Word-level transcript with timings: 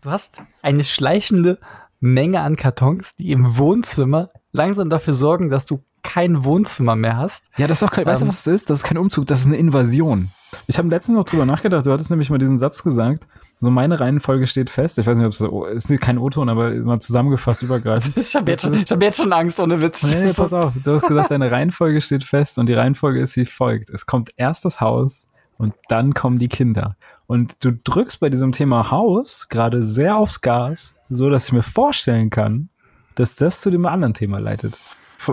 du 0.00 0.10
hast 0.10 0.42
eine 0.62 0.84
schleichende 0.84 1.58
Menge 2.00 2.40
an 2.40 2.56
Kartons, 2.56 3.16
die 3.16 3.30
im 3.30 3.58
Wohnzimmer 3.58 4.30
langsam 4.52 4.88
dafür 4.88 5.12
sorgen, 5.12 5.50
dass 5.50 5.66
du 5.66 5.82
kein 6.02 6.44
Wohnzimmer 6.44 6.96
mehr 6.96 7.18
hast. 7.18 7.50
Ja, 7.58 7.66
das 7.66 7.80
ist 7.80 7.86
doch 7.86 7.92
kein, 7.92 8.04
ähm, 8.04 8.08
weißt 8.08 8.22
du, 8.22 8.24
ähm, 8.24 8.28
was 8.30 8.44
das 8.44 8.54
ist? 8.54 8.70
Das 8.70 8.78
ist 8.78 8.84
kein 8.84 8.96
Umzug, 8.98 9.26
das 9.26 9.40
ist 9.40 9.46
eine 9.46 9.56
Invasion. 9.56 10.30
Ich 10.66 10.78
habe 10.78 10.88
letztens 10.88 11.16
noch 11.16 11.24
drüber 11.24 11.44
nachgedacht, 11.44 11.84
du 11.84 11.92
hattest 11.92 12.10
nämlich 12.10 12.30
mal 12.30 12.38
diesen 12.38 12.58
Satz 12.58 12.82
gesagt, 12.82 13.26
so 13.60 13.70
meine 13.70 14.00
Reihenfolge 14.00 14.46
steht 14.46 14.70
fest. 14.70 14.98
Ich 14.98 15.06
weiß 15.06 15.18
nicht, 15.18 15.42
ob 15.42 15.66
es 15.68 15.90
ist 15.90 16.00
kein 16.00 16.16
O-Ton, 16.16 16.48
aber 16.48 16.70
mal 16.70 17.00
zusammengefasst 17.00 17.62
übergreifend. 17.62 18.16
ich 18.16 18.34
habe 18.34 18.50
jetzt, 18.50 18.64
hab 18.64 19.02
jetzt 19.02 19.18
schon 19.18 19.32
Angst, 19.32 19.60
ohne 19.60 19.82
Witz. 19.82 20.02
Nee, 20.02 20.32
pass 20.32 20.54
auf, 20.54 20.72
du 20.82 20.94
hast 20.94 21.06
gesagt, 21.06 21.30
deine 21.30 21.50
Reihenfolge 21.50 22.00
steht 22.00 22.24
fest 22.24 22.58
und 22.58 22.66
die 22.66 22.72
Reihenfolge 22.72 23.20
ist 23.20 23.36
wie 23.36 23.44
folgt. 23.44 23.90
Es 23.90 24.06
kommt 24.06 24.30
erst 24.36 24.64
das 24.64 24.80
Haus 24.80 25.28
und 25.58 25.74
dann 25.88 26.14
kommen 26.14 26.38
die 26.38 26.48
Kinder. 26.48 26.96
Und 27.30 27.64
du 27.64 27.70
drückst 27.70 28.18
bei 28.18 28.28
diesem 28.28 28.50
Thema 28.50 28.90
Haus 28.90 29.48
gerade 29.48 29.84
sehr 29.84 30.16
aufs 30.16 30.40
Gas, 30.40 30.96
so 31.10 31.30
dass 31.30 31.46
ich 31.46 31.52
mir 31.52 31.62
vorstellen 31.62 32.28
kann, 32.28 32.70
dass 33.14 33.36
das 33.36 33.60
zu 33.60 33.70
dem 33.70 33.86
anderen 33.86 34.14
Thema 34.14 34.40
leitet. 34.40 34.76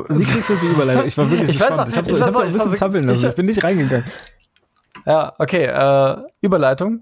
Wie 0.09 0.23
kriegst 0.23 0.47
du 0.47 0.53
das 0.53 0.63
Überleitung? 0.63 1.07
Ich 1.07 1.17
war 1.17 1.27
wirklich 1.27 1.49
ich 1.49 1.57
gespannt. 1.57 1.79
Weiß, 1.79 1.89
ich 1.89 1.97
habe 1.97 2.07
so, 2.07 2.17
ich 2.17 2.21
hab 2.21 2.35
so 2.35 2.41
ein 2.41 2.53
bisschen 2.53 2.75
zappeln 2.75 3.07
lassen. 3.07 3.23
Ich, 3.23 3.29
ich 3.29 3.35
bin 3.35 3.47
nicht 3.47 3.63
reingegangen. 3.63 4.05
Ja, 5.07 5.33
okay. 5.39 5.63
Äh, 5.63 6.17
Überleitung. 6.39 7.01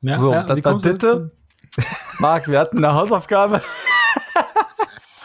Ja, 0.00 0.18
so, 0.18 0.32
ja, 0.32 0.42
dann, 0.42 0.60
dann 0.60 0.78
bitte. 0.78 1.30
Marc, 2.18 2.48
wir 2.48 2.58
hatten 2.58 2.78
eine 2.78 2.94
Hausaufgabe. 2.94 3.62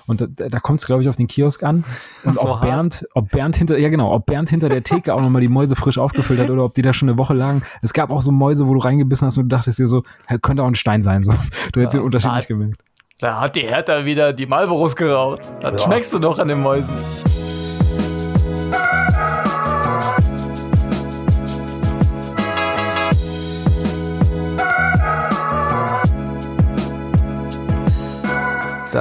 Und 0.07 0.21
da, 0.21 0.49
da 0.49 0.59
kommt 0.59 0.79
es, 0.79 0.87
glaube 0.87 1.01
ich, 1.01 1.09
auf 1.09 1.15
den 1.15 1.27
Kiosk 1.27 1.63
an. 1.63 1.83
Und 2.23 2.37
ob 2.37 2.61
Bernd, 2.61 3.05
ob 3.13 3.29
Bernd 3.29 3.57
hinter, 3.57 3.77
ja 3.77 3.89
genau, 3.89 4.13
ob 4.13 4.25
Bernd 4.25 4.49
hinter 4.49 4.69
der 4.69 4.81
Theke 4.83 5.13
auch 5.13 5.21
nochmal 5.21 5.41
die 5.41 5.49
Mäuse 5.49 5.75
frisch 5.75 5.97
aufgefüllt 5.97 6.39
hat 6.39 6.49
oder 6.49 6.63
ob 6.63 6.73
die 6.73 6.81
da 6.81 6.93
schon 6.93 7.09
eine 7.09 7.17
Woche 7.17 7.33
lagen. 7.33 7.61
Es 7.81 7.93
gab 7.93 8.09
auch 8.09 8.21
so 8.21 8.31
Mäuse, 8.31 8.67
wo 8.67 8.73
du 8.73 8.79
reingebissen 8.79 9.27
hast 9.27 9.37
und 9.37 9.49
du 9.49 9.55
dachtest 9.55 9.79
dir 9.79 9.87
so, 9.87 10.03
könnte 10.41 10.63
auch 10.63 10.67
ein 10.67 10.75
Stein 10.75 11.03
sein. 11.03 11.23
So. 11.23 11.31
Du 11.73 11.81
hättest 11.81 11.95
ja, 11.95 11.99
den 11.99 12.05
Unterschied 12.05 12.33
nicht 12.33 12.47
gemerkt. 12.47 12.81
Da 13.19 13.39
hat 13.39 13.55
die 13.55 13.61
Hertha 13.61 14.05
wieder 14.05 14.31
die 14.31 14.45
Malboros 14.45 14.95
geraucht. 14.95 15.41
Das 15.59 15.71
ja. 15.71 15.79
schmeckst 15.79 16.13
du 16.13 16.19
doch 16.19 16.39
an 16.39 16.47
den 16.47 16.61
Mäusen. 16.61 16.93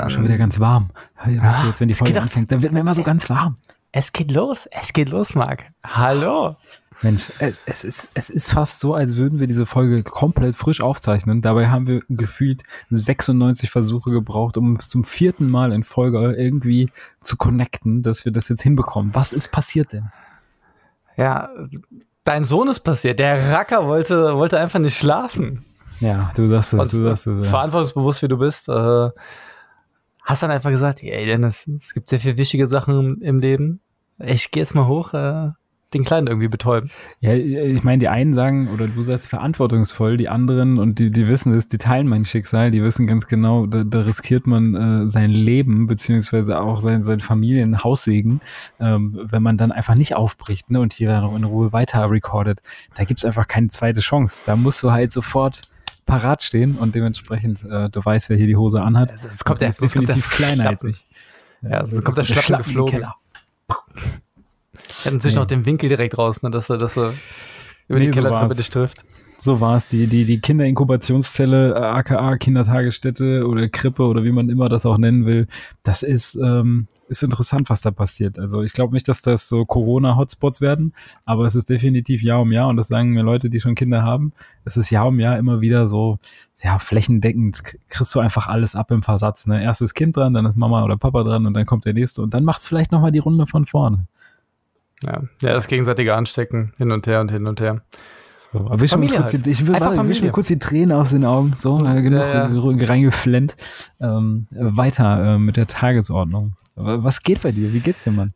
Wird 0.02 0.12
schon 0.12 0.24
wieder 0.24 0.38
ganz 0.38 0.60
warm. 0.60 0.90
Weißt 1.24 1.42
du, 1.42 1.46
ah, 1.46 1.66
jetzt, 1.66 1.80
wenn 1.80 1.88
die 1.88 1.94
Folge 1.94 2.20
anfängt, 2.20 2.52
dann 2.52 2.62
wird 2.62 2.72
mir 2.72 2.80
immer 2.80 2.94
so 2.94 3.02
ganz 3.02 3.28
warm. 3.30 3.54
Es 3.92 4.12
geht 4.12 4.30
los, 4.30 4.68
es 4.70 4.92
geht 4.92 5.08
los, 5.08 5.34
Marc. 5.34 5.64
Hallo. 5.84 6.56
Mensch, 7.02 7.30
es, 7.38 7.60
es, 7.66 7.84
ist, 7.84 8.10
es 8.14 8.30
ist 8.30 8.52
fast 8.52 8.80
so, 8.80 8.94
als 8.94 9.16
würden 9.16 9.38
wir 9.38 9.46
diese 9.46 9.66
Folge 9.66 10.02
komplett 10.02 10.56
frisch 10.56 10.80
aufzeichnen. 10.80 11.42
Dabei 11.42 11.68
haben 11.68 11.86
wir 11.86 12.00
gefühlt 12.08 12.62
96 12.90 13.70
Versuche 13.70 14.10
gebraucht, 14.10 14.56
um 14.56 14.76
es 14.76 14.88
zum 14.88 15.04
vierten 15.04 15.50
Mal 15.50 15.72
in 15.72 15.84
Folge 15.84 16.34
irgendwie 16.36 16.90
zu 17.22 17.36
connecten, 17.36 18.02
dass 18.02 18.24
wir 18.24 18.32
das 18.32 18.48
jetzt 18.48 18.62
hinbekommen. 18.62 19.14
Was 19.14 19.32
ist 19.32 19.50
passiert 19.52 19.92
denn? 19.92 20.08
Ja, 21.16 21.50
dein 22.24 22.44
Sohn 22.44 22.68
ist 22.68 22.80
passiert. 22.80 23.18
Der 23.18 23.50
Racker 23.50 23.86
wollte, 23.86 24.34
wollte 24.36 24.58
einfach 24.58 24.78
nicht 24.78 24.96
schlafen. 24.96 25.64
Ja, 26.00 26.30
du 26.36 26.46
sagst 26.46 26.74
es, 26.74 26.90
du 26.90 27.04
sagst 27.04 27.26
es. 27.26 27.44
Ja. 27.44 27.50
Verantwortungsbewusst, 27.50 28.22
wie 28.22 28.28
du 28.28 28.38
bist, 28.38 28.68
äh, 28.68 29.10
hast 30.26 30.42
dann 30.42 30.50
einfach 30.50 30.70
gesagt, 30.70 31.02
ey 31.02 31.24
Dennis, 31.24 31.66
es 31.80 31.94
gibt 31.94 32.10
sehr 32.10 32.20
viele 32.20 32.36
wichtige 32.36 32.66
Sachen 32.66 33.22
im 33.22 33.38
Leben. 33.38 33.80
Ich 34.18 34.50
gehe 34.50 34.62
jetzt 34.62 34.74
mal 34.74 34.86
hoch, 34.86 35.14
äh, 35.14 35.50
den 35.94 36.02
Kleinen 36.02 36.26
irgendwie 36.26 36.48
betäuben. 36.48 36.90
Ja, 37.20 37.32
ich 37.32 37.84
meine, 37.84 37.98
die 37.98 38.08
einen 38.08 38.34
sagen, 38.34 38.68
oder 38.70 38.88
du 38.88 39.02
sagst 39.02 39.28
verantwortungsvoll, 39.28 40.16
die 40.16 40.28
anderen, 40.28 40.78
und 40.78 40.98
die, 40.98 41.12
die 41.12 41.28
wissen 41.28 41.52
es, 41.52 41.68
die 41.68 41.78
teilen 41.78 42.08
mein 42.08 42.24
Schicksal, 42.24 42.72
die 42.72 42.82
wissen 42.82 43.06
ganz 43.06 43.28
genau, 43.28 43.66
da, 43.66 43.84
da 43.84 44.00
riskiert 44.00 44.48
man 44.48 44.74
äh, 44.74 45.08
sein 45.08 45.30
Leben, 45.30 45.86
beziehungsweise 45.86 46.60
auch 46.60 46.80
sein, 46.80 47.04
sein 47.04 47.20
Familienhaussegen, 47.20 48.40
ähm, 48.80 49.20
wenn 49.22 49.42
man 49.42 49.56
dann 49.56 49.70
einfach 49.70 49.94
nicht 49.94 50.16
aufbricht 50.16 50.70
ne, 50.70 50.80
und 50.80 50.92
hier 50.92 51.20
noch 51.20 51.36
in 51.36 51.44
Ruhe 51.44 51.72
weiter 51.72 52.10
recordet. 52.10 52.60
Da 52.96 53.04
gibt's 53.04 53.24
einfach 53.24 53.46
keine 53.46 53.68
zweite 53.68 54.00
Chance. 54.00 54.42
Da 54.44 54.56
musst 54.56 54.82
du 54.82 54.90
halt 54.90 55.12
sofort 55.12 55.62
parat 56.06 56.42
stehen 56.42 56.76
und 56.76 56.94
dementsprechend, 56.94 57.64
äh, 57.64 57.90
du 57.90 58.04
weißt, 58.04 58.30
wer 58.30 58.36
hier 58.36 58.46
die 58.46 58.56
Hose 58.56 58.80
anhat. 58.80 59.12
Es 59.28 59.44
kommt 59.44 59.60
der, 59.60 59.70
definitiv 59.70 60.30
kleiner 60.30 60.68
als 60.68 60.84
ich. 60.84 61.04
Ja, 61.62 61.82
es 61.82 62.02
kommt 62.02 62.16
der 62.16 62.24
Schlappen, 62.24 62.44
Schlappen 62.44 62.64
geflogen. 62.64 63.02
Er 65.04 65.12
hat 65.12 65.22
sich 65.22 65.34
ja. 65.34 65.40
noch 65.40 65.46
den 65.46 65.66
Winkel 65.66 65.88
direkt 65.88 66.16
raus, 66.16 66.42
ne, 66.42 66.50
dass 66.50 66.70
er, 66.70 66.78
dass 66.78 66.96
er 66.96 67.12
über 67.88 67.98
nee, 67.98 68.06
die 68.06 68.10
Kellertreppe 68.12 68.54
so 68.54 68.58
dich 68.58 68.70
trifft. 68.70 69.04
So 69.46 69.60
war 69.60 69.76
es. 69.76 69.86
Die, 69.86 70.08
die, 70.08 70.24
die 70.24 70.40
Kinderinkubationsstelle, 70.40 71.76
aka 71.76 72.36
Kindertagesstätte 72.36 73.46
oder 73.46 73.68
Krippe 73.68 74.02
oder 74.02 74.24
wie 74.24 74.32
man 74.32 74.48
immer 74.48 74.68
das 74.68 74.84
auch 74.84 74.98
nennen 74.98 75.24
will, 75.24 75.46
das 75.84 76.02
ist, 76.02 76.34
ähm, 76.34 76.88
ist 77.06 77.22
interessant, 77.22 77.70
was 77.70 77.80
da 77.80 77.92
passiert. 77.92 78.40
Also 78.40 78.64
ich 78.64 78.72
glaube 78.72 78.92
nicht, 78.92 79.06
dass 79.06 79.22
das 79.22 79.48
so 79.48 79.64
Corona-Hotspots 79.64 80.60
werden, 80.60 80.94
aber 81.26 81.44
es 81.44 81.54
ist 81.54 81.70
definitiv 81.70 82.24
Jahr 82.24 82.40
um 82.40 82.50
Jahr 82.50 82.66
und 82.66 82.76
das 82.76 82.88
sagen 82.88 83.10
mir 83.10 83.22
Leute, 83.22 83.48
die 83.48 83.60
schon 83.60 83.76
Kinder 83.76 84.02
haben. 84.02 84.32
Es 84.64 84.76
ist 84.76 84.90
Jahr 84.90 85.06
um 85.06 85.20
Jahr 85.20 85.38
immer 85.38 85.60
wieder 85.60 85.86
so, 85.86 86.18
ja, 86.60 86.80
flächendeckend 86.80 87.62
kriegst 87.88 88.12
du 88.16 88.18
einfach 88.18 88.48
alles 88.48 88.74
ab 88.74 88.90
im 88.90 89.04
Versatz. 89.04 89.46
Ne? 89.46 89.62
Erst 89.62 89.80
ist 89.80 89.94
Kind 89.94 90.16
dran, 90.16 90.34
dann 90.34 90.44
ist 90.46 90.56
Mama 90.56 90.82
oder 90.82 90.96
Papa 90.96 91.22
dran 91.22 91.46
und 91.46 91.54
dann 91.54 91.66
kommt 91.66 91.84
der 91.84 91.94
nächste 91.94 92.20
und 92.20 92.34
dann 92.34 92.42
macht 92.42 92.62
es 92.62 92.66
vielleicht 92.66 92.90
nochmal 92.90 93.12
die 93.12 93.20
Runde 93.20 93.46
von 93.46 93.64
vorne. 93.64 94.08
Ja, 95.04 95.22
ja, 95.40 95.52
das 95.52 95.68
gegenseitige 95.68 96.16
Anstecken 96.16 96.72
hin 96.78 96.90
und 96.90 97.06
her 97.06 97.20
und 97.20 97.30
hin 97.30 97.46
und 97.46 97.60
her. 97.60 97.82
So, 98.52 98.60
aber 98.60 98.78
kurz 98.78 98.92
halt. 98.92 99.46
die, 99.46 99.50
ich 99.50 99.66
will 99.66 99.78
warte, 99.80 100.08
wisch 100.08 100.22
mir 100.22 100.30
kurz 100.30 100.46
die 100.48 100.58
Tränen 100.58 100.92
aus 100.92 101.10
den 101.10 101.24
Augen. 101.24 101.52
So, 101.54 101.78
äh, 101.78 102.02
genug 102.02 102.20
ja, 102.20 102.48
ja. 102.48 102.86
reingeflennt. 102.86 103.56
Ähm, 104.00 104.46
weiter 104.50 105.34
äh, 105.34 105.38
mit 105.38 105.56
der 105.56 105.66
Tagesordnung. 105.66 106.52
Was 106.74 107.22
geht 107.22 107.42
bei 107.42 107.52
dir? 107.52 107.72
Wie 107.72 107.80
geht's 107.80 108.04
dir, 108.04 108.12
Mann? 108.12 108.32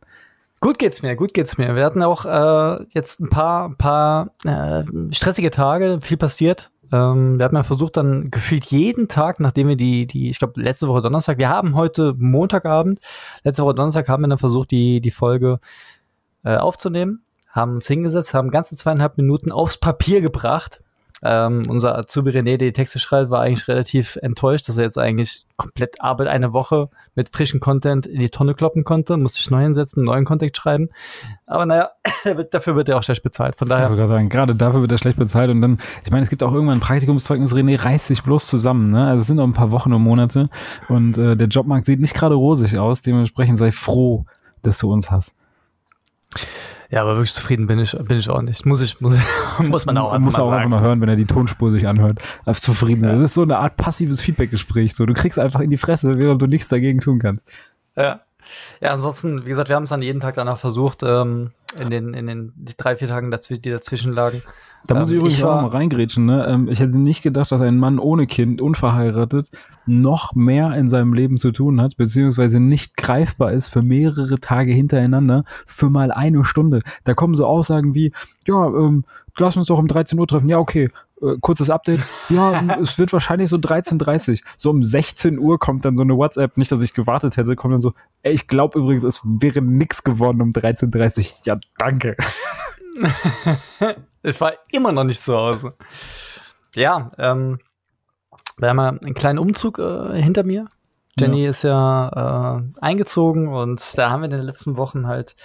Gut 0.59 0.77
geht's 0.77 1.01
mir, 1.01 1.15
gut 1.15 1.33
geht's 1.33 1.57
mir. 1.57 1.75
Wir 1.75 1.83
hatten 1.83 2.03
auch 2.03 2.25
äh, 2.25 2.85
jetzt 2.89 3.19
ein 3.19 3.29
paar, 3.29 3.75
paar 3.77 4.29
äh, 4.43 4.83
stressige 5.11 5.49
Tage, 5.49 5.99
viel 6.01 6.17
passiert. 6.17 6.69
Ähm, 6.91 7.39
wir 7.39 7.45
hatten 7.45 7.55
ja 7.55 7.63
versucht, 7.63 7.97
dann 7.97 8.29
gefühlt 8.29 8.65
jeden 8.65 9.07
Tag, 9.07 9.39
nachdem 9.39 9.69
wir 9.69 9.75
die, 9.75 10.05
die, 10.05 10.29
ich 10.29 10.39
glaube, 10.39 10.61
letzte 10.61 10.87
Woche 10.87 11.01
Donnerstag, 11.01 11.37
wir 11.37 11.49
haben 11.49 11.75
heute 11.75 12.13
Montagabend, 12.17 12.99
letzte 13.43 13.63
Woche 13.63 13.73
Donnerstag 13.73 14.07
haben 14.07 14.23
wir 14.23 14.27
dann 14.27 14.37
versucht, 14.37 14.69
die, 14.69 15.01
die 15.01 15.09
Folge 15.09 15.59
äh, 16.43 16.57
aufzunehmen, 16.57 17.23
haben 17.51 17.75
uns 17.75 17.87
hingesetzt, 17.87 18.33
haben 18.33 18.51
ganze 18.51 18.75
zweieinhalb 18.75 19.17
Minuten 19.17 19.51
aufs 19.51 19.77
Papier 19.77 20.21
gebracht. 20.21 20.81
Ähm, 21.23 21.65
unser 21.69 21.95
Azubi 21.99 22.31
René, 22.31 22.57
der 22.57 22.57
die 22.57 22.73
Texte 22.73 22.97
schreibt, 22.97 23.29
war 23.29 23.41
eigentlich 23.41 23.67
relativ 23.67 24.15
enttäuscht, 24.23 24.67
dass 24.67 24.79
er 24.79 24.85
jetzt 24.85 24.97
eigentlich 24.97 25.45
komplett 25.55 26.01
Arbeit 26.01 26.27
eine 26.27 26.51
Woche 26.51 26.89
mit 27.13 27.29
frischem 27.29 27.59
Content 27.59 28.07
in 28.07 28.19
die 28.19 28.31
Tonne 28.31 28.55
kloppen 28.55 28.83
konnte. 28.83 29.17
Musste 29.17 29.37
sich 29.37 29.51
neu 29.51 29.61
hinsetzen, 29.61 30.03
neuen 30.03 30.25
Kontext 30.25 30.57
schreiben. 30.57 30.89
Aber 31.45 31.67
naja, 31.67 31.91
dafür 32.51 32.75
wird 32.75 32.89
er 32.89 32.97
auch 32.97 33.03
schlecht 33.03 33.21
bezahlt. 33.21 33.55
Von 33.55 33.69
daher. 33.69 33.85
Ich 33.85 33.91
würde 33.91 34.07
sagen, 34.07 34.29
gerade 34.29 34.55
dafür 34.55 34.81
wird 34.81 34.91
er 34.91 34.97
schlecht 34.97 35.19
bezahlt. 35.19 35.51
Und 35.51 35.61
dann, 35.61 35.77
ich 36.03 36.09
meine, 36.09 36.23
es 36.23 36.29
gibt 36.31 36.41
auch 36.41 36.53
irgendwann 36.53 36.77
ein 36.77 36.81
Praktikumszeugnis. 36.81 37.53
René 37.53 37.83
reißt 37.83 38.07
sich 38.07 38.23
bloß 38.23 38.47
zusammen. 38.47 38.89
Ne? 38.89 39.05
Also 39.05 39.21
es 39.21 39.27
sind 39.27 39.37
noch 39.37 39.45
ein 39.45 39.53
paar 39.53 39.71
Wochen 39.71 39.93
und 39.93 40.01
Monate. 40.01 40.49
Und 40.89 41.19
äh, 41.19 41.37
der 41.37 41.47
Jobmarkt 41.49 41.85
sieht 41.85 41.99
nicht 41.99 42.15
gerade 42.15 42.33
rosig 42.33 42.79
aus. 42.79 43.03
Dementsprechend 43.03 43.59
sei 43.59 43.71
froh, 43.71 44.25
dass 44.63 44.79
du 44.79 44.91
uns 44.91 45.11
hast. 45.11 45.35
Ja, 46.91 47.01
aber 47.01 47.15
wirklich 47.15 47.33
zufrieden 47.33 47.67
bin 47.67 47.79
ich, 47.79 47.97
bin 47.97 48.17
ich 48.17 48.29
auch 48.29 48.41
nicht. 48.41 48.65
Muss 48.65 48.81
ich, 48.81 48.99
muss, 48.99 49.15
muss 49.59 49.85
man 49.85 49.97
auch, 49.97 50.11
man 50.11 50.21
muss 50.21 50.35
auch 50.35 50.47
sagen. 50.47 50.57
einfach 50.57 50.69
mal 50.69 50.81
hören, 50.81 50.99
wenn 50.99 51.07
er 51.07 51.15
die 51.15 51.25
Tonspur 51.25 51.71
sich 51.71 51.87
anhört. 51.87 52.21
Als 52.43 52.59
zufrieden. 52.59 53.05
Ja. 53.05 53.13
Das 53.13 53.21
ist 53.21 53.33
so 53.33 53.43
eine 53.43 53.57
Art 53.57 53.77
passives 53.77 54.21
Feedbackgespräch. 54.21 54.93
So, 54.93 55.05
du 55.05 55.13
kriegst 55.13 55.39
einfach 55.39 55.61
in 55.61 55.69
die 55.69 55.77
Fresse, 55.77 56.17
während 56.17 56.41
du 56.41 56.47
nichts 56.47 56.67
dagegen 56.67 56.99
tun 56.99 57.19
kannst. 57.19 57.47
Ja. 57.95 58.21
Ja, 58.81 58.89
ansonsten, 58.91 59.45
wie 59.45 59.49
gesagt, 59.49 59.69
wir 59.69 59.77
haben 59.77 59.83
es 59.83 59.91
dann 59.91 60.01
jeden 60.01 60.19
Tag 60.19 60.35
danach 60.35 60.57
versucht, 60.57 61.03
ähm, 61.03 61.51
in 61.79 61.89
den, 61.89 62.13
in 62.13 62.27
den 62.27 62.53
drei, 62.75 62.97
vier 62.97 63.07
Tagen, 63.07 63.31
die 63.31 63.69
dazwischen 63.69 64.11
lagen. 64.11 64.43
Da 64.87 64.99
muss 64.99 65.09
ich 65.09 65.13
ähm, 65.13 65.19
übrigens 65.19 65.37
ich 65.37 65.43
auch 65.43 65.61
mal 65.61 65.67
reingrätschen. 65.67 66.25
Ne? 66.25 66.45
Ähm, 66.47 66.67
ich 66.67 66.79
hätte 66.79 66.97
nicht 66.97 67.21
gedacht, 67.21 67.51
dass 67.51 67.61
ein 67.61 67.77
Mann 67.77 67.99
ohne 67.99 68.27
Kind, 68.27 68.61
unverheiratet, 68.61 69.49
noch 69.85 70.35
mehr 70.35 70.73
in 70.75 70.87
seinem 70.89 71.13
Leben 71.13 71.37
zu 71.37 71.51
tun 71.51 71.81
hat, 71.81 71.97
beziehungsweise 71.97 72.59
nicht 72.59 72.97
greifbar 72.97 73.51
ist 73.51 73.67
für 73.67 73.81
mehrere 73.81 74.39
Tage 74.39 74.71
hintereinander, 74.71 75.43
für 75.65 75.89
mal 75.89 76.11
eine 76.11 76.45
Stunde. 76.45 76.81
Da 77.03 77.13
kommen 77.13 77.35
so 77.35 77.45
Aussagen 77.45 77.93
wie, 77.93 78.11
ja, 78.47 78.67
ähm, 78.67 79.05
lass 79.37 79.57
uns 79.57 79.67
doch 79.67 79.77
um 79.77 79.87
13 79.87 80.19
Uhr 80.19 80.27
treffen. 80.27 80.49
Ja, 80.49 80.57
okay. 80.57 80.89
Äh, 81.21 81.37
kurzes 81.39 81.69
Update. 81.69 82.01
Ja, 82.29 82.77
es 82.81 82.97
wird 82.97 83.13
wahrscheinlich 83.13 83.49
so 83.49 83.57
13.30 83.57 84.41
So 84.57 84.71
um 84.71 84.83
16 84.83 85.37
Uhr 85.37 85.59
kommt 85.59 85.85
dann 85.85 85.95
so 85.95 86.03
eine 86.03 86.17
WhatsApp, 86.17 86.57
nicht, 86.57 86.71
dass 86.71 86.81
ich 86.81 86.93
gewartet 86.93 87.37
hätte, 87.37 87.55
kommt 87.55 87.73
dann 87.73 87.81
so, 87.81 87.93
ey, 88.23 88.33
ich 88.33 88.47
glaube 88.47 88.79
übrigens, 88.79 89.03
es 89.03 89.21
wäre 89.23 89.61
nix 89.61 90.03
geworden 90.03 90.41
um 90.41 90.51
13.30 90.51 91.45
Ja, 91.45 91.59
danke. 91.77 92.15
Ich 94.23 94.39
war 94.39 94.53
immer 94.71 94.91
noch 94.91 95.03
nicht 95.03 95.19
zu 95.19 95.35
Hause. 95.35 95.73
Ja, 96.75 97.11
ähm, 97.17 97.59
wir 98.57 98.69
haben 98.69 98.77
ja 98.77 98.89
einen 98.89 99.13
kleinen 99.15 99.39
Umzug 99.39 99.79
äh, 99.79 100.21
hinter 100.21 100.43
mir. 100.43 100.67
Jenny 101.19 101.43
ja. 101.43 101.49
ist 101.49 101.63
ja 101.63 102.59
äh, 102.59 102.79
eingezogen 102.79 103.47
und 103.47 103.97
da 103.97 104.11
haben 104.11 104.21
wir 104.21 104.25
in 104.25 104.31
den 104.31 104.41
letzten 104.41 104.77
Wochen 104.77 105.07
halt 105.07 105.35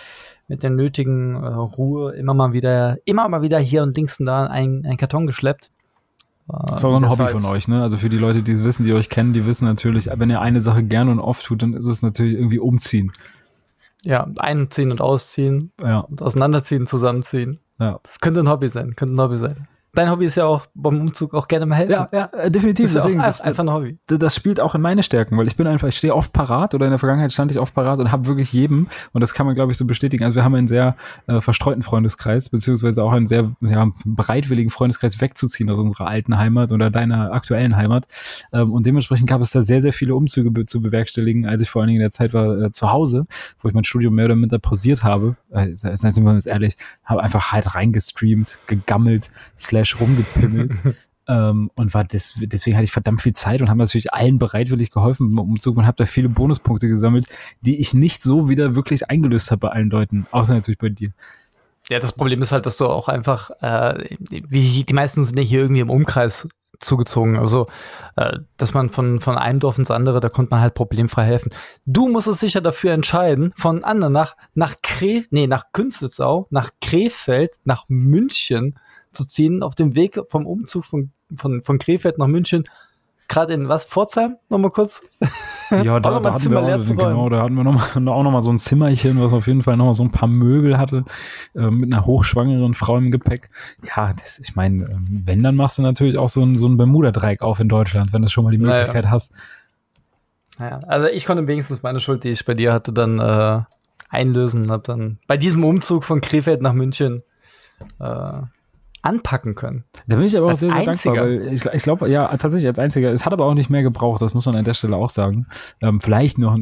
mit 0.47 0.63
der 0.63 0.71
nötigen 0.71 1.35
äh, 1.35 1.47
Ruhe 1.49 2.15
immer 2.15 2.35
mal 2.35 2.53
wieder, 2.53 2.99
immer 3.05 3.29
mal 3.29 3.43
wieder 3.43 3.59
hier 3.59 3.83
und 3.83 3.97
links 3.97 4.21
und 4.21 4.27
da 4.27 4.47
einen, 4.47 4.85
einen 4.85 4.97
Karton 4.97 5.27
geschleppt. 5.27 5.71
Das 6.47 6.81
ist 6.81 6.85
auch 6.85 6.95
ein 6.95 7.11
Hobby 7.11 7.27
von 7.27 7.45
euch, 7.47 7.67
ne? 7.67 7.83
Also 7.83 7.99
für 7.99 8.09
die 8.09 8.19
Leute, 8.19 8.43
die 8.43 8.53
es 8.53 8.63
wissen, 8.63 8.85
die 8.85 8.93
euch 8.93 9.09
kennen, 9.09 9.33
die 9.33 9.47
wissen 9.47 9.65
natürlich, 9.65 10.09
wenn 10.15 10.31
ihr 10.31 10.41
eine 10.41 10.61
Sache 10.61 10.85
gerne 10.85 11.11
und 11.11 11.19
oft 11.19 11.45
tut, 11.45 11.63
dann 11.63 11.73
ist 11.73 11.87
es 11.87 12.03
natürlich 12.03 12.35
irgendwie 12.35 12.61
umziehen. 12.61 13.11
Ja, 14.07 14.27
einziehen 14.39 14.93
und 14.93 15.01
ausziehen. 15.01 15.73
Ja. 15.83 16.01
Und 16.01 16.23
auseinanderziehen, 16.23 16.87
zusammenziehen. 16.87 17.59
Ja. 17.79 17.99
Das 18.05 18.21
könnte 18.21 18.41
ein 18.41 18.49
Hobby 18.49 18.69
sein, 18.69 18.95
könnte 18.95 19.15
ein 19.15 19.21
Hobby 19.21 19.37
sein 19.37 19.69
dein 19.97 20.11
Hobby 20.11 20.27
ist 20.27 20.37
ja 20.37 20.47
auch 20.47 20.67
beim 20.75 21.01
Umzug 21.01 21.35
auch 21.35 21.49
gerne 21.49 21.67
mal 21.67 21.77
helfen. 21.77 21.93
Ja, 21.93 22.09
ja, 22.13 22.25
äh, 22.39 22.51
definitiv. 22.51 22.87
Das 22.87 22.97
ist 22.97 23.03
Deswegen, 23.05 23.21
das, 23.21 23.41
einfach 23.41 23.65
ein 23.65 23.73
Hobby. 23.73 23.99
Das, 24.07 24.19
das, 24.19 24.37
spielt 24.37 24.61
auch 24.61 24.75
in 24.75 24.81
meine 24.81 25.03
Stärken, 25.03 25.37
weil 25.39 25.47
ich 25.47 25.57
bin 25.57 25.67
einfach, 25.67 25.89
ich 25.89 25.97
stehe 25.97 26.15
oft 26.15 26.33
parat 26.33 26.75
oder 26.75 26.87
in 26.87 26.91
der 26.91 26.99
Vergangenheit 26.99 27.33
stand 27.33 27.51
ich 27.51 27.59
oft 27.59 27.75
parat 27.75 27.99
und 27.99 28.13
habe 28.13 28.27
wirklich 28.27 28.53
jedem, 28.53 28.89
und 29.13 29.21
das 29.21 29.35
kann 29.35 29.47
man, 29.47 29.55
glaube 29.55 29.73
ich, 29.73 29.79
so 29.79 29.87
bestätigen. 29.87 30.25
Also 30.25 30.37
wir 30.37 30.45
haben 30.45 30.55
einen 30.55 30.69
sehr 30.69 30.97
äh, 31.27 31.41
verstreuten 31.41 31.83
Freundeskreis, 31.83 32.51
beziehungsweise 32.51 33.03
auch 33.03 33.13
einen 33.13 33.27
sehr 33.27 33.51
ja, 33.61 33.91
bereitwilligen 34.05 34.71
Freundeskreis 34.71 35.21
wegzuziehen 35.21 35.71
aus 35.71 35.79
unserer 35.79 36.07
alten 36.07 36.37
Heimat 36.37 36.73
oder 36.73 36.91
deiner 36.91 37.33
aktuellen 37.33 37.77
Heimat. 37.77 38.07
Ähm, 38.53 38.73
und 38.73 38.87
dementsprechend 38.87 39.29
gab 39.29 39.41
es 39.41 39.51
da 39.51 39.63
sehr, 39.63 39.81
sehr 39.81 39.93
viele 39.93 40.15
Umzüge 40.15 40.51
be 40.51 40.67
zu 40.67 40.83
bewerkstelligen, 40.83 41.47
als 41.47 41.63
ich 41.63 41.71
vor 41.71 41.83
allen 41.83 41.89
Dingen 41.89 42.01
in 42.01 42.05
der 42.05 42.11
Zeit 42.11 42.35
war 42.35 42.59
äh, 42.59 42.73
zu 42.73 42.93
Hause, 42.93 43.27
wo 43.63 43.69
ich 43.69 43.75
mein 43.75 43.85
Studium 43.85 44.15
mehr 44.15 44.27
oder 44.27 44.37
minder 44.37 44.59
pausiert 44.59 45.05
habe. 45.05 45.37
Äh, 45.51 45.75
sind 45.75 46.25
wir 46.25 46.31
uns 46.31 46.47
ehrlich, 46.47 46.77
habe 47.05 47.23
einfach 47.23 47.53
halt 47.53 47.75
reingestreamt, 47.75 48.59
gegammelt, 48.67 49.31
slash 49.57 49.86
rumgepimmelt 49.95 50.67
gespielt. 50.71 50.97
ähm, 51.29 51.71
und 51.75 51.95
war 51.95 52.05
des, 52.05 52.35
deswegen 52.41 52.77
hatte 52.77 52.85
ich 52.85 52.93
verdammt 52.93 53.23
viel 53.23 53.33
Zeit 53.33 53.61
und 53.61 53.69
habe 53.69 53.79
natürlich 53.79 54.13
allen 54.13 54.39
bereitwillig 54.39 54.91
geholfen 54.91 55.31
im 55.31 55.39
Umzug 55.39 55.77
und 55.77 55.87
habe 55.87 55.97
da 55.97 56.07
viele 56.07 56.29
Bonuspunkte 56.29 56.89
gesammelt, 56.89 57.27
die 57.61 57.79
ich 57.79 57.95
nicht 57.95 58.23
so 58.23 58.49
wieder 58.49 58.75
wirklich 58.75 59.11
eingelöst 59.11 59.51
habe 59.51 59.61
bei 59.61 59.69
allen 59.71 59.91
Leuten, 59.91 60.27
außer 60.31 60.55
natürlich 60.55 60.79
bei 60.79 60.89
dir. 60.89 61.11
Ja, 61.89 62.01
das 62.01 62.13
Problem 62.13 62.43
ist 62.43 62.51
halt, 62.51 62.67
dass 62.67 62.77
du 62.79 62.87
auch 62.87 63.09
einfach, 63.09 63.51
äh, 63.61 64.17
wie 64.19 64.83
die 64.83 64.93
meisten 64.93 65.25
sind 65.25 65.39
ja 65.39 65.45
hier 65.45 65.61
irgendwie 65.61 65.83
im 65.83 65.91
Umkreis 65.91 66.49
zugezogen. 66.81 67.39
Also, 67.39 67.69
äh, 68.17 68.39
dass 68.57 68.75
man 68.75 68.91
von, 68.91 69.21
von 69.21 69.39
einem 69.39 69.61
Dorf 69.61 69.79
ins 69.79 69.93
andere, 69.93 70.19
da 70.19 70.29
konnte 70.29 70.51
man 70.51 70.61
halt 70.61 70.75
problemfrei 70.75 71.25
helfen. 71.25 71.55
Du 71.87 72.09
musst 72.09 72.27
es 72.27 72.41
sicher 72.41 72.61
dafür 72.61 72.93
entscheiden, 72.93 73.53
von 73.57 73.85
anderen 73.85 74.13
nach, 74.13 74.37
nach 74.55 74.75
Kre 74.83 75.25
nee, 75.31 75.47
nach 75.47 75.67
Künzelsau, 75.73 76.49
nach 76.51 76.71
Krefeld, 76.81 77.55
nach 77.65 77.85
München 77.89 78.77
zu 79.17 79.25
ziehen 79.25 79.63
auf 79.63 79.75
dem 79.75 79.95
Weg 79.95 80.21
vom 80.29 80.47
Umzug 80.47 80.85
von, 80.85 81.11
von, 81.35 81.63
von 81.63 81.79
Krefeld 81.79 82.19
nach 82.19 82.27
München. 82.27 82.65
Gerade 83.29 83.55
in 83.55 83.69
was? 83.69 83.85
Pforzheim? 83.85 84.37
Nochmal 84.49 84.71
kurz. 84.71 85.03
Ja, 85.71 85.99
da, 85.99 86.21
da 86.21 86.33
hatten 86.33 86.51
wir 86.51 86.61
auch, 86.61 86.87
genau, 86.87 87.29
da 87.29 87.43
hatten 87.43 87.55
wir 87.55 87.65
noch 87.65 87.97
mal, 87.97 88.09
auch 88.13 88.23
nochmal 88.23 88.43
so 88.43 88.51
ein 88.51 88.59
Zimmerchen, 88.59 89.21
was 89.21 89.33
auf 89.33 89.49
jeden 89.49 89.63
Fall 89.63 89.77
nochmal 89.77 89.95
so 89.95 90.05
ein 90.05 90.13
paar 90.13 90.29
Möbel 90.29 90.79
hatte, 90.79 91.05
äh, 91.57 91.71
mit 91.71 91.93
einer 91.93 92.07
hochschwangeren 92.07 92.75
Frau 92.75 92.97
im 92.99 93.11
Gepäck. 93.11 93.51
Ja, 93.97 94.13
das, 94.13 94.39
ich 94.39 94.55
meine, 94.55 94.85
ähm, 94.85 95.23
wenn, 95.25 95.43
dann 95.43 95.57
machst 95.57 95.79
du 95.79 95.83
natürlich 95.83 96.19
auch 96.19 96.29
so 96.29 96.43
ein, 96.43 96.55
so 96.55 96.69
ein 96.69 96.77
Bermuda-Dreieck 96.77 97.43
auf 97.43 97.59
in 97.59 97.69
Deutschland, 97.69 98.13
wenn 98.13 98.23
du 98.23 98.29
schon 98.29 98.45
mal 98.45 98.53
die 98.53 98.59
Möglichkeit 98.59 99.05
naja. 99.05 99.11
hast. 99.11 99.33
Naja, 100.59 100.81
also 100.87 101.09
ich 101.09 101.27
konnte 101.27 101.47
wenigstens 101.49 101.83
meine 101.83 102.01
Schuld, 102.01 102.23
die 102.23 102.31
ich 102.31 102.45
bei 102.45 102.55
dir 102.55 102.73
hatte, 102.73 102.93
dann 102.93 103.19
äh, 103.19 103.63
einlösen 104.09 104.65
und 104.65 104.71
hab 104.71 104.85
dann 104.85 105.19
bei 105.27 105.37
diesem 105.37 105.65
Umzug 105.65 106.05
von 106.05 106.21
Krefeld 106.21 106.63
nach 106.63 106.73
München 106.73 107.23
äh, 107.99 108.43
anpacken 109.07 109.55
können. 109.55 109.85
Da 110.07 110.17
bin 110.17 110.25
ich 110.25 110.37
aber 110.37 110.47
auch 110.53 110.57
sehr, 110.57 110.73
sehr 110.73 110.85
dankbar, 110.85 111.17
weil 111.17 111.53
ich, 111.53 111.65
ich 111.65 111.83
glaube, 111.83 112.11
ja, 112.11 112.29
tatsächlich 112.37 112.67
als 112.67 112.79
einziger. 112.79 113.13
Es 113.13 113.25
hat 113.25 113.33
aber 113.33 113.45
auch 113.45 113.55
nicht 113.55 113.71
mehr 113.71 113.83
gebraucht, 113.83 114.21
das 114.21 114.35
muss 114.35 114.47
man 114.47 114.57
an 114.57 114.65
der 114.65 114.75
Stelle 114.75 114.97
auch 114.97 115.11
sagen. 115.11 115.47
Ähm, 115.81 116.01
vielleicht 116.01 116.39
noch, 116.39 116.59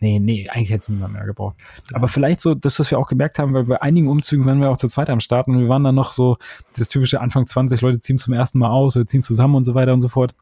nee, 0.00 0.18
nee, 0.18 0.48
eigentlich 0.50 0.70
hätte 0.70 0.80
es 0.80 0.88
niemand 0.90 1.14
mehr 1.14 1.24
gebraucht. 1.24 1.56
Aber 1.94 2.08
vielleicht 2.08 2.40
so, 2.40 2.54
dass 2.54 2.76
das 2.76 2.90
wir 2.90 2.98
auch 2.98 3.08
gemerkt 3.08 3.38
haben, 3.38 3.54
weil 3.54 3.64
bei 3.64 3.80
einigen 3.80 4.08
Umzügen 4.08 4.44
waren 4.44 4.60
wir 4.60 4.70
auch 4.70 4.76
zu 4.76 4.88
zweit 4.88 5.08
am 5.08 5.20
Start 5.20 5.48
und 5.48 5.58
wir 5.58 5.68
waren 5.68 5.84
dann 5.84 5.94
noch 5.94 6.12
so, 6.12 6.36
das 6.76 6.88
typische 6.88 7.20
Anfang 7.20 7.46
20, 7.46 7.80
Leute 7.80 7.98
ziehen 8.00 8.18
zum 8.18 8.34
ersten 8.34 8.58
Mal 8.58 8.70
aus, 8.70 8.96
oder 8.96 9.06
ziehen 9.06 9.22
zusammen 9.22 9.54
und 9.54 9.64
so 9.64 9.74
weiter 9.74 9.94
und 9.94 10.02
so 10.02 10.08
fort. 10.08 10.34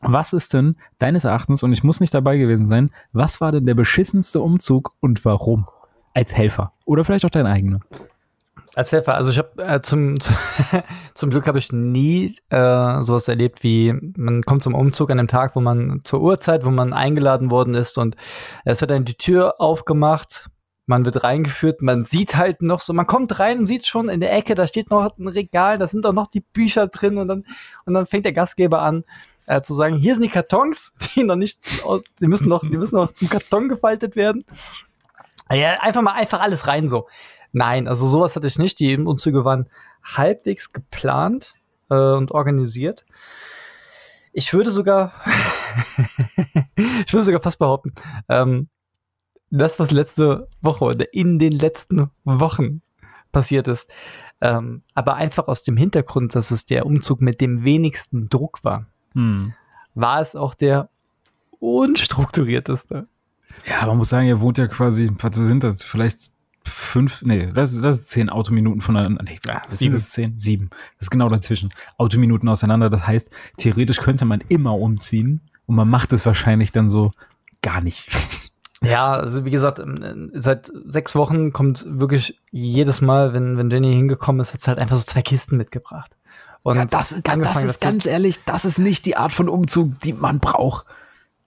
Was 0.00 0.32
ist 0.32 0.54
denn 0.54 0.76
deines 0.98 1.24
Erachtens, 1.24 1.62
und 1.62 1.72
ich 1.72 1.84
muss 1.84 2.00
nicht 2.00 2.14
dabei 2.14 2.36
gewesen 2.36 2.66
sein, 2.66 2.90
was 3.12 3.40
war 3.40 3.52
denn 3.52 3.66
der 3.66 3.74
beschissenste 3.74 4.40
Umzug 4.40 4.92
und 5.00 5.24
warum? 5.24 5.66
Als 6.14 6.36
Helfer. 6.36 6.72
Oder 6.84 7.04
vielleicht 7.04 7.24
auch 7.24 7.30
dein 7.30 7.46
eigener. 7.46 7.80
Als 8.74 8.90
Helfer, 8.90 9.14
also 9.16 9.30
ich 9.30 9.38
habe 9.38 9.62
äh, 9.62 9.82
zum, 9.82 10.18
zum 11.14 11.30
Glück 11.30 11.46
habe 11.46 11.58
ich 11.58 11.72
nie 11.72 12.36
äh, 12.48 13.02
sowas 13.02 13.28
erlebt 13.28 13.62
wie, 13.62 13.92
man 14.16 14.42
kommt 14.42 14.62
zum 14.62 14.74
Umzug 14.74 15.10
an 15.10 15.18
dem 15.18 15.28
Tag, 15.28 15.54
wo 15.54 15.60
man 15.60 16.00
zur 16.04 16.22
Uhrzeit, 16.22 16.64
wo 16.64 16.70
man 16.70 16.94
eingeladen 16.94 17.50
worden 17.50 17.74
ist 17.74 17.98
und 17.98 18.16
es 18.64 18.80
wird 18.80 18.90
dann 18.90 19.04
die 19.04 19.16
Tür 19.16 19.60
aufgemacht, 19.60 20.46
man 20.86 21.04
wird 21.04 21.22
reingeführt, 21.22 21.82
man 21.82 22.06
sieht 22.06 22.36
halt 22.36 22.62
noch 22.62 22.80
so, 22.80 22.94
man 22.94 23.06
kommt 23.06 23.38
rein 23.38 23.58
und 23.58 23.66
sieht 23.66 23.86
schon 23.86 24.08
in 24.08 24.20
der 24.20 24.32
Ecke, 24.32 24.54
da 24.54 24.66
steht 24.66 24.90
noch 24.90 25.18
ein 25.18 25.28
Regal, 25.28 25.76
da 25.76 25.86
sind 25.86 26.06
auch 26.06 26.14
noch 26.14 26.28
die 26.28 26.40
Bücher 26.40 26.88
drin 26.88 27.18
und 27.18 27.28
dann, 27.28 27.44
und 27.84 27.92
dann 27.92 28.06
fängt 28.06 28.24
der 28.24 28.32
Gastgeber 28.32 28.80
an, 28.80 29.04
äh, 29.46 29.60
zu 29.60 29.74
sagen, 29.74 29.96
hier 29.96 30.14
sind 30.14 30.22
die 30.22 30.30
Kartons, 30.30 30.94
die 31.14 31.24
noch 31.24 31.36
nicht, 31.36 31.60
die 32.20 32.26
müssen 32.26 32.48
noch, 32.48 32.62
die 32.62 32.78
müssen 32.78 32.96
noch 32.96 33.12
zum 33.12 33.28
Karton 33.28 33.68
gefaltet 33.68 34.16
werden. 34.16 34.44
Ja, 35.50 35.80
einfach 35.80 36.00
mal 36.00 36.12
einfach 36.12 36.40
alles 36.40 36.66
rein 36.66 36.88
so. 36.88 37.06
Nein, 37.52 37.86
also 37.86 38.08
sowas 38.08 38.34
hatte 38.34 38.46
ich 38.46 38.58
nicht. 38.58 38.78
Die 38.80 38.96
Umzüge 38.96 39.44
waren 39.44 39.68
halbwegs 40.02 40.72
geplant 40.72 41.54
äh, 41.90 41.94
und 41.94 42.32
organisiert. 42.32 43.04
Ich 44.32 44.52
würde 44.54 44.70
sogar, 44.70 45.12
ich 46.76 47.12
würde 47.12 47.24
sogar 47.24 47.42
fast 47.42 47.58
behaupten, 47.58 47.92
ähm, 48.28 48.68
das, 49.50 49.78
was 49.78 49.90
letzte 49.90 50.48
Woche 50.62 50.84
oder 50.86 51.12
in 51.12 51.38
den 51.38 51.52
letzten 51.52 52.10
Wochen 52.24 52.80
passiert 53.32 53.68
ist, 53.68 53.92
ähm, 54.40 54.82
aber 54.94 55.14
einfach 55.16 55.46
aus 55.48 55.62
dem 55.62 55.76
Hintergrund, 55.76 56.34
dass 56.34 56.50
es 56.50 56.64
der 56.64 56.86
Umzug 56.86 57.20
mit 57.20 57.40
dem 57.40 57.62
wenigsten 57.62 58.28
Druck 58.28 58.64
war, 58.64 58.86
hm. 59.14 59.52
war 59.94 60.20
es 60.20 60.34
auch 60.34 60.54
der 60.54 60.88
unstrukturierteste. 61.60 63.06
Ja, 63.66 63.86
man 63.86 63.98
muss 63.98 64.08
sagen, 64.08 64.26
ihr 64.26 64.40
wohnt 64.40 64.56
ja 64.56 64.66
quasi, 64.66 65.10
was 65.18 65.36
sind 65.36 65.62
das, 65.62 65.84
vielleicht 65.84 66.31
fünf, 66.64 67.22
nee, 67.22 67.50
das, 67.52 67.80
das 67.80 67.98
ist 67.98 68.08
zehn 68.08 68.30
Autominuten 68.30 68.80
voneinander. 68.80 69.24
Nee, 69.24 69.38
das 69.44 69.78
sieben. 69.78 69.94
ist 69.94 70.12
zehn, 70.12 70.38
sieben. 70.38 70.70
Das 70.98 71.06
ist 71.06 71.10
genau 71.10 71.28
dazwischen. 71.28 71.70
Autominuten 71.98 72.48
auseinander. 72.48 72.90
Das 72.90 73.06
heißt, 73.06 73.30
theoretisch 73.56 73.98
könnte 73.98 74.24
man 74.24 74.42
immer 74.48 74.78
umziehen 74.78 75.40
und 75.66 75.76
man 75.76 75.88
macht 75.88 76.12
es 76.12 76.26
wahrscheinlich 76.26 76.72
dann 76.72 76.88
so 76.88 77.10
gar 77.62 77.80
nicht. 77.80 78.08
Ja, 78.84 79.12
also 79.12 79.44
wie 79.44 79.52
gesagt, 79.52 79.78
ähm, 79.78 80.32
seit 80.34 80.72
sechs 80.86 81.14
Wochen 81.14 81.52
kommt 81.52 81.84
wirklich 81.86 82.40
jedes 82.50 83.00
Mal, 83.00 83.32
wenn, 83.32 83.56
wenn 83.56 83.70
Jenny 83.70 83.94
hingekommen 83.94 84.40
ist, 84.40 84.52
hat 84.52 84.60
sie 84.60 84.66
halt 84.66 84.80
einfach 84.80 84.96
so 84.96 85.04
zwei 85.04 85.22
Kisten 85.22 85.56
mitgebracht. 85.56 86.10
Und 86.64 86.76
ja, 86.76 86.84
das, 86.84 87.14
das 87.22 87.64
ist 87.64 87.80
ganz 87.80 88.06
ehrlich, 88.06 88.40
das 88.44 88.64
ist 88.64 88.78
nicht 88.78 89.06
die 89.06 89.16
Art 89.16 89.32
von 89.32 89.48
Umzug, 89.48 90.00
die 90.00 90.12
man 90.12 90.40
braucht. 90.40 90.86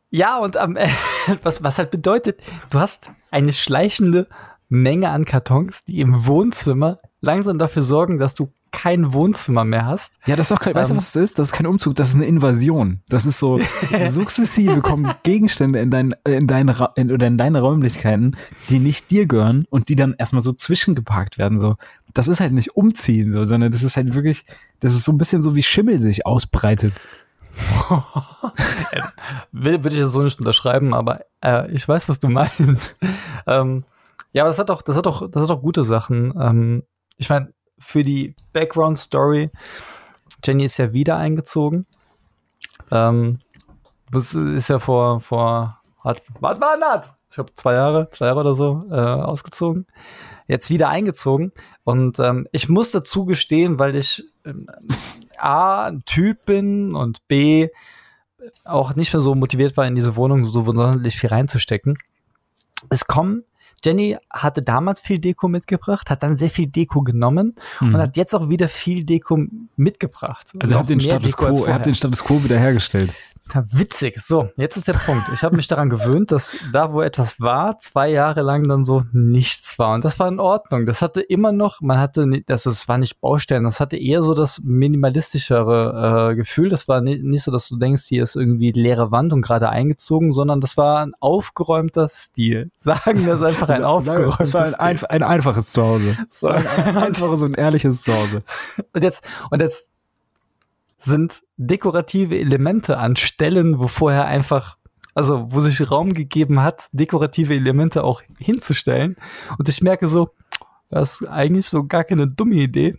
Ja, 0.10 0.38
und 0.38 0.56
ähm, 0.56 0.78
was, 1.44 1.62
was 1.62 1.78
halt 1.78 1.92
bedeutet, 1.92 2.42
du 2.70 2.80
hast 2.80 3.12
eine 3.32 3.52
schleichende 3.52 4.28
Menge 4.70 5.10
an 5.10 5.26
Kartons, 5.26 5.84
die 5.86 6.00
im 6.00 6.26
Wohnzimmer 6.26 7.00
langsam 7.22 7.58
dafür 7.58 7.82
sorgen, 7.82 8.20
dass 8.20 8.36
du 8.36 8.52
kein 8.76 9.14
Wohnzimmer 9.14 9.64
mehr 9.64 9.86
hast. 9.86 10.20
Ja, 10.26 10.36
das 10.36 10.50
ist 10.50 10.56
doch 10.56 10.60
kein, 10.62 10.74
ähm, 10.74 10.82
weißt 10.82 10.90
du, 10.90 10.94
ähm, 10.96 10.98
was 10.98 11.14
das 11.14 11.24
ist? 11.24 11.40
Das 11.40 11.48
ist 11.48 11.54
kein 11.54 11.66
Umzug, 11.66 11.96
das 11.96 12.10
ist 12.10 12.16
eine 12.16 12.26
Invasion. 12.26 13.00
Das 13.08 13.26
ist 13.26 13.40
so, 13.40 13.60
sukzessive 14.10 14.82
kommen 14.82 15.14
Gegenstände 15.24 15.80
in, 15.80 15.92
dein, 15.92 16.14
in, 16.26 16.46
deine, 16.46 16.90
in, 16.96 17.12
oder 17.12 17.26
in 17.26 17.38
deine 17.38 17.62
Räumlichkeiten, 17.62 18.36
die 18.70 18.80
nicht 18.80 19.12
dir 19.12 19.28
gehören 19.28 19.66
und 19.70 19.88
die 19.88 19.96
dann 19.96 20.14
erstmal 20.18 20.42
so 20.42 20.52
zwischengeparkt 20.52 21.38
werden. 21.38 21.60
So. 21.60 21.78
Das 22.14 22.28
ist 22.28 22.42
halt 22.42 22.52
nicht 22.52 22.76
umziehen, 22.76 23.32
so, 23.32 23.46
sondern 23.46 23.72
das 23.72 23.82
ist 23.82 23.96
halt 23.96 24.14
wirklich, 24.14 24.46
das 24.82 24.94
ist 24.94 25.06
so 25.06 25.14
ein 25.14 25.18
bisschen 25.18 25.42
so 25.42 25.56
wie 25.56 25.64
Schimmel 25.64 26.00
sich 26.02 26.26
ausbreitet. 26.26 26.96
Will, 29.54 29.84
würde 29.84 29.96
ich 29.96 30.02
das 30.02 30.12
so 30.12 30.22
nicht 30.22 30.38
unterschreiben, 30.38 30.94
aber 30.94 31.22
äh, 31.42 31.72
ich 31.72 31.88
weiß, 31.88 32.10
was 32.10 32.20
du 32.20 32.28
meinst. 32.28 32.96
ähm, 33.48 33.86
ja, 34.36 34.44
aber 34.44 34.50
das 34.50 34.60
hat 34.60 34.68
doch, 34.68 34.82
das 34.82 34.98
hat 34.98 35.06
doch, 35.06 35.32
das 35.32 35.44
hat 35.44 35.50
doch 35.50 35.62
gute 35.62 35.86
Sachen. 35.86 36.34
Ähm, 36.38 36.84
ich 37.16 37.30
meine, 37.30 37.54
für 37.80 38.04
die 38.04 38.36
Background 38.52 39.00
Story, 39.00 39.50
Jenny 40.44 40.66
ist 40.66 40.76
ja 40.76 40.92
wieder 40.92 41.16
eingezogen. 41.16 41.86
Ähm, 42.92 43.40
das 44.12 44.36
ist 44.36 44.68
ja 44.68 44.80
vor, 44.80 45.22
vor, 45.22 45.80
hat, 46.04 46.22
was 46.42 46.60
war 46.60 46.78
das? 46.78 47.10
Ich 47.32 47.38
habe 47.38 47.56
zwei 47.56 47.76
Jahre, 47.76 48.10
zwei 48.10 48.26
Jahre 48.26 48.42
oder 48.42 48.56
so 48.56 48.82
äh, 48.92 48.96
ausgezogen. 48.96 49.88
Jetzt 50.48 50.70
wieder 50.70 50.90
eingezogen. 50.90 51.54
Und 51.86 52.20
ähm, 52.20 52.46
ich 52.52 52.68
muss 52.68 52.92
dazu 52.92 53.24
gestehen, 53.24 53.80
weil 53.80 53.96
ich 53.96 54.26
ähm, 54.44 54.68
A, 55.38 55.86
ein 55.86 56.04
Typ 56.04 56.46
bin 56.46 56.94
und 56.94 57.26
B, 57.30 57.70
auch 58.66 58.96
nicht 58.96 59.14
mehr 59.14 59.22
so 59.22 59.34
motiviert 59.34 59.78
war, 59.78 59.88
in 59.88 59.96
diese 59.96 60.18
Wohnung 60.18 60.46
so 60.46 60.66
sonderlich 60.66 61.16
viel 61.16 61.30
reinzustecken. 61.30 61.98
Es 62.90 63.08
kommen 63.08 63.46
Jenny 63.84 64.18
hatte 64.30 64.62
damals 64.62 65.00
viel 65.00 65.20
Deko 65.20 65.48
mitgebracht, 65.48 66.10
hat 66.10 66.24
dann 66.24 66.36
sehr 66.36 66.50
viel 66.50 66.68
Deko 66.68 67.02
genommen 67.02 67.56
mhm. 67.80 67.96
und 67.96 68.02
hat 68.02 68.18
jetzt 68.18 68.34
auch 68.34 68.50
wieder 68.50 68.70
viel 68.70 69.04
Deko 69.04 69.40
mitgebracht. 69.76 70.52
Also 70.60 70.76
ihr 70.76 70.80
habt 70.80 70.90
den 70.90 71.02
Status 71.02 71.38
Quo, 71.38 71.66
ihr 71.66 71.74
habt 71.74 71.86
den 71.86 71.96
Status 71.96 72.24
Quo 72.24 72.44
wiederhergestellt. 72.44 73.14
Ja, 73.54 73.64
witzig. 73.72 74.20
So, 74.22 74.50
jetzt 74.58 74.76
ist 74.76 74.88
der 74.88 74.94
Punkt. 74.94 75.24
Ich 75.34 75.44
habe 75.44 75.56
mich 75.56 75.68
daran 75.68 75.90
gewöhnt, 75.90 76.32
dass 76.32 76.58
da, 76.74 76.92
wo 76.92 77.02
etwas 77.02 77.40
war, 77.40 77.78
zwei 77.80 78.10
Jahre 78.10 78.42
lang 78.42 78.68
dann 78.68 78.86
so 78.86 79.04
nichts 79.12 79.78
war. 79.78 79.94
Und 79.94 80.04
das 80.04 80.20
war 80.20 80.28
in 80.28 80.40
Ordnung. 80.40 80.86
Das 80.86 81.02
hatte 81.02 81.22
immer 81.22 81.52
noch, 81.52 81.82
man 81.82 82.00
hatte, 82.00 82.28
also 82.48 82.70
es 82.70 82.88
war 82.88 82.98
nicht 82.98 83.22
Baustellen, 83.22 83.64
das 83.64 83.80
hatte 83.80 83.98
eher 83.98 84.24
so 84.24 84.34
das 84.34 84.62
minimalistischere 84.64 86.32
äh, 86.32 86.36
Gefühl. 86.36 86.70
Das 86.70 86.88
war 86.88 87.02
nicht, 87.02 87.24
nicht 87.24 87.44
so, 87.44 87.52
dass 87.52 87.70
du 87.70 87.78
denkst, 87.78 88.04
hier 88.08 88.24
ist 88.24 88.36
irgendwie 88.36 88.72
leere 88.72 89.12
Wand 89.12 89.32
und 89.32 89.42
gerade 89.42 89.70
eingezogen, 89.70 90.34
sondern 90.34 90.60
das 90.60 90.76
war 90.76 91.06
ein 91.06 91.14
aufgeräumter 91.20 92.10
Stil. 92.10 92.72
Sagen 92.78 93.26
wir 93.26 93.36
es 93.36 93.42
einfach 93.42 93.70
ein 93.70 93.84
aufgeräumter 93.86 94.38
Das 94.40 94.54
war 94.54 94.66
ein, 94.66 94.74
ein, 94.76 95.06
ein 95.06 95.24
einfaches 95.24 95.72
Zuhause. 95.72 96.18
So 96.32 96.48
ein, 96.48 96.66
ein 96.68 96.98
einfaches 96.98 97.42
und 97.42 97.58
ehrliches 97.58 98.02
Zuhause. 98.02 98.44
Und 98.94 99.04
jetzt, 99.04 99.28
und 99.52 99.62
jetzt 99.62 99.88
sind 101.06 101.44
dekorative 101.58 102.38
Elemente 102.38 102.98
an 102.98 103.16
Stellen, 103.16 103.80
wo 103.80 103.88
vorher 103.88 104.26
einfach, 104.26 104.78
also 105.14 105.52
wo 105.52 105.60
sich 105.60 105.90
Raum 105.90 106.14
gegeben 106.14 106.62
hat, 106.62 106.88
dekorative 106.92 107.54
Elemente 107.54 108.04
auch 108.04 108.22
hinzustellen. 108.38 109.16
Und 109.58 109.70
ich 109.70 109.82
merke 109.82 110.08
so, 110.08 110.32
das 110.90 111.22
ist 111.22 111.28
eigentlich 111.28 111.68
so 111.68 111.86
gar 111.86 112.04
keine 112.04 112.28
dumme 112.28 112.56
Idee. 112.56 112.96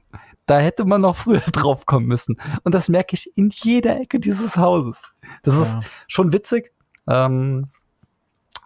Da 0.47 0.59
hätte 0.59 0.85
man 0.85 1.01
noch 1.01 1.17
früher 1.17 1.41
drauf 1.53 1.87
kommen 1.87 2.07
müssen. 2.07 2.37
Und 2.63 2.75
das 2.75 2.89
merke 2.89 3.15
ich 3.15 3.37
in 3.37 3.51
jeder 3.53 4.01
Ecke 4.01 4.21
dieses 4.21 4.57
Hauses. 4.57 5.09
Das 5.43 5.57
ja. 5.57 5.63
ist 5.63 5.91
schon 6.07 6.33
witzig. 6.33 6.73
Ähm, 7.09 7.67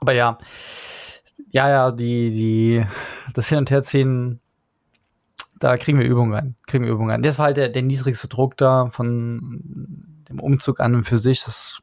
aber 0.01 0.13
ja, 0.13 0.39
ja, 1.51 1.69
ja, 1.69 1.91
die, 1.91 2.31
die, 2.31 2.87
das 3.35 3.49
Hin- 3.49 3.59
und 3.59 3.71
Herziehen 3.71 4.41
da 5.61 5.77
kriegen 5.77 5.99
wir 5.99 6.07
Übungen 6.07 6.33
rein. 6.33 6.57
Kriegen 6.67 6.85
wir 6.85 6.91
Übungen 6.91 7.11
rein. 7.11 7.23
Das 7.23 7.39
war 7.39 7.47
halt 7.47 7.59
der, 7.59 7.69
der 7.69 7.83
niedrigste 7.83 8.29
Druck 8.29 8.57
da 8.57 8.91
von 8.91 9.63
dem 10.29 10.41
Umzug 10.41 10.81
an 10.81 10.95
und 10.95 11.05
für 11.05 11.19
sich. 11.19 11.45
Das 11.45 11.81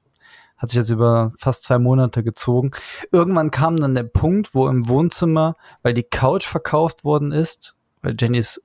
hat 0.58 0.70
sich 0.70 0.78
jetzt 0.78 0.90
über 0.90 1.32
fast 1.38 1.64
zwei 1.64 1.78
Monate 1.78 2.24
gezogen. 2.24 2.72
Irgendwann 3.12 3.52
kam 3.52 3.78
dann 3.78 3.94
der 3.94 4.04
Punkt, 4.04 4.56
wo 4.56 4.68
im 4.68 4.88
Wohnzimmer, 4.88 5.56
weil 5.84 5.94
die 5.94 6.04
Couch 6.04 6.48
verkauft 6.48 7.04
worden 7.04 7.32
ist, 7.32 7.76
weil 8.02 8.16
Jennys 8.20 8.62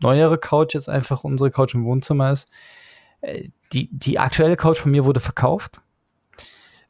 neuere 0.00 0.36
Couch 0.36 0.74
jetzt 0.74 0.88
einfach 0.88 1.22
unsere 1.22 1.52
Couch 1.52 1.74
im 1.74 1.84
Wohnzimmer 1.84 2.32
ist, 2.32 2.50
äh, 3.20 3.48
die, 3.72 3.88
die 3.92 4.18
aktuelle 4.18 4.56
Couch 4.56 4.78
von 4.78 4.90
mir 4.90 5.04
wurde 5.04 5.20
verkauft. 5.20 5.80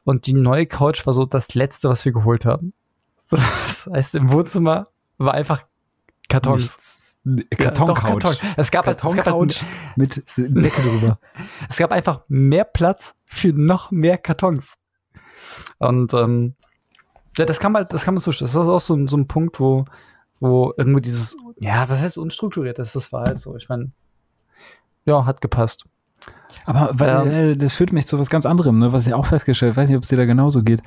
Und 0.03 0.25
die 0.25 0.33
neue 0.33 0.65
Couch 0.65 1.05
war 1.05 1.13
so 1.13 1.25
das 1.25 1.53
letzte, 1.53 1.89
was 1.89 2.05
wir 2.05 2.11
geholt 2.11 2.43
haben. 2.43 2.73
Das 3.29 3.85
heißt, 3.85 4.15
im 4.15 4.31
Wohnzimmer 4.31 4.87
war 5.17 5.33
einfach 5.33 5.65
Kartons. 6.27 6.61
Nichts 6.61 7.06
Karton-Couch. 7.57 8.21
Karton. 8.21 8.35
Es 8.55 8.71
gab 8.71 8.85
halt, 8.85 9.03
es 9.03 9.15
gab 9.15 9.25
halt 9.25 9.65
mit 9.95 10.23
Decke 10.37 10.81
drüber. 10.81 11.19
es 11.69 11.77
gab 11.77 11.91
einfach 11.91 12.21
mehr 12.27 12.63
Platz 12.63 13.15
für 13.25 13.49
noch 13.49 13.91
mehr 13.91 14.17
Kartons. 14.17 14.77
Und 15.79 16.13
ähm, 16.13 16.55
ja, 17.37 17.45
das 17.45 17.59
kann 17.59 17.75
halt, 17.75 17.93
das 17.93 18.03
kann 18.03 18.13
man 18.13 18.21
so, 18.21 18.31
das 18.31 18.41
ist 18.41 18.55
auch 18.55 18.79
so, 18.79 19.07
so 19.07 19.17
ein 19.17 19.27
Punkt, 19.27 19.59
wo, 19.59 19.85
wo 20.39 20.73
irgendwie 20.77 21.01
dieses, 21.01 21.37
ja, 21.59 21.87
was 21.89 21.99
heißt 21.99 22.17
unstrukturiert? 22.17 22.79
Das, 22.79 22.93
das 22.93 23.11
war 23.11 23.25
halt 23.25 23.39
so. 23.39 23.55
Ich 23.55 23.69
meine, 23.69 23.91
ja, 25.05 25.25
hat 25.25 25.41
gepasst. 25.41 25.85
Aber 26.65 26.91
weil, 26.93 27.27
ähm, 27.27 27.51
äh, 27.51 27.55
das 27.55 27.73
führt 27.73 27.93
mich 27.93 28.07
zu 28.07 28.19
was 28.19 28.29
ganz 28.29 28.45
anderem, 28.45 28.79
ne, 28.79 28.91
was 28.91 29.07
ich 29.07 29.13
auch 29.13 29.25
festgestellt, 29.25 29.77
weiß 29.77 29.89
nicht, 29.89 29.97
ob 29.97 30.03
es 30.03 30.09
dir 30.09 30.17
da 30.17 30.25
genauso 30.25 30.63
geht. 30.63 30.81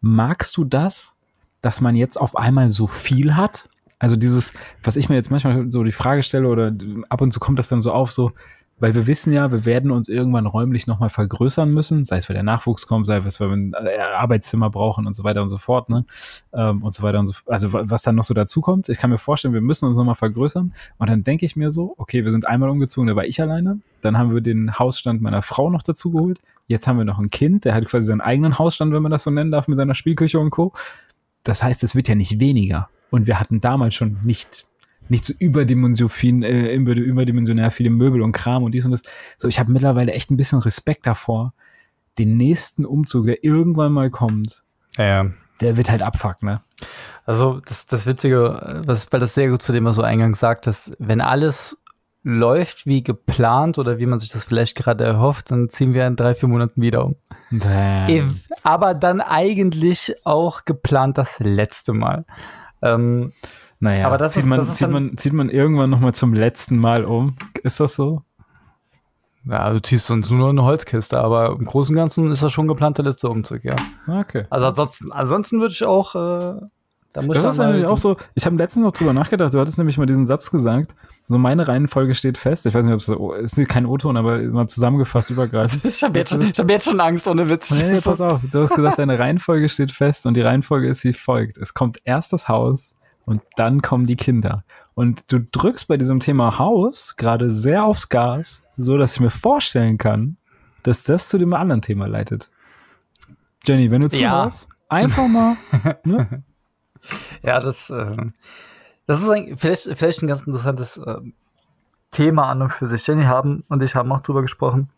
Magst 0.00 0.56
du 0.56 0.64
das, 0.64 1.16
dass 1.62 1.80
man 1.80 1.96
jetzt 1.96 2.20
auf 2.20 2.36
einmal 2.36 2.70
so 2.70 2.86
viel 2.86 3.34
hat? 3.34 3.68
Also 3.98 4.16
dieses, 4.16 4.54
was 4.82 4.96
ich 4.96 5.08
mir 5.08 5.14
jetzt 5.14 5.30
manchmal 5.30 5.70
so 5.70 5.82
die 5.82 5.92
Frage 5.92 6.22
stelle 6.22 6.48
oder 6.48 6.72
ab 7.08 7.20
und 7.20 7.32
zu 7.32 7.40
kommt 7.40 7.58
das 7.58 7.68
dann 7.68 7.80
so 7.80 7.92
auf, 7.92 8.12
so, 8.12 8.32
weil 8.78 8.94
wir 8.94 9.06
wissen 9.06 9.32
ja, 9.32 9.50
wir 9.50 9.64
werden 9.64 9.90
uns 9.90 10.08
irgendwann 10.08 10.46
räumlich 10.46 10.86
nochmal 10.86 11.08
vergrößern 11.08 11.72
müssen, 11.72 12.04
sei 12.04 12.18
es, 12.18 12.28
weil 12.28 12.34
der 12.34 12.42
Nachwuchs 12.42 12.86
kommt, 12.86 13.06
sei 13.06 13.16
es, 13.18 13.40
weil 13.40 13.48
wir 13.48 13.56
ein 13.56 13.72
äh, 13.72 13.98
Arbeitszimmer 13.98 14.68
brauchen 14.68 15.06
und 15.06 15.14
so 15.14 15.24
weiter 15.24 15.40
und 15.40 15.48
so 15.48 15.56
fort, 15.56 15.88
ne? 15.88 16.04
Ähm, 16.52 16.82
und 16.82 16.92
so 16.92 17.02
weiter 17.02 17.18
und 17.18 17.26
so 17.26 17.34
Also 17.46 17.72
was 17.72 18.02
dann 18.02 18.16
noch 18.16 18.24
so 18.24 18.34
dazu 18.34 18.60
kommt, 18.60 18.90
ich 18.90 18.98
kann 18.98 19.08
mir 19.08 19.18
vorstellen, 19.18 19.54
wir 19.54 19.62
müssen 19.62 19.86
uns 19.86 19.96
nochmal 19.96 20.14
vergrößern. 20.14 20.74
Und 20.98 21.10
dann 21.10 21.22
denke 21.22 21.46
ich 21.46 21.56
mir 21.56 21.70
so, 21.70 21.94
okay, 21.96 22.24
wir 22.24 22.30
sind 22.32 22.46
einmal 22.46 22.68
umgezogen, 22.68 23.08
da 23.08 23.16
war 23.16 23.24
ich 23.24 23.40
alleine. 23.40 23.80
Dann 24.02 24.18
haben 24.18 24.34
wir 24.34 24.42
den 24.42 24.78
Hausstand 24.78 25.22
meiner 25.22 25.40
Frau 25.40 25.70
noch 25.70 25.82
dazu 25.82 26.10
geholt. 26.10 26.38
Jetzt 26.66 26.86
haben 26.86 26.98
wir 26.98 27.04
noch 27.04 27.18
ein 27.18 27.30
Kind, 27.30 27.64
der 27.64 27.74
hat 27.74 27.86
quasi 27.86 28.08
seinen 28.08 28.20
eigenen 28.20 28.58
Hausstand, 28.58 28.92
wenn 28.92 29.02
man 29.02 29.12
das 29.12 29.22
so 29.22 29.30
nennen 29.30 29.52
darf, 29.52 29.68
mit 29.68 29.78
seiner 29.78 29.94
Spielküche 29.94 30.38
und 30.38 30.50
Co. 30.50 30.74
Das 31.44 31.62
heißt, 31.62 31.82
es 31.82 31.96
wird 31.96 32.08
ja 32.08 32.14
nicht 32.14 32.40
weniger. 32.40 32.90
Und 33.10 33.26
wir 33.26 33.38
hatten 33.38 33.60
damals 33.60 33.94
schon 33.94 34.18
nicht, 34.24 34.66
nicht 35.08 35.24
so 35.24 35.32
überdimensionär, 35.38 36.48
äh, 36.48 36.74
überdimensionär 36.74 37.70
viele 37.70 37.90
Möbel 37.90 38.22
und 38.22 38.32
Kram 38.32 38.64
und 38.64 38.72
dies 38.72 38.84
und 38.84 38.90
das. 38.90 39.02
So, 39.38 39.48
ich 39.48 39.58
habe 39.58 39.72
mittlerweile 39.72 40.12
echt 40.12 40.30
ein 40.30 40.36
bisschen 40.36 40.58
Respekt 40.58 41.06
davor, 41.06 41.52
den 42.18 42.36
nächsten 42.36 42.84
Umzug, 42.84 43.26
der 43.26 43.44
irgendwann 43.44 43.92
mal 43.92 44.10
kommt, 44.10 44.62
ja. 44.96 45.30
der 45.60 45.76
wird 45.76 45.90
halt 45.90 46.02
abfuck, 46.02 46.42
ne? 46.42 46.62
Also, 47.24 47.60
das, 47.60 47.86
das 47.86 48.06
Witzige, 48.06 48.82
was, 48.86 49.10
weil 49.12 49.20
das 49.20 49.34
sehr 49.34 49.48
gut 49.48 49.62
zu 49.62 49.72
dem, 49.72 49.84
was 49.84 49.96
du 49.96 50.02
eingangs 50.02 50.40
sagtest, 50.40 50.92
wenn 50.98 51.20
alles 51.20 51.76
läuft 52.26 52.86
wie 52.86 53.04
geplant 53.04 53.78
oder 53.78 53.98
wie 53.98 54.06
man 54.06 54.18
sich 54.18 54.30
das 54.30 54.44
vielleicht 54.44 54.76
gerade 54.76 55.04
erhofft, 55.04 55.52
dann 55.52 55.70
ziehen 55.70 55.94
wir 55.94 56.06
in 56.08 56.16
drei, 56.16 56.34
vier 56.34 56.48
Monaten 56.48 56.82
wieder 56.82 57.04
um. 57.04 57.14
Damn. 57.52 58.40
Aber 58.64 58.94
dann 58.94 59.20
eigentlich 59.20 60.14
auch 60.24 60.64
geplant 60.64 61.18
das 61.18 61.38
letzte 61.38 61.92
Mal. 61.92 62.24
Ähm, 62.82 63.32
naja, 63.78 64.06
aber 64.06 64.18
das 64.18 64.34
zieht, 64.34 64.44
ist, 64.44 64.48
man, 64.48 64.58
das 64.58 64.74
zieht, 64.76 64.88
man, 64.88 65.16
zieht 65.18 65.32
man 65.32 65.50
irgendwann 65.50 65.90
noch 65.90 66.00
mal 66.00 66.14
zum 66.14 66.32
letzten 66.32 66.78
Mal 66.78 67.04
um? 67.04 67.36
Ist 67.62 67.80
das 67.80 67.94
so? 67.94 68.22
Ja, 69.44 69.72
du 69.72 69.80
ziehst 69.80 70.06
sonst 70.06 70.30
nur 70.30 70.48
eine 70.50 70.64
Holzkiste, 70.64 71.20
aber 71.20 71.50
im 71.50 71.64
Großen 71.64 71.94
und 71.94 72.00
Ganzen 72.00 72.30
ist 72.32 72.42
das 72.42 72.52
schon 72.52 72.66
geplant, 72.66 72.98
der 72.98 73.04
letzte 73.04 73.28
Umzug, 73.28 73.64
ja. 73.64 73.76
Okay. 74.08 74.46
Also 74.50 74.66
ansonsten, 74.66 75.12
ansonsten 75.12 75.60
würde 75.60 75.72
ich 75.72 75.84
auch. 75.84 76.14
Äh, 76.14 76.60
da 77.16 77.22
muss 77.22 77.34
das 77.36 77.46
ist 77.46 77.58
nämlich 77.58 77.86
auch 77.86 77.96
so. 77.96 78.18
Ich 78.34 78.44
habe 78.44 78.56
letztens 78.56 78.84
noch 78.84 78.92
drüber 78.92 79.14
nachgedacht. 79.14 79.54
Du 79.54 79.58
hattest 79.58 79.78
nämlich 79.78 79.96
mal 79.96 80.04
diesen 80.04 80.26
Satz 80.26 80.50
gesagt. 80.50 80.94
So 81.26 81.38
meine 81.38 81.66
Reihenfolge 81.66 82.14
steht 82.14 82.36
fest. 82.36 82.66
Ich 82.66 82.74
weiß 82.74 82.84
nicht, 82.84 82.92
ob 82.92 83.00
es 83.00 83.06
so, 83.06 83.32
ist 83.32 83.56
kein 83.68 83.86
O-Ton, 83.86 84.18
aber 84.18 84.38
mal 84.42 84.66
zusammengefasst 84.66 85.30
übergreifend. 85.30 85.82
ich 85.86 86.02
habe 86.02 86.18
jetzt, 86.18 86.32
hab 86.32 86.70
jetzt 86.70 86.84
schon 86.84 87.00
Angst 87.00 87.26
ohne 87.26 87.48
Witz. 87.48 87.70
Nee, 87.70 87.98
pass 88.04 88.20
auf. 88.20 88.42
Du 88.52 88.60
hast 88.60 88.74
gesagt, 88.74 88.98
deine 88.98 89.18
Reihenfolge 89.18 89.70
steht 89.70 89.92
fest 89.92 90.26
und 90.26 90.34
die 90.34 90.42
Reihenfolge 90.42 90.88
ist 90.88 91.04
wie 91.04 91.14
folgt. 91.14 91.56
Es 91.56 91.72
kommt 91.72 92.00
erst 92.04 92.34
das 92.34 92.48
Haus 92.48 92.96
und 93.24 93.40
dann 93.56 93.80
kommen 93.80 94.04
die 94.04 94.16
Kinder. 94.16 94.62
Und 94.92 95.32
du 95.32 95.40
drückst 95.40 95.88
bei 95.88 95.96
diesem 95.96 96.20
Thema 96.20 96.58
Haus 96.58 97.16
gerade 97.16 97.48
sehr 97.48 97.86
aufs 97.86 98.10
Gas, 98.10 98.62
so 98.76 98.98
dass 98.98 99.14
ich 99.14 99.20
mir 99.20 99.30
vorstellen 99.30 99.96
kann, 99.96 100.36
dass 100.82 101.04
das 101.04 101.30
zu 101.30 101.38
dem 101.38 101.54
anderen 101.54 101.80
Thema 101.80 102.06
leitet. 102.08 102.50
Jenny, 103.64 103.90
wenn 103.90 104.02
du 104.02 104.10
zuhörst, 104.10 104.68
ja. 104.70 104.76
einfach 104.90 105.28
mal. 105.28 105.56
Ne? 106.04 106.44
Ja, 107.42 107.60
das, 107.60 107.90
äh, 107.90 108.16
das 109.06 109.22
ist 109.22 109.28
ein, 109.28 109.56
vielleicht, 109.56 109.96
vielleicht 109.96 110.22
ein 110.22 110.28
ganz 110.28 110.42
interessantes 110.42 110.96
äh, 110.98 111.18
Thema 112.10 112.50
an 112.50 112.62
und 112.62 112.70
für 112.70 112.86
sich. 112.86 113.06
Jenny 113.06 113.24
haben 113.24 113.64
und 113.68 113.82
ich 113.82 113.94
haben 113.94 114.10
auch 114.12 114.20
drüber 114.20 114.42
gesprochen. 114.42 114.90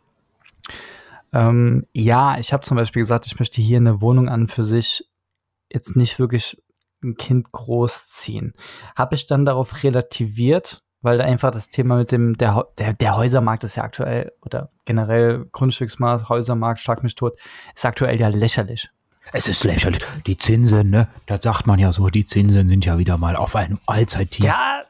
Ähm, 1.33 1.85
ja, 1.93 2.38
ich 2.38 2.53
habe 2.53 2.62
zum 2.62 2.77
Beispiel 2.77 3.03
gesagt, 3.03 3.27
ich 3.27 3.38
möchte 3.38 3.61
hier 3.61 3.77
eine 3.79 4.00
Wohnung 4.00 4.29
an 4.29 4.49
für 4.49 4.65
sich 4.65 5.05
jetzt 5.71 5.97
nicht 5.97 6.19
wirklich 6.19 6.62
ein 7.03 7.17
Kind 7.17 7.53
großziehen. 7.53 8.55
Habe 8.97 9.15
ich 9.15 9.27
dann 9.27 9.45
darauf 9.45 9.83
relativiert, 9.83 10.83
weil 11.03 11.21
einfach 11.21 11.50
das 11.50 11.69
Thema 11.69 11.97
mit 11.97 12.11
dem, 12.11 12.37
der, 12.37 12.67
der, 12.79 12.95
der 12.95 13.17
Häusermarkt 13.17 13.65
ist 13.65 13.77
ja 13.77 13.85
aktuell, 13.85 14.33
oder 14.43 14.71
generell 14.85 15.47
Grundstücksmarkt, 15.53 16.29
Häusermarkt, 16.29 16.81
schlag 16.81 17.03
mich 17.03 17.15
tot, 17.15 17.38
ist 17.75 17.87
aktuell 17.87 18.19
ja 18.19 18.29
lächerlich. 18.29 18.91
Es 19.33 19.49
ist 19.49 19.65
lächerlich. 19.65 20.01
Die 20.27 20.39
Zinsen, 20.39 20.91
ne? 20.91 21.09
Das 21.27 21.43
sagt 21.43 21.67
man 21.67 21.79
ja 21.79 21.93
so, 21.93 22.09
die 22.09 22.25
Zinsen 22.25 22.69
sind 22.69 22.85
ja 22.85 22.99
wieder 22.99 23.19
mal 23.19 23.37
auf 23.37 23.57
einem 23.57 23.79
Allzeittief. 23.87 24.45
Ja, 24.45 24.81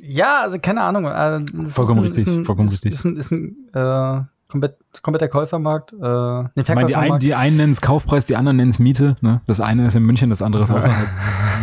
ja, 0.00 0.42
also 0.42 0.58
keine 0.58 0.82
Ahnung. 0.82 1.06
Also, 1.06 1.44
vollkommen 1.66 2.00
ein, 2.00 2.04
richtig, 2.04 2.26
ein, 2.26 2.44
vollkommen 2.44 2.68
richtig. 2.68 2.92
Ist 2.92 3.04
ein, 3.04 3.16
ist 3.16 3.32
ein 3.32 3.56
äh, 3.72 4.20
komplett, 4.48 4.76
kompletter 5.02 5.28
Käufermarkt. 5.28 5.92
Äh, 5.92 5.96
nee, 5.96 6.48
ich 6.62 6.68
meine, 6.68 6.86
die, 6.86 6.96
ein, 6.96 7.18
die 7.18 7.34
einen 7.34 7.56
nennen 7.56 7.72
es 7.72 7.80
Kaufpreis, 7.80 8.26
die 8.26 8.36
anderen 8.36 8.56
nennen 8.56 8.70
es 8.70 8.78
Miete. 8.78 9.16
Ne? 9.20 9.40
Das 9.46 9.60
eine 9.60 9.86
ist 9.86 9.96
in 9.96 10.04
München, 10.04 10.30
das 10.30 10.42
andere 10.42 10.62
ist 10.62 10.70
außerhalb. 10.70 11.08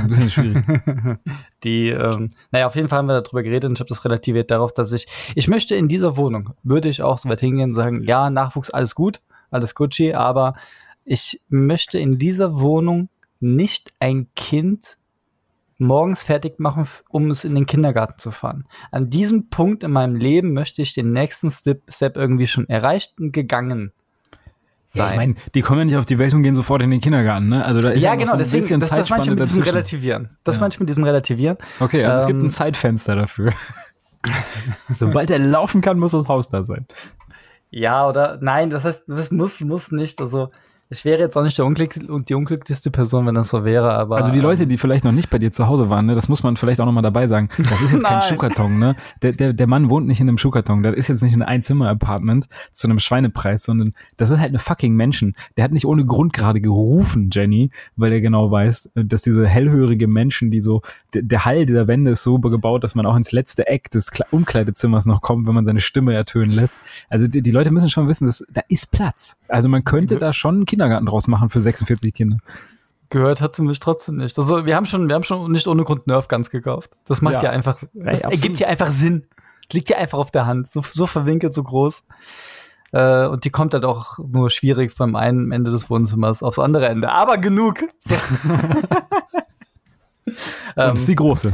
ein 0.02 0.08
bisschen 0.08 0.30
schwierig. 0.30 0.64
Die, 1.64 1.90
ähm, 1.90 2.32
naja, 2.52 2.68
auf 2.68 2.76
jeden 2.76 2.90
Fall 2.90 3.00
haben 3.00 3.08
wir 3.08 3.22
darüber 3.22 3.42
geredet 3.42 3.70
und 3.70 3.78
ich 3.78 3.80
habe 3.80 3.88
das 3.88 4.04
relativiert 4.04 4.52
darauf, 4.52 4.74
dass 4.74 4.92
ich, 4.92 5.08
ich 5.36 5.48
möchte 5.48 5.76
in 5.76 5.88
dieser 5.88 6.18
Wohnung, 6.18 6.54
würde 6.64 6.90
ich 6.90 7.02
auch 7.02 7.18
so 7.18 7.30
weit 7.30 7.40
hingehen 7.40 7.70
und 7.70 7.76
sagen, 7.76 8.04
ja, 8.04 8.30
Nachwuchs, 8.30 8.70
alles 8.70 8.96
gut, 8.96 9.22
alles 9.50 9.76
Gucci, 9.76 10.14
aber 10.14 10.56
ich 11.06 11.42
möchte 11.50 12.00
in 12.00 12.18
dieser 12.18 12.60
Wohnung 12.60 13.10
nicht 13.40 13.94
ein 14.00 14.28
Kind 14.36 14.98
morgens 15.78 16.24
fertig 16.24 16.60
machen, 16.60 16.88
um 17.10 17.30
es 17.30 17.44
in 17.44 17.56
den 17.56 17.66
Kindergarten 17.66 18.20
zu 18.20 18.32
fahren. 18.32 18.66
An 18.92 19.10
diesem 19.10 19.50
Punkt 19.50 19.84
in 19.84 19.92
meinem 19.92 20.16
Leben 20.16 20.54
möchte 20.54 20.82
ich 20.82 20.94
den 20.94 21.12
nächsten 21.12 21.52
Step, 21.52 21.82
Step 21.90 22.16
irgendwie 22.16 22.48
schon 22.48 22.70
erreicht 22.70 23.20
und 23.20 23.32
gegangen 23.32 23.92
sein. 24.88 25.06
Ja, 25.06 25.12
ich 25.12 25.18
meine, 25.18 25.36
die 25.54 25.62
kommen 25.62 25.80
ja 25.80 25.86
nicht 25.86 25.98
auf 25.98 26.06
die 26.06 26.20
Welt 26.20 26.34
und 26.34 26.44
gehen 26.44 26.56
sofort 26.56 26.82
in 26.82 26.92
den 26.92 27.02
Kindergarten, 27.02 27.50
ne? 27.50 27.66
Also 27.66 27.82
da 27.82 27.90
ist 27.90 28.02
ja, 28.02 28.12
ja 28.12 28.16
genau, 28.16 28.28
so 28.28 28.34
ein 28.34 28.40
deswegen, 28.40 28.62
bisschen 28.62 28.80
das, 28.80 28.90
das 28.90 29.10
manche 29.10 29.32
mit 29.32 29.40
diesem 29.40 29.64
Relativieren. 29.64 30.30
Das 30.44 30.56
ja. 30.56 30.62
manche 30.62 30.80
mit 30.80 30.90
diesem 30.90 31.04
Relativieren. 31.04 31.58
Okay, 31.80 32.04
also 32.06 32.16
ähm, 32.16 32.20
es 32.20 32.28
gibt 32.28 32.40
ein 32.40 32.46
ähm, 32.46 32.52
Zeitfenster 32.52 33.16
dafür. 33.16 33.52
Sobald 34.90 35.32
er 35.32 35.40
laufen 35.40 35.82
kann, 35.82 36.00
muss 36.00 36.12
das 36.12 36.28
Haus 36.28 36.50
da 36.50 36.64
sein. 36.64 36.86
Ja, 37.72 38.08
oder 38.08 38.38
nein, 38.40 38.70
das 38.70 38.84
heißt, 38.84 39.10
das 39.10 39.32
muss, 39.32 39.60
muss 39.62 39.92
nicht. 39.92 40.22
Also 40.22 40.52
ich 40.94 41.06
wäre 41.06 41.20
jetzt 41.20 41.36
auch 41.36 41.44
nicht 41.44 41.58
der 41.58 41.66
Unglück 41.66 41.96
und 42.08 42.30
die 42.30 42.36
unglücklichste 42.36 42.92
Person, 42.92 43.26
wenn 43.26 43.36
das 43.36 43.50
so 43.50 43.66
wäre, 43.66 43.94
aber. 43.94 44.18
Also 44.18 44.32
die 44.32 44.40
Leute, 44.40 44.64
ähm, 44.64 44.70
die 44.70 44.78
vielleicht 44.78 45.04
noch 45.04 45.12
nicht 45.12 45.30
bei 45.30 45.40
dir 45.40 45.52
zu 45.52 45.68
Hause 45.68 45.90
waren, 45.90 46.06
ne, 46.06 46.16
das 46.16 46.30
muss 46.30 46.44
man 46.44 46.56
vielleicht 46.56 46.80
auch 46.80 46.86
nochmal 46.86 47.04
dabei 47.04 47.28
sagen. 47.28 47.50
Das 47.58 47.82
ist 47.82 47.94
jetzt 47.94 48.06
kein 48.06 48.22
Schuhkarton, 48.30 48.80
ne? 48.80 48.96
Der, 49.22 49.34
der, 49.34 49.54
der 49.54 49.68
Mann 49.68 49.90
wohnt 49.90 50.08
nicht 50.08 50.22
in 50.22 50.30
einem 50.30 50.38
Schuhkarton. 50.38 50.84
Das 50.84 50.96
ist 50.96 51.10
jetzt 51.10 51.24
nicht 51.24 51.34
ein 51.34 51.42
Einzimmer-Apartment 51.42 52.48
zu 52.72 52.88
einem 52.88 53.00
Schweinepreis, 53.00 53.64
sondern 53.64 53.92
das 54.18 54.30
ist 54.30 54.40
halt 54.40 54.50
eine 54.50 54.60
fucking 54.60 54.94
Menschen. 54.96 55.34
Der 55.58 55.64
hat 55.64 55.72
nicht 55.72 55.86
ohne 55.86 56.06
Grund 56.06 56.32
gerade 56.32 56.62
gerufen, 56.62 57.30
Jenny, 57.34 57.72
weil 57.96 58.14
er 58.14 58.22
genau 58.22 58.52
weiß, 58.52 58.94
dass 58.96 59.24
diese 59.24 59.48
hellhörige 59.48 60.08
Menschen, 60.08 60.52
die 60.52 60.62
so, 60.62 60.82
der, 61.14 61.24
der 61.24 61.46
Hall 61.46 61.66
dieser 61.66 61.88
Wände 61.88 62.12
ist 62.12 62.24
so 62.24 62.40
gebaut, 62.40 62.84
dass 62.84 62.94
man 62.94 63.06
auch 63.06 63.16
ins 63.16 63.32
letzte 63.32 63.68
Eck 63.68 63.90
des 63.90 64.12
Umkleidezimmers 64.32 65.06
noch 65.06 65.22
kommt, 65.22 65.48
wenn 65.48 65.56
man 65.56 65.66
seine 65.66 65.80
Stimme 65.80 66.14
ertönen 66.14 66.52
lässt. 66.52 66.78
Also 67.10 67.28
die, 67.28 67.42
die 67.42 67.52
Leute 67.52 67.72
müssen 67.72 67.90
schon 67.90 68.08
wissen, 68.08 68.28
dass 68.28 68.46
da 68.52 68.62
ist 68.68 68.92
Platz. 68.92 69.42
Also 69.48 69.70
man 69.70 69.84
könnte 69.84 70.18
da 70.18 70.34
schon 70.34 70.66
Kinder 70.66 70.83
Kindergarten 70.84 71.06
draus 71.06 71.28
machen 71.28 71.50
für 71.50 71.62
46 71.62 72.14
Kinder. 72.14 72.38
Gehört 73.10 73.42
hat 73.42 73.56
sie 73.56 73.62
mich 73.62 73.80
trotzdem 73.80 74.18
nicht. 74.18 74.38
Also 74.38 74.66
wir 74.66 74.76
haben 74.76 74.86
schon, 74.86 75.08
wir 75.08 75.16
haben 75.16 75.24
schon 75.24 75.52
nicht 75.52 75.68
ohne 75.68 75.84
Grund 75.84 76.08
Nerf 76.08 76.28
Guns 76.28 76.50
gekauft. 76.50 76.92
Das 77.06 77.22
macht 77.22 77.36
ja, 77.36 77.44
ja 77.44 77.50
einfach, 77.52 77.80
das 77.94 78.22
Ey, 78.22 78.32
ergibt 78.32 78.60
ja 78.60 78.68
einfach 78.68 78.92
Sinn. 78.92 79.28
Liegt 79.72 79.90
ja 79.90 79.98
einfach 79.98 80.18
auf 80.18 80.32
der 80.32 80.46
Hand. 80.46 80.68
So, 80.68 80.82
so 80.82 81.08
verwinkelt, 81.08 81.54
so 81.54 81.64
groß. 81.64 82.04
Äh, 82.92 83.28
und 83.28 83.46
die 83.46 83.50
kommt 83.50 83.74
halt 83.74 83.86
auch 83.86 84.20
nur 84.20 84.50
schwierig 84.50 84.92
vom 84.92 85.16
einen 85.16 85.52
Ende 85.52 85.72
des 85.72 85.90
Wohnzimmers 85.90 86.44
aufs 86.44 86.60
andere 86.60 86.88
Ende. 86.88 87.12
Aber 87.12 87.38
genug. 87.38 87.84
So. 88.00 88.16
ähm, 90.78 90.94
ist 90.94 91.08
die 91.08 91.16
große. 91.16 91.54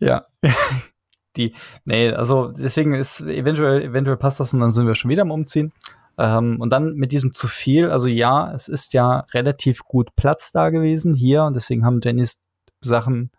Ja. 0.00 0.26
die, 1.36 1.54
nee, 1.84 2.10
also 2.10 2.48
deswegen 2.48 2.94
ist 2.94 3.20
eventuell, 3.20 3.82
eventuell 3.82 4.16
passt 4.16 4.40
das 4.40 4.52
und 4.52 4.60
dann 4.60 4.72
sind 4.72 4.86
wir 4.86 4.94
schon 4.94 5.10
wieder 5.10 5.22
am 5.22 5.30
Umziehen. 5.30 5.72
Ähm, 6.18 6.60
und 6.60 6.70
dann 6.70 6.94
mit 6.94 7.12
diesem 7.12 7.32
zu 7.32 7.48
viel, 7.48 7.90
also 7.90 8.06
ja, 8.06 8.52
es 8.52 8.68
ist 8.68 8.92
ja 8.92 9.20
relativ 9.32 9.80
gut 9.84 10.14
Platz 10.16 10.52
da 10.52 10.70
gewesen 10.70 11.14
hier 11.14 11.44
und 11.44 11.54
deswegen 11.54 11.84
haben 11.84 12.00
Jennys 12.02 12.40
Sachen 12.80 13.30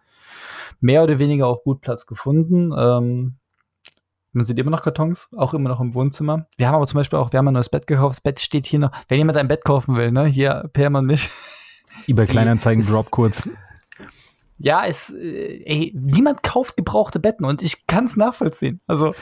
mehr 0.79 1.03
oder 1.03 1.19
weniger 1.19 1.47
auch 1.47 1.63
gut 1.63 1.81
Platz 1.81 2.05
gefunden. 2.05 2.73
Ähm, 2.77 3.35
man 4.33 4.45
sieht 4.45 4.59
immer 4.59 4.71
noch 4.71 4.81
Kartons, 4.81 5.29
auch 5.37 5.53
immer 5.53 5.69
noch 5.69 5.79
im 5.79 5.93
Wohnzimmer. 5.93 6.47
Wir 6.57 6.67
haben 6.67 6.75
aber 6.75 6.87
zum 6.87 6.97
Beispiel 6.97 7.17
auch, 7.17 7.31
wir 7.31 7.37
haben 7.37 7.47
ein 7.47 7.53
neues 7.53 7.69
Bett 7.69 7.87
gekauft. 7.87 8.17
Das 8.17 8.21
Bett 8.21 8.39
steht 8.41 8.67
hier 8.67 8.79
noch. 8.79 8.91
Wenn 9.07 9.17
jemand 9.17 9.37
ein 9.37 9.47
Bett 9.47 9.63
kaufen 9.63 9.95
will, 9.95 10.11
ne, 10.11 10.25
hier 10.25 10.69
Perman 10.73 11.05
mich. 11.05 11.29
eBay 12.07 12.25
Kleinanzeigen 12.25 12.85
Drop 12.85 13.09
kurz. 13.11 13.49
Ja, 14.57 14.85
es, 14.85 15.13
äh, 15.13 15.63
ey, 15.65 15.93
niemand 15.95 16.43
kauft 16.43 16.75
gebrauchte 16.75 17.19
Betten 17.19 17.45
und 17.45 17.61
ich 17.61 17.87
kann 17.87 18.05
es 18.05 18.17
nachvollziehen. 18.17 18.81
Also 18.87 19.15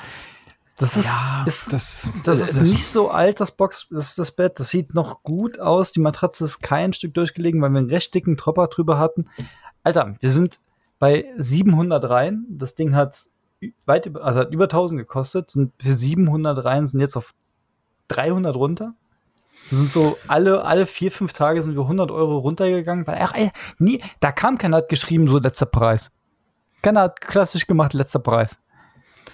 das 0.78 0.98
ist, 0.98 1.06
ja, 1.06 1.44
ist 1.46 1.72
das, 1.72 2.10
das, 2.24 2.40
ist 2.40 2.58
das 2.58 2.70
nicht 2.70 2.86
so 2.86 3.12
alt, 3.12 3.40
das 3.40 3.52
Box, 3.52 3.88
das, 3.92 4.16
das 4.16 4.32
Bett. 4.32 4.60
Das 4.60 4.70
sieht 4.70 4.96
noch 4.96 5.22
gut 5.22 5.60
aus. 5.60 5.92
Die 5.92 6.00
Matratze 6.00 6.46
ist 6.46 6.62
kein 6.62 6.94
Stück 6.94 7.14
durchgelegen, 7.14 7.62
weil 7.62 7.70
wir 7.70 7.80
einen 7.80 7.90
recht 7.90 8.14
dicken 8.14 8.38
Tropper 8.38 8.68
drüber 8.68 8.98
hatten. 8.98 9.30
Alter, 9.84 10.16
wir 10.20 10.32
sind 10.32 10.60
bei 10.98 11.26
700 11.38 12.10
Reihen. 12.10 12.48
Das 12.50 12.74
Ding 12.74 12.96
hat 12.96 13.30
weit 13.86 14.08
über, 14.08 14.24
also 14.24 14.40
hat 14.40 14.52
über 14.52 14.66
1000 14.66 15.00
gekostet. 15.00 15.52
Sind 15.52 15.74
für 15.80 15.94
700 15.94 16.66
Reihen 16.66 16.88
sind 16.88 17.02
jetzt 17.02 17.18
auf 17.18 17.34
300 18.08 18.56
runter. 18.56 18.94
Wir 19.70 19.78
sind 19.78 19.92
so 19.92 20.18
alle, 20.28 20.66
alle 20.66 20.88
vier, 20.88 21.12
fünf 21.12 21.34
Tage 21.34 21.62
sind 21.62 21.76
wir 21.76 21.84
100 21.84 22.10
Euro 22.10 22.40
runtergegangen. 22.40 23.06
Weil, 23.06 23.20
ach, 23.22 23.34
ey, 23.36 23.52
nie, 23.78 24.02
da 24.20 24.32
kam 24.32 24.58
keiner, 24.58 24.78
hat 24.78 24.90
geschrieben, 24.90 25.28
so 25.28 25.38
letzter 25.38 25.68
Preis. 25.68 26.12
Keiner 26.82 27.02
hat 27.02 27.22
klassisch 27.22 27.68
gemacht, 27.68 27.94
letzter 27.94 28.20
Preis. 28.20 28.58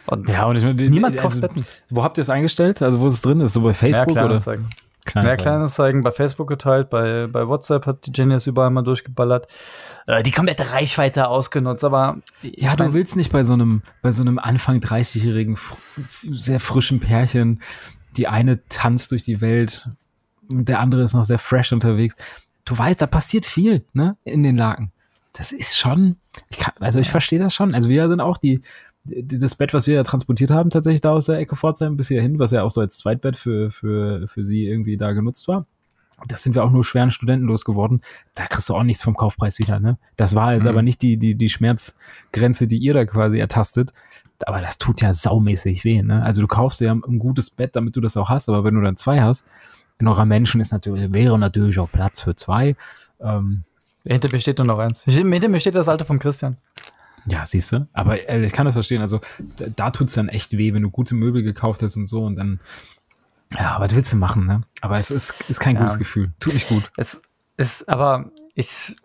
Und 0.09 0.29
ja, 0.29 0.45
und 0.45 0.55
ich, 0.55 0.63
niemand 0.89 1.19
also, 1.19 1.21
kauft 1.21 1.41
Betten. 1.41 1.65
Wo 1.89 2.03
habt 2.03 2.17
ihr 2.17 2.23
es 2.23 2.29
eingestellt? 2.29 2.81
Also 2.81 2.99
wo 2.99 3.07
ist 3.07 3.13
es 3.15 3.21
drin? 3.21 3.41
Ist 3.41 3.47
es 3.47 3.53
so 3.53 3.61
bei 3.61 3.73
Facebook 3.73 4.15
ja, 4.15 4.25
oder? 4.25 4.39
Kleinanzeigen. 4.39 4.69
Mehr 5.15 5.37
Kleinanzeigen 5.37 6.03
bei 6.03 6.11
Facebook 6.11 6.47
geteilt, 6.47 6.89
bei, 6.89 7.27
bei 7.27 7.47
WhatsApp 7.47 7.85
hat 7.85 8.05
die 8.05 8.11
Jenny 8.13 8.35
es 8.35 8.47
überall 8.47 8.69
mal 8.69 8.83
durchgeballert. 8.83 9.47
Äh, 10.07 10.23
die 10.23 10.31
komplette 10.31 10.71
Reichweite 10.71 11.27
ausgenutzt, 11.27 11.83
aber 11.83 12.17
ja, 12.41 12.75
du 12.75 12.93
willst 12.93 13.15
nicht 13.15 13.31
bei 13.31 13.43
so 13.43 13.53
einem 13.53 13.81
bei 14.01 14.11
so 14.11 14.21
einem 14.21 14.39
Anfang 14.39 14.77
30-jährigen 14.77 15.57
sehr 16.07 16.59
frischen 16.59 16.99
Pärchen, 16.99 17.61
die 18.17 18.27
eine 18.27 18.65
tanzt 18.67 19.11
durch 19.11 19.23
die 19.23 19.41
Welt 19.41 19.89
und 20.51 20.67
der 20.67 20.79
andere 20.79 21.03
ist 21.03 21.13
noch 21.13 21.25
sehr 21.25 21.39
fresh 21.39 21.71
unterwegs. 21.71 22.15
Du 22.65 22.77
weißt, 22.77 23.01
da 23.01 23.07
passiert 23.07 23.45
viel, 23.45 23.85
ne, 23.93 24.17
in 24.23 24.43
den 24.43 24.57
Laken. 24.57 24.91
Das 25.33 25.51
ist 25.51 25.77
schon, 25.77 26.17
ich 26.49 26.57
kann, 26.57 26.73
also 26.79 26.99
ich 26.99 27.09
verstehe 27.09 27.39
das 27.39 27.53
schon. 27.53 27.73
Also 27.73 27.89
wir 27.89 28.07
sind 28.09 28.19
auch 28.19 28.37
die 28.37 28.61
das 29.05 29.55
Bett, 29.55 29.73
was 29.73 29.87
wir 29.87 29.95
ja 29.95 30.03
transportiert 30.03 30.51
haben, 30.51 30.69
tatsächlich 30.69 31.01
da 31.01 31.11
aus 31.11 31.25
der 31.25 31.37
Ecke 31.37 31.55
Pforzheim 31.55 31.97
bis 31.97 32.09
hierhin, 32.09 32.39
was 32.39 32.51
ja 32.51 32.63
auch 32.63 32.71
so 32.71 32.81
als 32.81 32.97
Zweitbett 32.97 33.37
für, 33.37 33.71
für, 33.71 34.27
für 34.27 34.43
sie 34.43 34.67
irgendwie 34.67 34.97
da 34.97 35.13
genutzt 35.13 35.47
war. 35.47 35.65
Das 36.27 36.43
sind 36.43 36.53
wir 36.53 36.65
auch 36.65 36.71
nur 36.71 36.83
schweren 36.83 37.11
Studenten 37.11 37.47
losgeworden. 37.47 38.01
Da 38.35 38.45
kriegst 38.45 38.67
du 38.69 38.75
auch 38.75 38.83
nichts 38.83 39.03
vom 39.03 39.15
Kaufpreis 39.15 39.57
wieder, 39.59 39.79
ne? 39.79 39.97
Das 40.17 40.35
war 40.35 40.53
jetzt 40.53 40.63
mhm. 40.63 40.69
aber 40.69 40.81
nicht 40.81 41.01
die, 41.01 41.15
die, 41.15 41.35
die 41.35 41.49
Schmerzgrenze, 41.49 42.67
die 42.67 42.77
ihr 42.77 42.93
da 42.93 43.05
quasi 43.05 43.39
ertastet. 43.39 43.93
Aber 44.45 44.59
das 44.61 44.77
tut 44.77 45.01
ja 45.01 45.13
saumäßig 45.13 45.85
weh, 45.85 46.01
ne? 46.01 46.21
Also 46.23 46.41
du 46.41 46.47
kaufst 46.47 46.81
ja 46.81 46.91
ein 46.91 47.19
gutes 47.19 47.49
Bett, 47.49 47.75
damit 47.75 47.95
du 47.95 48.01
das 48.01 48.17
auch 48.17 48.29
hast, 48.29 48.49
aber 48.49 48.65
wenn 48.65 48.75
du 48.75 48.81
dann 48.81 48.97
zwei 48.97 49.21
hast, 49.21 49.45
in 49.97 50.07
eurer 50.07 50.25
Menschen 50.25 50.59
ist 50.61 50.71
natürlich, 50.71 51.13
wäre 51.13 51.39
natürlich 51.39 51.79
auch 51.79 51.91
Platz 51.91 52.21
für 52.21 52.35
zwei. 52.35 52.75
Ähm, 53.21 53.63
hinter 54.05 54.31
mir 54.31 54.39
steht 54.39 54.57
nur 54.57 54.67
noch 54.67 54.79
eins. 54.79 55.03
Hinter 55.03 55.49
mir 55.49 55.59
steht 55.59 55.75
das 55.75 55.89
alte 55.89 56.05
von 56.05 56.19
Christian. 56.19 56.57
Ja, 57.25 57.45
siehst 57.45 57.71
du. 57.71 57.87
Aber 57.93 58.29
äh, 58.29 58.43
ich 58.43 58.53
kann 58.53 58.65
das 58.65 58.75
verstehen. 58.75 59.01
Also 59.01 59.19
da, 59.57 59.65
da 59.75 59.91
tut 59.91 60.07
es 60.07 60.13
dann 60.13 60.29
echt 60.29 60.57
weh, 60.57 60.73
wenn 60.73 60.83
du 60.83 60.89
gute 60.89 61.15
Möbel 61.15 61.43
gekauft 61.43 61.81
hast 61.81 61.95
und 61.97 62.05
so 62.05 62.25
und 62.25 62.35
dann. 62.35 62.59
Ja, 63.51 63.77
was 63.79 63.95
willst 63.95 64.13
du 64.13 64.17
machen, 64.17 64.45
ne? 64.45 64.61
Aber 64.81 64.99
es 64.99 65.09
ist, 65.09 65.33
ist 65.47 65.59
kein 65.59 65.75
ja. 65.75 65.81
gutes 65.81 65.97
Gefühl. 65.97 66.31
Tut 66.39 66.53
nicht 66.53 66.69
gut. 66.69 66.91
Es 66.97 67.23
ist, 67.57 67.89
aber 67.89 68.31
ich, 68.53 68.95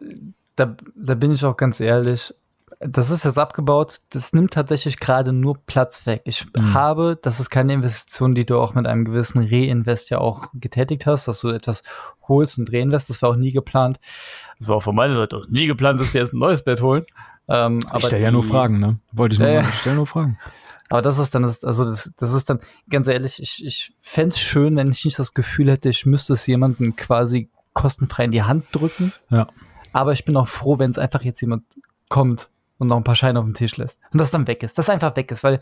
da, 0.56 0.76
da 0.94 1.14
bin 1.14 1.32
ich 1.32 1.44
auch 1.44 1.56
ganz 1.56 1.80
ehrlich. 1.80 2.34
Das 2.80 3.08
ist 3.08 3.24
jetzt 3.24 3.38
abgebaut. 3.38 3.98
Das 4.10 4.32
nimmt 4.34 4.52
tatsächlich 4.52 4.98
gerade 4.98 5.32
nur 5.32 5.56
Platz 5.64 6.04
weg. 6.06 6.22
Ich 6.24 6.44
mhm. 6.54 6.74
habe, 6.74 7.18
das 7.22 7.40
ist 7.40 7.48
keine 7.48 7.72
Investition, 7.72 8.34
die 8.34 8.44
du 8.44 8.58
auch 8.58 8.74
mit 8.74 8.86
einem 8.86 9.06
gewissen 9.06 9.46
Reinvest 9.48 10.10
ja 10.10 10.18
auch 10.18 10.48
getätigt 10.52 11.06
hast, 11.06 11.26
dass 11.26 11.40
du 11.40 11.48
etwas 11.48 11.82
holst 12.28 12.58
und 12.58 12.72
reinvest. 12.72 13.08
Das 13.08 13.22
war 13.22 13.30
auch 13.30 13.36
nie 13.36 13.52
geplant. 13.52 13.98
Das 14.58 14.68
war 14.68 14.80
von 14.80 14.94
meiner 14.94 15.16
Seite 15.16 15.36
auch 15.36 15.48
nie 15.48 15.66
geplant, 15.66 16.00
dass 16.00 16.12
wir 16.12 16.20
jetzt 16.20 16.34
ein 16.34 16.38
neues 16.38 16.62
Bett 16.62 16.82
holen. 16.82 17.06
Ähm, 17.48 17.80
ich 17.96 18.06
stelle 18.06 18.22
ja 18.22 18.30
nur 18.30 18.44
Fragen, 18.44 18.78
ne? 18.78 18.98
Wollte 19.12 19.34
ich 19.34 19.38
nur, 19.38 19.48
äh, 19.48 19.60
ich 19.60 19.80
stelle 19.80 19.96
nur 19.96 20.06
Fragen. 20.06 20.38
Aber 20.90 21.02
das 21.02 21.18
ist 21.18 21.34
dann, 21.34 21.44
also 21.44 21.84
das, 21.84 22.12
das 22.16 22.32
ist 22.32 22.50
dann, 22.50 22.60
ganz 22.88 23.08
ehrlich, 23.08 23.40
ich, 23.42 23.64
ich 23.64 23.92
fände 24.00 24.30
es 24.30 24.38
schön, 24.38 24.76
wenn 24.76 24.90
ich 24.90 25.04
nicht 25.04 25.18
das 25.18 25.34
Gefühl 25.34 25.70
hätte, 25.70 25.88
ich 25.88 26.06
müsste 26.06 26.34
es 26.34 26.46
jemandem 26.46 26.94
quasi 26.96 27.48
kostenfrei 27.72 28.24
in 28.24 28.30
die 28.30 28.42
Hand 28.42 28.66
drücken. 28.72 29.12
Ja. 29.30 29.48
Aber 29.92 30.12
ich 30.12 30.24
bin 30.24 30.36
auch 30.36 30.48
froh, 30.48 30.78
wenn 30.78 30.90
es 30.90 30.98
einfach 30.98 31.22
jetzt 31.22 31.40
jemand 31.40 31.64
kommt 32.08 32.50
und 32.78 32.88
noch 32.88 32.96
ein 32.96 33.04
paar 33.04 33.16
Scheine 33.16 33.38
auf 33.38 33.44
den 33.44 33.54
Tisch 33.54 33.76
lässt. 33.76 34.00
Und 34.12 34.20
das 34.20 34.30
dann 34.30 34.46
weg 34.46 34.62
ist, 34.62 34.78
das 34.78 34.90
einfach 34.90 35.16
weg 35.16 35.30
ist, 35.30 35.42
weil 35.42 35.60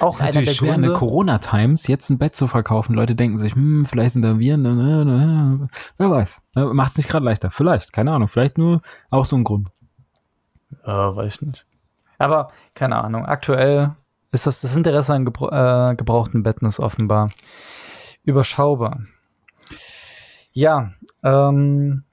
auch 0.00 0.14
ist 0.14 0.20
natürlich 0.20 0.52
schwer 0.52 0.72
Gründe, 0.74 0.88
in 0.88 0.94
Corona-Times 0.94 1.86
jetzt 1.86 2.10
ein 2.10 2.18
Bett 2.18 2.36
zu 2.36 2.46
verkaufen. 2.46 2.94
Leute 2.94 3.14
denken 3.14 3.38
sich, 3.38 3.54
hm, 3.54 3.84
vielleicht 3.84 4.12
sind 4.12 4.22
da 4.22 4.38
Viren, 4.38 4.62
ne, 4.62 4.74
ne, 4.74 5.04
ne, 5.04 5.68
wer 5.98 6.10
weiß. 6.10 6.42
Macht 6.54 6.92
es 6.92 6.98
nicht 6.98 7.08
gerade 7.08 7.24
leichter. 7.24 7.50
Vielleicht, 7.50 7.92
keine 7.92 8.12
Ahnung. 8.12 8.28
Vielleicht 8.28 8.58
nur 8.58 8.82
auch 9.10 9.24
so 9.24 9.36
ein 9.36 9.44
Grund. 9.44 9.68
Äh, 10.84 10.90
weiß 10.90 11.34
ich 11.34 11.42
nicht. 11.42 11.66
Aber 12.18 12.50
keine 12.74 13.02
Ahnung. 13.02 13.26
Aktuell 13.26 13.94
ist 14.30 14.46
das, 14.46 14.60
das 14.60 14.76
Interesse 14.76 15.14
an 15.14 15.24
gebra 15.24 15.90
äh, 15.90 15.94
gebrauchten 15.96 16.42
Betten 16.42 16.66
ist 16.68 16.80
offenbar 16.80 17.30
überschaubar. 18.24 19.00
Ja, 20.52 20.92
ähm, 21.22 22.04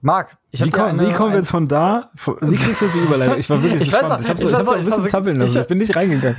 Marc, 0.00 0.36
ich 0.50 0.62
wie, 0.62 0.70
komm, 0.70 0.84
eine, 0.84 1.08
wie 1.08 1.12
kommen 1.12 1.32
wir 1.32 1.38
jetzt 1.38 1.50
von 1.50 1.66
da? 1.66 2.10
Wie 2.40 2.56
kriegst 2.56 2.82
du 2.82 2.84
jetzt 2.84 2.94
die 2.94 3.00
Überleitung? 3.00 3.38
Ich 3.38 3.48
war 3.48 3.62
wirklich 3.62 3.82
ich 3.82 3.90
gespannt. 3.90 4.10
Weiß, 4.10 4.22
ich 4.22 4.28
habe 4.28 4.38
so, 4.38 4.48
ich 4.48 4.54
hab 4.54 4.66
so 4.66 4.72
ein 4.74 4.84
bisschen 4.84 5.08
zappeln 5.08 5.36
lassen. 5.36 5.56
Ich, 5.56 5.62
ich, 5.62 5.68
bin 5.68 5.78
nicht 5.78 5.96
reingegangen. 5.96 6.36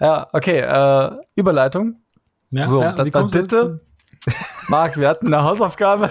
Ja, 0.00 0.26
okay. 0.32 0.58
Äh, 0.58 1.16
Überleitung. 1.36 2.00
Ja, 2.50 2.66
so, 2.66 2.82
ja, 2.82 2.92
dann 2.92 3.28
bitte. 3.28 3.80
Marc, 4.68 4.98
wir 4.98 5.08
hatten 5.08 5.32
eine 5.32 5.44
Hausaufgabe. 5.44 6.10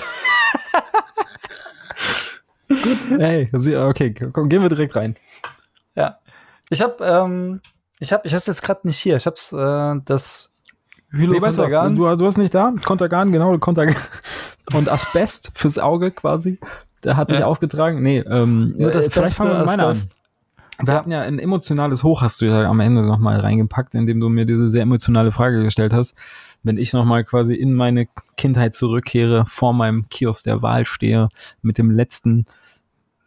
Gut, 2.68 3.20
hey, 3.20 3.50
okay, 3.54 4.14
komm, 4.14 4.50
gehen 4.50 4.62
wir 4.62 4.70
direkt 4.70 4.96
rein. 4.96 5.16
Ja, 5.96 6.18
ich 6.70 6.82
habe, 6.82 7.04
ähm, 7.04 7.62
ich 8.00 8.12
habe, 8.12 8.26
ich 8.26 8.34
habe 8.34 8.44
jetzt 8.46 8.62
gerade 8.62 8.88
nicht 8.88 8.98
hier. 8.98 9.18
Ich 9.18 9.26
habe 9.26 9.38
äh, 9.38 10.02
das 10.06 10.52
Hylokontergan. 11.12 11.94
Nee, 11.94 12.00
du, 12.00 12.16
du 12.16 12.26
hast 12.26 12.38
nicht 12.38 12.54
da? 12.54 12.74
Kontergan, 12.84 13.32
genau, 13.32 13.58
Kontergan. 13.58 13.96
Und 14.74 14.90
Asbest 14.90 15.52
fürs 15.56 15.78
Auge 15.78 16.12
quasi. 16.12 16.60
Der 17.04 17.18
hat 17.18 17.30
dich 17.30 17.40
ja. 17.40 17.46
aufgetragen. 17.46 18.02
Nee, 18.02 18.20
ähm, 18.20 18.74
Nur 18.78 18.92
das 18.92 19.08
äh, 19.08 19.10
vielleicht 19.12 19.36
fangen 19.36 19.52
wir 19.52 19.60
mit 19.60 19.68
meiner 19.68 19.88
an. 19.88 19.98
Wir 20.80 20.94
ja. 20.94 21.00
hatten 21.00 21.12
ja 21.12 21.22
ein 21.22 21.40
emotionales 21.40 22.04
Hoch, 22.04 22.22
hast 22.22 22.42
du 22.42 22.46
ja 22.46 22.64
am 22.64 22.80
Ende 22.82 23.04
nochmal 23.04 23.40
reingepackt, 23.40 23.96
indem 23.96 24.20
du 24.20 24.28
mir 24.28 24.46
diese 24.46 24.68
sehr 24.68 24.82
emotionale 24.82 25.32
Frage 25.32 25.64
gestellt 25.64 25.94
hast. 25.94 26.18
Wenn 26.66 26.78
ich 26.78 26.94
nochmal 26.94 27.24
quasi 27.24 27.54
in 27.54 27.74
meine 27.74 28.08
Kindheit 28.38 28.74
zurückkehre, 28.74 29.46
vor 29.46 29.72
meinem 29.72 30.10
Kiosk 30.10 30.46
der 30.46 30.64
Wahl 30.64 30.86
stehe, 30.86 31.30
mit 31.62 31.78
dem 31.78 31.92
letzten 31.92 32.48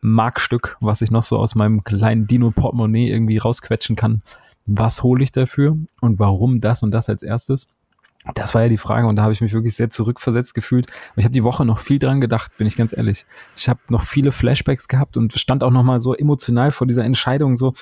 Markstück, 0.00 0.76
was 0.80 1.02
ich 1.02 1.12
noch 1.12 1.22
so 1.22 1.38
aus 1.38 1.54
meinem 1.54 1.84
kleinen 1.84 2.26
Dino-Portemonnaie 2.26 3.08
irgendwie 3.08 3.38
rausquetschen 3.38 3.94
kann. 3.94 4.22
Was 4.66 5.04
hole 5.04 5.22
ich 5.22 5.30
dafür 5.30 5.78
und 6.00 6.18
warum 6.18 6.60
das 6.60 6.82
und 6.82 6.90
das 6.90 7.08
als 7.08 7.22
erstes? 7.22 7.72
Das 8.34 8.56
war 8.56 8.62
ja 8.62 8.68
die 8.68 8.76
Frage 8.76 9.06
und 9.06 9.14
da 9.14 9.22
habe 9.22 9.32
ich 9.32 9.40
mich 9.40 9.52
wirklich 9.52 9.76
sehr 9.76 9.88
zurückversetzt 9.88 10.52
gefühlt. 10.52 10.88
Ich 11.14 11.24
habe 11.24 11.32
die 11.32 11.44
Woche 11.44 11.64
noch 11.64 11.78
viel 11.78 12.00
dran 12.00 12.20
gedacht, 12.20 12.56
bin 12.58 12.66
ich 12.66 12.76
ganz 12.76 12.92
ehrlich. 12.92 13.24
Ich 13.56 13.68
habe 13.68 13.78
noch 13.88 14.02
viele 14.02 14.32
Flashbacks 14.32 14.88
gehabt 14.88 15.16
und 15.16 15.32
stand 15.34 15.62
auch 15.62 15.70
noch 15.70 15.84
mal 15.84 16.00
so 16.00 16.12
emotional 16.12 16.72
vor 16.72 16.88
dieser 16.88 17.04
Entscheidung 17.04 17.56
so, 17.56 17.74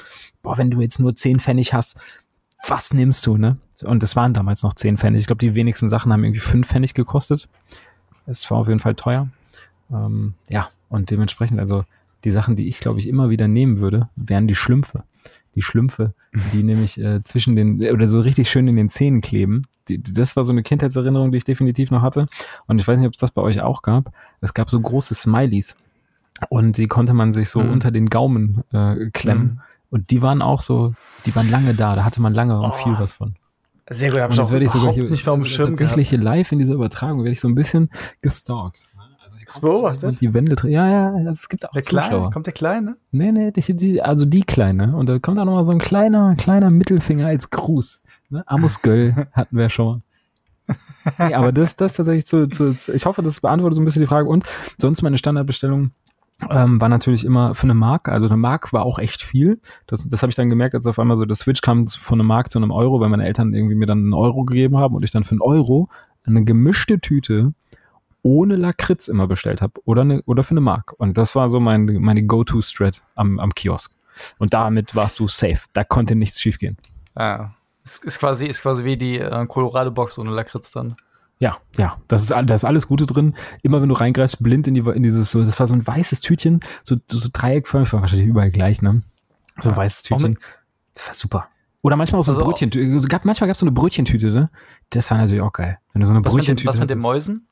boah, 0.43 0.59
wenn 0.59 0.71
du 0.71 0.83
jetzt 0.83 1.01
nur 1.01 1.15
10 1.15 1.41
Pfennig 1.41 1.73
hast, 1.73 1.99
was 2.69 2.93
nimmst 2.93 3.27
du, 3.27 3.39
ne? 3.39 3.57
Und 3.83 4.03
es 4.03 4.17
waren 4.17 4.35
damals 4.35 4.63
noch 4.63 4.75
10 4.75 4.97
Pfennig. 4.97 5.21
Ich 5.21 5.27
glaube, 5.27 5.41
die 5.41 5.55
wenigsten 5.55 5.89
Sachen 5.89 6.13
haben 6.13 6.25
irgendwie 6.25 6.41
5 6.41 6.67
Pfennig 6.67 6.95
gekostet. 6.95 7.49
Es 8.27 8.51
war 8.51 8.59
auf 8.59 8.69
jeden 8.69 8.81
Fall 8.81 8.95
teuer. 8.95 9.29
Ähm, 9.91 10.35
ja, 10.49 10.69
und 10.89 11.11
dementsprechend, 11.11 11.61
also 11.61 11.85
die 12.25 12.31
Sachen, 12.31 12.57
die 12.57 12.69
ich, 12.69 12.81
glaube 12.81 12.99
ich, 12.99 13.09
immer 13.09 13.31
wieder 13.31 13.49
nehmen 13.49 13.79
würde, 13.79 14.09
wären 14.17 14.49
die 14.49 14.55
Schlümpfe 14.55 15.05
die 15.57 15.63
Schlümpfe, 15.63 16.15
die 16.53 16.63
nämlich 16.63 17.01
äh, 17.01 17.25
zwischen 17.25 17.57
den, 17.57 17.83
oder 17.91 18.07
so 18.07 18.21
richtig 18.21 18.49
schön 18.49 18.69
in 18.69 18.77
den 18.77 18.91
Zähnen 18.91 19.23
kleben. 19.23 19.63
Die, 19.89 20.01
das 20.01 20.37
war 20.37 20.45
so 20.45 20.53
eine 20.53 20.63
Kindheitserinnerung, 20.63 21.33
die 21.33 21.39
ich 21.39 21.45
definitiv 21.45 21.91
noch 21.91 22.03
hatte. 22.03 22.29
Und 22.67 22.81
ich 22.81 22.87
weiß 22.87 22.99
nicht, 22.99 23.09
ob 23.09 23.15
es 23.15 23.19
das 23.21 23.33
bei 23.33 23.43
euch 23.43 23.61
auch 23.63 23.83
gab. 23.83 24.13
Es 24.41 24.55
gab 24.55 24.71
so 24.71 24.79
große 24.79 25.15
Smileys. 25.15 25.77
Und 26.51 26.77
die 26.77 26.87
konnte 26.87 27.15
man 27.15 27.33
sich 27.33 27.49
so 27.49 27.61
mhm. 27.61 27.73
unter 27.73 27.91
den 27.91 28.11
Gaumen 28.11 28.63
äh, 28.71 29.11
klemmen. 29.11 29.45
Mhm. 29.45 29.61
Und 29.89 30.11
die 30.11 30.21
waren 30.21 30.43
auch 30.43 30.61
so, 30.61 30.95
die 31.25 31.35
waren 31.35 31.51
lange 31.51 31.73
da. 31.73 31.97
Da 31.97 32.05
hatte 32.05 32.21
man 32.21 32.35
lange 32.35 32.61
und 32.61 32.71
oh. 32.71 32.85
viel 32.85 32.95
was 32.99 33.15
von. 33.15 33.35
Sehr 33.91 34.11
gut, 34.11 34.21
habe 34.21 34.33
ich 34.33 34.41
auch 34.41 34.51
werde 34.51 34.65
ich 34.65 34.73
sogar 34.73 34.93
hier, 34.93 35.05
nicht 35.05 35.25
mehr 35.25 35.47
Schirm 35.47 35.69
tatsächlich 35.71 36.11
gehabt. 36.11 36.25
live 36.25 36.53
in 36.53 36.59
dieser 36.59 36.75
Übertragung 36.75 37.21
werde 37.21 37.33
ich 37.33 37.41
so 37.41 37.49
ein 37.49 37.55
bisschen 37.55 37.91
gestalkt. 38.21 38.89
Das 39.47 39.61
beobachtet? 39.61 40.05
Und 40.05 40.21
die 40.21 40.35
Wände, 40.35 40.57
ja, 40.69 40.89
ja, 40.89 41.13
also 41.13 41.31
es 41.31 41.49
gibt 41.49 41.67
auch 41.69 41.73
der 41.73 41.83
Zuschauer. 41.83 42.09
Kleine? 42.09 42.31
Kommt 42.31 42.47
der 42.47 42.53
Kleine? 42.53 42.97
Nee, 43.13 43.31
nee, 43.31 43.53
die, 43.53 43.77
die, 43.77 44.03
also 44.03 44.25
die 44.25 44.43
Kleine. 44.43 44.97
Und 44.97 45.09
da 45.09 45.21
kommt 45.21 45.39
auch 45.39 45.45
nochmal 45.45 45.65
so 45.65 45.71
ein 45.71 45.79
kleiner, 45.79 46.35
kleiner 46.35 46.71
Mittelfinger 46.71 47.29
als 47.29 47.51
Gruß. 47.51 48.03
Ne? 48.31 48.43
Amus 48.47 48.83
Göll 48.83 49.29
hatten 49.33 49.57
wir 49.57 49.71
schon 49.71 50.03
mal. 50.67 50.77
nee, 51.29 51.35
aber 51.35 51.53
das, 51.53 51.77
das 51.77 51.93
tatsächlich 51.93 52.27
zu, 52.27 52.49
zu, 52.49 52.75
zu, 52.75 52.93
ich 52.93 53.07
hoffe, 53.07 53.23
das 53.23 53.41
beantwortet 53.41 53.77
so 53.77 53.83
ein 53.83 53.85
bisschen 53.85 54.03
die 54.03 54.09
Frage. 54.09 54.29
Und 54.29 54.45
sonst 54.79 55.03
meine 55.03 55.17
Standardbestellung 55.17 55.93
ähm, 56.51 56.81
war 56.81 56.89
natürlich 56.89 57.25
immer 57.25 57.55
für 57.55 57.65
eine 57.65 57.75
Mark. 57.75 58.09
Also 58.09 58.27
eine 58.27 58.37
Mark 58.37 58.73
war 58.73 58.85
auch 58.85 58.99
echt 58.99 59.23
viel. 59.23 59.61
Das, 59.87 60.07
das 60.07 60.23
habe 60.23 60.31
ich 60.31 60.37
dann 60.37 60.51
gemerkt, 60.51 60.75
als 60.75 60.87
auf 60.87 60.99
einmal 60.99 61.17
so 61.17 61.25
der 61.25 61.37
Switch 61.37 61.61
kam 61.61 61.89
von 61.89 62.21
einem 62.21 62.29
Mark 62.29 62.51
zu 62.51 62.59
einem 62.59 62.71
Euro, 62.71 63.01
weil 63.01 63.09
meine 63.09 63.27
Eltern 63.27 63.55
irgendwie 63.55 63.75
mir 63.75 63.87
dann 63.87 63.99
einen 63.99 64.15
Euro 64.15 64.45
gegeben 64.45 64.77
haben 64.77 64.95
und 64.95 65.03
ich 65.03 65.11
dann 65.11 65.25
für 65.25 65.33
einen 65.33 65.41
Euro 65.41 65.89
eine 66.25 66.45
gemischte 66.45 67.01
Tüte 67.01 67.55
ohne 68.23 68.57
Lakritz 68.57 69.09
immer 69.09 69.29
bestellt 69.29 69.63
habe 69.63 69.75
oder, 69.85 70.05
ne, 70.05 70.23
oder 70.27 70.43
für 70.43 70.51
eine 70.51 70.61
Mark. 70.61 70.93
Und 70.99 71.17
das 71.17 71.37
war 71.37 71.49
so 71.49 71.61
mein, 71.61 71.85
meine 71.85 72.25
Go-To-Strat 72.25 73.03
am, 73.15 73.39
am 73.39 73.55
Kiosk. 73.55 73.95
Und 74.39 74.53
damit 74.53 74.95
warst 74.97 75.21
du 75.21 75.29
safe. 75.29 75.61
Da 75.73 75.85
konnte 75.85 76.17
nichts 76.17 76.41
schiefgehen. 76.41 76.77
Ah, 77.15 77.51
ist, 77.85 78.05
ist, 78.05 78.19
quasi, 78.19 78.47
ist 78.47 78.63
quasi 78.63 78.85
wie 78.85 78.97
die 78.97 79.19
äh, 79.19 79.47
Colorado-Box 79.47 80.19
ohne 80.19 80.33
Lakritz 80.33 80.73
dann. 80.73 80.97
Ja, 81.39 81.59
ja, 81.77 81.99
das 82.09 82.23
ist, 82.23 82.31
da 82.31 82.55
ist 82.55 82.65
alles 82.65 82.89
Gute 82.89 83.05
drin. 83.05 83.35
Immer 83.63 83.83
wenn 83.83 83.91
du 83.91 83.95
reingreifst, 83.95 84.43
blind 84.43 84.69
in, 84.69 84.75
die, 84.75 84.81
in 84.81 85.03
dieses, 85.03 85.31
so, 85.31 85.45
das 85.45 85.59
war 85.61 85.67
so 85.67 85.75
ein 85.75 85.87
weißes 85.87 86.21
Tütchen, 86.23 86.61
so, 86.83 86.97
so 87.07 87.29
dreieckförmig, 87.31 87.93
war 87.93 88.01
wahrscheinlich 88.01 88.29
überall 88.29 88.51
gleich, 88.51 88.81
ne? 88.81 89.03
So 89.61 89.71
ein 89.71 89.77
weißes 89.77 90.03
Tütchen. 90.03 90.39
Das 90.95 91.09
war 91.09 91.15
super. 91.15 91.49
Oder 91.83 91.97
manchmal 91.97 92.21
auch 92.21 92.25
so 92.25 92.33
ein 92.33 92.37
also 92.37 92.49
Brötchentüte. 92.49 93.09
Gab, 93.09 93.25
manchmal 93.25 93.49
gab 93.49 93.55
es 93.55 93.61
so 93.61 93.67
eine 93.67 93.73
Brötchentüte, 93.73 94.31
ne? 94.31 94.51
Das 94.91 95.11
war 95.11 95.19
natürlich 95.19 95.43
auch 95.43 95.53
geil. 95.53 95.79
Wenn 95.93 96.01
du 96.01 96.07
so 96.07 96.13
eine 96.13 96.23
Brötchentüte. 96.23 96.69
Was 96.69 96.79
mit 96.79 96.91
den 96.91 96.99
Mäusen? 96.99 97.47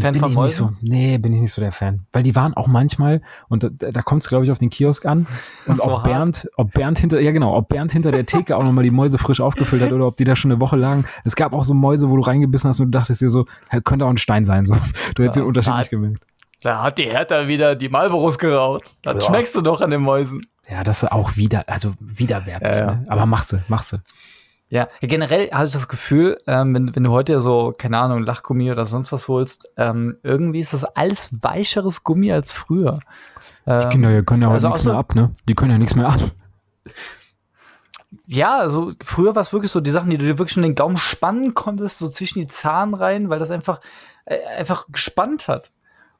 Fan 0.00 0.12
bin 0.12 0.20
von 0.20 0.30
ich 0.30 0.36
nicht 0.36 0.54
so, 0.54 0.72
Nee, 0.80 1.18
bin 1.18 1.32
ich 1.32 1.40
nicht 1.40 1.52
so 1.52 1.60
der 1.60 1.72
Fan. 1.72 2.06
Weil 2.12 2.22
die 2.22 2.34
waren 2.34 2.54
auch 2.54 2.66
manchmal, 2.66 3.20
und 3.48 3.64
da, 3.64 3.68
da 3.68 4.02
kommt 4.02 4.22
es, 4.22 4.28
glaube 4.28 4.44
ich, 4.44 4.50
auf 4.50 4.58
den 4.58 4.70
Kiosk 4.70 5.06
an. 5.06 5.26
Und 5.66 5.80
ob 5.80 5.90
hart. 5.90 6.04
Bernd, 6.04 6.50
ob 6.56 6.72
Bernd 6.72 6.98
hinter, 6.98 7.20
ja 7.20 7.30
genau, 7.30 7.56
ob 7.56 7.68
Bernd 7.68 7.92
hinter 7.92 8.10
der 8.10 8.26
Theke 8.26 8.56
auch 8.56 8.64
nochmal 8.64 8.84
die 8.84 8.90
Mäuse 8.90 9.18
frisch 9.18 9.40
aufgefüllt 9.40 9.82
hat 9.82 9.92
oder 9.92 10.06
ob 10.06 10.16
die 10.16 10.24
da 10.24 10.34
schon 10.34 10.50
eine 10.50 10.60
Woche 10.60 10.76
lagen. 10.76 11.04
Es 11.24 11.36
gab 11.36 11.52
auch 11.52 11.64
so 11.64 11.74
Mäuse, 11.74 12.10
wo 12.10 12.16
du 12.16 12.22
reingebissen 12.22 12.68
hast 12.68 12.80
und 12.80 12.86
du 12.86 12.98
dachtest 12.98 13.20
dir 13.20 13.30
so, 13.30 13.44
könnte 13.84 14.06
auch 14.06 14.10
ein 14.10 14.16
Stein 14.16 14.44
sein. 14.44 14.64
So. 14.64 14.74
Du 15.14 15.22
hättest 15.22 15.36
ja, 15.36 15.42
den 15.42 15.48
Unterschied 15.48 15.76
nicht 15.76 15.90
gemerkt. 15.90 16.22
Da 16.62 16.82
hat 16.82 16.98
die 16.98 17.04
Hertha 17.04 17.48
wieder 17.48 17.74
die 17.74 17.88
Malboros 17.88 18.38
geraucht. 18.38 18.84
Das 19.02 19.14
ja. 19.14 19.20
schmeckst 19.22 19.54
du 19.54 19.60
doch 19.60 19.80
an 19.80 19.90
den 19.90 20.00
Mäusen. 20.00 20.46
Ja, 20.68 20.84
das 20.84 21.02
ist 21.02 21.10
auch 21.10 21.36
wieder, 21.36 21.68
also 21.68 21.94
widerwärtig. 22.00 22.68
Ja, 22.68 22.94
ne? 22.94 23.04
Aber 23.08 23.26
machst 23.26 23.52
du, 23.52 23.62
machst 23.68 23.92
du. 23.92 23.96
Ja, 24.72 24.88
generell 25.02 25.50
hatte 25.50 25.66
ich 25.66 25.72
das 25.74 25.86
Gefühl, 25.86 26.40
ähm, 26.46 26.74
wenn, 26.74 26.96
wenn 26.96 27.04
du 27.04 27.10
heute 27.10 27.34
ja 27.34 27.40
so, 27.40 27.74
keine 27.76 27.98
Ahnung, 27.98 28.22
Lachgummi 28.22 28.72
oder 28.72 28.86
sonst 28.86 29.12
was 29.12 29.28
holst, 29.28 29.68
ähm, 29.76 30.16
irgendwie 30.22 30.60
ist 30.60 30.72
das 30.72 30.84
alles 30.84 31.28
weicheres 31.42 32.04
Gummi 32.04 32.32
als 32.32 32.52
früher. 32.52 33.00
Ähm, 33.66 33.80
die 33.80 33.88
Kinder 33.90 34.08
ja 34.08 34.22
können 34.22 34.40
ja 34.40 34.50
also 34.50 34.68
nichts 34.68 34.86
mehr 34.86 34.94
ab, 34.94 35.14
ne? 35.14 35.34
Die 35.46 35.54
können 35.54 35.72
ja 35.72 35.76
nichts 35.76 35.94
mehr 35.94 36.08
ab. 36.08 36.20
Ja, 38.24 38.60
also 38.60 38.92
früher 39.04 39.34
war 39.34 39.42
es 39.42 39.52
wirklich 39.52 39.70
so 39.70 39.82
die 39.82 39.90
Sachen, 39.90 40.08
die 40.08 40.16
du 40.16 40.24
dir 40.24 40.38
wirklich 40.38 40.54
schon 40.54 40.62
den 40.62 40.74
Gaumen 40.74 40.96
spannen 40.96 41.52
konntest, 41.52 41.98
so 41.98 42.08
zwischen 42.08 42.40
die 42.40 42.48
Zahn 42.48 42.94
rein, 42.94 43.28
weil 43.28 43.38
das 43.38 43.50
einfach, 43.50 43.78
äh, 44.24 44.42
einfach 44.56 44.86
gespannt 44.88 45.48
hat. 45.48 45.70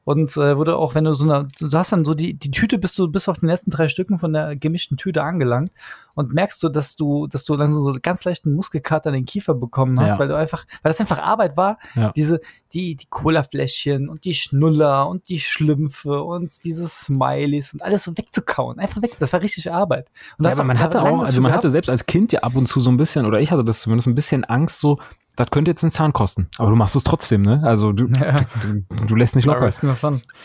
Und 0.05 0.35
äh, 0.35 0.57
wurde 0.57 0.75
auch, 0.75 0.95
wenn 0.95 1.05
du 1.05 1.13
so 1.13 1.23
eine, 1.23 1.47
du 1.57 1.71
hast 1.71 1.93
dann 1.93 2.03
so 2.03 2.13
die, 2.13 2.33
die 2.33 2.51
Tüte 2.51 2.77
bist 2.77 2.99
du 2.99 3.07
bis 3.07 3.29
auf 3.29 3.39
den 3.39 3.47
letzten 3.47 3.71
drei 3.71 3.87
Stücken 3.87 4.19
von 4.19 4.33
der 4.33 4.55
gemischten 4.55 4.97
Tüte 4.97 5.23
angelangt 5.23 5.71
und 6.13 6.33
merkst 6.33 6.61
du, 6.61 6.69
dass 6.69 6.95
du, 6.95 7.27
dass 7.27 7.45
du 7.45 7.55
dann 7.55 7.71
so 7.71 7.95
ganz 8.01 8.25
leichten 8.25 8.53
Muskelkater 8.53 9.09
in 9.09 9.15
den 9.15 9.25
Kiefer 9.25 9.53
bekommen 9.53 9.99
hast, 9.99 10.11
ja. 10.11 10.19
weil 10.19 10.27
du 10.27 10.35
einfach, 10.35 10.65
weil 10.81 10.91
das 10.91 10.99
einfach 10.99 11.19
Arbeit 11.19 11.55
war, 11.55 11.79
ja. 11.95 12.11
diese, 12.15 12.41
die, 12.73 12.95
die 12.95 13.05
Colafläschchen 13.09 14.09
und 14.09 14.25
die 14.25 14.33
Schnuller 14.33 15.07
und 15.07 15.27
die 15.29 15.39
Schlümpfe 15.39 16.21
und 16.23 16.63
diese 16.65 16.87
Smileys 16.87 17.73
und 17.73 17.81
alles 17.81 18.03
so 18.03 18.17
wegzukauen. 18.17 18.79
Einfach 18.79 19.01
weg. 19.01 19.15
Das 19.19 19.31
war 19.31 19.41
richtig 19.41 19.71
Arbeit. 19.71 20.11
Und 20.37 20.45
ja, 20.45 20.51
aber 20.51 20.65
man 20.65 20.79
hatte 20.79 21.01
auch, 21.01 21.21
also 21.21 21.41
man 21.41 21.53
hatte 21.53 21.69
selbst 21.69 21.89
als 21.89 22.05
Kind 22.05 22.33
ja 22.33 22.41
ab 22.41 22.55
und 22.55 22.67
zu 22.67 22.81
so 22.81 22.91
ein 22.91 22.97
bisschen, 22.97 23.25
oder 23.25 23.39
ich 23.39 23.51
hatte 23.51 23.63
das 23.63 23.81
zumindest 23.81 24.07
ein 24.07 24.15
bisschen 24.15 24.43
Angst, 24.43 24.79
so, 24.79 24.99
das 25.35 25.49
könnte 25.49 25.71
jetzt 25.71 25.83
einen 25.83 25.91
Zahn 25.91 26.13
kosten, 26.13 26.47
aber 26.57 26.69
du 26.69 26.75
machst 26.75 26.95
es 26.95 27.03
trotzdem, 27.03 27.41
ne? 27.41 27.61
Also 27.63 27.91
du, 27.91 28.07
ja. 28.19 28.41
du, 28.61 29.05
du, 29.07 29.15
lässt 29.15 29.35
nicht 29.35 29.45
locker. 29.45 29.69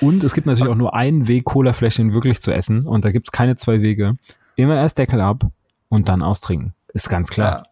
Und 0.00 0.24
es 0.24 0.34
gibt 0.34 0.46
natürlich 0.46 0.70
auch 0.70 0.76
nur 0.76 0.94
einen 0.94 1.26
Weg, 1.26 1.44
Colafläschchen 1.44 2.12
wirklich 2.14 2.40
zu 2.40 2.52
essen 2.52 2.86
und 2.86 3.04
da 3.04 3.10
gibt 3.10 3.28
es 3.28 3.32
keine 3.32 3.56
zwei 3.56 3.80
Wege. 3.80 4.16
Immer 4.56 4.76
erst 4.76 4.98
Deckel 4.98 5.20
ab 5.20 5.44
und 5.88 6.08
dann 6.08 6.22
austrinken. 6.22 6.74
Ist 6.92 7.08
ganz 7.08 7.30
klar. 7.30 7.64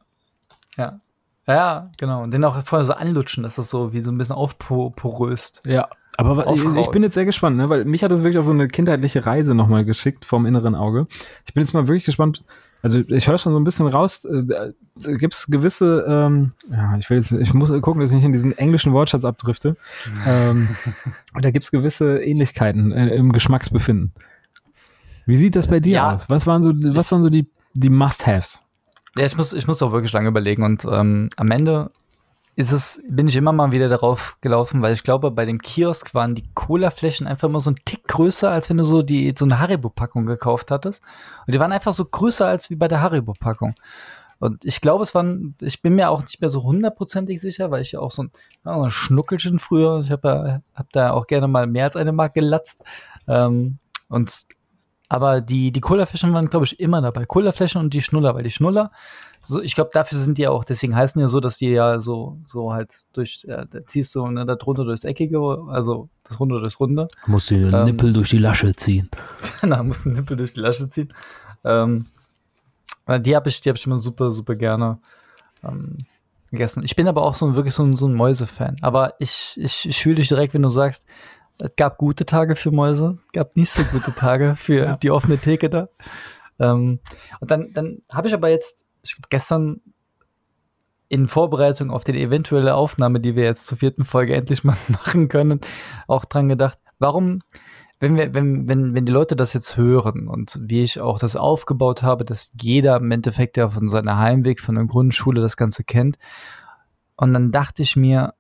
Ja. 0.77 1.01
Ja, 1.47 1.55
ja 1.55 1.91
genau. 1.97 2.23
Und 2.23 2.33
den 2.33 2.45
auch 2.45 2.63
vorher 2.65 2.87
so 2.87 2.93
anlutschen, 2.93 3.43
dass 3.43 3.57
das 3.57 3.71
so 3.71 3.93
wie 3.93 4.03
so 4.03 4.11
ein 4.11 4.19
bisschen 4.19 4.37
aufporöst. 4.37 5.63
Ja. 5.65 5.89
Aber 6.19 6.47
Aufraut. 6.47 6.79
ich 6.79 6.91
bin 6.91 7.03
jetzt 7.03 7.15
sehr 7.15 7.27
gespannt, 7.27 7.57
ne? 7.59 7.69
weil 7.69 7.85
mich 7.85 8.03
hat 8.03 8.11
das 8.11 8.23
wirklich 8.23 8.39
auf 8.39 8.47
so 8.47 8.53
eine 8.53 8.69
kindheitliche 8.69 9.27
Reise 9.27 9.55
nochmal 9.55 9.85
geschickt 9.85 10.25
vom 10.25 10.47
inneren 10.47 10.75
Auge. 10.75 11.07
Ich 11.45 11.53
bin 11.53 11.63
jetzt 11.63 11.75
mal 11.75 11.89
wirklich 11.89 12.05
gespannt, 12.05 12.43
also 12.87 13.01
ich 13.09 13.27
höre 13.27 13.37
schon 13.37 13.53
so 13.53 13.59
ein 13.59 13.65
bisschen 13.65 13.89
raus, 13.89 14.25
äh, 14.25 14.73
gibt 15.19 15.35
es 15.35 15.49
gewisse, 15.49 16.05
ähm, 16.07 16.53
ja, 16.71 16.97
ich 16.97 17.11
will 17.11 17.17
jetzt, 17.17 17.33
ich 17.33 17.53
muss 17.53 17.69
gucken, 17.83 18.01
dass 18.01 18.11
ich 18.11 18.17
nicht 18.17 18.25
in 18.25 18.31
diesen 18.31 18.57
englischen 18.57 18.93
Wortschatz 18.93 19.25
abdrifte. 19.25 19.77
ähm, 20.27 20.69
da 21.35 21.51
gibt 21.51 21.65
es 21.65 21.73
gewisse 21.73 22.23
Ähnlichkeiten 22.23 22.93
äh, 22.93 23.09
im 23.09 23.33
Geschmacksbefinden. 23.33 24.13
Wie 25.27 25.37
sieht 25.37 25.57
das 25.57 25.67
bei 25.67 25.81
dir 25.81 25.95
ja, 25.95 26.15
aus? 26.15 26.31
Was 26.31 26.47
waren 26.47 26.63
so, 26.63 26.73
was 26.95 27.11
waren 27.11 27.25
so 27.25 27.29
die, 27.29 27.51
die 27.75 27.91
Must-Haves? 27.91 28.63
Ja, 29.19 29.27
ich 29.27 29.37
muss, 29.37 29.53
ich 29.53 29.67
muss 29.67 29.83
auch 29.83 29.91
wirklich 29.91 30.13
lange 30.13 30.29
überlegen 30.29 30.63
und 30.63 30.85
ähm, 30.89 31.31
am 31.35 31.51
Ende 31.51 31.91
ist 32.57 32.73
es, 32.73 33.03
bin 33.07 33.29
ich 33.29 33.37
immer 33.37 33.53
mal 33.53 33.71
wieder 33.71 33.89
darauf 33.89 34.39
gelaufen, 34.41 34.81
weil 34.81 34.95
ich 34.95 35.03
glaube, 35.03 35.31
bei 35.31 35.45
dem 35.45 35.61
Kiosk 35.61 36.15
waren 36.15 36.35
die 36.35 36.43
Cola-Flächen 36.55 37.27
einfach 37.27 37.49
immer 37.49 37.61
so 37.61 37.71
ein 37.71 37.77
Tick 37.85 38.09
größer, 38.09 38.51
als 38.51 38.71
wenn 38.71 38.79
du 38.79 38.85
so 38.85 39.03
die, 39.03 39.35
so 39.37 39.45
eine 39.45 39.61
Haribo-Packung 39.61 40.25
gekauft 40.25 40.71
hattest. 40.71 41.03
Und 41.47 41.55
die 41.55 41.61
waren 41.61 41.71
einfach 41.71 41.93
so 41.93 42.07
größer 42.07 42.47
als 42.47 42.71
wie 42.71 42.77
bei 42.77 42.89
der 42.89 43.03
Haribo-Packung. 43.03 43.75
Und 44.39 44.65
ich 44.65 44.81
glaube, 44.81 45.03
es 45.03 45.15
waren, 45.15 45.55
ich 45.61 45.83
bin 45.83 45.95
mir 45.95 46.09
auch 46.09 46.23
nicht 46.23 46.41
mehr 46.41 46.49
so 46.49 46.63
hundertprozentig 46.63 47.43
sicher, 47.43 47.71
weil 47.71 47.83
ich 47.83 47.93
ja 47.93 48.01
auch 48.01 48.11
so 48.11 48.25
ein, 48.25 48.31
ja, 48.65 48.75
so 48.75 48.83
ein 48.85 48.91
Schnuckelchen 48.91 49.59
früher, 49.59 50.01
ich 50.01 50.11
habe 50.11 50.63
hab 50.75 50.93
da 50.93 51.11
auch 51.11 51.27
gerne 51.27 51.49
mal 51.49 51.67
mehr 51.67 51.85
als 51.85 51.97
eine 51.97 52.13
Mark 52.13 52.33
gelatzt. 52.33 52.83
Ähm, 53.29 53.79
und 54.09 54.47
aber 55.09 55.41
die, 55.41 55.71
die 55.73 55.81
Cola-Flächen 55.81 56.33
waren, 56.33 56.47
glaube 56.47 56.65
ich, 56.65 56.81
immer 56.81 57.01
dabei. 57.01 57.27
Cola-Flächen 57.27 57.81
und 57.81 57.95
die 57.95 58.03
Schnuller, 58.03 58.35
weil 58.35 58.43
die 58.43 58.51
Schnuller, 58.51 58.91
so, 59.41 59.63
ich 59.63 59.77
glaube, 59.77 59.91
dafür 59.93 60.19
sind 60.19 60.39
die 60.39 60.43
ja 60.43 60.51
auch, 60.51 60.65
deswegen 60.65 60.97
heißen 60.97 61.21
ja 61.21 61.29
so, 61.29 61.39
dass 61.39 61.59
die 61.59 61.69
ja 61.69 62.01
so, 62.01 62.39
so 62.47 62.73
halt 62.73 63.05
durch, 63.13 63.45
ja, 63.47 63.65
da 63.65 63.87
ziehst 63.87 64.15
du 64.15 64.27
ne, 64.27 64.45
da 64.45 64.57
drunter 64.57 64.85
durchs 64.85 65.05
Eckige, 65.05 65.39
also 65.69 66.09
das 66.25 66.41
Runde 66.41 66.59
durchs 66.59 66.81
Runde. 66.81 67.09
Musst 67.27 67.51
du 67.51 67.55
den 67.55 67.73
ähm, 67.73 67.85
Nippel 67.85 68.13
durch 68.13 68.31
die 68.31 68.39
Lasche 68.39 68.75
ziehen. 68.75 69.09
genau, 69.61 69.85
musst 69.85 70.05
den 70.05 70.15
Nippel 70.15 70.37
durch 70.37 70.55
die 70.55 70.61
Lasche 70.61 70.89
ziehen. 70.89 71.13
Ähm, 71.63 72.07
die 73.21 73.37
habe 73.37 73.49
ich, 73.49 73.61
die 73.61 73.69
habe 73.69 73.79
ich 73.79 73.87
immer 73.87 73.99
super, 73.99 74.33
super 74.33 74.57
gerne 74.57 74.99
ähm, 75.63 76.07
gegessen. 76.51 76.83
Ich 76.85 76.97
bin 76.97 77.07
aber 77.07 77.23
auch 77.23 77.35
so 77.35 77.55
wirklich 77.55 77.75
so 77.75 77.85
ein, 77.85 77.97
so 77.97 78.09
ein 78.09 78.15
Mäuse-Fan. 78.15 78.79
Aber 78.83 79.15
ich, 79.21 79.57
ich, 79.61 79.89
ich 79.89 80.03
fühle 80.03 80.17
dich 80.17 80.29
direkt, 80.29 80.55
wenn 80.55 80.63
du 80.63 80.71
sagst, 80.71 81.07
es 81.59 81.71
gab 81.77 81.99
gute 81.99 82.27
Tage 82.27 82.57
für 82.57 82.71
Mäuse, 82.71 83.19
gab 83.33 83.57
nicht 83.57 83.71
so 83.71 83.83
gute 83.85 84.15
Tage 84.15 84.57
für 84.59 84.75
ja. 84.75 84.97
die 84.97 85.11
offene 85.11 85.39
Theke 85.39 85.71
da. 85.71 85.89
Ähm, 86.59 87.01
und 87.41 87.51
dann, 87.51 87.73
dann 87.73 88.03
habe 88.11 88.29
ich 88.29 88.35
aber 88.35 88.49
jetzt, 88.49 88.87
ich 89.03 89.17
gestern 89.29 89.81
in 91.09 91.29
Vorbereitung 91.29 91.91
auf 91.91 92.05
die 92.05 92.21
eventuelle 92.21 92.75
Aufnahme, 92.75 93.21
die 93.21 93.37
wir 93.37 93.45
jetzt 93.45 93.67
zur 93.67 93.79
vierten 93.79 94.05
Folge 94.05 94.35
endlich 94.35 94.65
mal 94.65 94.77
machen 94.89 95.29
können, 95.29 95.61
auch 96.07 96.25
dran 96.25 96.49
gedacht, 96.49 96.79
warum, 96.99 97.43
wenn 98.01 98.17
wir, 98.17 98.35
wenn, 98.35 98.69
wenn, 98.69 98.95
wenn 98.95 99.07
die 99.07 99.13
Leute 99.13 99.37
das 99.37 99.53
jetzt 99.53 99.77
hören 99.77 100.29
und 100.29 100.59
wie 100.61 100.83
ich 100.83 101.01
auch 101.01 101.19
das 101.19 101.37
aufgebaut 101.37 102.03
habe, 102.03 102.25
dass 102.25 102.53
jeder 102.61 102.97
im 102.97 103.11
Endeffekt 103.11 103.57
ja 103.57 103.71
von 103.71 103.89
seiner 103.89 104.19
Heimweg, 104.19 104.61
von 104.61 104.75
der 104.75 104.85
Grundschule 104.85 105.41
das 105.41 105.57
Ganze 105.57 105.85
kennt. 105.85 106.19
Und 107.17 107.33
dann 107.33 107.53
dachte 107.53 107.83
ich 107.83 107.97
mir, 107.97 108.35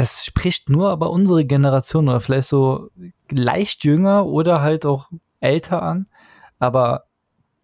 das 0.00 0.24
spricht 0.24 0.70
nur 0.70 0.88
aber 0.88 1.10
unsere 1.10 1.44
Generation 1.44 2.08
oder 2.08 2.20
vielleicht 2.20 2.48
so 2.48 2.90
leicht 3.28 3.84
jünger 3.84 4.24
oder 4.24 4.62
halt 4.62 4.86
auch 4.86 5.10
älter 5.40 5.82
an. 5.82 6.08
Aber 6.58 7.04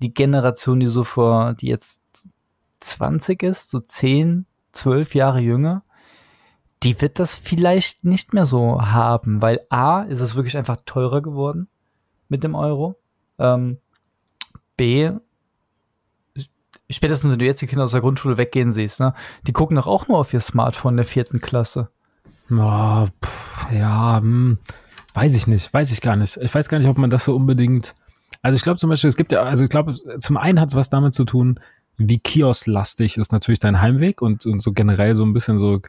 die 0.00 0.12
Generation, 0.12 0.78
die 0.78 0.86
so 0.86 1.02
vor, 1.02 1.54
die 1.54 1.68
jetzt 1.68 2.02
20 2.80 3.42
ist, 3.42 3.70
so 3.70 3.80
10, 3.80 4.44
12 4.72 5.14
Jahre 5.14 5.40
jünger, 5.40 5.82
die 6.82 7.00
wird 7.00 7.18
das 7.18 7.34
vielleicht 7.34 8.04
nicht 8.04 8.34
mehr 8.34 8.44
so 8.44 8.82
haben, 8.82 9.40
weil 9.40 9.60
A, 9.70 10.02
ist 10.02 10.20
es 10.20 10.34
wirklich 10.34 10.58
einfach 10.58 10.76
teurer 10.84 11.22
geworden 11.22 11.68
mit 12.28 12.44
dem 12.44 12.54
Euro. 12.54 12.96
Ähm, 13.38 13.78
B, 14.76 15.10
spätestens 16.90 17.32
wenn 17.32 17.38
du 17.38 17.46
jetzt 17.46 17.62
die 17.62 17.66
Kinder 17.66 17.84
aus 17.84 17.92
der 17.92 18.02
Grundschule 18.02 18.36
weggehen 18.36 18.72
siehst, 18.72 19.00
ne, 19.00 19.14
die 19.46 19.54
gucken 19.54 19.76
doch 19.76 19.86
auch 19.86 20.06
nur 20.06 20.18
auf 20.18 20.34
ihr 20.34 20.40
Smartphone 20.40 20.96
der 20.96 21.06
vierten 21.06 21.40
Klasse. 21.40 21.88
Oh, 22.50 23.06
pff, 23.24 23.72
ja, 23.72 24.18
hm, 24.18 24.58
weiß 25.14 25.34
ich 25.34 25.46
nicht, 25.46 25.72
weiß 25.72 25.92
ich 25.92 26.00
gar 26.00 26.16
nicht. 26.16 26.36
Ich 26.36 26.54
weiß 26.54 26.68
gar 26.68 26.78
nicht, 26.78 26.88
ob 26.88 26.98
man 26.98 27.10
das 27.10 27.24
so 27.24 27.34
unbedingt. 27.34 27.94
Also 28.42 28.56
ich 28.56 28.62
glaube 28.62 28.78
zum 28.78 28.90
Beispiel, 28.90 29.08
es 29.08 29.16
gibt 29.16 29.32
ja, 29.32 29.42
also 29.42 29.64
ich 29.64 29.70
glaube, 29.70 29.92
zum 29.92 30.36
einen 30.36 30.60
hat 30.60 30.68
es 30.68 30.76
was 30.76 30.90
damit 30.90 31.14
zu 31.14 31.24
tun, 31.24 31.58
wie 31.96 32.18
kiosklastig 32.18 33.16
ist 33.16 33.32
natürlich 33.32 33.58
dein 33.58 33.80
Heimweg 33.80 34.22
und, 34.22 34.46
und 34.46 34.60
so 34.60 34.72
generell 34.72 35.14
so 35.14 35.24
ein 35.24 35.32
bisschen 35.32 35.58
so 35.58 35.80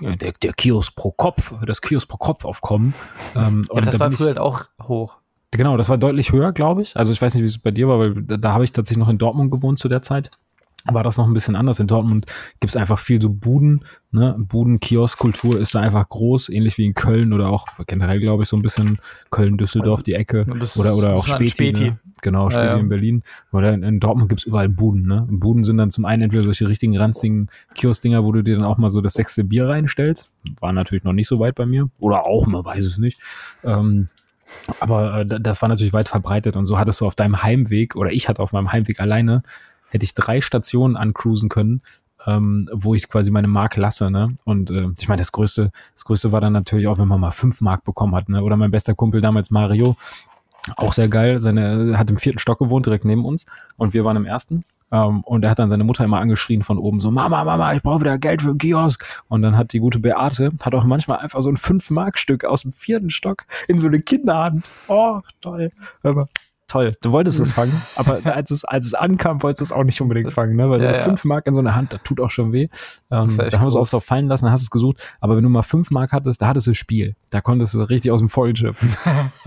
der, 0.00 0.32
der 0.32 0.52
Kiosk 0.52 0.94
pro 0.94 1.10
Kopf, 1.10 1.52
das 1.66 1.82
Kiosk 1.82 2.08
pro 2.08 2.16
Kopf 2.16 2.44
aufkommen. 2.44 2.94
Ähm, 3.34 3.62
ja, 3.72 3.80
das 3.80 3.94
da 3.94 4.00
war 4.00 4.10
früher 4.12 4.28
halt 4.28 4.38
auch 4.38 4.66
hoch. 4.82 5.16
Genau, 5.50 5.76
das 5.76 5.88
war 5.88 5.98
deutlich 5.98 6.30
höher, 6.30 6.52
glaube 6.52 6.82
ich. 6.82 6.96
Also 6.96 7.10
ich 7.10 7.20
weiß 7.20 7.34
nicht, 7.34 7.42
wie 7.42 7.48
es 7.48 7.58
bei 7.58 7.70
dir 7.70 7.88
war, 7.88 7.98
weil 7.98 8.14
da, 8.22 8.36
da 8.36 8.52
habe 8.52 8.64
ich 8.64 8.72
tatsächlich 8.72 9.00
noch 9.00 9.08
in 9.08 9.18
Dortmund 9.18 9.50
gewohnt 9.50 9.78
zu 9.78 9.88
der 9.88 10.02
Zeit 10.02 10.30
war 10.84 11.02
das 11.02 11.16
noch 11.16 11.26
ein 11.26 11.34
bisschen 11.34 11.56
anders. 11.56 11.80
In 11.80 11.86
Dortmund 11.86 12.26
gibt 12.60 12.70
es 12.70 12.76
einfach 12.76 12.98
viel 12.98 13.20
so 13.20 13.30
Buden, 13.30 13.84
ne? 14.10 14.34
Buden-Kiosk-Kultur 14.38 15.58
ist 15.58 15.74
da 15.74 15.80
einfach 15.80 16.08
groß, 16.08 16.48
ähnlich 16.48 16.78
wie 16.78 16.86
in 16.86 16.94
Köln 16.94 17.32
oder 17.32 17.48
auch 17.48 17.66
generell, 17.86 18.20
glaube 18.20 18.44
ich, 18.44 18.48
so 18.48 18.56
ein 18.56 18.62
bisschen 18.62 18.98
Köln-Düsseldorf, 19.30 20.02
die 20.02 20.14
Ecke. 20.14 20.46
Oder, 20.78 20.96
oder 20.96 21.14
auch 21.14 21.26
Späti. 21.26 21.48
Späti. 21.50 21.84
Ne? 21.84 21.98
Genau, 22.22 22.48
Späti 22.50 22.66
ja, 22.66 22.72
ja. 22.74 22.78
in 22.78 22.88
Berlin. 22.88 23.22
Oder 23.52 23.74
in, 23.74 23.82
in 23.82 24.00
Dortmund 24.00 24.28
gibt 24.28 24.40
es 24.40 24.46
überall 24.46 24.68
Buden, 24.68 25.06
ne? 25.06 25.26
Buden 25.30 25.64
sind 25.64 25.78
dann 25.78 25.90
zum 25.90 26.04
einen 26.04 26.22
entweder 26.22 26.44
solche 26.44 26.68
richtigen 26.68 26.96
ranzigen 26.96 27.48
Kiosk-Dinger, 27.74 28.24
wo 28.24 28.32
du 28.32 28.42
dir 28.42 28.56
dann 28.56 28.64
auch 28.64 28.78
mal 28.78 28.90
so 28.90 29.00
das 29.00 29.14
sechste 29.14 29.44
Bier 29.44 29.68
reinstellst. 29.68 30.30
War 30.60 30.72
natürlich 30.72 31.04
noch 31.04 31.12
nicht 31.12 31.28
so 31.28 31.38
weit 31.38 31.54
bei 31.54 31.66
mir. 31.66 31.90
Oder 31.98 32.24
auch, 32.24 32.46
man 32.46 32.64
weiß 32.64 32.84
es 32.84 32.98
nicht. 32.98 33.18
Ähm, 33.64 34.08
aber 34.80 35.20
äh, 35.20 35.26
das 35.26 35.60
war 35.60 35.68
natürlich 35.68 35.92
weit 35.92 36.08
verbreitet 36.08 36.56
und 36.56 36.66
so 36.66 36.78
hattest 36.78 37.00
du 37.00 37.06
auf 37.06 37.14
deinem 37.14 37.42
Heimweg, 37.42 37.96
oder 37.96 38.10
ich 38.12 38.28
hatte 38.28 38.42
auf 38.42 38.52
meinem 38.52 38.72
Heimweg 38.72 39.00
alleine 39.00 39.42
hätte 39.88 40.04
ich 40.04 40.14
drei 40.14 40.40
Stationen 40.40 40.96
ancruisen 40.96 41.48
können, 41.48 41.82
ähm, 42.26 42.68
wo 42.72 42.94
ich 42.94 43.08
quasi 43.08 43.30
meine 43.30 43.48
Mark 43.48 43.76
lasse, 43.76 44.10
ne? 44.10 44.34
Und 44.44 44.70
äh, 44.70 44.88
ich 44.98 45.08
meine, 45.08 45.20
das 45.20 45.32
größte, 45.32 45.70
das 45.94 46.04
größte 46.04 46.32
war 46.32 46.40
dann 46.40 46.52
natürlich 46.52 46.86
auch, 46.86 46.98
wenn 46.98 47.08
man 47.08 47.20
mal 47.20 47.30
fünf 47.30 47.60
Mark 47.60 47.84
bekommen 47.84 48.14
hat, 48.14 48.28
ne? 48.28 48.42
Oder 48.42 48.56
mein 48.56 48.70
bester 48.70 48.94
Kumpel 48.94 49.20
damals 49.20 49.50
Mario, 49.50 49.96
auch 50.76 50.92
sehr 50.92 51.08
geil, 51.08 51.40
seine 51.40 51.98
hat 51.98 52.10
im 52.10 52.18
vierten 52.18 52.38
Stock 52.38 52.58
gewohnt, 52.58 52.86
direkt 52.86 53.04
neben 53.04 53.24
uns, 53.24 53.46
und 53.76 53.94
wir 53.94 54.04
waren 54.04 54.16
im 54.16 54.26
ersten. 54.26 54.64
Um, 54.90 54.98
ähm, 54.98 55.20
und 55.24 55.44
er 55.44 55.50
hat 55.50 55.58
dann 55.58 55.68
seine 55.68 55.84
Mutter 55.84 56.02
immer 56.04 56.18
angeschrien 56.18 56.62
von 56.62 56.78
oben, 56.78 56.98
so, 56.98 57.10
Mama, 57.10 57.44
Mama, 57.44 57.74
ich 57.74 57.82
brauche 57.82 58.00
wieder 58.00 58.16
Geld 58.16 58.40
für 58.40 58.48
einen 58.48 58.58
Kiosk. 58.58 59.04
Und 59.28 59.42
dann 59.42 59.54
hat 59.54 59.74
die 59.74 59.80
gute 59.80 59.98
Beate, 59.98 60.52
hat 60.62 60.74
auch 60.74 60.84
manchmal 60.84 61.18
einfach 61.18 61.42
so 61.42 61.50
ein 61.50 61.58
fünf 61.58 61.90
mark 61.90 62.16
stück 62.18 62.44
aus 62.44 62.62
dem 62.62 62.72
vierten 62.72 63.10
Stock 63.10 63.44
in 63.68 63.80
so 63.80 63.86
eine 63.86 64.00
Kinderhand. 64.00 64.70
Oh, 64.88 65.20
toll. 65.42 65.72
Aber 66.02 66.26
toll. 66.68 66.96
Du 67.00 67.12
wolltest 67.12 67.40
es 67.40 67.52
fangen, 67.58 67.82
aber 67.96 68.24
als 68.24 68.50
es, 68.50 68.64
als 68.64 68.86
es 68.86 68.94
ankam, 68.94 69.42
wolltest 69.42 69.60
du 69.60 69.64
es 69.64 69.72
auch 69.72 69.84
nicht 69.84 70.00
unbedingt 70.00 70.32
fangen, 70.32 70.56
ne? 70.56 70.70
Weil 70.70 70.80
so 70.80 70.86
ja, 70.86 70.92
ja. 70.92 70.98
fünf 70.98 71.24
Mark 71.24 71.46
in 71.46 71.54
so 71.54 71.60
einer 71.60 71.74
Hand, 71.74 71.92
das 71.92 72.02
tut 72.04 72.20
auch 72.20 72.30
schon 72.30 72.52
weh. 72.52 72.68
Ähm, 73.10 73.36
da 73.36 73.44
haben 73.44 73.62
wir 73.62 73.66
es 73.66 73.74
oft 73.74 73.92
drauf 73.92 74.04
fallen 74.04 74.28
lassen, 74.28 74.44
dann 74.44 74.52
hast 74.52 74.62
du 74.62 74.66
es 74.66 74.70
gesucht. 74.70 75.02
Aber 75.20 75.36
wenn 75.36 75.42
du 75.42 75.50
mal 75.50 75.62
fünf 75.62 75.90
Mark 75.90 76.12
hattest, 76.12 76.40
da 76.40 76.46
hattest 76.46 76.66
du 76.66 76.70
das 76.70 76.78
Spiel. 76.78 77.16
Da 77.30 77.40
konntest 77.40 77.74
du 77.74 77.82
richtig 77.82 78.12
aus 78.12 78.20
dem 78.20 78.28
Vollen 78.28 78.56
schöpfen. 78.56 78.94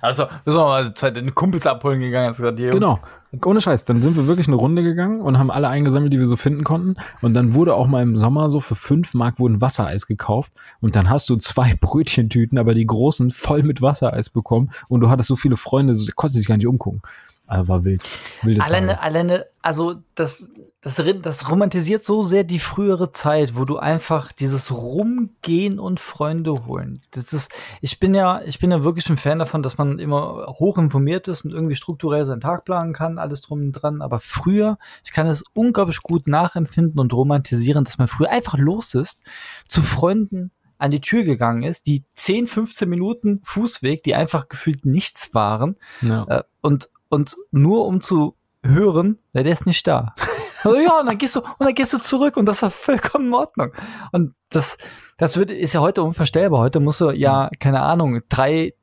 Also, 0.00 0.26
wir 0.44 0.52
sind 0.52 0.60
mal 0.60 0.94
Zeit 0.94 1.16
in 1.16 1.34
Kumpels 1.34 1.66
abholen 1.66 2.00
gegangen, 2.00 2.28
hast 2.28 2.38
gesagt, 2.38 2.56
Genau. 2.58 3.00
Ohne 3.44 3.60
Scheiß. 3.60 3.84
Dann 3.84 4.00
sind 4.00 4.16
wir 4.16 4.26
wirklich 4.26 4.46
eine 4.46 4.56
Runde 4.56 4.82
gegangen 4.82 5.20
und 5.20 5.38
haben 5.38 5.50
alle 5.50 5.68
eingesammelt, 5.68 6.12
die 6.12 6.18
wir 6.18 6.26
so 6.26 6.36
finden 6.36 6.64
konnten. 6.64 6.96
Und 7.20 7.34
dann 7.34 7.52
wurde 7.52 7.74
auch 7.74 7.86
mal 7.86 8.02
im 8.02 8.16
Sommer 8.16 8.50
so 8.50 8.60
für 8.60 8.74
fünf 8.74 9.12
Mark 9.12 9.38
wurden 9.38 9.60
Wassereis 9.60 10.06
gekauft. 10.06 10.52
Und 10.80 10.96
dann 10.96 11.10
hast 11.10 11.28
du 11.28 11.36
zwei 11.36 11.74
Brötchentüten, 11.80 12.58
aber 12.58 12.72
die 12.72 12.86
großen 12.86 13.30
voll 13.30 13.62
mit 13.62 13.82
Wassereis 13.82 14.30
bekommen. 14.30 14.70
Und 14.88 15.00
du 15.00 15.10
hattest 15.10 15.28
so 15.28 15.36
viele 15.36 15.58
Freunde, 15.58 15.94
du 15.94 16.04
konntest 16.14 16.38
dich 16.38 16.46
gar 16.46 16.56
nicht 16.56 16.66
umgucken. 16.66 17.02
Also 17.48 17.68
war 17.68 17.84
wild. 17.84 18.02
Wilde 18.42 18.62
alleine, 18.62 19.00
alleine, 19.00 19.46
also 19.62 19.96
das, 20.14 20.50
das, 20.82 21.02
das 21.22 21.50
romantisiert 21.50 22.04
so 22.04 22.22
sehr 22.22 22.44
die 22.44 22.58
frühere 22.58 23.10
Zeit, 23.10 23.56
wo 23.56 23.64
du 23.64 23.78
einfach 23.78 24.32
dieses 24.32 24.70
Rumgehen 24.70 25.78
und 25.78 25.98
Freunde 25.98 26.66
holen. 26.66 27.00
Das 27.10 27.32
ist, 27.32 27.50
ich 27.80 27.98
bin 27.98 28.12
ja, 28.12 28.42
ich 28.44 28.58
bin 28.58 28.70
ja 28.70 28.84
wirklich 28.84 29.08
ein 29.08 29.16
Fan 29.16 29.38
davon, 29.38 29.62
dass 29.62 29.78
man 29.78 29.98
immer 29.98 30.56
hoch 30.58 30.76
informiert 30.76 31.26
ist 31.26 31.46
und 31.46 31.52
irgendwie 31.52 31.74
strukturell 31.74 32.26
seinen 32.26 32.42
Tag 32.42 32.66
planen 32.66 32.92
kann, 32.92 33.18
alles 33.18 33.40
drum 33.40 33.60
und 33.60 33.72
dran. 33.72 34.02
Aber 34.02 34.20
früher, 34.20 34.76
ich 35.02 35.12
kann 35.12 35.26
es 35.26 35.42
unglaublich 35.54 36.02
gut 36.02 36.26
nachempfinden 36.28 37.00
und 37.00 37.14
romantisieren, 37.14 37.84
dass 37.84 37.96
man 37.96 38.08
früher 38.08 38.28
einfach 38.28 38.58
los 38.58 38.94
ist, 38.94 39.22
zu 39.66 39.80
Freunden 39.80 40.50
an 40.76 40.90
die 40.90 41.00
Tür 41.00 41.24
gegangen 41.24 41.62
ist, 41.62 41.86
die 41.86 42.04
10, 42.14 42.46
15 42.46 42.88
Minuten 42.88 43.40
Fußweg, 43.42 44.02
die 44.02 44.14
einfach 44.14 44.48
gefühlt 44.48 44.84
nichts 44.84 45.34
waren. 45.34 45.76
Ja. 46.02 46.24
Äh, 46.28 46.42
und 46.60 46.90
und 47.08 47.36
nur 47.50 47.86
um 47.86 48.00
zu 48.00 48.34
hören, 48.62 49.18
ja, 49.32 49.42
der 49.42 49.52
ist 49.52 49.66
nicht 49.66 49.86
da. 49.86 50.14
also, 50.64 50.78
ja, 50.78 51.00
und 51.00 51.06
dann 51.06 51.18
gehst 51.18 51.36
du, 51.36 51.40
und 51.40 51.60
dann 51.60 51.74
gehst 51.74 51.92
du 51.92 51.98
zurück 51.98 52.36
und 52.36 52.46
das 52.46 52.62
war 52.62 52.70
vollkommen 52.70 53.26
in 53.26 53.34
Ordnung. 53.34 53.72
Und 54.12 54.34
das, 54.50 54.78
das 55.16 55.36
wird, 55.36 55.50
ist 55.50 55.72
ja 55.72 55.80
heute 55.80 56.02
unvorstellbar. 56.02 56.60
Heute 56.60 56.80
musst 56.80 57.00
du 57.00 57.10
ja, 57.10 57.50
keine 57.58 57.82
Ahnung, 57.82 58.20
drei 58.28 58.74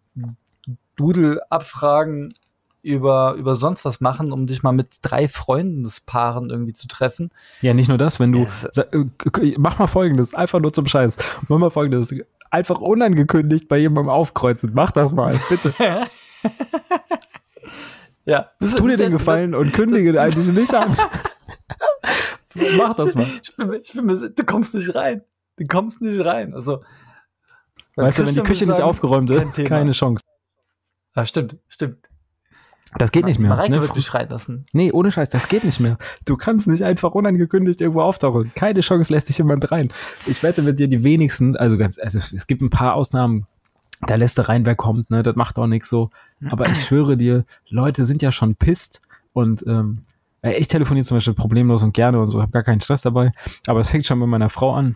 Dudel-Abfragen 0.96 2.34
über, 2.82 3.34
über 3.34 3.56
sonst 3.56 3.84
was 3.84 4.00
machen, 4.00 4.32
um 4.32 4.46
dich 4.46 4.62
mal 4.62 4.72
mit 4.72 4.98
drei 5.02 5.28
Freundespaaren 5.28 6.52
irgendwie 6.52 6.74
zu 6.74 6.88
treffen. 6.88 7.32
Ja, 7.62 7.74
nicht 7.74 7.90
nur 7.90 7.98
das, 7.98 8.20
wenn 8.20 8.32
du, 8.32 8.46
äh, 8.76 9.56
mach 9.58 9.80
mal 9.80 9.88
folgendes, 9.88 10.36
einfach 10.36 10.60
nur 10.60 10.72
zum 10.72 10.86
Scheiß, 10.86 11.18
mach 11.48 11.58
mal 11.58 11.72
folgendes, 11.72 12.16
einfach 12.52 12.80
unangekündigt 12.80 13.68
bei 13.68 13.80
jemandem 13.80 14.12
aufkreuzen, 14.12 14.72
mach 14.76 14.92
das 14.92 15.12
mal, 15.12 15.40
bitte. 15.50 15.74
Ja. 18.26 18.52
Das, 18.60 18.76
tu 18.76 18.88
dir 18.88 18.98
den 18.98 19.12
Gefallen 19.12 19.56
und 19.56 19.74
kündige 19.74 20.20
eigentlich 20.20 20.48
nicht 20.48 20.74
an. 20.74 20.96
Mach 22.78 22.96
das 22.96 23.16
mal. 23.16 23.28
Ich 23.44 23.56
bin, 23.56 23.74
ich 23.74 23.94
bin, 23.94 24.08
du 24.08 24.46
kommst 24.46 24.74
nicht 24.74 24.96
rein. 24.96 25.22
Du 25.58 25.66
kommst 25.66 26.02
nicht 26.02 26.24
rein. 26.24 26.54
Also, 26.54 26.84
weißt 27.96 28.20
du, 28.20 28.28
wenn 28.28 28.36
die 28.36 28.42
Küche 28.42 28.66
nicht 28.66 28.82
aufgeräumt 28.82 29.30
ist, 29.32 29.56
keine 29.66 29.92
Chance. 29.92 30.24
Ja, 31.16 31.26
stimmt, 31.26 31.58
stimmt. 31.68 32.10
Das 32.98 33.12
geht 33.12 33.26
nicht 33.26 33.40
mehr. 33.40 33.50
Mareike 33.50 33.74
ne? 33.74 33.82
wird 33.82 33.96
mich 33.96 34.06
schreien 34.06 34.30
lassen. 34.30 34.66
Nee, 34.72 34.92
ohne 34.92 35.12
Scheiß, 35.12 35.30
das 35.30 35.50
geht 35.50 35.66
nicht 35.66 35.82
mehr. 35.82 35.98
Du 36.26 36.38
kannst 36.38 36.68
nicht 36.68 36.82
einfach 36.82 37.12
unangekündigt 37.12 37.82
irgendwo 37.82 38.02
auftauchen. 38.02 38.52
Keine 38.56 38.80
Chance 38.80 39.12
lässt 39.12 39.28
sich 39.28 39.38
jemand 39.38 39.70
rein. 39.72 39.90
Ich 40.26 40.44
wette 40.44 40.62
mit 40.62 40.80
dir 40.80 40.88
die 40.88 41.04
wenigsten, 41.04 41.58
also 41.58 41.78
ganz, 41.78 42.00
also 42.00 42.20
es 42.20 42.48
gibt 42.48 42.62
ein 42.62 42.70
paar 42.70 42.94
Ausnahmen, 42.94 43.48
da 44.08 44.16
lässt 44.16 44.38
er 44.38 44.50
rein, 44.50 44.66
wer 44.66 44.76
kommt, 44.76 45.10
ne? 45.10 45.24
Das 45.24 45.36
macht 45.36 45.58
auch 45.58 45.68
nichts 45.68 45.90
so. 45.90 46.10
Aber 46.50 46.70
ich 46.70 46.80
schwöre 46.86 47.18
dir, 47.18 47.46
Leute 47.70 48.06
sind 48.06 48.22
ja 48.22 48.32
schon 48.32 48.56
pisst 48.56 49.02
und 49.34 49.66
ähm, 49.68 50.00
ich 50.42 50.68
telefoniere 50.68 51.06
zum 51.06 51.18
Beispiel 51.18 51.34
problemlos 51.34 51.82
und 51.82 51.94
gerne 51.94 52.20
und 52.20 52.28
so, 52.28 52.42
habe 52.42 52.52
gar 52.52 52.64
keinen 52.64 52.82
Stress 52.82 53.02
dabei. 53.02 53.32
Aber 53.68 53.80
es 53.80 53.90
fängt 53.90 54.06
schon 54.06 54.20
mit 54.20 54.28
meiner 54.28 54.50
Frau 54.50 54.74
an 54.74 54.96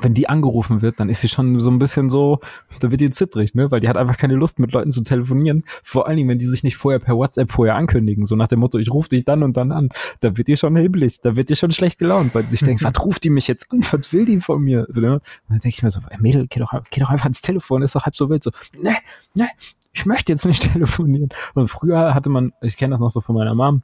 wenn 0.00 0.14
die 0.14 0.28
angerufen 0.28 0.82
wird, 0.82 1.00
dann 1.00 1.08
ist 1.08 1.20
sie 1.20 1.28
schon 1.28 1.60
so 1.60 1.70
ein 1.70 1.78
bisschen 1.78 2.10
so, 2.10 2.40
da 2.80 2.90
wird 2.90 3.00
die 3.00 3.10
zittrig, 3.10 3.54
ne? 3.54 3.70
Weil 3.70 3.80
die 3.80 3.88
hat 3.88 3.96
einfach 3.96 4.16
keine 4.16 4.34
Lust, 4.34 4.58
mit 4.58 4.72
Leuten 4.72 4.90
zu 4.90 5.02
telefonieren. 5.02 5.64
Vor 5.82 6.06
allen 6.06 6.16
Dingen, 6.16 6.28
wenn 6.28 6.38
die 6.38 6.46
sich 6.46 6.62
nicht 6.62 6.76
vorher 6.76 6.98
per 6.98 7.16
WhatsApp 7.16 7.50
vorher 7.50 7.76
ankündigen, 7.76 8.24
so 8.24 8.36
nach 8.36 8.48
dem 8.48 8.60
Motto, 8.60 8.78
ich 8.78 8.90
rufe 8.90 9.08
dich 9.08 9.24
dann 9.24 9.42
und 9.42 9.56
dann 9.56 9.72
an, 9.72 9.90
da 10.20 10.36
wird 10.36 10.48
die 10.48 10.56
schon 10.56 10.76
hibbelig, 10.76 11.20
da 11.20 11.36
wird 11.36 11.50
die 11.50 11.56
schon 11.56 11.72
schlecht 11.72 11.98
gelaunt, 11.98 12.34
weil 12.34 12.44
sie 12.44 12.50
sich 12.50 12.62
denkt, 12.62 12.82
was 12.84 13.04
ruft 13.04 13.24
die 13.24 13.30
mich 13.30 13.46
jetzt 13.46 13.70
an? 13.70 13.84
Was 13.90 14.12
will 14.12 14.24
die 14.24 14.40
von 14.40 14.62
mir? 14.62 14.86
Ne? 14.92 15.14
Und 15.14 15.22
dann 15.48 15.58
denke 15.58 15.68
ich 15.68 15.82
mir 15.82 15.90
so, 15.90 16.00
ey 16.10 16.18
Mädel, 16.20 16.46
geh 16.48 16.60
doch, 16.60 16.72
geh 16.90 17.00
doch 17.00 17.10
einfach 17.10 17.26
ins 17.26 17.42
Telefon, 17.42 17.82
ist 17.82 17.94
doch 17.94 18.04
halb 18.04 18.16
so 18.16 18.28
wild. 18.28 18.42
So, 18.42 18.50
ne, 18.80 18.96
ne, 19.34 19.48
ich 19.92 20.06
möchte 20.06 20.32
jetzt 20.32 20.44
nicht 20.44 20.62
telefonieren. 20.72 21.28
Und 21.54 21.68
früher 21.68 22.14
hatte 22.14 22.30
man, 22.30 22.52
ich 22.60 22.76
kenne 22.76 22.92
das 22.92 23.00
noch 23.00 23.10
so 23.10 23.20
von 23.20 23.34
meiner 23.34 23.54
Mom, 23.54 23.82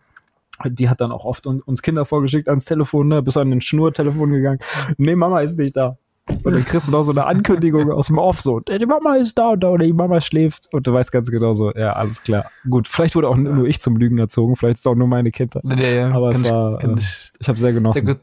die 0.67 0.89
hat 0.89 1.01
dann 1.01 1.13
auch 1.13 1.25
oft 1.25 1.47
uns 1.47 1.83
Kinder 1.83 2.05
vorgeschickt 2.05 2.49
ans 2.49 2.65
Telefon, 2.65 3.09
ne, 3.09 3.23
bis 3.23 3.37
an 3.37 3.51
den 3.51 3.61
Schnurtelefon 3.61 4.31
gegangen. 4.31 4.61
Nee, 4.97 5.17
Mama 5.17 5.41
ist 5.41 5.59
nicht 5.59 5.77
da. 5.77 5.97
Und 6.45 6.53
dann 6.53 6.65
kriegst 6.65 6.89
du 6.89 6.93
noch 6.93 7.03
so 7.03 7.13
eine 7.13 7.27
Ankündigung 7.27 7.91
aus 7.91 8.07
dem 8.07 8.19
Off, 8.19 8.41
so, 8.41 8.61
die 8.61 8.87
Mama 8.87 9.17
ist 9.17 9.37
da 9.37 9.49
und 9.51 9.61
da 9.61 9.69
oder 9.69 9.85
die 9.85 9.93
Mama 9.93 10.21
schläft. 10.21 10.73
Und 10.73 10.87
du 10.87 10.93
weißt 10.93 11.11
ganz 11.11 11.31
genau 11.31 11.55
so, 11.55 11.73
ja, 11.75 11.93
alles 11.93 12.23
klar. 12.23 12.51
Gut, 12.69 12.89
vielleicht 12.89 13.17
wurde 13.17 13.29
auch 13.29 13.37
nur 13.37 13.67
ich 13.67 13.81
zum 13.81 13.97
Lügen 13.97 14.19
erzogen, 14.19 14.57
vielleicht 14.57 14.79
ist 14.79 14.87
auch 14.87 14.95
nur 14.95 15.09
meine 15.09 15.31
Kindheit. 15.31 15.63
Ja, 15.65 15.89
ja. 15.89 16.11
Aber 16.13 16.31
kann 16.31 16.43
es 16.43 16.51
war, 16.51 16.85
ich, 16.85 16.99
ich, 16.99 17.31
ich 17.41 17.49
habe 17.49 17.59
sehr 17.59 17.73
genossen. 17.73 18.07
Sehr 18.07 18.15
gut, 18.15 18.23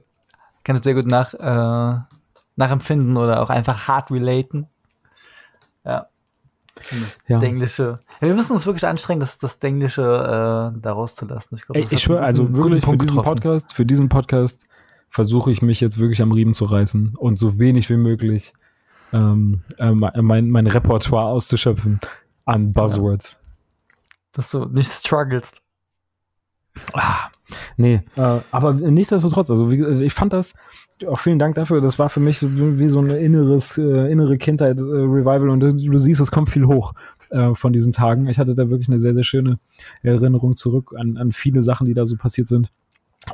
kann 0.63 0.75
es 0.75 0.83
sehr 0.83 0.93
gut 0.93 1.05
nach, 1.05 1.33
äh, 1.33 1.99
nachempfinden 2.55 3.17
oder 3.17 3.41
auch 3.41 3.49
einfach 3.49 3.87
hart 3.87 4.11
relaten. 4.11 4.67
Ja. 5.85 6.07
Ja. 7.27 7.41
Englische. 7.41 7.95
Ja, 8.21 8.27
wir 8.27 8.35
müssen 8.35 8.53
uns 8.53 8.65
wirklich 8.65 8.85
anstrengen, 8.85 9.19
das, 9.19 9.37
das 9.37 9.57
Englische 9.57 10.01
äh, 10.01 10.79
da 10.79 10.91
rauszulassen. 10.91 11.57
Ich, 11.57 11.65
glaub, 11.65 11.77
ich 11.77 11.99
schwöre, 11.99 12.21
also 12.21 12.55
wirklich 12.55 12.85
für 12.85 12.97
diesen 12.97 13.21
Podcast, 13.21 13.73
für 13.73 13.85
diesen 13.85 14.09
Podcast 14.09 14.61
versuche 15.09 15.51
ich 15.51 15.61
mich 15.61 15.81
jetzt 15.81 15.97
wirklich 15.97 16.21
am 16.21 16.31
Riemen 16.31 16.53
zu 16.53 16.65
reißen 16.65 17.15
und 17.17 17.37
so 17.39 17.59
wenig 17.59 17.89
wie 17.89 17.97
möglich 17.97 18.53
ähm, 19.13 19.61
äh, 19.77 19.91
mein, 19.91 20.49
mein 20.49 20.67
Repertoire 20.67 21.27
auszuschöpfen 21.27 21.99
an 22.45 22.73
Buzzwords. 22.73 23.33
Ja. 23.33 23.47
Dass 24.33 24.51
du 24.51 24.65
nicht 24.65 24.91
strugglest. 24.91 25.61
Ah, 26.93 27.29
nee, 27.77 28.01
äh, 28.15 28.39
aber 28.51 28.73
nichtsdestotrotz, 28.73 29.49
also 29.49 29.71
wie, 29.71 29.83
ich 30.03 30.13
fand 30.13 30.33
das, 30.33 30.53
auch 31.07 31.19
vielen 31.19 31.39
Dank 31.39 31.55
dafür, 31.55 31.81
das 31.81 31.99
war 31.99 32.09
für 32.09 32.19
mich 32.19 32.39
so, 32.39 32.49
wie 32.51 32.89
so 32.89 32.99
ein 32.99 33.09
inneres, 33.09 33.77
äh, 33.77 34.11
innere 34.11 34.37
Kindheit 34.37 34.79
äh, 34.79 34.83
und 34.83 35.59
du, 35.59 35.73
du, 35.73 35.97
siehst, 35.97 36.19
es 36.19 36.31
kommt 36.31 36.49
viel 36.49 36.65
hoch 36.65 36.93
äh, 37.29 37.53
von 37.53 37.73
diesen 37.73 37.91
Tagen. 37.91 38.27
Ich 38.27 38.39
hatte 38.39 38.55
da 38.55 38.69
wirklich 38.69 38.89
eine 38.89 38.99
sehr, 38.99 39.13
sehr 39.13 39.23
schöne 39.23 39.59
Erinnerung 40.01 40.55
zurück 40.55 40.93
an, 40.97 41.17
an 41.17 41.31
viele 41.31 41.61
Sachen, 41.61 41.85
die 41.85 41.93
da 41.93 42.05
so 42.05 42.17
passiert 42.17 42.47
sind. 42.47 42.71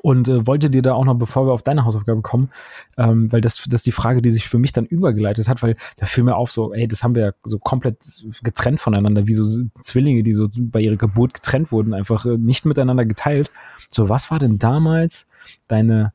Und 0.02 0.28
äh, 0.28 0.46
wollte 0.48 0.70
dir 0.70 0.82
da 0.82 0.94
auch 0.94 1.06
noch, 1.06 1.16
bevor 1.16 1.48
wir 1.48 1.54
auf 1.54 1.64
deine 1.64 1.86
Hausaufgabe 1.86 2.22
kommen, 2.22 2.50
ähm, 2.98 3.32
weil 3.32 3.42
das, 3.42 3.64
das 3.68 3.82
ist 3.82 3.86
die 3.86 3.92
Frage, 3.92 4.22
die 4.22 4.32
sich 4.32 4.48
für 4.48 4.60
mich 4.60 4.72
dann 4.72 4.86
übergeleitet 4.86 5.48
hat, 5.48 5.62
weil 5.62 5.76
da 5.98 6.06
fiel 6.06 6.24
mir 6.24 6.36
auf 6.36 6.52
so, 6.52 6.74
ey, 6.74 6.88
das 6.88 7.04
haben 7.04 7.16
wir 7.16 7.26
ja 7.26 7.32
so 7.44 7.60
komplett 7.60 7.98
getrennt 8.44 8.80
voneinander, 8.80 9.28
wie 9.28 9.34
so 9.34 9.44
Zwillinge, 9.82 10.24
die 10.24 10.34
so 10.34 10.48
bei 10.58 10.82
ihrer 10.82 10.98
Geburt 10.98 11.34
getrennt 11.34 11.72
wurden, 11.72 11.94
einfach 11.94 12.26
äh, 12.26 12.38
nicht 12.38 12.66
miteinander 12.66 13.06
geteilt. 13.06 13.52
So, 13.92 14.10
was 14.10 14.32
war 14.32 14.40
denn 14.40 14.58
damals 14.60 15.30
deine 15.68 16.14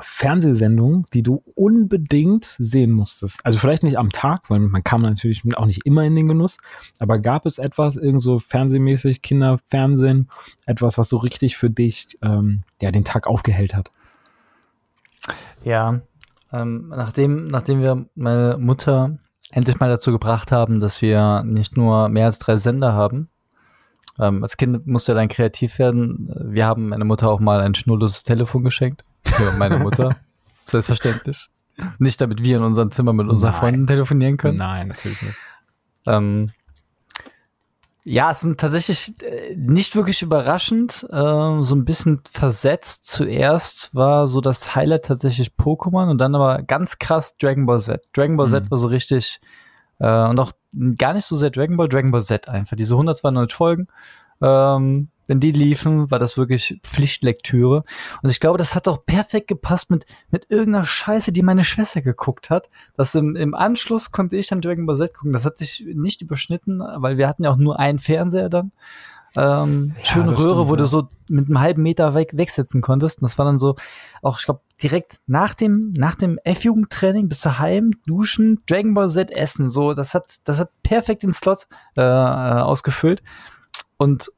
Fernsehsendung, 0.00 1.06
die 1.12 1.22
du 1.22 1.42
unbedingt 1.54 2.44
sehen 2.44 2.92
musstest? 2.92 3.44
Also 3.44 3.58
vielleicht 3.58 3.82
nicht 3.82 3.98
am 3.98 4.10
Tag, 4.10 4.48
weil 4.48 4.60
man 4.60 4.82
kam 4.82 5.02
natürlich 5.02 5.42
auch 5.56 5.66
nicht 5.66 5.84
immer 5.84 6.04
in 6.04 6.14
den 6.14 6.28
Genuss, 6.28 6.58
aber 6.98 7.18
gab 7.18 7.46
es 7.46 7.58
etwas, 7.58 7.96
irgend 7.96 8.22
so 8.22 8.38
fernsehmäßig, 8.38 9.22
Kinderfernsehen, 9.22 10.28
etwas, 10.66 10.98
was 10.98 11.08
so 11.08 11.18
richtig 11.18 11.56
für 11.56 11.70
dich 11.70 12.18
ähm, 12.22 12.62
ja, 12.80 12.90
den 12.90 13.04
Tag 13.04 13.26
aufgehellt 13.26 13.74
hat? 13.74 13.90
Ja, 15.62 16.00
ähm, 16.52 16.88
nachdem, 16.88 17.46
nachdem 17.46 17.80
wir 17.80 18.06
meine 18.14 18.56
Mutter 18.58 19.18
endlich 19.50 19.78
mal 19.78 19.88
dazu 19.88 20.10
gebracht 20.10 20.52
haben, 20.52 20.80
dass 20.80 21.02
wir 21.02 21.42
nicht 21.44 21.76
nur 21.76 22.08
mehr 22.08 22.26
als 22.26 22.38
drei 22.38 22.56
Sender 22.56 22.94
haben, 22.94 23.28
ähm, 24.18 24.42
als 24.42 24.56
Kind 24.56 24.86
musste 24.86 25.12
ja 25.12 25.16
dann 25.16 25.28
kreativ 25.28 25.78
werden. 25.78 26.28
Wir 26.50 26.66
haben 26.66 26.88
meine 26.88 27.04
Mutter 27.04 27.28
auch 27.28 27.40
mal 27.40 27.60
ein 27.60 27.74
schnurloses 27.74 28.24
Telefon 28.24 28.64
geschenkt. 28.64 29.04
Für 29.32 29.52
meine 29.58 29.78
Mutter. 29.78 30.16
Selbstverständlich. 30.66 31.48
Nicht 31.98 32.20
damit 32.20 32.44
wir 32.44 32.58
in 32.58 32.62
unserem 32.62 32.90
Zimmer 32.90 33.12
mit 33.12 33.28
unseren 33.28 33.54
Freunden 33.54 33.86
telefonieren 33.86 34.36
können. 34.36 34.58
Nein, 34.58 34.88
natürlich 34.88 35.22
nicht. 35.22 35.36
Ähm, 36.06 36.50
ja, 38.04 38.32
es 38.32 38.40
sind 38.40 38.58
tatsächlich 38.58 39.14
äh, 39.22 39.54
nicht 39.56 39.94
wirklich 39.94 40.22
überraschend, 40.22 41.06
äh, 41.10 41.62
so 41.62 41.74
ein 41.74 41.84
bisschen 41.84 42.20
versetzt. 42.30 43.06
Zuerst 43.06 43.94
war 43.94 44.26
so 44.26 44.40
das 44.40 44.74
Highlight 44.74 45.04
tatsächlich 45.04 45.52
Pokémon 45.58 46.10
und 46.10 46.18
dann 46.18 46.34
aber 46.34 46.62
ganz 46.62 46.98
krass 46.98 47.36
Dragon 47.38 47.64
Ball 47.64 47.80
Z. 47.80 48.02
Dragon 48.12 48.36
Ball 48.36 48.48
mhm. 48.48 48.50
Z 48.50 48.70
war 48.70 48.78
so 48.78 48.88
richtig 48.88 49.40
äh, 50.00 50.26
und 50.28 50.40
auch 50.40 50.52
gar 50.96 51.14
nicht 51.14 51.26
so 51.26 51.36
sehr 51.36 51.50
Dragon 51.50 51.76
Ball, 51.76 51.88
Dragon 51.88 52.10
Ball 52.10 52.22
Z 52.22 52.48
einfach. 52.48 52.76
Diese 52.76 52.94
192 52.94 53.56
Folgen. 53.56 53.86
Ähm, 54.40 55.08
wenn 55.26 55.40
die 55.40 55.52
liefen, 55.52 56.10
war 56.10 56.18
das 56.18 56.36
wirklich 56.36 56.80
Pflichtlektüre. 56.82 57.84
Und 58.22 58.30
ich 58.30 58.40
glaube, 58.40 58.58
das 58.58 58.74
hat 58.74 58.88
auch 58.88 59.04
perfekt 59.04 59.48
gepasst 59.48 59.90
mit, 59.90 60.06
mit 60.30 60.46
irgendeiner 60.50 60.84
Scheiße, 60.84 61.32
die 61.32 61.42
meine 61.42 61.64
Schwester 61.64 62.02
geguckt 62.02 62.50
hat. 62.50 62.68
Das 62.96 63.14
im, 63.14 63.36
im 63.36 63.54
Anschluss 63.54 64.10
konnte 64.10 64.36
ich 64.36 64.48
dann 64.48 64.60
Dragon 64.60 64.86
Ball 64.86 64.96
Z 64.96 65.14
gucken. 65.14 65.32
Das 65.32 65.44
hat 65.44 65.58
sich 65.58 65.84
nicht 65.94 66.22
überschnitten, 66.22 66.80
weil 66.96 67.18
wir 67.18 67.28
hatten 67.28 67.44
ja 67.44 67.50
auch 67.50 67.56
nur 67.56 67.78
einen 67.78 67.98
Fernseher 67.98 68.48
dann. 68.48 68.72
Ähm, 69.34 69.94
ja, 69.98 70.04
schöne 70.04 70.30
Röhre, 70.30 70.50
stimmt, 70.50 70.68
wo 70.68 70.74
ja. 70.74 70.76
du 70.76 70.86
so 70.86 71.08
mit 71.28 71.46
einem 71.46 71.60
halben 71.60 71.82
Meter 71.82 72.14
weg 72.14 72.32
wegsetzen 72.34 72.82
konntest. 72.82 73.18
Und 73.18 73.22
das 73.22 73.38
war 73.38 73.46
dann 73.46 73.58
so, 73.58 73.76
auch 74.20 74.38
ich 74.38 74.44
glaube, 74.44 74.60
direkt 74.82 75.20
nach 75.26 75.54
dem, 75.54 75.92
nach 75.96 76.14
dem 76.14 76.38
F-Jugendtraining 76.44 77.28
bis 77.28 77.40
daheim, 77.40 77.92
duschen, 78.06 78.60
Dragon 78.66 78.94
Ball 78.94 79.08
Z 79.08 79.30
essen. 79.30 79.70
So, 79.70 79.94
das 79.94 80.14
hat, 80.14 80.36
das 80.44 80.58
hat 80.58 80.70
perfekt 80.82 81.22
den 81.22 81.32
Slot 81.32 81.66
äh, 81.96 82.02
ausgefüllt. 82.02 83.22
Und 83.96 84.30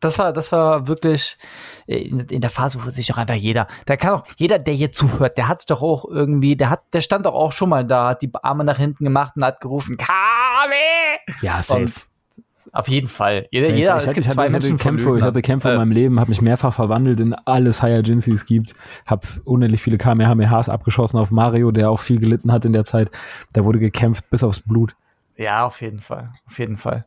das 0.00 0.18
war, 0.18 0.32
das 0.32 0.52
war 0.52 0.86
wirklich 0.88 1.36
in, 1.86 2.20
in, 2.20 2.40
der 2.40 2.50
Phase, 2.50 2.78
wo 2.84 2.90
sich 2.90 3.06
doch 3.06 3.16
einfach 3.16 3.34
jeder, 3.34 3.66
da 3.86 3.96
kann 3.96 4.14
auch 4.14 4.24
jeder, 4.36 4.58
der 4.58 4.74
hier 4.74 4.92
zuhört, 4.92 5.36
der 5.38 5.48
hat 5.48 5.68
doch 5.70 5.82
auch 5.82 6.04
irgendwie, 6.04 6.56
der 6.56 6.70
hat, 6.70 6.82
der 6.92 7.00
stand 7.00 7.26
doch 7.26 7.34
auch 7.34 7.52
schon 7.52 7.68
mal 7.68 7.84
da, 7.84 8.10
hat 8.10 8.22
die 8.22 8.30
Arme 8.42 8.64
nach 8.64 8.78
hinten 8.78 9.04
gemacht 9.04 9.34
und 9.36 9.44
hat 9.44 9.60
gerufen, 9.60 9.96
Kame! 9.96 10.14
Ja, 11.42 11.60
safe. 11.62 11.82
Und 11.82 11.92
auf 12.72 12.88
jeden 12.88 13.06
Fall. 13.06 13.46
Jeder, 13.50 13.68
jeder 13.68 13.96
ich, 13.96 14.06
hatte, 14.06 14.08
hatte, 14.08 14.20
ich, 14.20 14.54
hatte 14.54 14.76
Kämpfe, 14.76 15.18
ich 15.18 15.24
hatte 15.24 15.42
Kämpfe 15.42 15.68
äh, 15.68 15.72
in 15.72 15.78
meinem 15.78 15.92
Leben, 15.92 16.20
habe 16.20 16.28
mich 16.28 16.42
mehrfach 16.42 16.74
verwandelt 16.74 17.20
in 17.20 17.34
alles 17.34 17.78
Saiyajins, 17.78 18.26
die 18.26 18.32
es 18.32 18.46
gibt, 18.46 18.74
habe 19.06 19.26
unendlich 19.44 19.80
viele 19.80 19.98
Kamehamehas 19.98 20.68
abgeschossen 20.68 21.18
auf 21.18 21.30
Mario, 21.30 21.70
der 21.70 21.90
auch 21.90 22.00
viel 22.00 22.18
gelitten 22.18 22.52
hat 22.52 22.64
in 22.64 22.72
der 22.72 22.84
Zeit. 22.84 23.10
Da 23.54 23.64
wurde 23.64 23.78
gekämpft 23.78 24.28
bis 24.30 24.44
aufs 24.44 24.60
Blut. 24.60 24.94
Ja, 25.36 25.64
auf 25.64 25.80
jeden 25.80 26.00
Fall. 26.00 26.32
Auf 26.46 26.58
jeden 26.58 26.76
Fall. 26.76 27.06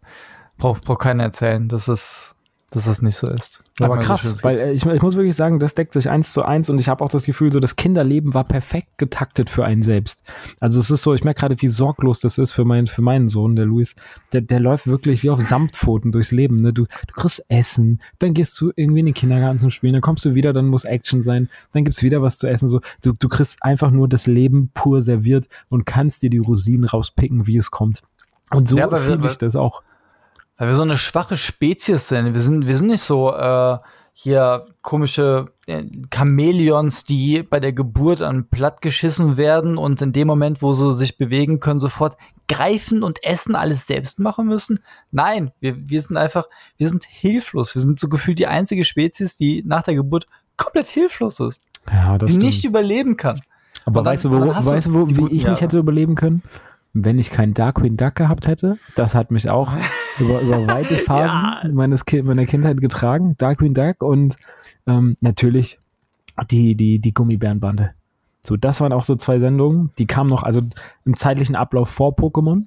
Braucht 0.58 0.84
brauch 0.86 0.98
keiner 0.98 1.24
erzählen. 1.24 1.68
Das 1.68 1.88
ist, 1.88 2.36
dass 2.72 2.86
das 2.86 3.02
nicht 3.02 3.18
so 3.18 3.28
ist. 3.28 3.62
Aber 3.82 3.98
krass, 3.98 4.24
so 4.24 4.44
weil 4.44 4.58
äh, 4.58 4.72
ich, 4.72 4.86
ich, 4.86 5.02
muss 5.02 5.18
wirklich 5.18 5.36
sagen, 5.36 5.60
das 5.60 5.76
deckt 5.76 5.92
sich 5.92 6.10
eins 6.10 6.32
zu 6.32 6.44
eins 6.44 6.70
und 6.70 6.80
ich 6.80 6.88
habe 6.88 7.04
auch 7.04 7.10
das 7.10 7.24
Gefühl, 7.24 7.52
so 7.52 7.60
das 7.60 7.76
Kinderleben 7.76 8.34
war 8.34 8.46
perfekt 8.46 8.98
getaktet 8.98 9.50
für 9.50 9.66
einen 9.66 9.84
selbst. 9.84 10.24
Also 10.62 10.80
es 10.80 10.90
ist 10.90 11.04
so, 11.04 11.14
ich 11.14 11.26
merke 11.26 11.42
gerade, 11.42 11.62
wie 11.62 11.68
sorglos 11.68 12.22
das 12.22 12.38
ist 12.38 12.54
für, 12.54 12.64
mein, 12.64 12.88
für 12.88 13.02
meinen 13.02 13.28
Sohn, 13.28 13.58
der 13.58 13.66
Luis. 13.66 13.96
Der, 14.32 14.40
der 14.40 14.62
läuft 14.62 14.88
wirklich 14.88 15.22
wie 15.22 15.30
auf 15.30 15.42
Samtpfoten 15.42 16.14
durchs 16.14 16.32
Leben. 16.32 16.62
Ne? 16.62 16.72
Du, 16.72 16.86
du 16.86 17.14
kriegst 17.14 17.44
Essen, 17.50 18.02
dann 18.20 18.34
gehst 18.34 18.60
du 18.62 18.72
irgendwie 18.74 19.02
in 19.02 19.08
den 19.08 19.16
Kindergarten 19.16 19.60
zum 19.60 19.70
Spielen, 19.70 19.94
dann 19.94 20.02
kommst 20.02 20.24
du 20.24 20.34
wieder, 20.34 20.54
dann 20.54 20.68
muss 20.68 20.86
Action 20.86 21.24
sein, 21.24 21.50
dann 21.74 21.84
gibt's 21.84 22.04
wieder 22.04 22.22
was 22.22 22.38
zu 22.38 22.48
essen. 22.48 22.70
So, 22.70 22.80
du, 23.04 23.12
du 23.12 23.28
kriegst 23.28 23.64
einfach 23.64 23.92
nur 23.92 24.08
das 24.08 24.28
Leben 24.28 24.72
pur 24.74 25.02
serviert 25.02 25.50
und 25.68 25.86
kannst 25.86 26.24
dir 26.24 26.30
die 26.30 26.38
Rosinen 26.38 26.86
rauspicken, 26.86 27.48
wie 27.48 27.58
es 27.58 27.70
kommt. 27.70 28.02
Und 28.50 28.70
so 28.70 28.78
ja, 28.78 28.94
fühle 28.96 29.28
ich 29.28 29.38
das 29.38 29.58
auch 29.58 29.84
weil 30.62 30.68
wir 30.68 30.76
so 30.76 30.84
eine 30.84 31.00
schwache 31.00 31.38
Spezies 31.38 32.08
sind. 32.08 32.36
Wir 32.36 32.40
sind, 32.40 32.68
wir 32.68 32.78
sind 32.78 32.90
nicht 32.90 33.02
so 33.02 33.34
äh, 33.34 33.80
hier 34.12 34.68
komische 34.84 35.48
äh, 35.66 35.86
Chamäleons, 36.14 37.04
die 37.04 37.42
bei 37.42 37.60
der 37.60 37.74
Geburt 37.74 38.22
an 38.22 38.46
platt 38.48 38.80
geschissen 38.80 39.38
werden 39.38 39.76
und 39.76 40.04
in 40.04 40.14
dem 40.14 40.28
Moment, 40.28 40.62
wo 40.62 40.74
sie 40.74 40.94
sich 40.94 41.18
bewegen 41.18 41.60
können, 41.62 41.80
sofort 41.80 42.16
greifen 42.48 43.02
und 43.02 43.24
essen, 43.24 43.56
alles 43.56 43.88
selbst 43.88 44.20
machen 44.20 44.46
müssen. 44.46 44.82
Nein, 45.10 45.50
wir, 45.62 45.78
wir 45.90 46.00
sind 46.00 46.16
einfach, 46.16 46.48
wir 46.78 46.90
sind 46.90 47.06
hilflos. 47.06 47.74
Wir 47.74 47.82
sind 47.82 48.00
so 48.00 48.08
gefühlt 48.08 48.38
die 48.38 48.46
einzige 48.46 48.86
Spezies, 48.86 49.38
die 49.38 49.64
nach 49.66 49.82
der 49.82 49.96
Geburt 49.96 50.28
komplett 50.58 50.86
hilflos 50.86 51.40
ist. 51.40 51.64
Ja, 51.92 52.20
das 52.20 52.28
die 52.28 52.34
stimmt. 52.34 52.46
nicht 52.46 52.66
überleben 52.66 53.18
kann. 53.18 53.42
Aber 53.86 54.04
dann, 54.04 54.14
weißt 54.14 54.26
du, 54.26 54.32
wo, 54.32 54.46
weißt 54.46 54.86
du, 54.86 54.94
wo, 54.94 55.10
wie 55.10 55.34
ich 55.34 55.48
nicht 55.48 55.62
hätte 55.62 55.80
überleben 55.80 56.14
können? 56.14 56.44
wenn 56.94 57.20
ich 57.20 57.32
keinen 57.32 57.54
Darkwing 57.54 57.98
Duck 57.98 58.16
gehabt 58.16 58.48
hätte, 58.48 58.78
das 58.96 59.16
hat 59.16 59.32
mich 59.32 59.50
auch 59.50 59.74
über, 60.20 60.42
über 60.42 60.68
weite 60.68 60.96
Phasen 60.96 61.42
ja. 61.42 61.70
meines 61.72 62.06
Ki 62.06 62.22
meiner 62.22 62.46
Kindheit 62.46 62.82
getragen. 62.82 63.36
Darkwing 63.38 63.74
Duck 63.74 64.02
und 64.02 64.36
ähm, 64.88 65.16
natürlich 65.22 65.80
die, 66.50 66.76
die, 66.76 67.00
die 67.00 67.14
Gummibärenbande. 67.14 67.92
So, 68.44 68.58
das 68.58 68.82
waren 68.82 68.94
auch 68.94 69.04
so 69.04 69.16
zwei 69.16 69.40
Sendungen, 69.40 69.92
die 70.00 70.08
kamen 70.08 70.30
noch, 70.30 70.44
also 70.44 70.62
im 71.06 71.16
zeitlichen 71.16 71.56
Ablauf 71.56 71.90
vor 71.90 72.16
Pokémon. 72.16 72.64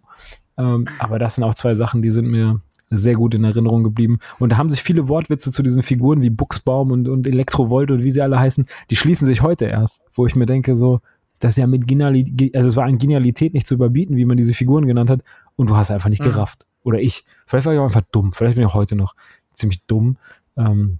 Ähm, 0.56 0.86
aber 0.98 1.18
das 1.18 1.34
sind 1.34 1.44
auch 1.44 1.54
zwei 1.54 1.74
Sachen, 1.74 2.00
die 2.00 2.10
sind 2.10 2.28
mir 2.28 2.60
sehr 2.90 3.14
gut 3.14 3.34
in 3.34 3.42
Erinnerung 3.42 3.82
geblieben. 3.82 4.20
Und 4.38 4.50
da 4.50 4.56
haben 4.56 4.70
sich 4.70 4.82
viele 4.82 5.08
Wortwitze 5.08 5.50
zu 5.50 5.62
diesen 5.62 5.82
Figuren 5.82 6.22
wie 6.22 6.30
Buchsbaum 6.30 6.92
und, 6.92 7.08
und 7.08 7.26
Elektrovolt 7.26 7.90
und 7.90 8.04
wie 8.04 8.10
sie 8.10 8.22
alle 8.22 8.38
heißen, 8.38 8.66
die 8.90 8.96
schließen 8.96 9.26
sich 9.26 9.42
heute 9.42 9.64
erst, 9.64 10.04
wo 10.12 10.26
ich 10.26 10.36
mir 10.36 10.46
denke, 10.46 10.76
so, 10.76 11.00
das 11.40 11.52
ist 11.52 11.58
ja 11.58 11.66
mit 11.66 11.88
Genialität, 11.88 12.54
also 12.54 12.68
es 12.68 12.76
war 12.76 12.84
an 12.84 12.98
Genialität 12.98 13.54
nicht 13.54 13.66
zu 13.66 13.74
überbieten, 13.74 14.16
wie 14.16 14.24
man 14.24 14.36
diese 14.36 14.54
Figuren 14.54 14.86
genannt 14.86 15.10
hat, 15.10 15.20
und 15.56 15.68
du 15.70 15.76
hast 15.76 15.90
einfach 15.90 16.08
nicht 16.08 16.22
mhm. 16.22 16.30
gerafft. 16.30 16.66
Oder 16.82 17.00
ich. 17.00 17.24
Vielleicht 17.46 17.66
war 17.66 17.72
ich 17.72 17.78
auch 17.78 17.84
einfach 17.84 18.02
dumm. 18.12 18.32
Vielleicht 18.32 18.56
bin 18.56 18.64
ich 18.64 18.70
auch 18.70 18.74
heute 18.74 18.96
noch 18.96 19.14
ziemlich 19.52 19.82
dumm. 19.86 20.16
Ähm, 20.56 20.98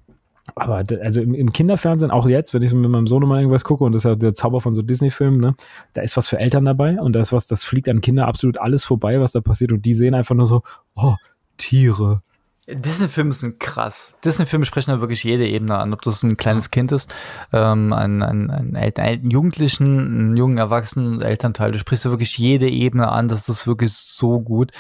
aber 0.55 0.85
also 1.03 1.23
im, 1.23 1.35
im, 1.35 1.53
Kinderfernsehen, 1.53 2.11
auch 2.11 2.27
jetzt, 2.27 2.53
wenn 2.53 2.63
ich 2.63 2.73
mit 2.73 2.91
meinem 2.91 3.07
Sohn 3.07 3.27
mal 3.27 3.41
irgendwas 3.41 3.65
gucke, 3.65 3.83
und 3.85 3.93
das 3.93 4.01
ist 4.01 4.05
ja 4.05 4.15
der 4.15 4.35
Zauber 4.35 4.61
von 4.61 4.75
so 4.75 4.83
Disney-Filmen, 4.83 5.41
ne, 5.41 5.55
da 5.95 6.03
ist 6.03 6.17
was 6.17 6.29
für 6.29 6.39
Eltern 6.39 6.67
dabei 6.67 7.01
und 7.01 7.15
da 7.15 7.21
ist 7.21 7.33
was, 7.33 7.47
das 7.47 7.65
fliegt 7.65 7.89
an 7.89 8.03
Kinder 8.03 8.29
absolut 8.29 8.59
alles 8.59 8.85
vorbei, 8.85 9.21
was 9.21 9.33
da 9.33 9.41
passiert. 9.41 9.73
Und 9.73 9.87
die 9.87 9.95
sehen 9.95 10.15
einfach 10.15 10.35
nur 10.35 10.47
so, 10.47 10.63
oh, 10.97 11.15
Tiere. 11.57 12.21
Disney-Filme 12.67 13.33
sind 13.33 13.61
krass. 13.61 14.17
Disney-Filme 14.25 14.65
sprechen 14.65 14.91
da 14.91 15.01
wirklich 15.01 15.23
jede 15.23 15.47
Ebene 15.47 15.79
an, 15.79 15.93
ob 15.93 16.01
das 16.03 16.23
ein 16.23 16.37
kleines 16.37 16.71
Kind 16.71 16.93
ist, 16.93 17.13
ähm, 17.53 17.93
ein, 17.93 18.23
ein, 18.23 18.51
ein, 18.51 18.77
einen 18.77 19.31
Jugendlichen, 19.31 19.87
einen 19.87 20.37
jungen 20.37 20.57
Erwachsenen, 20.57 21.21
Elternteil. 21.21 21.73
Du 21.73 21.79
sprichst 21.79 22.07
da 22.07 22.11
wirklich 22.11 22.39
jede 22.39 22.69
Ebene 22.69 23.11
an, 23.11 23.29
das 23.29 23.49
ist 23.49 23.67
wirklich 23.67 23.93
so 23.93 24.41
gut. 24.41 24.73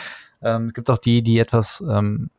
Ähm, 0.44 0.66
es 0.66 0.74
gibt 0.74 0.90
auch 0.90 0.98
die, 0.98 1.22
die 1.22 1.38
etwas 1.38 1.82
ähm, 1.88 2.30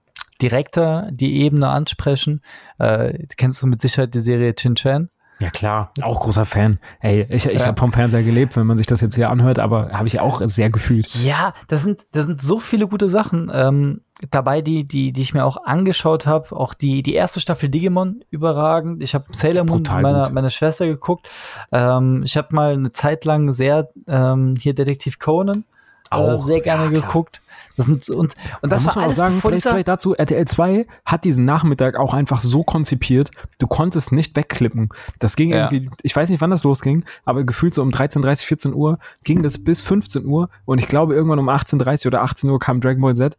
direkter 0.41 1.10
die 1.12 1.41
Ebene 1.41 1.70
ansprechen. 1.70 2.41
Äh, 2.78 3.26
kennst 3.38 3.62
du 3.62 3.68
mit 3.68 3.82
Sicherheit 3.82 4.14
die 4.14 4.20
Serie 4.20 4.56
Chin 4.56 4.76
Chan? 4.76 5.10
Ja 5.39 5.49
klar, 5.49 5.91
auch 6.01 6.22
großer 6.22 6.45
Fan. 6.45 6.78
Ey, 7.01 7.28
ich, 7.30 7.45
ich 7.45 7.60
ja. 7.60 7.68
habe 7.68 7.78
vom 7.78 7.91
Fernseher 7.91 8.24
gelebt, 8.24 8.56
wenn 8.56 8.66
man 8.66 8.78
sich 8.78 8.88
das 8.88 9.01
jetzt 9.01 9.16
hier 9.16 9.30
anhört, 9.30 9.60
aber 9.60 9.91
habe 9.91 10.08
ich 10.08 10.22
auch 10.22 10.41
sehr 10.45 10.70
gefühlt. 10.70 11.14
Ja, 11.16 11.53
das 11.68 11.84
sind, 11.84 12.06
das 12.14 12.26
sind 12.26 12.41
so 12.41 12.60
viele 12.60 12.88
gute 12.88 13.10
Sachen 13.10 13.51
ähm, 13.53 14.01
dabei, 14.32 14.62
die, 14.62 14.88
die, 14.88 15.12
die 15.12 15.22
ich 15.22 15.34
mir 15.34 15.43
auch 15.43 15.58
angeschaut 15.66 16.26
habe. 16.26 16.56
Auch 16.56 16.74
die, 16.74 17.03
die 17.03 17.16
erste 17.16 17.41
Staffel 17.41 17.68
Digimon 17.68 18.24
überragend. 18.30 19.03
Ich 19.03 19.14
habe 19.14 19.26
Sailor 19.32 19.66
Moon 19.66 19.80
mit 19.80 19.91
meiner, 19.91 20.30
meiner 20.30 20.49
Schwester 20.49 20.88
geguckt. 20.88 21.30
Ähm, 21.74 22.24
ich 22.24 22.38
habe 22.38 22.56
mal 22.56 22.72
eine 22.72 22.93
Zeit 22.93 23.26
lang 23.26 23.51
sehr 23.51 23.89
ähm, 24.08 24.56
hier 24.58 24.74
Detektiv 24.74 25.20
Conan 25.20 25.66
äh, 26.12 26.16
auch, 26.16 26.43
äh, 26.43 26.45
sehr 26.45 26.62
gerne 26.62 26.86
ja, 26.86 27.01
geguckt. 27.01 27.41
Das 27.78 27.88
sind, 27.88 28.09
und, 28.09 28.36
und 28.61 28.71
das 28.71 28.86
da 28.86 28.95
war 28.95 29.03
alles 29.03 29.17
sagen, 29.17 29.39
vielleicht, 29.41 29.63
vielleicht 29.63 29.88
dazu, 29.88 30.15
RTL 30.15 30.45
2 30.45 30.88
hat 31.05 31.23
diesen 31.23 31.45
Nachmittag 31.45 31.97
auch 31.97 32.13
einfach 32.13 32.41
so 32.41 32.63
konzipiert, 32.63 33.32
du 33.57 33.67
konntest 33.67 34.11
nicht 34.11 34.36
wegklippen. 34.36 34.89
Das 35.19 35.36
ging 35.36 35.49
ja. 35.49 35.69
irgendwie, 35.71 35.89
ich 36.03 36.15
weiß 36.15 36.30
nicht, 36.30 36.41
wann 36.41 36.51
das 36.51 36.63
losging, 36.63 37.03
aber 37.26 37.43
gefühlt 37.43 37.73
so 37.73 37.82
um 37.82 37.89
13.30, 37.89 38.45
14 38.45 38.73
Uhr 38.73 38.99
ging 39.23 39.43
das 39.43 39.63
bis 39.63 39.82
15 39.82 40.26
Uhr 40.26 40.49
und 40.65 40.80
ich 40.80 40.88
glaube 40.88 41.13
irgendwann 41.13 41.39
um 41.39 41.49
18.30 41.49 42.07
oder 42.07 42.21
18 42.23 42.49
Uhr 42.49 42.59
kam 42.59 42.82
Dragon 42.82 43.01
Ball 43.01 43.15
Z. 43.15 43.38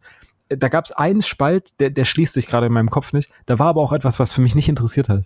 Da 0.49 0.69
gab 0.69 0.85
es 0.85 0.91
einen 0.91 1.21
Spalt, 1.21 1.79
der, 1.79 1.89
der 1.89 2.05
schließt 2.05 2.33
sich 2.33 2.47
gerade 2.47 2.67
in 2.67 2.73
meinem 2.73 2.89
Kopf 2.89 3.11
nicht. 3.11 3.29
Da 3.45 3.59
war 3.59 3.67
aber 3.67 3.81
auch 3.81 3.91
etwas, 3.91 4.19
was 4.19 4.31
für 4.31 4.41
mich 4.41 4.55
nicht 4.55 4.69
interessiert 4.69 5.09
hat. 5.09 5.25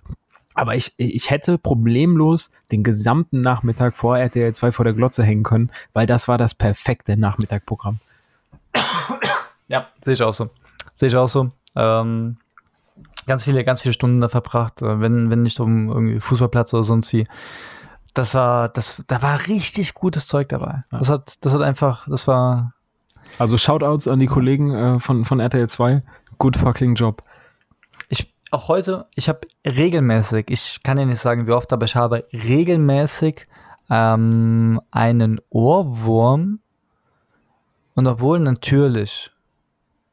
Aber 0.54 0.76
ich, 0.76 0.94
ich 0.98 1.30
hätte 1.30 1.58
problemlos 1.58 2.52
den 2.72 2.84
gesamten 2.84 3.40
Nachmittag 3.40 3.96
vor 3.96 4.18
RTL 4.18 4.54
2 4.54 4.72
vor 4.72 4.84
der 4.84 4.94
Glotze 4.94 5.24
hängen 5.24 5.44
können, 5.44 5.72
weil 5.94 6.08
das 6.08 6.28
war 6.28 6.38
das 6.38 6.56
perfekte 6.56 7.18
Nachmittagprogramm. 7.18 8.00
Ja, 9.72 9.88
sehe 10.04 10.14
ich 10.14 10.22
auch 10.22 10.34
so. 10.34 10.50
Sehe 10.96 11.08
ich 11.08 11.16
auch 11.16 11.30
so. 11.30 11.50
Ähm, 11.78 12.36
ganz 13.26 13.46
viele, 13.46 13.64
ganz 13.64 13.80
viele 13.80 13.94
Stunden 13.94 14.20
da 14.20 14.28
verbracht, 14.28 14.82
äh, 14.82 15.00
wenn, 15.00 15.30
wenn 15.30 15.44
nicht 15.44 15.62
um 15.62 15.88
irgendwie 15.88 16.20
Fußballplatz 16.20 16.74
oder 16.74 16.84
sonst 16.84 17.14
wie. 17.14 17.26
Das 18.14 18.36
war, 18.36 18.68
das, 18.68 19.02
da 19.08 19.22
war 19.22 19.48
richtig 19.48 19.94
gutes 19.94 20.28
Zeug 20.28 20.50
dabei. 20.50 20.82
Ja. 20.92 21.00
Das 21.00 21.10
hat, 21.10 21.36
das 21.40 21.54
hat 21.54 21.62
einfach, 21.62 22.06
das 22.10 22.28
war. 22.28 22.74
Also 23.40 23.58
Shoutouts 23.58 24.10
an 24.10 24.20
die 24.20 24.28
Kollegen 24.28 24.76
äh, 24.76 25.00
von, 25.00 25.24
von 25.24 25.40
RTL 25.40 25.70
2. 25.70 26.04
Good 26.38 26.58
fucking 26.58 26.96
Job. 26.96 27.24
Ich, 28.10 28.34
auch 28.52 28.68
heute, 28.68 29.06
ich 29.16 29.30
habe 29.30 29.40
regelmäßig, 29.66 30.48
ich 30.50 30.84
kann 30.84 30.98
ja 30.98 31.06
nicht 31.06 31.20
sagen, 31.20 31.48
wie 31.48 31.52
oft, 31.52 31.72
aber 31.72 31.86
ich 31.86 31.96
habe 31.96 32.26
regelmäßig 32.34 33.48
ähm, 33.90 34.82
einen 34.92 35.40
Ohrwurm. 35.50 36.60
Und 37.96 38.08
obwohl 38.08 38.40
natürlich 38.40 39.32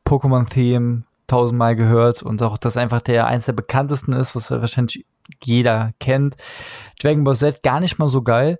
Pokémon-Theme 0.08 1.04
tausendmal 1.26 1.76
gehört 1.76 2.22
und 2.22 2.42
auch 2.42 2.56
das 2.56 2.76
einfach 2.76 3.02
der 3.02 3.26
eins 3.26 3.44
der 3.44 3.52
bekanntesten 3.52 4.14
ist, 4.14 4.34
was 4.34 4.50
wahrscheinlich 4.50 5.04
jeder 5.44 5.92
kennt. 6.00 6.36
Dragon 7.00 7.24
Ball 7.24 7.36
Z 7.36 7.62
gar 7.62 7.80
nicht 7.80 7.98
mal 7.98 8.08
so 8.08 8.22
geil, 8.22 8.58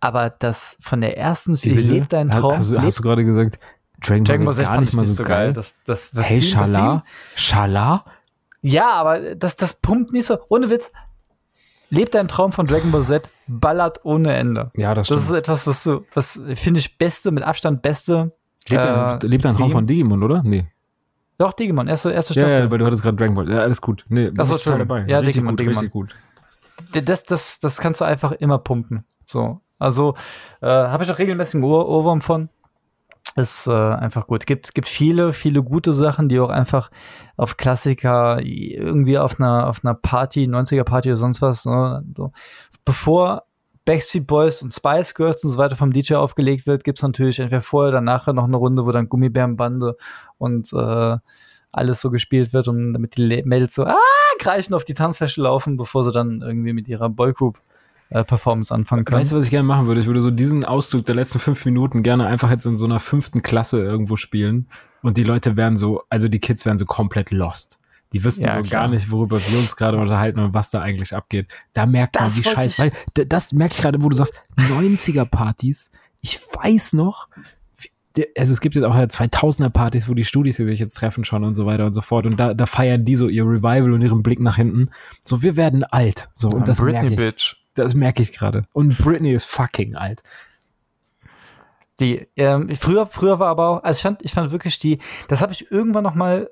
aber 0.00 0.30
das 0.30 0.78
von 0.80 1.00
der 1.00 1.18
ersten 1.18 1.54
lebt 1.54 2.12
dein 2.12 2.30
Traum. 2.30 2.56
Hast, 2.56 2.72
hast, 2.72 2.82
hast 2.82 2.98
du 2.98 3.02
gerade 3.02 3.24
gesagt, 3.24 3.58
Dragon, 4.00 4.24
Dragon 4.24 4.44
Ball 4.44 4.54
Z 4.54 4.64
gar 4.64 4.80
nicht 4.80 4.94
mal 4.94 5.04
so 5.04 5.22
geil? 5.24 5.46
geil. 5.46 5.52
Das, 5.52 5.82
das, 5.84 6.10
das 6.12 6.24
hey, 6.24 6.40
Schala? 6.40 7.04
Schala? 7.34 8.04
Ja, 8.62 8.92
aber 8.92 9.34
das, 9.34 9.56
das 9.56 9.74
pumpt 9.80 10.12
nicht 10.12 10.26
so, 10.26 10.38
ohne 10.48 10.70
Witz, 10.70 10.92
lebt 11.90 12.14
dein 12.14 12.28
Traum 12.28 12.52
von 12.52 12.66
Dragon 12.66 12.92
Ball 12.92 13.02
Z, 13.02 13.30
ballert 13.48 14.04
ohne 14.04 14.36
Ende. 14.36 14.70
Ja, 14.76 14.94
das 14.94 15.08
stimmt. 15.08 15.22
Das 15.22 15.30
ist 15.30 15.36
etwas, 15.36 15.66
was 15.66 15.82
so, 15.82 16.04
was 16.14 16.40
finde 16.54 16.78
ich 16.78 16.98
beste, 16.98 17.32
mit 17.32 17.42
Abstand 17.42 17.82
beste 17.82 18.32
Lebt, 18.68 18.84
äh, 18.84 18.88
ein, 18.88 19.20
lebt 19.20 19.46
ein 19.46 19.56
Traum 19.56 19.70
von 19.70 19.86
Digimon, 19.86 20.22
oder? 20.22 20.42
Nee. 20.44 20.66
Doch, 21.38 21.52
Digimon, 21.52 21.86
erste, 21.86 22.12
erste 22.12 22.32
Staffel. 22.32 22.50
Ja, 22.50 22.58
ja, 22.60 22.70
weil 22.70 22.78
du 22.78 22.86
hattest 22.86 23.02
gerade 23.02 23.16
Dragon 23.16 23.34
Ball. 23.34 23.50
Ja, 23.50 23.60
alles 23.60 23.80
gut. 23.80 24.04
Nee, 24.08 24.30
das 24.32 24.50
ist 24.50 24.64
total 24.64 24.80
dabei. 24.80 25.04
Ja, 25.06 25.18
richtig 25.18 25.34
Digimon, 25.34 25.52
gut, 25.52 25.60
Digimon. 25.60 25.78
Richtig 25.78 25.92
gut. 25.92 26.14
Das, 27.04 27.24
das, 27.24 27.60
das 27.60 27.78
kannst 27.78 28.00
du 28.00 28.04
einfach 28.04 28.32
immer 28.32 28.58
pumpen. 28.58 29.04
So. 29.24 29.60
Also, 29.78 30.14
äh, 30.62 30.66
habe 30.66 31.04
ich 31.04 31.10
auch 31.10 31.18
regelmäßig 31.18 31.56
einen 31.56 31.64
Ohr 31.64 31.88
Ohrwurm 31.88 32.20
von. 32.20 32.48
Ist 33.34 33.66
äh, 33.66 33.72
einfach 33.72 34.26
gut. 34.26 34.46
Gibt, 34.46 34.74
gibt 34.74 34.88
viele, 34.88 35.34
viele 35.34 35.62
gute 35.62 35.92
Sachen, 35.92 36.30
die 36.30 36.40
auch 36.40 36.48
einfach 36.48 36.90
auf 37.36 37.58
Klassiker 37.58 38.40
irgendwie 38.42 39.18
auf 39.18 39.38
einer, 39.38 39.68
auf 39.68 39.84
einer 39.84 39.94
Party, 39.94 40.44
90er 40.44 40.84
Party 40.84 41.10
oder 41.10 41.18
sonst 41.18 41.42
was, 41.42 41.66
ne, 41.66 42.02
so. 42.16 42.32
Bevor 42.86 43.45
Backstreet 43.86 44.26
Boys 44.26 44.62
und 44.62 44.74
Spice 44.74 45.14
Girls 45.14 45.44
und 45.44 45.50
so 45.50 45.58
weiter 45.58 45.76
vom 45.76 45.92
DJ 45.92 46.14
aufgelegt 46.14 46.66
wird, 46.66 46.84
gibt 46.84 46.98
es 46.98 47.02
natürlich 47.02 47.38
entweder 47.38 47.62
vorher 47.62 47.90
oder 47.90 48.00
nachher 48.02 48.34
noch 48.34 48.44
eine 48.44 48.56
Runde, 48.56 48.84
wo 48.84 48.92
dann 48.92 49.08
Gummibärenbande 49.08 49.96
und 50.36 50.70
äh, 50.72 51.16
alles 51.72 52.00
so 52.00 52.10
gespielt 52.10 52.52
wird 52.52 52.68
und 52.68 52.92
damit 52.92 53.16
die 53.16 53.42
Mädels 53.44 53.74
so 53.74 53.84
ah, 53.84 53.96
kreischen 54.38 54.74
auf 54.74 54.84
die 54.84 54.94
Tanzfläche 54.94 55.40
laufen, 55.40 55.76
bevor 55.76 56.04
sie 56.04 56.12
dann 56.12 56.42
irgendwie 56.42 56.72
mit 56.72 56.88
ihrer 56.88 57.08
Boygroup 57.08 57.60
äh, 58.10 58.24
Performance 58.24 58.74
anfangen 58.74 59.04
können. 59.04 59.20
Weißt 59.20 59.32
du, 59.32 59.36
was 59.36 59.44
ich 59.44 59.50
gerne 59.50 59.66
machen 59.66 59.86
würde? 59.86 60.00
Ich 60.00 60.06
würde 60.06 60.20
so 60.20 60.30
diesen 60.30 60.64
Auszug 60.64 61.04
der 61.04 61.14
letzten 61.14 61.38
fünf 61.38 61.64
Minuten 61.64 62.02
gerne 62.02 62.26
einfach 62.26 62.50
jetzt 62.50 62.66
in 62.66 62.78
so 62.78 62.86
einer 62.86 62.98
fünften 63.00 63.42
Klasse 63.42 63.80
irgendwo 63.80 64.16
spielen 64.16 64.66
und 65.02 65.16
die 65.16 65.24
Leute 65.24 65.56
wären 65.56 65.76
so, 65.76 66.02
also 66.10 66.26
die 66.26 66.40
Kids 66.40 66.66
wären 66.66 66.78
so 66.78 66.86
komplett 66.86 67.30
lost. 67.30 67.78
Die 68.12 68.22
wissen 68.24 68.44
ja, 68.44 68.52
so 68.52 68.60
klar. 68.60 68.82
gar 68.82 68.88
nicht, 68.88 69.10
worüber 69.10 69.40
wir 69.40 69.58
uns 69.58 69.76
gerade 69.76 69.98
unterhalten 69.98 70.38
und 70.38 70.54
was 70.54 70.70
da 70.70 70.80
eigentlich 70.80 71.14
abgeht. 71.14 71.48
Da 71.72 71.86
merkt 71.86 72.16
das 72.16 72.22
man 72.22 72.42
die 72.42 72.48
Scheiß, 72.48 72.78
weil 72.78 72.92
das 73.14 73.52
merke 73.52 73.74
ich 73.74 73.80
gerade, 73.80 74.02
wo 74.02 74.08
du 74.08 74.16
sagst, 74.16 74.34
90er-Partys, 74.56 75.90
ich 76.20 76.38
weiß 76.38 76.94
noch, 76.94 77.28
also 78.36 78.52
es 78.52 78.60
gibt 78.60 78.74
jetzt 78.74 78.84
auch 78.84 78.94
2000er 78.94 79.70
Partys, 79.70 80.08
wo 80.08 80.14
die 80.14 80.24
Studis 80.24 80.56
sich 80.56 80.80
jetzt 80.80 80.94
treffen 80.94 81.24
schon 81.24 81.44
und 81.44 81.54
so 81.54 81.66
weiter 81.66 81.86
und 81.86 81.94
so 81.94 82.00
fort 82.00 82.26
und 82.26 82.38
da, 82.38 82.54
da 82.54 82.66
feiern 82.66 83.04
die 83.04 83.16
so 83.16 83.28
ihr 83.28 83.44
Revival 83.44 83.92
und 83.92 84.00
ihren 84.00 84.22
Blick 84.22 84.40
nach 84.40 84.56
hinten. 84.56 84.90
So, 85.24 85.42
wir 85.42 85.56
werden 85.56 85.84
alt. 85.84 86.28
So, 86.32 86.48
und 86.48 86.68
das 86.68 86.80
merke 86.80 87.08
ich. 87.08 87.16
Bitch. 87.16 87.56
Das 87.74 87.94
merke 87.94 88.22
ich 88.22 88.32
gerade. 88.32 88.64
Und 88.72 88.96
Britney 88.96 89.34
ist 89.34 89.44
fucking 89.44 89.96
alt. 89.96 90.22
Die, 92.00 92.26
ähm, 92.36 92.74
früher, 92.74 93.06
früher 93.06 93.38
war 93.38 93.48
aber 93.48 93.68
auch, 93.68 93.82
also 93.82 93.98
ich 93.98 94.02
fand, 94.02 94.24
ich 94.24 94.32
fand 94.32 94.50
wirklich 94.50 94.78
die, 94.78 94.98
das 95.28 95.42
habe 95.42 95.52
ich 95.52 95.70
irgendwann 95.70 96.04
noch 96.04 96.14
mal 96.14 96.50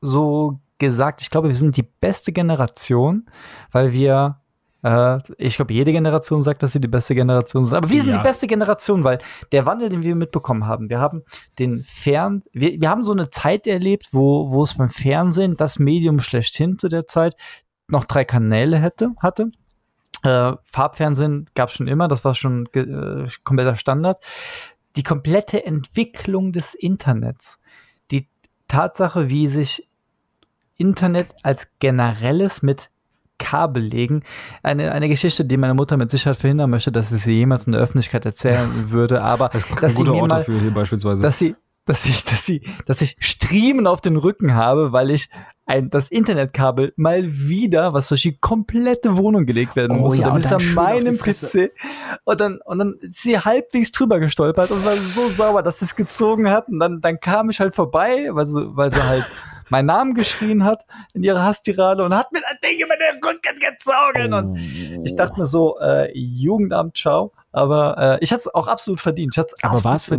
so 0.00 0.60
gesagt, 0.78 1.20
ich 1.22 1.30
glaube, 1.30 1.48
wir 1.48 1.56
sind 1.56 1.76
die 1.76 1.82
beste 1.82 2.32
Generation, 2.32 3.26
weil 3.72 3.92
wir 3.92 4.40
äh, 4.82 5.18
ich 5.38 5.56
glaube, 5.56 5.72
jede 5.72 5.92
Generation 5.92 6.42
sagt, 6.42 6.62
dass 6.62 6.72
sie 6.72 6.80
die 6.80 6.88
beste 6.88 7.14
Generation 7.14 7.64
sind. 7.64 7.74
Aber 7.74 7.90
wir 7.90 8.02
sind 8.02 8.12
ja. 8.12 8.18
die 8.18 8.22
beste 8.22 8.46
Generation, 8.46 9.04
weil 9.04 9.18
der 9.52 9.66
Wandel, 9.66 9.88
den 9.88 10.02
wir 10.02 10.14
mitbekommen 10.14 10.66
haben, 10.66 10.88
wir 10.88 11.00
haben 11.00 11.22
den 11.58 11.82
Fern, 11.84 12.42
wir, 12.52 12.80
wir 12.80 12.88
haben 12.88 13.02
so 13.02 13.12
eine 13.12 13.30
Zeit 13.30 13.66
erlebt, 13.66 14.08
wo, 14.12 14.50
wo 14.50 14.62
es 14.62 14.74
beim 14.74 14.90
Fernsehen 14.90 15.56
das 15.56 15.78
Medium 15.78 16.20
schlechthin 16.20 16.78
zu 16.78 16.88
der 16.88 17.06
Zeit 17.06 17.36
noch 17.88 18.04
drei 18.04 18.24
Kanäle 18.24 18.78
hätte, 18.78 19.14
hatte. 19.18 19.50
Äh, 20.22 20.52
Farbfernsehen 20.64 21.46
gab 21.54 21.70
es 21.70 21.76
schon 21.76 21.88
immer, 21.88 22.08
das 22.08 22.24
war 22.24 22.34
schon 22.34 22.66
äh, 22.74 23.26
kompletter 23.44 23.76
Standard. 23.76 24.22
Die 24.96 25.02
komplette 25.02 25.64
Entwicklung 25.64 26.52
des 26.52 26.74
Internets, 26.74 27.60
die 28.10 28.28
Tatsache, 28.66 29.28
wie 29.28 29.48
sich 29.48 29.87
Internet 30.78 31.28
als 31.42 31.68
generelles 31.78 32.62
mit 32.62 32.90
Kabel 33.38 33.82
legen. 33.82 34.22
Eine, 34.62 34.92
eine 34.92 35.08
Geschichte, 35.08 35.44
die 35.44 35.56
meine 35.56 35.74
Mutter 35.74 35.96
mit 35.96 36.10
Sicherheit 36.10 36.38
verhindern 36.38 36.70
möchte, 36.70 36.92
dass 36.92 37.12
ich 37.12 37.22
sie 37.22 37.34
jemals 37.34 37.66
in 37.66 37.72
der 37.72 37.80
Öffentlichkeit 37.80 38.24
erzählen 38.26 38.68
würde, 38.90 39.22
aber 39.22 39.50
das 39.52 39.66
dass 39.80 39.96
sie 39.96 40.02
mir 40.04 40.26
mal, 40.26 40.44
für 40.44 40.58
hier 40.58 40.72
beispielsweise. 40.72 41.22
dass 41.22 41.38
sie, 41.38 41.54
dass 41.84 42.04
ich, 42.04 42.24
dass 42.24 42.44
sie, 42.44 42.62
dass 42.84 43.00
ich 43.00 43.16
Striemen 43.20 43.86
auf 43.86 44.00
den 44.00 44.16
Rücken 44.16 44.54
habe, 44.54 44.92
weil 44.92 45.10
ich 45.10 45.30
ein, 45.64 45.90
das 45.90 46.10
Internetkabel 46.10 46.92
mal 46.96 47.24
wieder, 47.26 47.92
was 47.92 48.08
durch 48.08 48.22
die 48.22 48.36
komplette 48.36 49.16
Wohnung 49.16 49.46
gelegt 49.46 49.76
werden 49.76 49.98
oh, 49.98 50.00
muss. 50.00 50.18
Ja, 50.18 50.28
und 50.32 50.44
dann 50.44 50.60
ist 50.60 50.68
an 50.68 50.74
meinem 50.74 51.18
PC 51.18 51.70
und 52.24 52.40
dann, 52.40 52.58
und 52.64 52.78
dann 52.78 52.94
ist 53.00 53.22
sie 53.22 53.38
halbwegs 53.38 53.92
drüber 53.92 54.18
gestolpert 54.18 54.70
und 54.70 54.84
war 54.84 54.96
so 54.96 55.28
sauber, 55.28 55.62
dass 55.62 55.78
sie 55.78 55.84
es 55.84 55.94
gezogen 55.94 56.50
hat. 56.50 56.68
Und 56.68 56.78
dann, 56.78 57.00
dann 57.00 57.20
kam 57.20 57.50
ich 57.50 57.60
halt 57.60 57.74
vorbei, 57.74 58.28
weil 58.30 58.46
sie, 58.46 58.76
weil 58.76 58.90
sie 58.90 59.02
halt 59.02 59.30
meinen 59.70 59.86
Namen 59.86 60.14
geschrien 60.14 60.64
hat 60.64 60.84
in 61.14 61.22
ihrer 61.22 61.44
Hasstirade 61.44 62.04
und 62.04 62.14
hat 62.14 62.32
mir 62.32 62.40
das 62.40 62.60
Ding 62.60 62.78
über 62.80 62.94
den 62.96 63.20
Rücken 63.24 63.58
gezogen. 63.58 64.32
Oh. 64.32 64.36
Und 64.36 65.04
ich 65.04 65.14
dachte 65.16 65.38
mir 65.38 65.46
so, 65.46 65.78
äh, 65.80 66.10
Jugendamt, 66.16 66.96
ciao. 66.96 67.32
Aber 67.50 67.96
äh, 67.98 68.18
ich 68.22 68.30
hatte 68.30 68.40
es 68.40 68.54
auch 68.54 68.68
absolut 68.68 69.00
verdient. 69.00 69.36
Ich 69.36 69.64
Aber 69.64 69.82
war 69.82 69.94
es, 69.94 70.12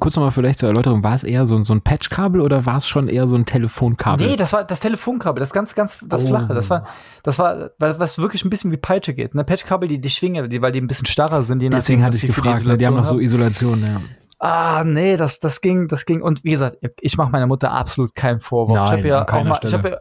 kurz 0.00 0.16
nochmal 0.16 0.32
vielleicht 0.32 0.58
zur 0.58 0.68
Erläuterung, 0.68 1.04
war 1.04 1.14
es 1.14 1.22
eher 1.22 1.46
so, 1.46 1.62
so 1.62 1.72
ein 1.72 1.80
Patchkabel 1.80 2.40
oder 2.40 2.66
war 2.66 2.76
es 2.76 2.88
schon 2.88 3.08
eher 3.08 3.26
so 3.28 3.36
ein 3.36 3.46
Telefonkabel? 3.46 4.26
Nee, 4.26 4.36
das 4.36 4.52
war 4.52 4.64
das 4.64 4.80
Telefonkabel, 4.80 5.38
das 5.40 5.52
ganz, 5.52 5.74
ganz, 5.74 5.98
das 6.06 6.24
oh. 6.24 6.26
flache. 6.26 6.54
Das 6.54 6.68
war, 6.70 6.86
das 7.22 7.38
war, 7.38 7.70
was 7.78 8.18
wirklich 8.18 8.44
ein 8.44 8.50
bisschen 8.50 8.72
wie 8.72 8.76
Peitsche 8.76 9.14
geht. 9.14 9.34
Ne? 9.34 9.44
Patchkabel, 9.44 9.88
die, 9.88 10.00
die 10.00 10.10
schwingen, 10.10 10.50
die, 10.50 10.60
weil 10.60 10.72
die 10.72 10.80
ein 10.80 10.88
bisschen 10.88 11.06
starrer 11.06 11.44
sind. 11.44 11.62
Deswegen 11.62 12.02
hatte 12.02 12.16
ich 12.16 12.26
gefragt, 12.26 12.64
die, 12.66 12.76
die 12.76 12.86
haben 12.86 12.96
noch 12.96 13.06
so 13.06 13.20
Isolation, 13.20 13.82
ja. 13.82 14.00
Ah, 14.44 14.82
nee, 14.84 15.16
das, 15.16 15.38
das 15.38 15.60
ging, 15.60 15.86
das 15.86 16.04
ging. 16.04 16.20
Und 16.20 16.42
wie 16.42 16.50
gesagt, 16.50 16.76
ich 17.00 17.16
mache 17.16 17.30
meiner 17.30 17.46
Mutter 17.46 17.70
absolut 17.70 18.12
keinen 18.16 18.40
Vorwurf. 18.40 18.76
Nein, 18.76 18.86
ich 18.86 18.92
habe 18.92 19.08
ja 19.08 19.22
auch 19.22 19.44
mal, 19.44 19.60
ich 19.62 19.72
habe 19.72 19.88
ja, 19.88 19.96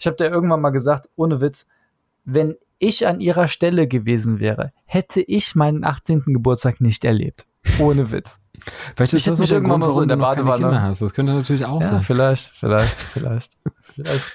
ich 0.00 0.06
hab 0.08 0.16
dir 0.16 0.24
irgendwann 0.24 0.60
mal 0.60 0.70
gesagt, 0.70 1.08
ohne 1.14 1.40
Witz, 1.40 1.68
wenn 2.24 2.56
ich 2.80 3.06
an 3.06 3.20
ihrer 3.20 3.46
Stelle 3.46 3.86
gewesen 3.86 4.40
wäre, 4.40 4.72
hätte 4.84 5.20
ich 5.20 5.54
meinen 5.54 5.84
18. 5.84 6.24
Geburtstag 6.26 6.80
nicht 6.80 7.04
erlebt. 7.04 7.46
Ohne 7.78 8.10
Witz. 8.10 8.40
Vielleicht 8.96 9.12
ist 9.12 9.28
ich 9.28 9.32
das 9.32 9.46
so 9.46 9.54
irgendwann 9.54 9.78
Grund, 9.78 9.90
mal 9.90 9.94
so 9.94 10.02
in 10.02 10.08
der 10.08 10.16
Badewanne. 10.16 10.82
Hast. 10.82 11.00
Das 11.00 11.14
könnte 11.14 11.32
natürlich 11.32 11.64
auch 11.64 11.80
ja, 11.80 11.86
sein. 11.86 12.02
Vielleicht, 12.02 12.50
vielleicht, 12.50 12.98
vielleicht. 12.98 13.58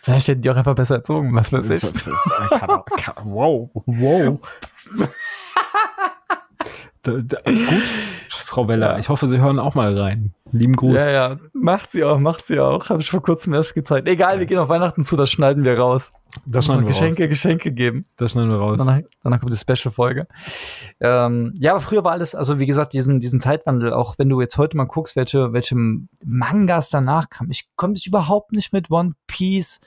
Vielleicht 0.02 0.30
werden 0.30 0.42
die 0.42 0.50
auch 0.50 0.56
einfach 0.56 0.76
besser 0.76 0.96
erzogen, 0.96 1.36
was 1.36 1.52
weiß 1.52 1.70
ich. 1.72 1.84
wow, 3.26 3.70
wow. 3.74 4.40
Da, 7.02 7.14
da, 7.24 7.38
gut, 7.46 7.84
Frau 8.30 8.68
Weller, 8.68 8.94
ja. 8.94 9.00
ich 9.00 9.10
hoffe, 9.10 9.28
Sie 9.28 9.40
hören 9.40 9.60
auch 9.60 9.76
mal 9.76 9.98
rein. 9.98 10.34
Lieben 10.52 10.76
Gruß. 10.76 10.96
Ja, 10.96 11.12
ja, 11.12 11.38
macht 11.54 11.92
sie 11.92 12.04
auch, 12.04 12.18
macht 12.18 12.46
sie 12.46 12.60
auch. 12.60 12.90
Habe 12.90 13.02
ich 13.02 13.10
vor 13.12 13.22
kurzem 13.22 13.54
erst 13.54 13.76
gezeigt. 13.76 14.08
Egal, 14.08 14.40
wir 14.40 14.48
gehen 14.48 14.58
auf 14.58 14.70
Weihnachten 14.70 15.04
zu, 15.04 15.16
das 15.16 15.30
schneiden 15.30 15.64
wir 15.64 15.78
raus. 15.78 16.12
Das 16.46 16.66
schneiden 16.66 16.82
wir 16.82 16.88
Geschenke, 16.90 17.24
raus. 17.24 17.30
Geschenke 17.30 17.72
geben. 17.72 18.06
Das 18.18 18.32
schneiden 18.32 18.50
wir 18.50 18.58
raus. 18.58 18.78
Danach, 18.80 19.02
danach 19.24 19.40
kommt 19.40 19.54
die 19.54 19.58
Special-Folge. 19.58 20.28
Ähm, 21.00 21.54
ja, 21.60 21.72
aber 21.72 21.82
früher 21.82 22.04
war 22.04 22.14
alles, 22.14 22.34
also 22.34 22.58
wie 22.58 22.66
gesagt, 22.66 22.94
diesen, 22.94 23.20
diesen 23.20 23.40
Zeitwandel, 23.40 23.94
auch 23.94 24.18
wenn 24.18 24.30
du 24.30 24.42
jetzt 24.42 24.58
heute 24.58 24.76
mal 24.76 24.86
guckst, 24.86 25.16
welche, 25.16 25.54
welche 25.54 25.76
Mangas 26.26 26.90
danach 26.90 27.30
kamen. 27.30 27.52
Ich 27.52 27.70
konnte 27.76 27.94
mich 27.94 28.08
überhaupt 28.08 28.52
nicht 28.52 28.74
mit 28.74 28.90
One 28.90 29.14
Piece 29.28 29.80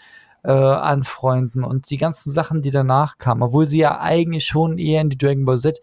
äh, 0.45 0.53
anfreunden 0.53 1.65
und 1.65 1.91
die 1.91 1.97
ganzen 1.97 2.33
Sachen, 2.33 2.63
die 2.63 2.71
danach 2.71 3.19
kamen, 3.19 3.43
obwohl 3.43 3.67
sie 3.67 3.79
ja 3.79 4.01
eigentlich 4.01 4.47
schon 4.47 4.79
eher 4.79 5.01
in 5.01 5.11
die 5.11 5.19
Dragon 5.19 5.45
Ball 5.45 5.59
Z 5.59 5.81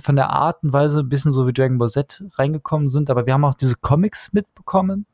von 0.00 0.16
der 0.16 0.30
Art 0.30 0.62
und 0.62 0.72
Weise 0.72 1.00
ein 1.00 1.08
bisschen 1.08 1.32
so 1.32 1.46
wie 1.46 1.52
Dragon 1.52 1.78
Ball 1.78 1.90
Z 1.90 2.24
reingekommen 2.34 2.88
sind, 2.88 3.10
aber 3.10 3.26
wir 3.26 3.34
haben 3.34 3.44
auch 3.44 3.54
diese 3.54 3.76
Comics 3.76 4.32
mitbekommen, 4.32 5.06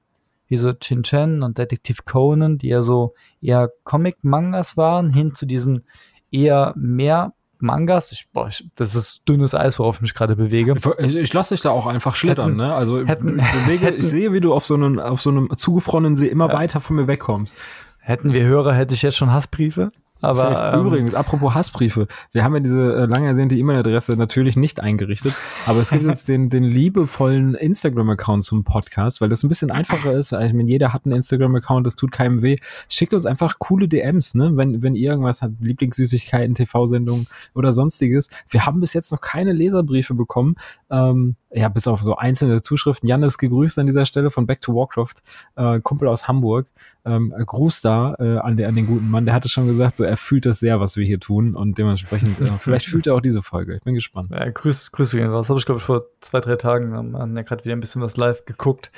wie 0.47 0.57
so 0.57 0.73
Chin 0.73 1.03
Chen 1.03 1.43
und 1.43 1.59
Detective 1.59 2.03
Conan, 2.05 2.59
die 2.59 2.69
ja 2.69 2.83
so 2.83 3.15
eher 3.41 3.71
Comic-Mangas 3.85 4.77
waren, 4.77 5.11
hin 5.11 5.35
zu 5.35 5.47
diesen 5.47 5.85
eher 6.31 6.75
mehr 6.77 7.33
Mangas. 7.61 8.13
Ich, 8.13 8.29
boah, 8.33 8.49
ich, 8.49 8.69
das 8.77 8.95
ist 8.95 9.23
dünnes 9.29 9.55
Eis, 9.55 9.79
worauf 9.79 9.97
ich 9.97 10.03
mich 10.03 10.15
gerade 10.15 10.37
bewege. 10.37 10.77
Ich, 10.99 11.15
ich 11.15 11.33
lasse 11.33 11.55
dich 11.55 11.63
da 11.63 11.71
auch 11.71 11.87
einfach 11.87 12.15
schlittern, 12.15 12.51
hätten, 12.51 12.57
ne? 12.57 12.75
Also 12.75 13.05
hätten, 13.05 13.39
ich, 13.39 13.53
bewege, 13.53 13.87
hätten, 13.87 14.01
ich 14.01 14.07
sehe, 14.09 14.33
wie 14.33 14.41
du 14.41 14.55
auf 14.55 14.65
so 14.65 14.75
einem, 14.75 14.99
auf 14.99 15.21
so 15.21 15.31
einem 15.31 15.51
zugefrorenen 15.57 16.17
See 16.17 16.29
immer 16.29 16.49
ja. 16.49 16.55
weiter 16.55 16.81
von 16.81 16.97
mir 16.97 17.07
wegkommst. 17.07 17.57
Hätten 17.99 18.33
wir 18.33 18.45
Hörer, 18.45 18.75
hätte 18.75 18.95
ich 18.95 19.03
jetzt 19.03 19.17
schon 19.17 19.33
Hassbriefe. 19.33 19.91
Aber 20.21 20.75
ähm, 20.75 20.87
übrigens, 20.87 21.15
apropos 21.15 21.55
Hassbriefe, 21.55 22.09
wir 22.33 22.45
haben 22.45 22.55
ja 22.55 22.61
diese 22.61 22.81
äh, 22.81 23.07
lang 23.07 23.25
ersehnte 23.25 23.55
E-Mail-Adresse 23.57 24.17
natürlich 24.17 24.57
nicht 24.57 24.81
eingerichtet, 24.81 25.35
aber 25.67 25.81
es 25.81 25.91
gibt 25.91 26.05
jetzt 26.07 26.29
den, 26.29 26.51
den 26.51 26.65
liebevollen 26.65 27.55
Instagram-Account 27.55 28.43
zum 28.43 28.65
Podcast, 28.65 29.21
weil 29.21 29.29
das 29.29 29.45
ein 29.45 29.49
bisschen 29.49 29.71
einfacher 29.71 30.13
ist. 30.13 30.33
Weil 30.33 30.49
ich 30.49 30.55
meine, 30.55 30.69
jeder 30.69 30.93
hat 30.93 31.05
einen 31.05 31.15
Instagram-Account, 31.15 31.87
das 31.87 31.95
tut 31.95 32.11
keinem 32.11 32.43
weh. 32.43 32.57
Schickt 32.89 33.15
uns 33.15 33.27
einfach 33.27 33.59
coole 33.59 33.87
DMs, 33.87 34.35
ne? 34.35 34.57
Wenn, 34.57 34.83
wenn 34.83 34.95
ihr 34.95 35.11
irgendwas 35.11 35.43
habt, 35.43 35.55
Lieblingssüßigkeiten, 35.61 36.55
TV-Sendungen 36.55 37.29
oder 37.55 37.73
sonstiges. 37.73 38.29
Wir 38.49 38.67
haben 38.67 38.81
bis 38.81 38.95
jetzt 38.95 39.13
noch 39.13 39.21
keine 39.21 39.53
Leserbriefe 39.53 40.15
bekommen. 40.15 40.57
Ähm, 40.91 41.37
ja, 41.51 41.69
bis 41.69 41.87
auf 41.87 42.03
so 42.03 42.17
einzelne 42.17 42.61
Zuschriften. 42.61 43.09
Jan 43.09 43.23
ist 43.23 43.39
gegrüßt 43.39 43.79
an 43.79 43.87
dieser 43.87 44.05
Stelle 44.05 44.31
von 44.31 44.47
Back 44.47 44.61
to 44.61 44.75
Warcraft, 44.75 45.23
äh, 45.57 45.81
Kumpel 45.81 46.09
aus 46.09 46.29
Hamburg. 46.29 46.67
Ähm, 47.09 47.35
Gruß 47.39 47.81
da 47.81 48.15
äh, 48.19 48.37
an, 48.39 48.57
der, 48.57 48.69
an 48.69 48.77
den 48.77 48.87
guten 48.87 49.11
Mann. 49.11 49.25
Der 49.25 49.35
hatte 49.35 49.49
schon 49.49 49.67
gesagt, 49.67 49.97
so 49.97 50.05
er 50.05 50.17
fühlt 50.17 50.45
das 50.45 50.61
sehr, 50.61 50.79
was 50.79 50.97
wir 50.97 51.07
hier 51.07 51.19
tun 51.19 51.55
und 51.55 51.79
dementsprechend, 51.79 52.39
äh, 52.41 52.53
vielleicht 52.59 52.87
fühlt 52.87 53.07
er 53.07 53.15
auch 53.15 53.21
diese 53.21 53.41
Folge. 53.41 53.77
Ich 53.77 53.83
bin 53.83 53.95
gespannt. 53.95 54.31
Ja, 54.31 54.49
grüß, 54.49 54.93
Grüße 54.93 55.17
gehen 55.17 55.31
raus. 55.31 55.49
Habe 55.49 55.59
ich, 55.59 55.67
glaube 55.67 55.79
ich, 55.79 55.85
vor 55.85 56.05
zwei, 56.21 56.41
drei 56.41 56.57
Tagen 56.57 56.95
haben 56.95 57.17
ähm, 57.19 57.37
ja 57.37 57.43
gerade 57.43 57.65
wieder 57.65 57.75
ein 57.75 57.81
bisschen 57.81 58.03
was 58.03 58.17
live 58.17 58.45
geguckt. 58.45 58.93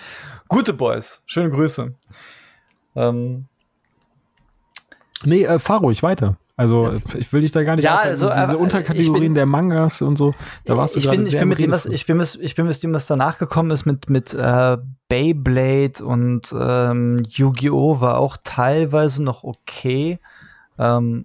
Gute 0.49 0.73
Boys, 0.73 1.23
schöne 1.27 1.51
Grüße. 1.51 1.95
Ähm, 2.97 3.47
nee, 5.25 5.45
äh, 5.45 5.59
fahr 5.59 5.81
ruhig 5.81 6.03
weiter. 6.03 6.37
Also 6.61 6.93
ich 7.17 7.33
will 7.33 7.41
dich 7.41 7.53
da 7.53 7.63
gar 7.63 7.77
nicht 7.77 7.87
ja, 7.87 7.97
also, 7.97 8.29
diese 8.29 8.59
Unterkategorien 8.59 9.23
bin, 9.23 9.35
der 9.35 9.47
Mangas 9.47 10.03
und 10.03 10.17
so, 10.17 10.35
da 10.67 10.77
warst 10.77 10.95
du 10.95 10.99
ich 10.99 11.09
bin, 11.09 11.27
ich 11.27 11.39
bin 11.39 11.49
mit 11.49 11.59
dem 11.59 11.71
was 11.71 11.87
ich 11.87 12.05
bin 12.05 12.19
mit, 12.19 12.39
ich 12.39 12.55
bin 12.55 12.67
mit 12.67 12.83
dem 12.83 12.93
was 12.93 13.07
danach 13.07 13.39
gekommen 13.39 13.71
ist 13.71 13.87
mit 13.87 14.11
mit 14.11 14.35
äh, 14.35 14.77
Beyblade 15.09 16.05
und 16.05 16.55
ähm, 16.55 17.25
Yu-Gi-Oh 17.31 18.03
war 18.03 18.19
auch 18.19 18.37
teilweise 18.45 19.23
noch 19.23 19.43
okay. 19.43 20.19
Ähm, 20.79 21.25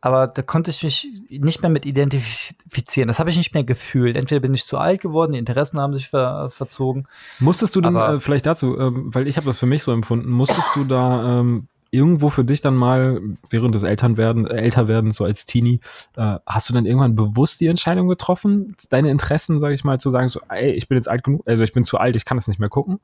aber 0.00 0.26
da 0.26 0.40
konnte 0.40 0.70
ich 0.70 0.82
mich 0.82 1.06
nicht 1.28 1.60
mehr 1.60 1.70
mit 1.70 1.84
identifizieren. 1.84 3.08
Das 3.08 3.18
habe 3.18 3.28
ich 3.28 3.36
nicht 3.36 3.52
mehr 3.52 3.64
gefühlt. 3.64 4.16
Entweder 4.16 4.40
bin 4.40 4.54
ich 4.54 4.64
zu 4.64 4.78
alt 4.78 5.02
geworden, 5.02 5.32
die 5.32 5.38
Interessen 5.38 5.78
haben 5.78 5.92
sich 5.92 6.08
ver 6.08 6.48
verzogen. 6.50 7.06
Musstest 7.40 7.76
du 7.76 7.82
denn, 7.82 7.94
äh, 7.94 8.20
vielleicht 8.20 8.46
dazu, 8.46 8.78
ähm, 8.78 9.14
weil 9.14 9.28
ich 9.28 9.36
habe 9.36 9.46
das 9.46 9.58
für 9.58 9.66
mich 9.66 9.82
so 9.82 9.92
empfunden, 9.92 10.30
musstest 10.30 10.74
du 10.74 10.84
da 10.84 11.40
ähm, 11.40 11.68
irgendwo 11.92 12.30
für 12.30 12.42
dich 12.42 12.62
dann 12.62 12.74
mal 12.74 13.20
während 13.50 13.74
des 13.74 13.82
Elternwerden, 13.82 14.46
äh, 14.46 14.56
Älterwerdens, 14.56 15.16
so 15.16 15.24
als 15.24 15.44
Teenie, 15.44 15.80
äh, 16.16 16.38
hast 16.46 16.68
du 16.68 16.72
dann 16.72 16.86
irgendwann 16.86 17.14
bewusst 17.14 17.60
die 17.60 17.66
Entscheidung 17.66 18.08
getroffen, 18.08 18.74
deine 18.88 19.10
Interessen, 19.10 19.60
sage 19.60 19.74
ich 19.74 19.84
mal, 19.84 20.00
zu 20.00 20.08
sagen, 20.08 20.30
so, 20.30 20.40
ey, 20.48 20.72
ich 20.72 20.88
bin 20.88 20.96
jetzt 20.96 21.08
alt 21.08 21.22
genug, 21.22 21.42
also 21.46 21.62
ich 21.62 21.72
bin 21.72 21.84
zu 21.84 21.98
alt, 21.98 22.16
ich 22.16 22.24
kann 22.24 22.38
das 22.38 22.48
nicht 22.48 22.58
mehr 22.58 22.70
gucken? 22.70 22.98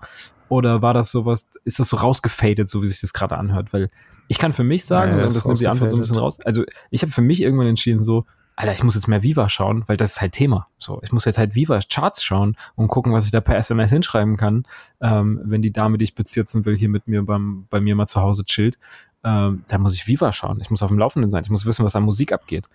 Oder 0.48 0.80
war 0.80 0.94
das 0.94 1.10
sowas, 1.10 1.50
ist 1.64 1.78
das 1.78 1.90
so 1.90 1.98
rausgefadet, 1.98 2.68
so 2.68 2.82
wie 2.82 2.86
sich 2.86 3.02
das 3.02 3.12
gerade 3.12 3.36
anhört? 3.36 3.74
Weil 3.74 3.90
ich 4.26 4.38
kann 4.38 4.54
für 4.54 4.64
mich 4.64 4.86
sagen, 4.86 5.12
ja, 5.12 5.18
ja, 5.18 5.24
das 5.24 5.44
nimmt 5.44 5.60
die 5.60 5.68
Antwort 5.68 5.90
so 5.90 5.98
ein 5.98 6.00
bisschen 6.00 6.16
raus, 6.16 6.38
also 6.44 6.64
ich 6.90 7.02
habe 7.02 7.12
für 7.12 7.22
mich 7.22 7.42
irgendwann 7.42 7.66
entschieden, 7.66 8.02
so, 8.02 8.24
Alter, 8.58 8.72
ich 8.72 8.82
muss 8.82 8.96
jetzt 8.96 9.06
mehr 9.06 9.22
Viva 9.22 9.48
schauen, 9.48 9.84
weil 9.86 9.96
das 9.96 10.14
ist 10.14 10.20
halt 10.20 10.32
Thema. 10.32 10.66
So, 10.78 11.00
ich 11.04 11.12
muss 11.12 11.24
jetzt 11.24 11.38
halt 11.38 11.54
Viva 11.54 11.78
Charts 11.78 12.24
schauen 12.24 12.56
und 12.74 12.88
gucken, 12.88 13.12
was 13.12 13.24
ich 13.24 13.30
da 13.30 13.40
per 13.40 13.56
SMS 13.56 13.90
hinschreiben 13.90 14.36
kann, 14.36 14.64
ähm, 15.00 15.40
wenn 15.44 15.62
die 15.62 15.70
Dame, 15.70 15.96
die 15.96 16.02
ich 16.02 16.16
bezirzen 16.16 16.64
will, 16.64 16.76
hier 16.76 16.88
mit 16.88 17.06
mir 17.06 17.24
beim, 17.24 17.68
bei 17.70 17.80
mir 17.80 17.94
mal 17.94 18.08
zu 18.08 18.20
Hause 18.20 18.44
chillt. 18.44 18.76
Ähm, 19.22 19.62
da 19.68 19.78
muss 19.78 19.94
ich 19.94 20.08
Viva 20.08 20.32
schauen. 20.32 20.60
Ich 20.60 20.70
muss 20.70 20.82
auf 20.82 20.88
dem 20.88 20.98
Laufenden 20.98 21.30
sein. 21.30 21.44
Ich 21.44 21.50
muss 21.50 21.66
wissen, 21.66 21.84
was 21.84 21.94
an 21.94 22.02
Musik 22.02 22.32
abgeht. 22.32 22.68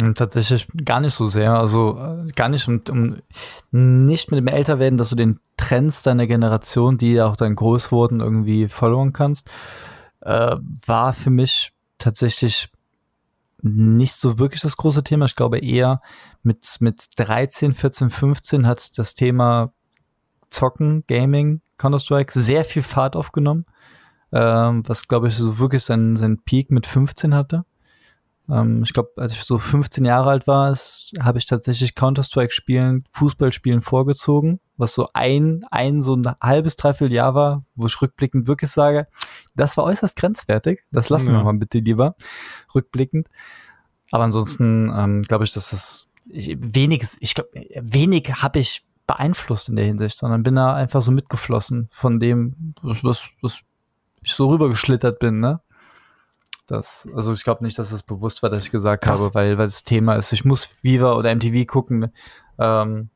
Hm, 0.00 0.16
tatsächlich 0.16 0.66
gar 0.84 0.98
nicht 0.98 1.14
so 1.14 1.26
sehr. 1.26 1.54
Also 1.54 2.00
äh, 2.00 2.32
gar 2.32 2.48
nicht, 2.48 2.66
um, 2.66 2.82
um 2.90 3.22
nicht 4.06 4.32
mit 4.32 4.38
dem 4.38 4.48
Älterwerden, 4.48 4.98
dass 4.98 5.10
du 5.10 5.14
den 5.14 5.38
Trends 5.56 6.02
deiner 6.02 6.26
Generation, 6.26 6.98
die 6.98 7.22
auch 7.22 7.36
dann 7.36 7.54
groß 7.54 7.92
wurden, 7.92 8.18
irgendwie 8.18 8.66
verloren 8.66 9.12
kannst, 9.12 9.48
äh, 10.22 10.56
war 10.86 11.12
für 11.12 11.30
mich 11.30 11.72
tatsächlich 11.98 12.68
nicht 13.62 14.14
so 14.14 14.38
wirklich 14.38 14.60
das 14.60 14.76
große 14.76 15.04
Thema. 15.04 15.26
Ich 15.26 15.36
glaube 15.36 15.58
eher 15.58 16.02
mit, 16.42 16.76
mit 16.80 17.06
13, 17.16 17.72
14, 17.72 18.10
15 18.10 18.66
hat 18.66 18.98
das 18.98 19.14
Thema 19.14 19.72
Zocken, 20.50 21.04
Gaming, 21.06 21.62
Counter-Strike 21.78 22.32
sehr 22.38 22.64
viel 22.64 22.82
Fahrt 22.82 23.16
aufgenommen, 23.16 23.64
ähm, 24.32 24.82
was 24.86 25.08
glaube 25.08 25.28
ich 25.28 25.36
so 25.36 25.58
wirklich 25.58 25.84
seinen, 25.84 26.16
seinen 26.16 26.42
Peak 26.42 26.70
mit 26.70 26.86
15 26.86 27.34
hatte. 27.34 27.64
Ähm, 28.52 28.82
ich 28.82 28.92
glaube, 28.92 29.10
als 29.16 29.32
ich 29.32 29.42
so 29.42 29.58
15 29.58 30.04
Jahre 30.04 30.30
alt 30.30 30.46
war, 30.46 30.76
habe 31.20 31.38
ich 31.38 31.46
tatsächlich 31.46 31.94
Counter-Strike 31.94 32.52
spielen, 32.52 33.04
Fußball 33.12 33.50
spielen 33.50 33.80
vorgezogen, 33.80 34.60
was 34.76 34.92
so 34.92 35.08
ein, 35.14 35.64
ein 35.70 36.02
so 36.02 36.14
ein 36.14 36.24
halbes, 36.40 36.76
dreiviertel 36.76 37.14
Jahr 37.14 37.34
war, 37.34 37.64
wo 37.74 37.86
ich 37.86 38.00
rückblickend 38.02 38.46
wirklich 38.46 38.70
sage, 38.70 39.08
das 39.56 39.76
war 39.76 39.84
äußerst 39.84 40.16
grenzwertig. 40.16 40.80
Das 40.90 41.08
lassen 41.08 41.28
ja. 41.28 41.34
wir 41.34 41.44
mal 41.44 41.54
bitte 41.54 41.78
lieber, 41.78 42.14
rückblickend. 42.74 43.28
Aber 44.10 44.24
ansonsten 44.24 44.92
ähm, 44.94 45.22
glaube 45.22 45.44
ich, 45.44 45.52
dass 45.52 45.72
es 45.72 46.08
ich, 46.26 46.56
wenig, 46.60 47.06
ich 47.20 47.34
glaube, 47.34 47.50
wenig 47.80 48.34
habe 48.34 48.58
ich 48.58 48.84
beeinflusst 49.06 49.68
in 49.68 49.76
der 49.76 49.86
Hinsicht, 49.86 50.18
sondern 50.18 50.42
bin 50.42 50.54
da 50.56 50.74
einfach 50.74 51.00
so 51.00 51.10
mitgeflossen 51.10 51.88
von 51.90 52.20
dem, 52.20 52.74
was, 52.82 53.24
was 53.40 53.60
ich 54.22 54.34
so 54.34 54.48
rübergeschlittert 54.50 55.18
bin, 55.18 55.40
ne? 55.40 55.60
Das, 56.66 57.08
also 57.14 57.32
ich 57.32 57.44
glaube 57.44 57.64
nicht, 57.64 57.78
dass 57.78 57.92
es 57.92 58.02
bewusst 58.02 58.42
war, 58.42 58.50
dass 58.50 58.64
ich 58.64 58.70
gesagt 58.70 59.04
Krass. 59.04 59.20
habe, 59.20 59.34
weil, 59.34 59.58
weil 59.58 59.66
das 59.66 59.84
Thema 59.84 60.14
ist, 60.14 60.32
ich 60.32 60.44
muss 60.44 60.70
Viva 60.80 61.14
oder 61.14 61.34
MTV 61.34 61.66
gucken. 61.66 62.12
Ähm, 62.58 63.10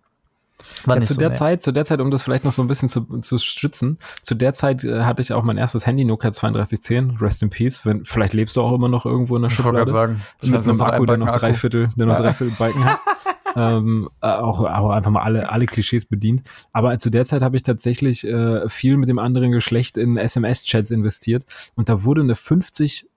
ja, 0.87 1.01
zu 1.03 1.15
so 1.15 1.21
der 1.21 1.29
mehr. 1.31 1.39
Zeit, 1.39 1.63
zu 1.63 1.73
der 1.73 1.85
Zeit, 1.85 2.01
um 2.01 2.11
das 2.11 2.23
vielleicht 2.23 2.45
noch 2.45 2.53
so 2.53 2.63
ein 2.63 2.69
bisschen 2.69 2.89
zu, 2.89 3.21
zu 3.21 3.39
stützen, 3.39 3.99
zu 4.23 4.35
der 4.35 4.55
Zeit 4.55 4.85
äh, 4.85 5.03
hatte 5.03 5.23
ich 5.23 5.33
auch 5.33 5.43
mein 5.43 5.59
erstes 5.59 5.87
Handy 5.87 6.05
Nokia 6.05 6.31
3210, 6.31 7.19
Rest 7.21 7.43
in 7.43 7.51
Peace. 7.51 7.85
Wenn, 7.85 8.05
vielleicht 8.05 8.33
lebst 8.33 8.57
du 8.57 8.63
auch 8.63 8.73
immer 8.73 8.89
noch 8.89 9.07
irgendwo 9.07 9.37
in 9.37 9.43
der 9.43 9.51
Schublade. 9.51 9.91
sagen. 9.91 10.23
Mit 10.43 10.63
einem 10.63 10.81
Akku, 10.81 11.07
der 11.07 11.19
noch 11.19 11.37
drei 11.37 11.55
Viertel, 11.55 11.91
der 11.97 12.07
noch 12.07 12.17
drei 12.17 12.33
Viertel 12.33 12.55
Balken 12.59 12.85
hat. 12.85 12.99
ähm, 13.57 14.09
äh, 14.23 14.29
auch, 14.29 14.61
auch 14.61 14.91
einfach 14.91 15.11
mal 15.11 15.23
alle, 15.23 15.51
alle 15.51 15.67
Klischees 15.67 16.07
bedient. 16.07 16.43
Aber 16.73 16.99
zu 16.99 17.11
der 17.11 17.25
Zeit 17.25 17.43
habe 17.43 17.57
ich 17.57 17.63
tatsächlich 17.63 18.27
äh, 18.27 18.69
viel 18.69 18.97
mit 18.97 19.09
dem 19.09 19.19
anderen 19.19 19.53
Geschlecht 19.53 19.97
in 19.99 20.17
SMS-Chats 20.17 20.91
investiert 20.91 21.45
und 21.75 21.89
da 21.89 22.05
wurde 22.05 22.23
eine 22.23 22.35
50 22.35 23.09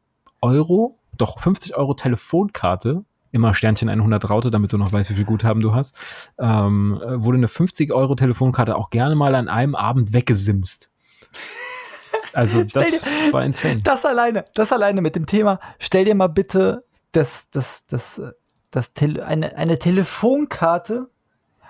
Euro, 0.41 0.97
doch 1.17 1.39
50 1.39 1.75
Euro 1.75 1.93
Telefonkarte 1.93 3.03
immer 3.31 3.53
Sternchen 3.53 3.89
100 3.89 4.29
Raute, 4.29 4.51
damit 4.51 4.73
du 4.73 4.77
noch 4.77 4.91
weißt, 4.91 5.09
wie 5.11 5.15
viel 5.15 5.25
Guthaben 5.25 5.61
du 5.61 5.73
hast, 5.73 5.95
ähm, 6.39 6.99
wurde 7.03 7.37
eine 7.37 7.47
50 7.47 7.93
Euro 7.93 8.15
Telefonkarte 8.15 8.75
auch 8.75 8.89
gerne 8.89 9.15
mal 9.15 9.35
an 9.35 9.47
einem 9.47 9.75
Abend 9.75 10.13
weggesimst. 10.13 10.91
Also 12.33 12.63
das 12.73 12.89
dir, 12.89 13.33
war 13.33 13.43
insane. 13.43 13.81
Das 13.83 14.05
alleine, 14.05 14.45
das 14.55 14.71
alleine 14.71 15.01
mit 15.01 15.15
dem 15.15 15.25
Thema, 15.25 15.59
stell 15.77 16.05
dir 16.05 16.15
mal 16.15 16.27
bitte 16.27 16.85
das, 17.11 17.49
das, 17.51 17.85
das, 17.87 18.21
das, 18.71 18.93
Tele 18.93 19.25
eine, 19.25 19.55
eine 19.55 19.79
Telefonkarte 19.79 21.09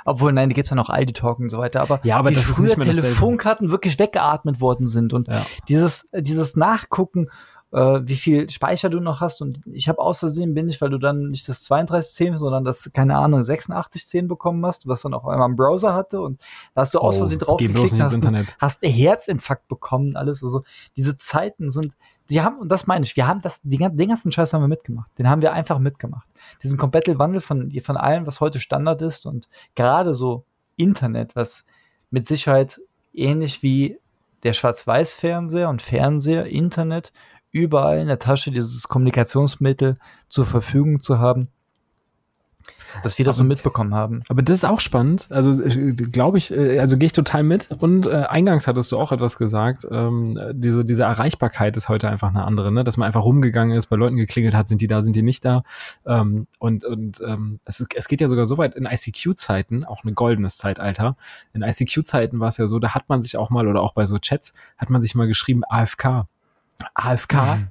obwohl, 0.06 0.34
nein, 0.34 0.50
die 0.50 0.56
gibt 0.56 0.66
es 0.66 0.70
ja 0.72 0.76
noch 0.76 0.90
Aldi 0.90 1.14
Talk 1.14 1.38
und 1.38 1.50
so 1.50 1.60
weiter, 1.60 1.82
aber, 1.82 2.00
ja, 2.04 2.18
aber 2.18 2.32
wie 2.32 2.36
früher 2.36 2.80
Telefonkarten 2.80 3.70
wirklich 3.70 4.00
weggeatmet 4.00 4.60
worden 4.60 4.88
sind 4.88 5.14
und 5.14 5.28
ja. 5.28 5.46
dieses, 5.68 6.10
dieses 6.14 6.56
Nachgucken 6.56 7.28
äh, 7.72 8.00
wie 8.04 8.16
viel 8.16 8.50
Speicher 8.50 8.90
du 8.90 9.00
noch 9.00 9.22
hast. 9.22 9.42
Und 9.42 9.62
ich 9.66 9.88
habe 9.90 10.00
aus 10.00 10.20
Versehen 10.20 10.54
bin 10.54 10.70
ich, 10.70 10.82
weil 10.82 10.90
du 10.90 10.98
dann 10.98 11.30
nicht 11.30 11.48
das 11.48 11.64
3210, 11.66 12.38
sondern 12.38 12.64
das, 12.64 12.92
keine 12.94 13.18
Ahnung, 13.18 13.42
8610 13.42 14.28
bekommen 14.28 14.66
hast, 14.66 14.88
was 14.88 15.02
dann 15.04 15.14
auch 15.14 15.28
einmal 15.28 15.50
im 15.50 15.56
Browser 15.56 15.94
hatte. 15.94 16.22
Und 16.22 16.42
da 16.74 16.82
hast 16.82 16.94
du 16.94 17.00
aus 17.00 17.16
oh, 17.16 17.20
Versehen 17.20 17.40
drauf 17.40 17.60
geklickt, 17.60 18.00
hast, 18.00 18.14
Internet. 18.14 18.56
hast 18.60 18.82
Herzinfarkt 18.84 19.68
bekommen, 19.68 20.16
alles. 20.16 20.44
Also 20.44 20.64
diese 20.96 21.18
Zeiten 21.18 21.72
sind, 21.72 21.96
die 22.30 22.42
haben, 22.42 22.60
und 22.60 22.70
das 22.70 22.88
meine 22.88 23.06
ich, 23.06 23.16
wir 23.16 23.28
haben 23.28 23.42
das, 23.42 23.62
die, 23.62 23.78
den 23.78 24.10
ganzen 24.10 24.32
Scheiß 24.32 24.54
haben 24.54 24.62
wir 24.62 24.68
mitgemacht. 24.68 25.10
Den 25.18 25.30
haben 25.30 25.42
wir 25.42 25.54
einfach 25.54 25.80
mitgemacht. 25.80 26.28
Diesen 26.64 26.78
kompletten 26.78 27.20
Wandel 27.20 27.42
von, 27.42 27.72
von 27.82 27.98
allem, 27.98 28.28
was 28.28 28.40
heute 28.40 28.60
Standard 28.60 29.02
ist 29.02 29.26
und 29.26 29.50
gerade 29.76 30.14
so 30.14 30.46
Internet, 30.76 31.36
was 31.36 31.66
mit 32.12 32.28
Sicherheit 32.28 32.80
ähnlich 33.14 33.62
wie 33.64 34.00
der 34.44 34.54
Schwarz-Weiß-Fernseher 34.54 35.70
und 35.70 35.82
Fernseher, 35.82 36.46
Internet 36.46 37.12
überall 37.52 38.00
in 38.00 38.08
der 38.08 38.20
Tasche 38.20 38.52
dieses 38.52 38.88
Kommunikationsmittel 38.88 39.98
zur 40.28 40.46
Verfügung 40.46 41.02
zu 41.02 41.20
haben, 41.20 41.50
dass 43.04 43.18
wir 43.18 43.26
das 43.26 43.38
aber, 43.38 43.46
so 43.46 43.48
mitbekommen 43.48 43.94
haben. 43.94 44.20
Aber 44.30 44.42
das 44.42 44.56
ist 44.56 44.66
auch 44.66 44.80
spannend. 44.80 45.28
Also 45.30 45.54
glaube 46.12 46.38
ich, 46.38 46.52
äh, 46.52 46.80
also 46.80 46.98
gehe 46.98 47.08
ich 47.08 47.14
total 47.14 47.44
mit. 47.44 47.70
Und 47.80 48.08
äh, 48.08 48.26
eingangs 48.28 48.68
hattest 48.68 48.92
du 48.92 48.98
auch 48.98 49.12
etwas 49.12 49.38
gesagt. 49.38 49.86
Ähm, 49.90 50.40
diese, 50.54 50.86
diese 50.86 51.04
Erreichbarkeit 51.04 51.78
ist 51.78 51.90
heute 51.90 52.10
einfach 52.10 52.30
eine 52.30 52.44
andere, 52.44 52.72
ne? 52.72 52.84
Dass 52.84 52.98
man 52.98 53.08
einfach 53.08 53.24
rumgegangen 53.24 53.78
ist, 53.78 53.88
bei 53.88 53.96
Leuten 53.96 54.16
geklingelt 54.16 54.56
hat, 54.56 54.68
sind 54.68 54.82
die 54.82 54.88
da, 54.88 55.02
sind 55.02 55.16
die 55.16 55.22
nicht 55.22 55.46
da. 55.46 55.64
Ähm, 56.06 56.48
und 56.58 56.84
und 56.84 57.22
ähm, 57.26 57.60
es, 57.66 57.86
es 57.96 58.08
geht 58.08 58.22
ja 58.22 58.28
sogar 58.28 58.46
so 58.46 58.58
weit 58.58 58.76
in 58.76 58.86
ICQ-Zeiten, 58.86 59.86
auch 59.86 60.04
ein 60.04 60.16
goldenes 60.16 60.58
Zeitalter. 60.58 61.16
In 61.54 61.62
ICQ-Zeiten 61.62 62.40
war 62.40 62.50
es 62.50 62.58
ja 62.58 62.68
so, 62.68 62.80
da 62.80 62.96
hat 62.96 63.10
man 63.10 63.22
sich 63.22 63.38
auch 63.38 63.50
mal, 63.50 63.68
oder 63.68 63.82
auch 63.82 63.94
bei 63.94 64.06
so 64.06 64.18
Chats, 64.18 64.54
hat 64.78 64.90
man 64.90 65.02
sich 65.02 65.16
mal 65.16 65.28
geschrieben, 65.28 65.64
AFK. 65.70 66.28
AFK 66.94 67.34
mhm. 67.34 67.68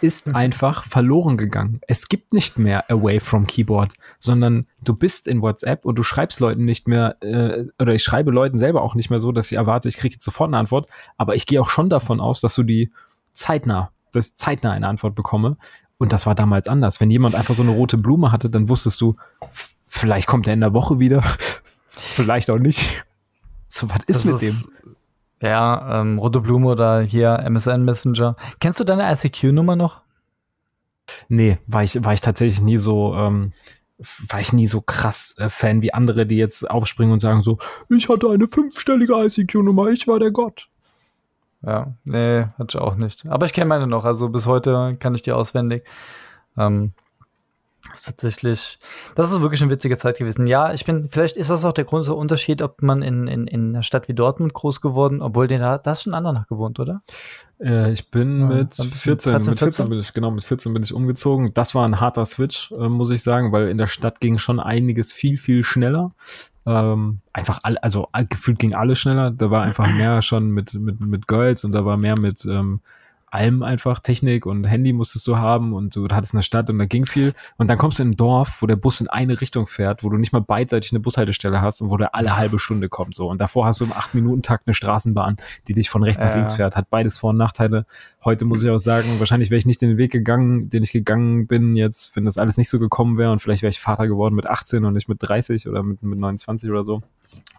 ist 0.00 0.28
mhm. 0.28 0.36
einfach 0.36 0.84
verloren 0.84 1.36
gegangen. 1.36 1.80
Es 1.86 2.08
gibt 2.08 2.32
nicht 2.32 2.58
mehr 2.58 2.90
Away 2.90 3.20
from 3.20 3.46
Keyboard, 3.46 3.94
sondern 4.18 4.66
du 4.82 4.94
bist 4.94 5.26
in 5.28 5.42
WhatsApp 5.42 5.84
und 5.84 5.96
du 5.98 6.02
schreibst 6.02 6.40
Leuten 6.40 6.64
nicht 6.64 6.88
mehr, 6.88 7.16
äh, 7.22 7.64
oder 7.78 7.94
ich 7.94 8.02
schreibe 8.02 8.30
Leuten 8.30 8.58
selber 8.58 8.82
auch 8.82 8.94
nicht 8.94 9.10
mehr 9.10 9.20
so, 9.20 9.32
dass 9.32 9.50
ich 9.50 9.58
erwarte, 9.58 9.88
ich 9.88 9.96
kriege 9.96 10.14
jetzt 10.14 10.24
sofort 10.24 10.48
eine 10.48 10.58
Antwort, 10.58 10.88
aber 11.16 11.34
ich 11.34 11.46
gehe 11.46 11.60
auch 11.60 11.70
schon 11.70 11.90
davon 11.90 12.20
aus, 12.20 12.40
dass 12.40 12.54
du 12.54 12.62
die 12.62 12.92
zeitnah, 13.34 13.90
dass 14.12 14.34
zeitnah 14.34 14.72
eine 14.72 14.88
Antwort 14.88 15.14
bekomme. 15.14 15.56
Und 15.98 16.12
das 16.12 16.26
war 16.26 16.34
damals 16.34 16.66
anders. 16.66 17.00
Wenn 17.00 17.10
jemand 17.10 17.36
einfach 17.36 17.54
so 17.54 17.62
eine 17.62 17.70
rote 17.70 17.96
Blume 17.96 18.32
hatte, 18.32 18.50
dann 18.50 18.68
wusstest 18.68 19.00
du, 19.00 19.16
vielleicht 19.86 20.26
kommt 20.26 20.48
er 20.48 20.52
in 20.52 20.60
der 20.60 20.74
Woche 20.74 20.98
wieder, 20.98 21.22
vielleicht 21.86 22.50
auch 22.50 22.58
nicht. 22.58 23.04
So, 23.68 23.88
was 23.88 24.00
ist 24.06 24.08
das 24.08 24.24
mit 24.24 24.42
ist, 24.42 24.64
dem? 24.64 24.72
Ja, 25.42 26.00
ähm, 26.00 26.18
Rote 26.18 26.40
Blume 26.40 26.68
oder 26.68 27.00
hier 27.00 27.40
MSN 27.40 27.84
Messenger. 27.84 28.36
Kennst 28.60 28.78
du 28.78 28.84
deine 28.84 29.12
ICQ-Nummer 29.12 29.74
noch? 29.74 30.02
Nee, 31.28 31.58
war 31.66 31.82
ich, 31.82 32.02
war 32.04 32.12
ich 32.12 32.20
tatsächlich 32.20 32.60
nie 32.60 32.78
so, 32.78 33.14
ähm, 33.16 33.52
war 34.28 34.40
ich 34.40 34.52
nie 34.52 34.68
so 34.68 34.80
krass 34.80 35.34
äh, 35.38 35.48
Fan 35.48 35.82
wie 35.82 35.92
andere, 35.92 36.26
die 36.26 36.36
jetzt 36.36 36.70
aufspringen 36.70 37.12
und 37.12 37.18
sagen 37.18 37.42
so, 37.42 37.58
ich 37.90 38.08
hatte 38.08 38.30
eine 38.30 38.46
fünfstellige 38.46 39.14
ICQ-Nummer, 39.14 39.88
ich 39.88 40.06
war 40.06 40.20
der 40.20 40.30
Gott. 40.30 40.68
Ja, 41.66 41.92
nee, 42.04 42.44
hatte 42.56 42.76
ich 42.76 42.76
auch 42.76 42.94
nicht. 42.94 43.26
Aber 43.26 43.44
ich 43.44 43.52
kenne 43.52 43.66
meine 43.66 43.88
noch, 43.88 44.04
also 44.04 44.28
bis 44.28 44.46
heute 44.46 44.96
kann 45.00 45.16
ich 45.16 45.22
die 45.22 45.32
auswendig. 45.32 45.84
Ähm, 46.56 46.92
das 47.90 48.00
ist 48.00 48.06
tatsächlich, 48.06 48.78
das 49.16 49.32
ist 49.32 49.40
wirklich 49.40 49.60
eine 49.62 49.70
witzige 49.70 49.96
Zeit 49.96 50.18
gewesen. 50.18 50.46
Ja, 50.46 50.72
ich 50.72 50.84
bin, 50.84 51.08
vielleicht 51.08 51.36
ist 51.36 51.50
das 51.50 51.64
auch 51.64 51.72
der 51.72 51.84
große 51.84 52.14
Unterschied, 52.14 52.62
ob 52.62 52.80
man 52.80 53.02
in, 53.02 53.26
in, 53.26 53.46
in 53.46 53.70
einer 53.70 53.82
Stadt 53.82 54.08
wie 54.08 54.14
Dortmund 54.14 54.54
groß 54.54 54.80
geworden, 54.80 55.20
obwohl 55.20 55.48
den 55.48 55.60
da, 55.60 55.80
hast 55.84 56.06
in 56.06 56.14
Andernach 56.14 56.46
gewohnt, 56.46 56.78
oder? 56.78 57.02
Äh, 57.60 57.92
ich 57.92 58.10
bin 58.10 58.40
ja, 58.40 58.46
mit 58.46 58.74
14, 58.74 59.32
13, 59.32 59.50
mit 59.50 59.58
14 59.58 59.88
bin 59.88 59.98
ich, 59.98 60.12
genau, 60.12 60.30
mit 60.30 60.44
14 60.44 60.72
bin 60.72 60.82
ich 60.82 60.94
umgezogen. 60.94 61.52
Das 61.54 61.74
war 61.74 61.84
ein 61.86 62.00
harter 62.00 62.24
Switch, 62.24 62.70
äh, 62.72 62.88
muss 62.88 63.10
ich 63.10 63.22
sagen, 63.22 63.52
weil 63.52 63.68
in 63.68 63.78
der 63.78 63.88
Stadt 63.88 64.20
ging 64.20 64.38
schon 64.38 64.60
einiges 64.60 65.12
viel, 65.12 65.36
viel 65.36 65.64
schneller. 65.64 66.12
Ähm, 66.64 67.18
einfach 67.32 67.58
all, 67.64 67.76
also 67.78 68.08
gefühlt 68.28 68.60
ging 68.60 68.74
alles 68.74 69.00
schneller. 69.00 69.32
Da 69.32 69.50
war 69.50 69.62
einfach 69.62 69.92
mehr 69.92 70.22
schon 70.22 70.50
mit, 70.50 70.74
mit, 70.74 71.00
mit 71.00 71.26
Girls 71.26 71.64
und 71.64 71.72
da 71.72 71.84
war 71.84 71.96
mehr 71.96 72.18
mit, 72.18 72.44
ähm, 72.44 72.80
allem 73.32 73.62
einfach 73.62 73.98
Technik 74.00 74.44
und 74.44 74.64
Handy 74.64 74.92
musstest 74.92 75.26
du 75.26 75.38
haben 75.38 75.72
und 75.72 75.96
du 75.96 76.06
hattest 76.08 76.34
eine 76.34 76.42
Stadt 76.42 76.68
und 76.68 76.78
da 76.78 76.84
ging 76.84 77.06
viel. 77.06 77.32
Und 77.56 77.68
dann 77.68 77.78
kommst 77.78 77.98
du 77.98 78.02
in 78.02 78.10
ein 78.10 78.16
Dorf, 78.16 78.60
wo 78.60 78.66
der 78.66 78.76
Bus 78.76 79.00
in 79.00 79.08
eine 79.08 79.40
Richtung 79.40 79.66
fährt, 79.66 80.04
wo 80.04 80.10
du 80.10 80.18
nicht 80.18 80.32
mal 80.32 80.40
beidseitig 80.40 80.92
eine 80.92 81.00
Bushaltestelle 81.00 81.62
hast 81.62 81.80
und 81.80 81.90
wo 81.90 81.96
der 81.96 82.14
alle 82.14 82.36
halbe 82.36 82.58
Stunde 82.58 82.90
kommt. 82.90 83.14
So. 83.14 83.28
Und 83.28 83.40
davor 83.40 83.64
hast 83.64 83.80
du 83.80 83.84
im 83.84 83.92
acht 83.92 84.14
Minuten 84.14 84.42
Takt 84.42 84.66
eine 84.66 84.74
Straßenbahn, 84.74 85.38
die 85.66 85.72
dich 85.72 85.88
von 85.88 86.02
rechts 86.02 86.22
äh. 86.22 86.26
nach 86.26 86.34
links 86.34 86.54
fährt. 86.54 86.76
Hat 86.76 86.90
beides 86.90 87.16
Vor- 87.16 87.30
und 87.30 87.38
Nachteile. 87.38 87.86
Heute 88.22 88.44
muss 88.44 88.62
ich 88.62 88.68
auch 88.68 88.78
sagen, 88.78 89.08
wahrscheinlich 89.18 89.50
wäre 89.50 89.58
ich 89.58 89.66
nicht 89.66 89.80
den 89.80 89.96
Weg 89.96 90.12
gegangen, 90.12 90.68
den 90.68 90.82
ich 90.82 90.92
gegangen 90.92 91.46
bin 91.46 91.74
jetzt, 91.74 92.14
wenn 92.14 92.26
das 92.26 92.36
alles 92.36 92.58
nicht 92.58 92.68
so 92.68 92.78
gekommen 92.78 93.16
wäre 93.16 93.32
und 93.32 93.40
vielleicht 93.40 93.62
wäre 93.62 93.70
ich 93.70 93.80
Vater 93.80 94.08
geworden 94.08 94.34
mit 94.34 94.46
18 94.46 94.84
und 94.84 94.92
nicht 94.92 95.08
mit 95.08 95.18
30 95.20 95.68
oder 95.68 95.82
mit, 95.82 96.02
mit 96.02 96.18
29 96.18 96.70
oder 96.70 96.84
so. 96.84 97.00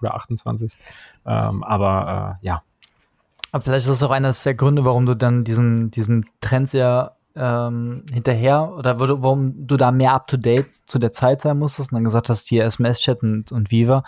Oder 0.02 0.14
28. 0.14 0.72
Ähm, 1.26 1.64
aber 1.64 2.38
äh, 2.42 2.46
ja, 2.46 2.62
aber 3.54 3.64
vielleicht 3.64 3.86
ist 3.86 4.02
das 4.02 4.04
auch 4.04 4.12
eines 4.12 4.42
der 4.42 4.56
Gründe, 4.56 4.84
warum 4.84 5.06
du 5.06 5.16
dann 5.16 5.44
diesen, 5.44 5.92
diesen 5.92 6.26
Trend 6.42 6.72
sehr 6.72 7.18
ähm, 7.36 8.04
hinterher 8.12 8.74
oder 8.76 9.00
warum 9.00 9.68
du 9.68 9.78
da 9.78 9.92
mehr 9.92 10.14
up 10.14 10.26
to 10.26 10.38
date 10.38 10.72
zu 10.72 10.98
der 10.98 11.12
Zeit 11.12 11.44
sein 11.44 11.60
musstest 11.60 11.92
und 11.92 11.98
dann 11.98 12.04
gesagt 12.04 12.30
hast, 12.30 12.48
hier 12.48 12.64
SMS-Chat 12.66 13.22
und, 13.22 13.52
und 13.52 13.70
Viva. 13.70 14.04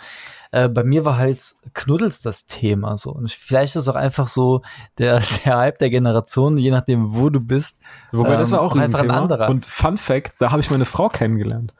Äh, 0.50 0.68
bei 0.68 0.82
mir 0.82 1.04
war 1.04 1.16
halt 1.16 1.54
Knuddels 1.74 2.22
das 2.22 2.46
Thema 2.46 2.96
so. 2.98 3.12
Und 3.12 3.30
vielleicht 3.30 3.76
ist 3.76 3.82
es 3.82 3.88
auch 3.88 3.94
einfach 3.94 4.26
so 4.26 4.62
der, 4.98 5.22
der 5.44 5.58
Hype 5.58 5.78
der 5.78 5.90
Generation, 5.90 6.56
je 6.56 6.72
nachdem, 6.72 7.14
wo 7.14 7.30
du 7.30 7.38
bist. 7.38 7.78
Wobei 8.10 8.34
ähm, 8.34 8.40
das 8.40 8.50
war 8.50 8.62
auch 8.62 8.74
ein 8.74 8.82
einfach 8.82 9.00
ein 9.00 9.12
anderer. 9.12 9.48
Und 9.48 9.64
Fun 9.64 9.96
Fact, 9.96 10.34
da 10.40 10.50
habe 10.50 10.60
ich 10.60 10.72
meine 10.72 10.86
Frau 10.86 11.08
kennengelernt. 11.08 11.72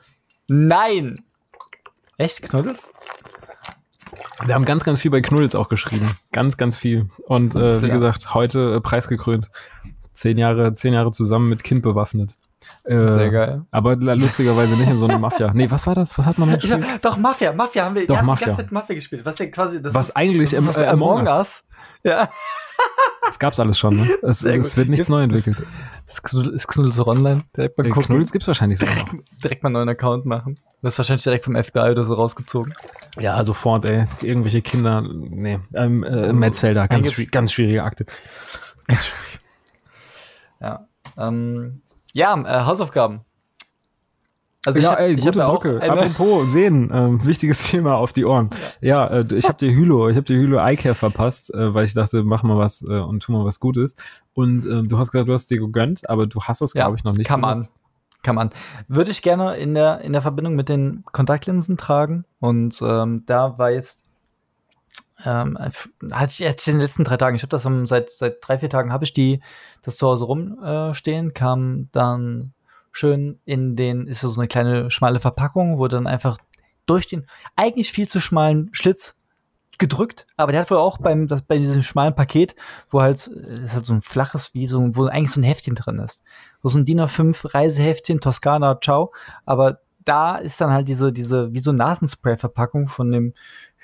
Nein! 0.46 1.24
Echt 2.16 2.42
Knuddels? 2.42 2.92
Wir 4.44 4.54
haben 4.54 4.64
ganz, 4.64 4.84
ganz 4.84 5.00
viel 5.00 5.10
bei 5.10 5.20
Knuddels 5.20 5.54
auch 5.54 5.68
geschrieben. 5.68 6.16
Ganz, 6.32 6.56
ganz 6.56 6.76
viel. 6.76 7.08
Und 7.26 7.54
äh, 7.54 7.82
wie 7.82 7.88
gesagt, 7.88 8.34
heute 8.34 8.76
äh, 8.76 8.80
preisgekrönt. 8.80 9.50
Zehn 10.12 10.38
Jahre, 10.38 10.74
zehn 10.74 10.94
Jahre 10.94 11.12
zusammen 11.12 11.48
mit 11.48 11.64
Kind 11.64 11.82
bewaffnet. 11.82 12.34
Äh, 12.84 13.08
Sehr 13.08 13.30
geil. 13.30 13.62
Aber 13.70 13.96
lustigerweise 13.96 14.76
nicht 14.76 14.88
in 14.88 14.96
so 14.96 15.06
einer 15.06 15.18
Mafia. 15.18 15.52
Nee, 15.52 15.70
was 15.70 15.86
war 15.86 15.94
das? 15.94 16.16
Was 16.16 16.24
hat 16.24 16.38
man 16.38 16.50
gespielt? 16.54 16.84
Doch, 17.02 17.16
Mafia. 17.16 17.52
Mafia 17.52 17.84
haben 17.84 17.96
wir 17.96 18.06
doch, 18.06 18.14
ja, 18.16 18.22
Mafia. 18.22 18.44
die 18.44 18.50
ganze 18.50 18.62
Zeit 18.62 18.72
Mafia 18.72 18.94
gespielt. 18.94 19.24
Was 19.24 19.38
ja 19.38 19.46
quasi 19.46 19.82
das 19.82 19.92
Was 19.92 20.10
ist, 20.10 20.16
eigentlich 20.16 20.50
das 20.50 20.64
ist, 20.64 20.78
äh, 20.78 20.86
Among 20.86 21.22
Us. 21.22 21.28
Us. 21.28 21.64
Ja. 22.04 22.28
Das 23.26 23.38
gab's 23.40 23.58
alles 23.58 23.78
schon, 23.78 23.96
ne? 23.96 24.08
Es, 24.22 24.44
es 24.44 24.76
wird 24.76 24.88
nichts 24.88 25.08
neu 25.08 25.22
entwickelt. 25.22 25.64
Ist 26.06 26.22
Knuddels 26.22 27.04
online. 27.04 27.44
Direkt 27.56 27.76
mal 27.76 27.86
äh, 27.86 27.90
Knuddels 27.90 28.30
gibt's 28.30 28.46
wahrscheinlich 28.46 28.78
sogar 28.78 28.94
noch. 28.94 29.14
Direkt 29.42 29.64
mal 29.64 29.68
einen 29.68 29.74
neuen 29.74 29.88
Account 29.88 30.24
machen. 30.24 30.54
Das 30.82 30.94
ist 30.94 30.98
wahrscheinlich 30.98 31.24
direkt 31.24 31.44
vom 31.44 31.56
FBI 31.56 31.90
oder 31.90 32.04
so 32.04 32.14
rausgezogen. 32.14 32.74
Ja, 33.18 33.42
sofort, 33.42 33.84
ey. 33.84 34.04
Irgendwelche 34.22 34.62
Kinder, 34.62 35.02
nee. 35.02 35.58
Ähm, 35.74 36.04
äh, 36.04 36.32
Matt 36.32 36.54
Zelda, 36.54 36.86
ganz, 36.86 37.30
ganz 37.32 37.52
schwierige 37.52 37.82
Akte. 37.82 38.06
ja. 40.60 40.86
Ähm, 41.18 41.82
ja, 42.16 42.34
äh, 42.34 42.64
Hausaufgaben. 42.64 43.20
Also 44.64 44.80
ja, 44.80 44.90
hab, 44.90 45.00
ey, 45.00 45.14
gute 45.14 45.38
Brücke. 45.38 45.80
Apropos 45.80 46.50
sehen, 46.52 46.90
ähm, 46.92 47.24
wichtiges 47.24 47.68
Thema 47.68 47.96
auf 47.96 48.12
die 48.12 48.24
Ohren. 48.24 48.50
Ja, 48.80 49.06
äh, 49.06 49.24
ich 49.32 49.46
habe 49.46 49.58
dir 49.58 49.70
Hylo, 49.70 50.08
ich 50.08 50.16
habe 50.16 50.24
dir 50.24 50.36
Hylo 50.36 50.58
Eyecare 50.58 50.96
verpasst, 50.96 51.54
äh, 51.54 51.72
weil 51.72 51.84
ich 51.84 51.94
dachte, 51.94 52.24
mach 52.24 52.42
mal 52.42 52.58
was 52.58 52.82
äh, 52.82 52.86
und 52.86 53.22
tu 53.22 53.30
mal 53.30 53.44
was 53.44 53.60
Gutes. 53.60 53.94
Und 54.34 54.66
äh, 54.66 54.82
du 54.82 54.98
hast 54.98 55.12
gesagt, 55.12 55.28
du 55.28 55.34
hast 55.34 55.48
dir 55.50 55.60
gegönnt, 55.60 56.10
aber 56.10 56.26
du 56.26 56.42
hast 56.42 56.62
es, 56.62 56.74
ja, 56.74 56.84
glaube 56.84 56.96
ich, 56.96 57.04
noch 57.04 57.12
nicht. 57.12 57.28
Kann 57.28 57.40
man. 57.40 57.64
Kann 58.22 58.34
man. 58.34 58.50
Würde 58.88 59.12
ich 59.12 59.22
gerne 59.22 59.56
in 59.56 59.74
der, 59.74 60.00
in 60.00 60.12
der 60.12 60.22
Verbindung 60.22 60.56
mit 60.56 60.68
den 60.68 61.04
Kontaktlinsen 61.12 61.76
tragen. 61.76 62.24
Und 62.40 62.82
ähm, 62.82 63.22
da 63.26 63.56
war 63.56 63.70
jetzt 63.70 64.05
ähm, 65.24 65.58
hatte 66.12 66.30
ich 66.30 66.38
jetzt 66.38 66.68
in 66.68 66.74
den 66.74 66.82
letzten 66.82 67.04
drei 67.04 67.16
Tagen, 67.16 67.36
ich 67.36 67.42
habe 67.42 67.50
das 67.50 67.64
um, 67.64 67.86
seit, 67.86 68.10
seit 68.10 68.36
drei, 68.40 68.58
vier 68.58 68.70
Tagen 68.70 68.92
habe 68.92 69.04
ich 69.04 69.12
die, 69.12 69.40
das 69.82 69.96
zu 69.96 70.06
Hause 70.06 70.24
rumstehen, 70.24 71.28
äh, 71.28 71.32
kam 71.32 71.88
dann 71.92 72.52
schön 72.92 73.40
in 73.44 73.76
den, 73.76 74.06
ist 74.06 74.20
so 74.20 74.40
eine 74.40 74.48
kleine 74.48 74.90
schmale 74.90 75.20
Verpackung, 75.20 75.78
wo 75.78 75.88
dann 75.88 76.06
einfach 76.06 76.38
durch 76.86 77.06
den 77.06 77.26
eigentlich 77.56 77.92
viel 77.92 78.08
zu 78.08 78.20
schmalen 78.20 78.70
Schlitz 78.72 79.16
gedrückt, 79.78 80.26
aber 80.36 80.52
der 80.52 80.62
hat 80.62 80.70
wohl 80.70 80.78
auch 80.78 80.98
beim, 80.98 81.28
das, 81.28 81.42
bei 81.42 81.58
diesem 81.58 81.82
schmalen 81.82 82.14
Paket, 82.14 82.54
wo 82.88 83.02
halt, 83.02 83.26
ist 83.26 83.74
halt 83.74 83.84
so 83.84 83.92
ein 83.92 84.00
flaches, 84.00 84.54
wie 84.54 84.66
so, 84.66 84.80
wo 84.96 85.04
eigentlich 85.06 85.32
so 85.32 85.40
ein 85.40 85.44
Heftchen 85.44 85.74
drin 85.74 85.98
ist. 85.98 86.22
Wo 86.62 86.68
so 86.68 86.78
ein 86.78 86.84
DIN 86.84 87.00
A5 87.00 87.54
Reiseheftchen, 87.54 88.20
Toskana, 88.20 88.78
ciao, 88.80 89.12
aber 89.44 89.80
da 90.06 90.36
ist 90.36 90.60
dann 90.60 90.70
halt 90.70 90.88
diese, 90.88 91.12
diese, 91.12 91.52
wie 91.52 91.58
so 91.58 91.72
Nasenspray-Verpackung 91.72 92.88
von 92.88 93.10
dem 93.10 93.32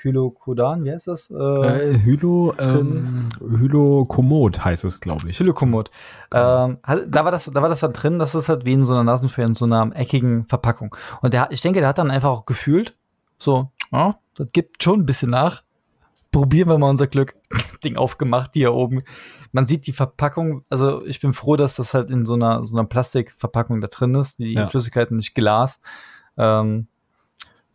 Hylokodan, 0.03 0.85
wie 0.85 0.93
heißt 0.93 1.09
das? 1.09 1.31
Äh, 1.31 1.35
äh, 1.35 1.99
Hylo, 2.03 2.55
ähm, 2.59 3.27
Hylokomod 3.41 4.65
heißt 4.65 4.85
es, 4.85 5.01
glaube 5.01 5.31
ich. 5.31 5.39
Hylokomod. 5.39 5.91
Ähm, 6.35 6.79
da 6.83 7.25
war 7.25 7.31
das, 7.31 7.47
da 7.47 7.63
war 7.63 7.69
das 7.69 7.81
dann 7.81 7.93
drin, 7.93 8.19
das 8.19 8.35
ist 8.35 8.49
halt 8.49 8.65
wie 8.65 8.73
in 8.73 8.85
so 8.85 8.95
einer 8.95 9.05
Nasenspray 9.05 9.45
in 9.45 9.55
so 9.55 9.65
einer 9.65 9.95
eckigen 9.95 10.47
Verpackung. 10.47 10.95
Und 11.21 11.35
der, 11.35 11.51
ich 11.51 11.61
denke, 11.61 11.81
der 11.81 11.89
hat 11.89 11.99
dann 11.99 12.11
einfach 12.11 12.31
auch 12.31 12.47
gefühlt, 12.47 12.97
so, 13.39 13.71
ja, 13.93 14.19
das 14.35 14.49
gibt 14.53 14.83
schon 14.83 15.01
ein 15.01 15.07
bisschen 15.07 15.31
nach. 15.31 15.63
probieren 16.31 16.69
wir 16.69 16.79
mal 16.79 16.91
unser 16.91 17.07
Glück. 17.07 17.35
Ding 17.85 17.97
aufgemacht 17.97 18.53
hier 18.55 18.73
oben. 18.73 19.03
Man 19.51 19.67
sieht 19.67 19.87
die 19.87 19.93
Verpackung, 19.93 20.65
also 20.71 21.05
ich 21.05 21.21
bin 21.21 21.33
froh, 21.33 21.57
dass 21.57 21.77
das 21.77 21.95
halt 21.95 22.11
in 22.11 22.25
so 22.25 22.35
einer, 22.35 22.65
so 22.65 22.77
einer 22.77 22.87
Plastikverpackung 22.87 23.81
da 23.81 23.89
drin 23.89 24.15
ist, 24.15 24.39
die 24.39 24.55
ja. 24.55 24.67
Flüssigkeit 24.67 25.11
nicht 25.11 25.35
Glas. 25.35 25.81
Ähm, 26.37 26.87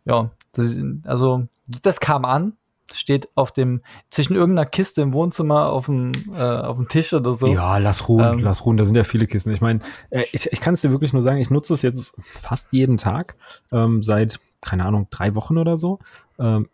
ja, 0.04 0.30
das, 0.52 0.76
also 1.04 1.46
das 1.68 2.00
kam 2.00 2.24
an, 2.24 2.54
steht 2.92 3.28
auf 3.34 3.52
dem, 3.52 3.82
zwischen 4.10 4.34
irgendeiner 4.34 4.66
Kiste 4.66 5.02
im 5.02 5.12
Wohnzimmer 5.12 5.70
auf 5.70 5.86
dem, 5.86 6.12
äh, 6.34 6.40
auf 6.40 6.76
dem 6.76 6.88
Tisch 6.88 7.12
oder 7.12 7.32
so. 7.32 7.46
Ja, 7.48 7.78
lass 7.78 8.08
ruhen, 8.08 8.34
ähm, 8.34 8.38
lass 8.40 8.64
ruhen, 8.64 8.76
da 8.76 8.84
sind 8.84 8.96
ja 8.96 9.04
viele 9.04 9.26
Kisten. 9.26 9.52
Ich 9.52 9.60
meine, 9.60 9.80
äh, 10.10 10.24
ich, 10.32 10.50
ich 10.50 10.60
kann 10.60 10.74
es 10.74 10.80
dir 10.80 10.90
wirklich 10.90 11.12
nur 11.12 11.22
sagen, 11.22 11.38
ich 11.38 11.50
nutze 11.50 11.74
es 11.74 11.82
jetzt 11.82 12.16
fast 12.24 12.72
jeden 12.72 12.96
Tag, 12.96 13.36
ähm, 13.72 14.02
seit 14.02 14.40
keine 14.60 14.84
Ahnung, 14.84 15.06
drei 15.10 15.34
Wochen 15.34 15.58
oder 15.58 15.76
so. 15.76 15.98
Ähm, 16.38 16.68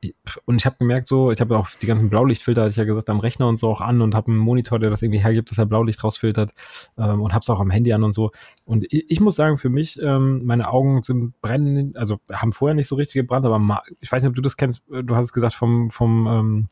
und 0.45 0.57
ich 0.57 0.67
habe 0.67 0.77
gemerkt, 0.79 1.07
so, 1.09 1.31
ich 1.31 1.41
habe 1.41 1.59
auch 1.59 1.69
die 1.81 1.87
ganzen 1.87 2.11
Blaulichtfilter, 2.11 2.63
hatte 2.63 2.71
ich 2.71 2.77
ja 2.77 2.85
gesagt, 2.85 3.09
am 3.11 3.21
Rechner 3.21 3.49
und 3.49 3.59
so 3.59 3.71
auch 3.71 3.81
an 3.81 4.03
und 4.03 4.15
habe 4.15 4.31
einen 4.31 4.39
Monitor, 4.39 4.79
der 4.79 4.91
das 4.91 5.03
irgendwie 5.03 5.23
hergibt, 5.23 5.51
dass 5.51 5.59
er 5.59 5.67
Blaulicht 5.67 6.03
rausfiltert 6.03 6.53
ähm, 6.99 7.23
und 7.23 7.33
habe 7.33 7.43
es 7.43 7.51
auch 7.51 7.61
am 7.61 7.71
Handy 7.71 7.93
an 7.93 8.05
und 8.05 8.15
so. 8.15 8.31
Und 8.65 8.85
ich, 8.91 9.11
ich 9.11 9.21
muss 9.21 9.37
sagen, 9.37 9.59
für 9.59 9.71
mich, 9.71 10.01
ähm, 10.01 10.45
meine 10.45 10.69
Augen 10.69 11.03
sind 11.03 11.41
brennen, 11.41 11.97
also 11.97 12.19
haben 12.33 12.53
vorher 12.53 12.75
nicht 12.75 12.89
so 12.89 12.97
richtig 12.97 13.15
gebrannt, 13.15 13.47
aber 13.47 13.83
ich 14.01 14.11
weiß 14.11 14.23
nicht, 14.23 14.31
ob 14.31 14.37
du 14.37 14.43
das 14.43 14.57
kennst, 14.57 14.83
du 14.89 15.17
hast 15.17 15.27
es 15.27 15.33
gesagt, 15.33 15.55
vom, 15.55 15.91
vom 15.91 16.27
ähm, 16.27 16.69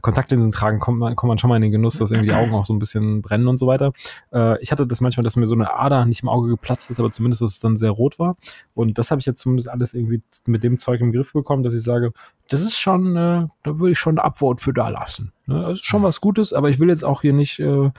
Kontaktlinsen 0.00 0.50
tragen, 0.50 0.78
kommt 0.78 0.98
man, 0.98 1.16
kommt 1.16 1.28
man 1.28 1.38
schon 1.38 1.48
mal 1.48 1.56
in 1.56 1.62
den 1.62 1.72
Genuss, 1.72 1.98
dass 1.98 2.10
irgendwie 2.10 2.30
die 2.30 2.36
Augen 2.36 2.54
auch 2.54 2.66
so 2.66 2.72
ein 2.74 2.78
bisschen 2.78 3.22
brennen 3.22 3.48
und 3.48 3.58
so 3.58 3.66
weiter. 3.66 3.92
Äh, 4.32 4.60
ich 4.62 4.72
hatte 4.72 4.86
das 4.86 5.00
manchmal, 5.00 5.24
dass 5.24 5.36
mir 5.36 5.46
so 5.46 5.54
eine 5.54 5.74
Ader 5.74 6.04
nicht 6.04 6.22
im 6.22 6.28
Auge 6.28 6.48
geplatzt 6.48 6.90
ist, 6.90 7.00
aber 7.00 7.10
zumindest, 7.10 7.42
dass 7.42 7.54
es 7.54 7.60
dann 7.60 7.76
sehr 7.76 7.90
rot 7.90 8.18
war. 8.18 8.36
Und 8.74 8.98
das 8.98 9.10
habe 9.10 9.20
ich 9.20 9.26
jetzt 9.26 9.40
zumindest 9.40 9.68
alles 9.68 9.94
irgendwie 9.94 10.22
mit 10.46 10.64
dem 10.64 10.78
Zeug 10.78 11.00
im 11.00 11.12
Griff 11.12 11.32
bekommen, 11.32 11.62
dass 11.62 11.74
ich 11.74 11.82
sage, 11.82 12.12
das 12.48 12.60
ist 12.60 12.78
schon, 12.78 13.16
äh, 13.16 13.46
da 13.62 13.78
würde 13.78 13.92
ich 13.92 13.98
schon 13.98 14.18
ein 14.18 14.24
Upvote 14.24 14.62
für 14.62 14.72
da 14.72 14.88
lassen. 14.88 15.32
Ne? 15.46 15.62
Das 15.62 15.72
ist 15.78 15.86
schon 15.86 16.02
was 16.02 16.20
Gutes, 16.20 16.52
aber 16.52 16.68
ich 16.68 16.78
will 16.78 16.88
jetzt 16.88 17.04
auch 17.04 17.22
hier 17.22 17.32
nicht, 17.32 17.58
äh, 17.58 17.90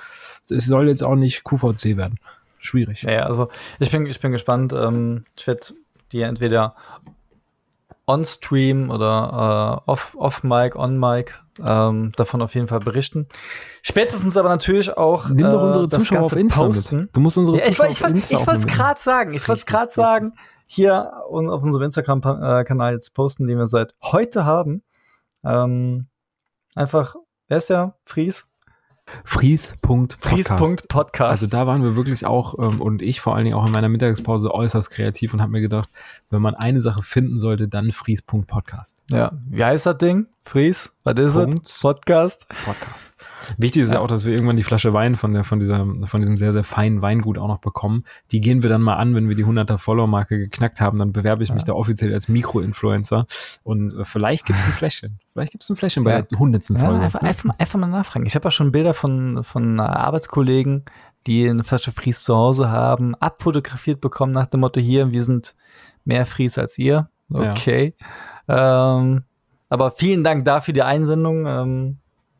es 0.50 0.66
soll 0.66 0.88
jetzt 0.88 1.04
auch 1.04 1.16
nicht 1.16 1.44
QVC 1.44 1.98
werden. 1.98 2.20
Schwierig. 2.60 3.04
Ja, 3.04 3.24
also 3.24 3.50
ich 3.80 3.92
bin, 3.92 4.06
ich 4.06 4.20
bin 4.20 4.32
gespannt. 4.32 4.74
Ähm, 4.74 5.26
ich 5.38 5.48
werde 5.48 5.62
die 6.12 6.22
entweder 6.22 6.76
on-stream 8.08 8.90
oder 8.90 9.84
äh, 9.86 9.92
off, 9.92 10.16
off-mic, 10.18 10.76
on-mic 10.76 11.34
ähm, 11.64 12.12
davon 12.16 12.42
auf 12.42 12.56
jeden 12.56 12.68
Fall 12.68 12.80
berichten. 12.80 13.28
Spätestens 13.82 14.38
aber 14.38 14.50
natürlich 14.50 14.96
auch. 14.98 15.30
Nimm 15.30 15.50
doch 15.50 15.62
unsere 15.62 15.86
äh, 15.86 15.90
Zuschauer 15.90 16.22
auf 16.22 16.36
Insta 16.36 16.66
posten. 16.66 16.98
Mit. 17.02 17.16
Du 17.16 17.20
musst 17.20 17.38
unsere 17.38 17.58
ja, 17.60 17.66
Zuschauer 17.66 17.90
ich, 17.90 18.02
ich, 18.02 18.16
ich, 18.16 18.32
ich 18.32 18.48
wollte 18.48 18.62
es 18.62 18.68
gerade 18.68 19.00
sagen. 19.00 19.34
Ich 19.34 19.48
wollte 19.48 19.60
es 19.60 19.66
gerade 19.66 19.92
sagen. 19.92 20.34
Hier 20.66 21.14
auf 21.26 21.64
unserem 21.64 21.84
Instagram-Kanal 21.84 22.94
jetzt 22.94 23.14
posten, 23.14 23.48
den 23.48 23.58
wir 23.58 23.68
seit 23.68 23.96
heute 24.02 24.44
haben. 24.44 24.84
Ähm, 25.44 26.08
einfach, 26.76 27.16
wer 27.48 27.60
ist 27.60 27.70
ja? 27.70 27.96
Fries? 28.04 28.48
Fries.podcast. 29.24 30.50
Fries.podcast. 30.50 31.30
Also 31.30 31.48
da 31.48 31.68
waren 31.68 31.84
wir 31.84 31.96
wirklich 31.96 32.26
auch 32.26 32.58
ähm, 32.60 32.82
und 32.82 33.02
ich 33.02 33.22
vor 33.22 33.36
allen 33.36 33.46
Dingen 33.46 33.56
auch 33.56 33.66
in 33.66 33.72
meiner 33.72 33.90
Mittagspause 33.90 34.54
äußerst 34.54 34.90
kreativ 34.92 35.34
und 35.34 35.42
habe 35.42 35.52
mir 35.52 35.62
gedacht, 35.62 35.90
wenn 36.30 36.42
man 36.42 36.56
eine 36.56 36.82
Sache 36.82 37.04
finden 37.04 37.40
sollte, 37.40 37.68
dann 37.68 37.92
Fries.podcast. 37.92 39.04
Ja, 39.10 39.32
wie 39.50 39.64
heißt 39.64 39.86
das 39.86 39.98
Ding? 39.98 40.28
Fries? 40.44 40.92
Was 41.04 41.20
ist 41.20 41.36
es? 41.36 41.80
Podcast? 41.82 42.48
Podcast. 42.66 43.17
Wichtig 43.58 43.84
ist 43.84 43.94
ja. 43.94 44.00
auch, 44.00 44.08
dass 44.08 44.26
wir 44.26 44.34
irgendwann 44.34 44.58
die 44.58 44.64
Flasche 44.64 44.94
Wein 44.94 45.16
von 45.16 45.34
der, 45.34 45.44
von 45.44 45.60
dieser, 45.60 45.86
von 46.06 46.22
diesem 46.22 46.38
sehr, 46.38 46.54
sehr 46.54 46.64
feinen 46.64 47.02
Weingut 47.02 47.38
auch 47.38 47.48
noch 47.48 47.60
bekommen. 47.60 48.04
Die 48.32 48.42
gehen 48.42 48.64
wir 48.64 48.70
dann 48.70 48.82
mal 48.82 48.96
an, 48.96 49.16
wenn 49.16 49.30
wir 49.30 49.36
die 49.36 49.46
100er 49.46 49.78
Follower-Marke 49.78 50.38
geknackt 50.38 50.82
haben, 50.82 51.00
dann 51.00 51.14
bewerbe 51.14 51.44
ich 51.44 51.50
ja. 51.50 51.56
mich 51.56 51.64
da 51.64 51.74
offiziell 51.74 52.14
als 52.14 52.28
Mikro-Influencer 52.28 53.26
und 53.64 53.94
äh, 53.94 54.06
vielleicht 54.06 54.46
gibt 54.46 54.60
es 54.60 54.66
ein 54.66 54.74
Fläschchen. 54.74 55.20
Vielleicht 55.34 55.52
gibt 55.52 55.64
es 55.64 55.70
ein 55.70 55.76
Fläschchen 55.76 56.04
bei 56.04 56.12
ja. 56.12 56.22
der 56.22 56.40
hundertsten 56.40 56.78
Folge. 56.78 57.00
einfach, 57.00 57.22
einfach, 57.22 57.46
mal, 57.46 57.56
einfach 57.60 57.80
mal 57.80 57.88
nachfragen. 57.88 58.26
Ich 58.26 58.36
habe 58.36 58.48
auch 58.48 58.52
schon 58.52 58.72
Bilder 58.72 58.94
von, 58.94 59.44
von 59.44 59.80
Arbeitskollegen, 59.80 60.86
die 61.28 61.50
eine 61.50 61.64
Flasche 61.64 61.92
Fries 61.92 62.24
zu 62.24 62.36
Hause 62.36 62.70
haben, 62.70 63.16
abfotografiert 63.16 64.02
bekommen 64.02 64.32
nach 64.32 64.48
dem 64.48 64.62
Motto, 64.62 64.80
hier, 64.80 65.12
wir 65.12 65.24
sind 65.24 65.56
mehr 66.06 66.26
Fries 66.26 66.58
als 66.58 66.78
ihr. 66.78 67.10
Okay. 67.32 67.94
Ähm, 68.48 69.24
aber 69.70 69.92
vielen 69.92 70.24
Dank 70.24 70.46
dafür 70.46 70.74
die 70.74 70.84
Einsendung. 70.84 71.46
Ähm, 71.46 71.98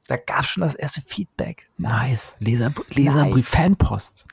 da 0.08 0.18
gab 0.18 0.42
es 0.42 0.48
schon 0.48 0.62
das 0.62 0.76
erste 0.76 1.02
Feedback. 1.02 1.70
Nice. 1.78 2.36
Leser, 2.40 2.74
Leserbrief, 2.90 3.54
nice. 3.54 3.64
Fanpost. 3.64 4.26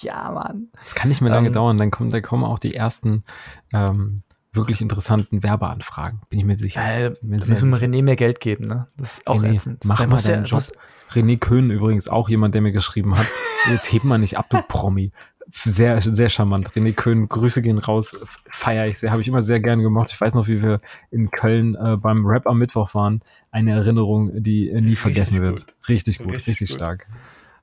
Ja, 0.00 0.30
Mann. 0.30 0.68
Das 0.76 0.94
kann 0.94 1.08
nicht 1.08 1.20
mehr 1.20 1.30
lange 1.30 1.48
ähm, 1.48 1.52
dauern. 1.52 1.76
Dann 1.76 1.90
kommen, 1.90 2.10
dann 2.10 2.22
kommen 2.22 2.44
auch 2.44 2.58
die 2.58 2.74
ersten 2.74 3.24
ähm, 3.72 4.22
wirklich 4.52 4.80
interessanten 4.80 5.42
Werbeanfragen. 5.42 6.20
Bin 6.30 6.38
ich 6.38 6.44
mir 6.44 6.56
sicher. 6.56 6.80
Ja, 6.80 7.10
mir 7.22 7.38
da 7.38 7.46
müssen 7.46 7.70
wir 7.70 7.78
René 7.78 8.02
mehr 8.02 8.16
Geld 8.16 8.40
geben, 8.40 8.66
ne? 8.66 8.86
Das 8.96 9.18
ist 9.18 9.26
auch 9.26 9.42
René, 9.42 9.56
ätzend. 9.56 9.84
Mach 9.84 10.06
mal 10.06 10.20
deinen 10.20 10.44
Job. 10.44 10.62
René 11.10 11.38
Köhn 11.38 11.70
übrigens 11.70 12.08
auch 12.08 12.28
jemand, 12.28 12.54
der 12.54 12.62
mir 12.62 12.72
geschrieben 12.72 13.18
hat. 13.18 13.26
Jetzt 13.68 13.92
heb 13.92 14.04
mal 14.04 14.18
nicht 14.18 14.38
ab, 14.38 14.46
du 14.48 14.62
Promi 14.62 15.12
sehr, 15.52 16.00
sehr 16.00 16.28
charmant. 16.28 16.70
René 16.70 16.92
Köhn, 16.92 17.28
Grüße 17.28 17.62
gehen 17.62 17.78
raus, 17.78 18.18
feiere 18.48 18.86
ich 18.86 18.98
sehr, 18.98 19.10
habe 19.10 19.22
ich 19.22 19.28
immer 19.28 19.44
sehr 19.44 19.60
gerne 19.60 19.82
gemacht. 19.82 20.10
Ich 20.12 20.20
weiß 20.20 20.34
noch, 20.34 20.48
wie 20.48 20.62
wir 20.62 20.80
in 21.10 21.30
Köln 21.30 21.74
äh, 21.74 21.96
beim 21.96 22.26
Rap 22.26 22.46
am 22.46 22.58
Mittwoch 22.58 22.94
waren. 22.94 23.22
Eine 23.50 23.72
Erinnerung, 23.72 24.30
die 24.42 24.70
äh, 24.70 24.80
nie 24.80 24.96
vergessen 24.96 25.42
wird. 25.42 25.66
Gut. 25.66 25.88
Richtig 25.88 26.18
gut, 26.18 26.32
richtig, 26.32 26.60
richtig 26.60 26.68
gut. 26.70 26.76
stark. 26.76 27.06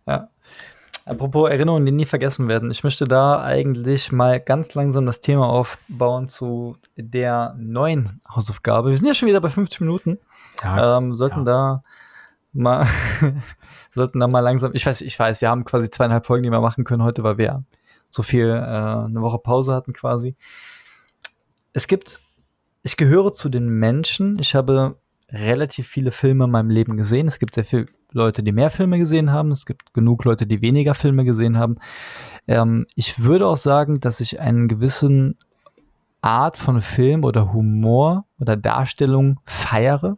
Ja. 0.06 0.30
Apropos 1.06 1.50
Erinnerungen, 1.50 1.86
die 1.86 1.94
nie 1.94 2.06
vergessen 2.06 2.50
werden. 2.50 2.70
Ich 2.70 2.84
möchte 2.84 3.08
da 3.08 3.42
eigentlich 3.42 4.12
mal 4.12 4.42
ganz 4.42 4.74
langsam 4.74 5.06
das 5.06 5.22
Thema 5.22 5.48
aufbauen 5.48 6.28
zu 6.28 6.76
der 6.98 7.56
neuen 7.58 8.20
Hausaufgabe. 8.30 8.90
Wir 8.90 8.98
sind 8.98 9.08
ja 9.08 9.14
schon 9.14 9.30
wieder 9.30 9.40
bei 9.40 9.50
50 9.50 9.80
Minuten. 9.80 10.20
Ja, 10.62 10.98
ähm, 10.98 11.14
sollten 11.14 11.46
ja. 11.46 11.46
da 11.46 11.84
mal 12.52 12.88
sollten 13.94 14.20
da 14.20 14.28
mal 14.28 14.42
langsam. 14.42 14.72
Ich 14.74 14.86
weiß, 14.86 15.02
ich 15.02 15.18
weiß, 15.18 15.40
wir 15.40 15.50
haben 15.50 15.64
quasi 15.64 15.90
zweieinhalb 15.90 16.26
Folgen, 16.26 16.44
die 16.44 16.52
wir 16.52 16.60
machen 16.60 16.84
können 16.84 17.04
heute, 17.04 17.24
weil 17.24 17.38
wir 17.38 17.64
so 18.10 18.24
viel 18.24 18.50
äh, 18.50 18.54
eine 18.54 19.22
Woche 19.22 19.40
Pause 19.40 19.74
hatten 19.74 19.94
quasi. 19.94 20.36
Es 21.74 21.88
gibt, 21.88 22.20
ich 22.84 22.98
gehöre 22.98 23.34
zu 23.34 23.50
den 23.50 23.68
Menschen, 23.68 24.40
ich 24.40 24.56
habe 24.56 24.98
relativ 25.30 25.88
viele 25.88 26.12
Filme 26.12 26.46
in 26.46 26.52
meinem 26.52 26.70
Leben 26.70 26.98
gesehen. 26.98 27.28
Es 27.28 27.40
gibt 27.40 27.56
sehr 27.56 27.66
viele 27.66 27.88
Leute, 28.12 28.44
die 28.44 28.54
mehr 28.54 28.70
Filme 28.70 28.98
gesehen 28.98 29.32
haben. 29.32 29.52
Es 29.52 29.66
gibt 29.66 29.94
genug 29.94 30.24
Leute, 30.24 30.48
die 30.48 30.62
weniger 30.62 30.96
Filme 30.96 31.26
gesehen 31.26 31.58
haben. 31.58 31.78
Ähm, 32.48 32.88
ich 32.96 33.20
würde 33.20 33.48
auch 33.48 33.58
sagen, 33.58 34.00
dass 34.00 34.22
ich 34.22 34.40
einen 34.40 34.68
gewissen 34.68 35.38
Art 36.22 36.58
von 36.58 36.82
Film 36.82 37.24
oder 37.24 37.54
Humor 37.54 38.26
oder 38.40 38.56
Darstellung 38.56 39.40
feiere. 39.46 40.18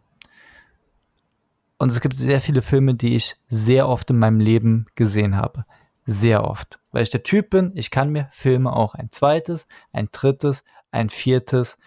Und 1.78 1.90
es 1.90 2.00
gibt 2.00 2.14
sehr 2.14 2.40
viele 2.40 2.62
Filme, 2.62 2.94
die 2.94 3.16
ich 3.16 3.36
sehr 3.48 3.88
oft 3.88 4.10
in 4.10 4.18
meinem 4.18 4.38
Leben 4.38 4.86
gesehen 4.94 5.36
habe 5.36 5.64
sehr 6.10 6.44
oft, 6.44 6.80
weil 6.90 7.02
ich 7.02 7.10
der 7.10 7.22
Typ 7.22 7.50
bin, 7.50 7.72
ich 7.74 7.90
kann 7.90 8.10
mir 8.10 8.28
Filme 8.32 8.72
auch 8.74 8.94
ein 8.94 9.10
zweites, 9.10 9.66
ein 9.92 10.08
drittes, 10.10 10.64
ein 10.90 11.08
viertes 11.08 11.78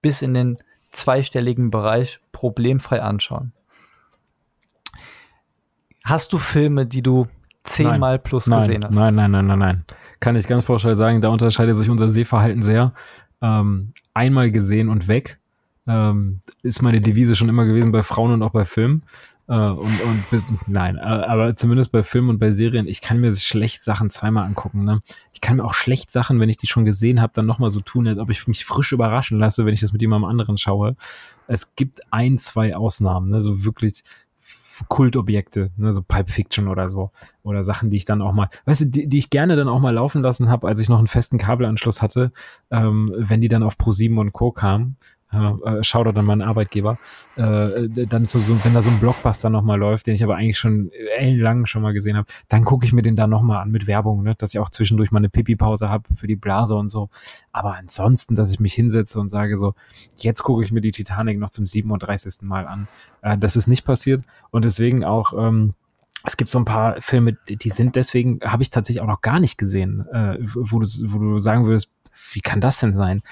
bis 0.00 0.22
in 0.22 0.34
den 0.34 0.56
zweistelligen 0.92 1.70
Bereich 1.70 2.20
problemfrei 2.30 3.02
anschauen. 3.02 3.52
Hast 6.04 6.32
du 6.32 6.38
Filme, 6.38 6.86
die 6.86 7.02
du 7.02 7.26
zehnmal 7.64 8.18
plus 8.18 8.46
nein, 8.46 8.60
gesehen 8.60 8.84
hast? 8.84 8.94
Nein, 8.94 9.14
nein, 9.14 9.30
nein, 9.30 9.46
nein, 9.46 9.58
nein. 9.58 9.84
Kann 10.20 10.36
ich 10.36 10.46
ganz 10.46 10.64
pauschal 10.64 10.96
sagen, 10.96 11.20
da 11.20 11.28
unterscheidet 11.28 11.76
sich 11.76 11.90
unser 11.90 12.08
Sehverhalten 12.08 12.62
sehr. 12.62 12.92
Ähm, 13.40 13.92
einmal 14.14 14.50
gesehen 14.52 14.88
und 14.88 15.08
weg 15.08 15.38
ähm, 15.86 16.40
ist 16.62 16.82
meine 16.82 17.00
Devise 17.00 17.34
schon 17.34 17.48
immer 17.48 17.64
gewesen 17.64 17.90
bei 17.90 18.02
Frauen 18.02 18.32
und 18.32 18.42
auch 18.42 18.50
bei 18.50 18.64
Filmen. 18.64 19.04
Äh, 19.48 19.54
und, 19.54 20.00
und 20.32 20.68
nein, 20.68 20.96
äh, 20.96 21.00
aber 21.00 21.56
zumindest 21.56 21.92
bei 21.92 22.02
Filmen 22.02 22.30
und 22.30 22.38
bei 22.38 22.52
Serien, 22.52 22.86
ich 22.86 23.00
kann 23.00 23.20
mir 23.20 23.34
schlecht 23.34 23.82
Sachen 23.82 24.10
zweimal 24.10 24.44
angucken. 24.44 24.84
Ne? 24.84 25.02
Ich 25.32 25.40
kann 25.40 25.56
mir 25.56 25.64
auch 25.64 25.74
schlecht 25.74 26.10
Sachen, 26.10 26.40
wenn 26.40 26.48
ich 26.48 26.56
die 26.56 26.68
schon 26.68 26.84
gesehen 26.84 27.20
habe, 27.20 27.32
dann 27.34 27.46
nochmal 27.46 27.70
so 27.70 27.80
tun, 27.80 28.06
als 28.06 28.18
ob 28.18 28.30
ich 28.30 28.46
mich 28.46 28.64
frisch 28.64 28.92
überraschen 28.92 29.38
lasse, 29.38 29.66
wenn 29.66 29.74
ich 29.74 29.80
das 29.80 29.92
mit 29.92 30.02
jemandem 30.02 30.30
anderen 30.30 30.58
schaue. 30.58 30.96
Es 31.48 31.74
gibt 31.74 32.00
ein, 32.12 32.38
zwei 32.38 32.76
Ausnahmen, 32.76 33.30
ne? 33.30 33.40
so 33.40 33.64
wirklich 33.64 34.04
Kultobjekte, 34.88 35.70
ne, 35.76 35.92
so 35.92 36.02
Pulp 36.02 36.30
Fiction 36.30 36.68
oder 36.68 36.88
so. 36.88 37.10
Oder 37.42 37.62
Sachen, 37.62 37.90
die 37.90 37.96
ich 37.96 38.04
dann 38.04 38.22
auch 38.22 38.32
mal, 38.32 38.48
weißt 38.64 38.80
du, 38.82 38.84
die, 38.86 39.06
die 39.06 39.18
ich 39.18 39.30
gerne 39.30 39.56
dann 39.56 39.68
auch 39.68 39.80
mal 39.80 39.94
laufen 39.94 40.22
lassen 40.22 40.48
habe, 40.48 40.66
als 40.66 40.80
ich 40.80 40.88
noch 40.88 40.98
einen 40.98 41.06
festen 41.06 41.38
Kabelanschluss 41.38 42.02
hatte, 42.02 42.32
ähm, 42.70 43.12
wenn 43.16 43.40
die 43.40 43.48
dann 43.48 43.62
auf 43.62 43.76
Pro7 43.76 44.18
und 44.18 44.32
Co. 44.32 44.50
kamen 44.50 44.96
äh, 45.32 45.82
Shoutout 45.82 46.18
an 46.18 46.26
meinen 46.26 46.42
Arbeitgeber, 46.42 46.98
äh, 47.36 47.88
dann 47.88 48.26
so, 48.26 48.38
so, 48.40 48.62
wenn 48.64 48.74
da 48.74 48.82
so 48.82 48.90
ein 48.90 49.00
Blockbuster 49.00 49.50
nochmal 49.50 49.78
läuft, 49.78 50.06
den 50.06 50.14
ich 50.14 50.22
aber 50.22 50.36
eigentlich 50.36 50.58
schon 50.58 50.90
ellenlang 51.16 51.66
schon 51.66 51.82
mal 51.82 51.92
gesehen 51.92 52.16
habe, 52.16 52.26
dann 52.48 52.64
gucke 52.64 52.84
ich 52.84 52.92
mir 52.92 53.02
den 53.02 53.16
da 53.16 53.26
nochmal 53.26 53.62
an 53.62 53.70
mit 53.70 53.86
Werbung, 53.86 54.22
ne? 54.22 54.34
dass 54.36 54.54
ich 54.54 54.60
auch 54.60 54.68
zwischendurch 54.68 55.10
mal 55.10 55.18
eine 55.18 55.30
Pipi-Pause 55.30 55.88
habe 55.88 56.04
für 56.14 56.26
die 56.26 56.36
Blase 56.36 56.74
und 56.74 56.88
so. 56.88 57.08
Aber 57.52 57.74
ansonsten, 57.74 58.34
dass 58.34 58.52
ich 58.52 58.60
mich 58.60 58.74
hinsetze 58.74 59.18
und 59.18 59.28
sage 59.30 59.56
so, 59.56 59.74
jetzt 60.18 60.42
gucke 60.42 60.62
ich 60.62 60.72
mir 60.72 60.80
die 60.80 60.92
Titanic 60.92 61.38
noch 61.38 61.50
zum 61.50 61.66
37. 61.66 62.42
Mal 62.42 62.66
an. 62.66 62.88
Äh, 63.22 63.38
das 63.38 63.56
ist 63.56 63.66
nicht 63.66 63.84
passiert 63.84 64.22
und 64.50 64.64
deswegen 64.64 65.04
auch, 65.04 65.32
ähm, 65.32 65.74
es 66.24 66.36
gibt 66.36 66.50
so 66.50 66.58
ein 66.58 66.64
paar 66.64 67.00
Filme, 67.00 67.36
die 67.48 67.70
sind 67.70 67.96
deswegen, 67.96 68.38
habe 68.44 68.62
ich 68.62 68.70
tatsächlich 68.70 69.02
auch 69.02 69.08
noch 69.08 69.22
gar 69.22 69.40
nicht 69.40 69.58
gesehen, 69.58 70.06
äh, 70.12 70.36
wo, 70.40 70.78
du, 70.78 70.86
wo 70.86 71.18
du 71.18 71.38
sagen 71.38 71.66
würdest, 71.66 71.92
wie 72.32 72.40
kann 72.40 72.60
das 72.60 72.78
denn 72.78 72.92
sein? 72.92 73.22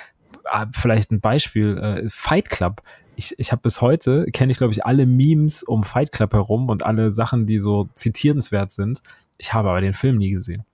Ah, 0.50 0.66
vielleicht 0.72 1.10
ein 1.10 1.20
Beispiel, 1.20 1.78
äh, 1.78 2.08
Fight 2.10 2.50
Club. 2.50 2.82
Ich, 3.16 3.38
ich 3.38 3.52
habe 3.52 3.62
bis 3.62 3.80
heute, 3.80 4.26
kenne 4.32 4.50
ich 4.52 4.58
glaube 4.58 4.72
ich 4.72 4.84
alle 4.84 5.06
Memes 5.06 5.62
um 5.62 5.84
Fight 5.84 6.12
Club 6.12 6.32
herum 6.32 6.68
und 6.68 6.84
alle 6.84 7.10
Sachen, 7.10 7.46
die 7.46 7.58
so 7.58 7.88
zitierenswert 7.94 8.72
sind. 8.72 9.02
Ich 9.38 9.52
habe 9.52 9.70
aber 9.70 9.80
den 9.80 9.94
Film 9.94 10.16
nie 10.16 10.30
gesehen. 10.30 10.64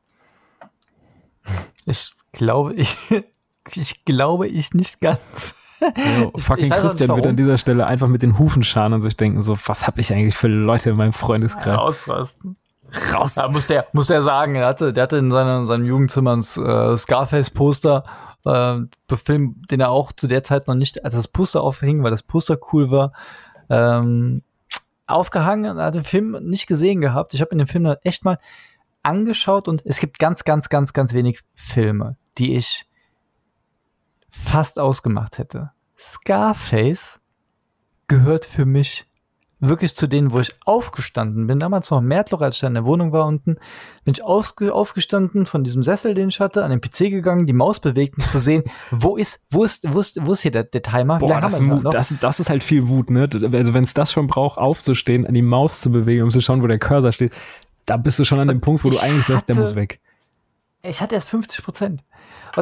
Ich 1.84 2.12
glaube, 2.32 2.74
ich, 2.74 2.96
ich 3.74 4.04
glaube, 4.04 4.48
ich 4.48 4.74
nicht 4.74 5.00
ganz. 5.00 5.54
Ja, 5.80 6.30
fucking 6.36 6.66
ich 6.66 6.70
Christian 6.70 7.14
wird 7.14 7.26
an 7.26 7.36
dieser 7.36 7.58
Stelle 7.58 7.86
einfach 7.86 8.08
mit 8.08 8.22
den 8.22 8.38
Hufen 8.38 8.62
scharen 8.62 8.94
und 8.94 9.02
sich 9.02 9.16
denken, 9.16 9.42
so, 9.42 9.58
was 9.66 9.86
habe 9.86 10.00
ich 10.00 10.12
eigentlich 10.12 10.36
für 10.36 10.48
Leute 10.48 10.90
in 10.90 10.96
meinem 10.96 11.12
Freundeskreis? 11.12 11.78
Ausrasten. 11.78 12.56
Raus. 13.12 13.34
Ja, 13.34 13.48
muss 13.48 13.66
der, 13.66 13.86
muss 13.92 14.06
der 14.06 14.22
sagen, 14.22 14.54
er 14.54 14.66
hatte, 14.66 14.92
der 14.92 15.02
hatte 15.02 15.18
in 15.18 15.30
seinem, 15.30 15.66
seinem 15.66 15.84
Jugendzimmer 15.84 16.36
ein 16.36 16.40
äh, 16.40 16.96
Scarface-Poster, 16.96 18.04
äh, 18.46 19.16
Film, 19.16 19.62
den 19.70 19.80
er 19.80 19.90
auch 19.90 20.12
zu 20.12 20.26
der 20.26 20.42
Zeit 20.42 20.68
noch 20.68 20.74
nicht, 20.74 21.04
als 21.04 21.14
das 21.14 21.28
Poster 21.28 21.62
aufhing, 21.62 22.02
weil 22.02 22.10
das 22.10 22.22
Poster 22.22 22.58
cool 22.72 22.90
war, 22.90 23.12
ähm, 23.68 24.42
aufgehangen. 25.06 25.78
Er 25.78 25.84
hat 25.84 25.94
den 25.94 26.04
Film 26.04 26.38
nicht 26.42 26.66
gesehen 26.66 27.00
gehabt. 27.00 27.34
Ich 27.34 27.40
habe 27.40 27.52
in 27.52 27.58
dem 27.58 27.66
Film 27.66 27.86
echt 28.02 28.24
mal 28.24 28.38
angeschaut 29.02 29.68
und 29.68 29.82
es 29.84 30.00
gibt 30.00 30.18
ganz, 30.18 30.44
ganz, 30.44 30.68
ganz, 30.68 30.92
ganz 30.92 31.12
wenig 31.12 31.40
Filme, 31.54 32.16
die 32.38 32.56
ich 32.56 32.86
fast 34.30 34.78
ausgemacht 34.78 35.38
hätte. 35.38 35.72
Scarface 35.98 37.20
gehört 38.08 38.44
für 38.44 38.66
mich 38.66 39.06
wirklich 39.58 39.96
zu 39.96 40.06
denen, 40.06 40.32
wo 40.32 40.40
ich 40.40 40.54
aufgestanden 40.64 41.46
bin. 41.46 41.58
Damals 41.58 41.90
noch 41.90 42.00
Märtloch, 42.00 42.40
als 42.42 42.56
ich 42.56 42.60
da 42.60 42.66
in 42.66 42.74
der 42.74 42.84
Wohnung 42.84 43.12
war 43.12 43.26
unten, 43.26 43.56
bin 44.04 44.14
ich 44.14 44.22
aufgestanden 44.22 45.46
von 45.46 45.64
diesem 45.64 45.82
Sessel, 45.82 46.14
den 46.14 46.28
ich 46.28 46.40
hatte, 46.40 46.62
an 46.62 46.70
den 46.70 46.80
PC 46.80 47.10
gegangen, 47.10 47.46
die 47.46 47.52
Maus 47.52 47.80
bewegt, 47.80 48.18
um 48.18 48.24
zu 48.24 48.38
sehen, 48.38 48.64
wo 48.90 49.16
ist, 49.16 49.44
wo 49.50 49.64
ist, 49.64 49.92
wo 49.92 50.00
ist, 50.00 50.24
wo 50.24 50.32
ist 50.32 50.42
hier 50.42 50.50
der, 50.50 50.64
der 50.64 50.82
Timer? 50.82 51.18
Boah, 51.18 51.40
das, 51.40 51.62
das, 51.90 52.14
das, 52.20 52.40
ist 52.40 52.50
halt 52.50 52.62
viel 52.62 52.88
Wut, 52.88 53.10
ne? 53.10 53.28
Also 53.32 53.74
wenn 53.74 53.84
es 53.84 53.94
das 53.94 54.12
schon 54.12 54.26
braucht, 54.26 54.58
aufzustehen, 54.58 55.26
an 55.26 55.34
die 55.34 55.42
Maus 55.42 55.80
zu 55.80 55.90
bewegen, 55.90 56.24
um 56.24 56.30
zu 56.30 56.40
schauen, 56.40 56.62
wo 56.62 56.66
der 56.66 56.78
Cursor 56.78 57.12
steht, 57.12 57.32
da 57.86 57.96
bist 57.96 58.18
du 58.18 58.24
schon 58.24 58.40
an 58.40 58.48
dem 58.48 58.60
Punkt, 58.60 58.84
wo 58.84 58.90
du 58.90 58.98
eigentlich 58.98 59.26
sagst, 59.26 59.48
der 59.48 59.56
muss 59.56 59.74
weg. 59.74 60.00
Ich 60.82 61.00
hatte 61.00 61.14
erst 61.14 61.28
50 61.30 61.64
Prozent. 61.64 62.04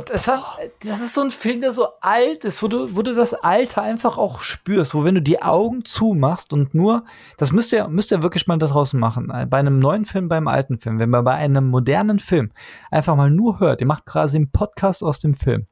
Das, 0.01 0.27
war, 0.27 0.59
das 0.81 1.01
ist 1.01 1.15
so 1.15 1.21
ein 1.21 1.31
Film, 1.31 1.61
der 1.61 1.71
so 1.71 1.87
alt 2.01 2.45
ist, 2.45 2.63
wo 2.63 2.69
du, 2.69 2.97
wo 2.97 3.03
du 3.03 3.15
das 3.15 3.33
Alter 3.33 3.83
einfach 3.83 4.19
auch 4.19 4.43
spürst, 4.43 4.93
wo 4.95 5.05
wenn 5.05 5.15
du 5.15 5.23
die 5.23 5.41
Augen 5.41 5.85
zumachst 5.85 6.53
und 6.53 6.75
nur, 6.75 7.05
das 7.37 7.53
müsst 7.53 7.73
ihr, 7.73 7.87
müsst 7.87 8.11
ihr 8.11 8.23
wirklich 8.23 8.49
mal 8.49 8.59
da 8.59 8.67
draußen 8.67 8.99
machen. 8.99 9.29
Bei 9.49 9.59
einem 9.59 9.79
neuen 9.79 10.05
Film, 10.05 10.29
beim 10.29 10.49
alten 10.49 10.81
Film, 10.81 10.99
wenn 10.99 11.11
man 11.11 11.25
bei 11.25 11.35
einem 11.35 11.69
modernen 11.69 12.19
Film 12.19 12.51
einfach 12.91 13.15
mal 13.15 13.31
nur 13.31 13.61
hört, 13.61 13.81
ihr 13.81 13.87
macht 13.87 14.05
quasi 14.05 14.37
einen 14.37 14.51
Podcast 14.51 15.05
aus 15.05 15.21
dem 15.21 15.35
Film. 15.35 15.67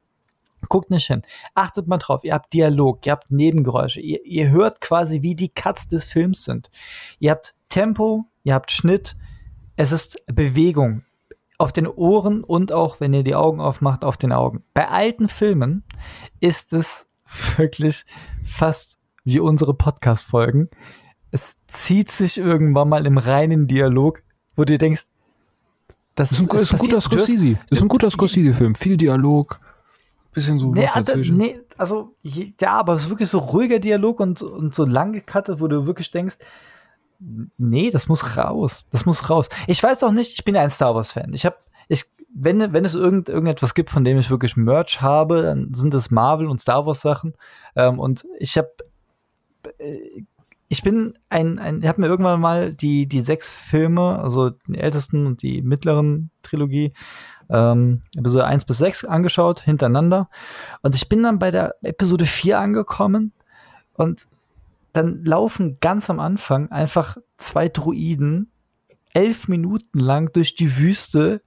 Guckt 0.69 0.89
nicht 0.89 1.07
hin. 1.07 1.23
Achtet 1.55 1.87
mal 1.87 1.97
drauf. 1.97 2.23
Ihr 2.23 2.33
habt 2.33 2.53
Dialog, 2.53 3.05
ihr 3.05 3.11
habt 3.11 3.29
Nebengeräusche. 3.29 3.99
Ihr, 3.99 4.23
ihr 4.25 4.49
hört 4.49 4.79
quasi, 4.79 5.21
wie 5.21 5.35
die 5.35 5.49
Cuts 5.49 5.89
des 5.89 6.05
Films 6.05 6.45
sind. 6.45 6.69
Ihr 7.19 7.31
habt 7.31 7.53
Tempo, 7.67 8.25
ihr 8.43 8.53
habt 8.53 8.71
Schnitt. 8.71 9.17
Es 9.75 9.91
ist 9.91 10.23
Bewegung 10.27 11.03
auf 11.57 11.71
den 11.71 11.87
Ohren 11.87 12.43
und 12.43 12.71
auch, 12.71 12.99
wenn 12.99 13.13
ihr 13.13 13.23
die 13.23 13.35
Augen 13.35 13.59
aufmacht, 13.59 14.03
auf 14.03 14.17
den 14.17 14.31
Augen. 14.31 14.63
Bei 14.73 14.89
alten 14.89 15.27
Filmen 15.29 15.83
ist 16.39 16.73
es 16.73 17.07
wirklich 17.57 18.05
fast 18.43 18.99
wie 19.23 19.39
unsere 19.39 19.73
Podcast-Folgen. 19.73 20.69
Es 21.31 21.57
zieht 21.67 22.11
sich 22.11 22.37
irgendwann 22.37 22.89
mal 22.89 23.05
im 23.05 23.17
reinen 23.17 23.67
Dialog, 23.67 24.21
wo 24.55 24.65
du 24.65 24.77
denkst, 24.77 25.05
das, 26.15 26.31
ist 26.31 26.41
ein, 26.41 26.57
ist 26.57 26.73
ein 26.73 26.79
guter 26.79 27.01
Scorsese. 27.01 27.59
Ist 27.71 27.81
ein 27.81 27.87
guter 27.87 28.09
Scorsese-Film. 28.09 28.75
Viel 28.75 28.97
Dialog. 28.97 29.59
Bisschen 30.31 30.59
so 30.59 30.71
nee, 30.71 30.87
also, 30.87 31.15
nee, 31.15 31.59
also, 31.77 32.15
ja, 32.23 32.71
aber 32.71 32.95
es 32.95 33.03
ist 33.03 33.09
wirklich 33.09 33.29
so 33.29 33.37
ruhiger 33.37 33.79
Dialog 33.79 34.19
und, 34.19 34.41
und 34.41 34.73
so 34.73 34.85
lang 34.85 35.13
gecuttet, 35.13 35.59
wo 35.59 35.67
du 35.67 35.85
wirklich 35.85 36.09
denkst, 36.09 36.37
nee, 37.19 37.89
das 37.89 38.07
muss 38.07 38.37
raus. 38.37 38.85
Das 38.91 39.05
muss 39.05 39.29
raus. 39.29 39.49
Ich 39.67 39.81
weiß 39.81 40.03
auch 40.03 40.11
nicht, 40.11 40.33
ich 40.33 40.45
bin 40.45 40.57
ein 40.57 40.69
Star 40.69 40.95
Wars-Fan. 40.95 41.33
Ich 41.33 41.45
habe, 41.45 41.57
ich, 41.87 42.05
wenn, 42.33 42.73
wenn 42.73 42.85
es 42.85 42.95
irgend, 42.95 43.29
irgendetwas 43.29 43.73
gibt, 43.73 43.89
von 43.89 44.03
dem 44.03 44.17
ich 44.17 44.29
wirklich 44.29 44.55
Merch 44.55 45.01
habe, 45.01 45.41
dann 45.43 45.73
sind 45.73 45.93
es 45.93 46.11
Marvel 46.11 46.47
und 46.47 46.61
Star 46.61 46.85
Wars 46.85 47.01
Sachen. 47.01 47.33
Ähm, 47.75 47.99
und 47.99 48.25
ich 48.39 48.57
habe, 48.57 48.71
äh, 49.77 50.23
ich 50.67 50.81
bin 50.81 51.13
ein, 51.29 51.59
ein 51.59 51.81
ich 51.81 51.87
habe 51.87 52.01
mir 52.01 52.07
irgendwann 52.07 52.41
mal 52.41 52.73
die, 52.73 53.07
die 53.07 53.19
sechs 53.19 53.53
Filme, 53.53 54.19
also 54.19 54.51
die 54.67 54.79
ältesten 54.79 55.27
und 55.27 55.43
die 55.43 55.61
mittleren 55.61 56.31
Trilogie, 56.41 56.93
ähm, 57.49 58.01
Episode 58.17 58.45
1 58.45 58.65
bis 58.65 58.79
6 58.79 59.05
angeschaut, 59.05 59.59
hintereinander. 59.59 60.29
Und 60.81 60.95
ich 60.95 61.09
bin 61.09 61.21
dann 61.23 61.39
bei 61.39 61.51
der 61.51 61.75
Episode 61.83 62.25
4 62.25 62.59
angekommen 62.59 63.33
und 63.93 64.25
dann 64.93 65.23
laufen 65.25 65.79
ganz 65.79 66.09
am 66.09 66.19
Anfang 66.19 66.71
einfach 66.71 67.17
zwei 67.37 67.67
Druiden 67.67 68.51
elf 69.13 69.47
Minuten 69.47 69.99
lang 69.99 70.31
durch 70.33 70.55
die 70.55 70.77
Wüste. 70.77 71.41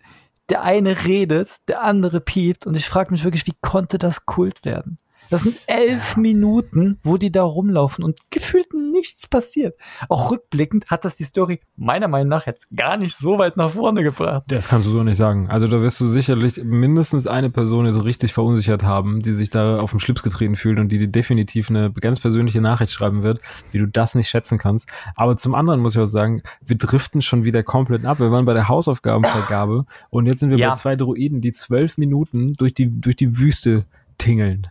Der 0.49 0.62
eine 0.62 1.05
redet, 1.05 1.68
der 1.68 1.82
andere 1.82 2.20
piept 2.20 2.66
und 2.66 2.76
ich 2.76 2.88
frage 2.88 3.11
mich 3.11 3.24
wirklich, 3.24 3.47
wie 3.47 3.57
konnte 3.61 3.99
das 3.99 4.26
Kult 4.26 4.64
werden? 4.64 4.99
Das 5.31 5.43
sind 5.43 5.57
elf 5.66 6.14
ja. 6.16 6.20
Minuten, 6.20 6.99
wo 7.03 7.16
die 7.16 7.33
da 7.33 7.43
rumlaufen 7.43 8.05
und 8.05 8.18
gefühlt 8.31 8.72
nichts 8.74 9.27
passiert. 9.27 9.77
Auch 10.09 10.31
rückblickend 10.31 10.87
hat 10.87 11.05
das 11.05 11.16
die 11.16 11.24
Story 11.24 11.61
meiner 11.77 12.09
Meinung 12.09 12.29
nach 12.29 12.47
jetzt 12.47 12.68
gar 12.74 12.97
nicht 12.97 13.16
so 13.16 13.39
weit 13.39 13.57
nach 13.57 13.70
vorne 13.70 14.03
gebracht. 14.03 14.45
Das 14.49 14.68
kannst 14.68 14.87
du 14.87 14.91
so 14.91 15.03
nicht 15.03 15.16
sagen. 15.16 15.49
Also 15.51 15.66
da 15.66 15.81
wirst 15.81 16.01
du 16.01 16.07
sicherlich 16.07 16.62
mindestens 16.62 17.27
eine 17.27 17.51
Person 17.51 17.87
jetzt 17.87 18.03
richtig 18.03 18.33
verunsichert 18.33 18.85
haben, 18.85 19.22
die 19.22 19.33
sich 19.33 19.51
da 19.51 19.79
auf 19.79 19.91
den 19.91 20.01
Schlips 20.01 20.22
getreten 20.22 20.57
fühlt 20.57 20.79
und 20.79 20.91
die 20.91 20.99
dir 20.99 21.09
definitiv 21.09 21.70
eine 21.70 21.93
ganz 21.93 22.20
persönliche 22.20 22.61
Nachricht 22.61 22.93
schreiben 22.93 23.22
wird, 23.22 23.41
wie 23.72 23.79
du 23.79 23.87
das 23.87 24.14
nicht 24.14 24.29
schätzen 24.29 24.59
kannst. 24.59 24.89
Aber 25.14 25.37
zum 25.37 25.55
anderen 25.55 25.81
muss 25.81 25.95
ich 25.95 26.01
auch 26.01 26.07
sagen, 26.07 26.43
wir 26.64 26.77
driften 26.77 27.22
schon 27.22 27.45
wieder 27.45 27.62
komplett 27.62 28.05
ab. 28.05 28.20
Wir 28.20 28.31
waren 28.31 28.45
bei 28.45 28.55
der 28.55 28.68
Hausaufgabenvergabe 28.68 29.85
und 30.11 30.27
jetzt 30.27 30.41
sind 30.41 30.51
wir 30.51 30.59
ja. 30.59 30.70
bei 30.70 30.74
zwei 30.74 30.97
Droiden, 30.97 31.41
die 31.41 31.53
zwölf 31.53 31.99
Minuten 31.99 32.55
durch 32.55 32.74
die, 32.74 33.01
durch 33.01 33.16
die 33.16 33.39
Wüste 33.39 33.85
tingeln. 34.18 34.66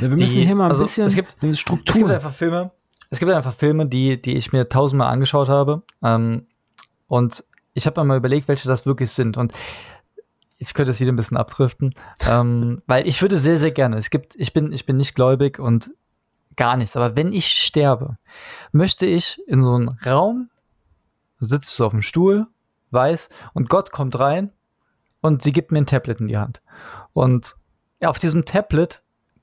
Ja, 0.00 0.10
wir 0.10 0.16
müssen 0.16 0.42
hier 0.42 0.54
mal 0.54 0.66
ein 0.66 0.70
also 0.70 0.84
bisschen 0.84 1.06
es 1.06 1.14
gibt, 1.14 1.36
Struktur. 1.56 1.94
Es 1.94 1.98
gibt 1.98 2.10
einfach 2.10 2.34
Filme, 2.34 2.70
es 3.10 3.18
gibt 3.18 3.30
einfach 3.30 3.54
Filme, 3.54 3.86
die, 3.86 4.20
die 4.20 4.36
ich 4.36 4.52
mir 4.52 4.68
tausendmal 4.68 5.12
angeschaut 5.12 5.48
habe. 5.48 5.82
Ähm, 6.02 6.46
und 7.08 7.44
ich 7.74 7.86
habe 7.86 8.00
mir 8.00 8.06
mal 8.06 8.16
überlegt, 8.16 8.48
welche 8.48 8.68
das 8.68 8.86
wirklich 8.86 9.10
sind. 9.10 9.36
Und 9.36 9.52
ich 10.58 10.74
könnte 10.74 10.92
es 10.92 11.00
wieder 11.00 11.12
ein 11.12 11.16
bisschen 11.16 11.36
abdriften, 11.36 11.90
ähm, 12.26 12.80
weil 12.86 13.06
ich 13.06 13.20
würde 13.20 13.38
sehr, 13.38 13.58
sehr 13.58 13.70
gerne. 13.70 13.98
Es 13.98 14.10
gibt, 14.10 14.34
ich 14.36 14.52
bin, 14.52 14.72
ich 14.72 14.86
bin 14.86 14.96
nicht 14.96 15.14
gläubig 15.14 15.58
und 15.58 15.90
gar 16.56 16.76
nichts. 16.76 16.96
Aber 16.96 17.16
wenn 17.16 17.32
ich 17.32 17.48
sterbe, 17.48 18.16
möchte 18.72 19.06
ich 19.06 19.42
in 19.46 19.62
so 19.62 19.74
einen 19.74 19.88
Raum, 19.88 20.50
sitzt 21.38 21.78
du 21.78 21.84
auf 21.84 21.92
dem 21.92 22.02
Stuhl, 22.02 22.46
weiß, 22.92 23.28
und 23.52 23.68
Gott 23.68 23.92
kommt 23.92 24.18
rein 24.18 24.52
und 25.20 25.42
sie 25.42 25.52
gibt 25.52 25.72
mir 25.72 25.78
ein 25.78 25.86
Tablet 25.86 26.20
in 26.20 26.28
die 26.28 26.38
Hand. 26.38 26.62
Und 27.12 27.56
auf 28.00 28.18
diesem 28.18 28.44
Tablet 28.44 29.01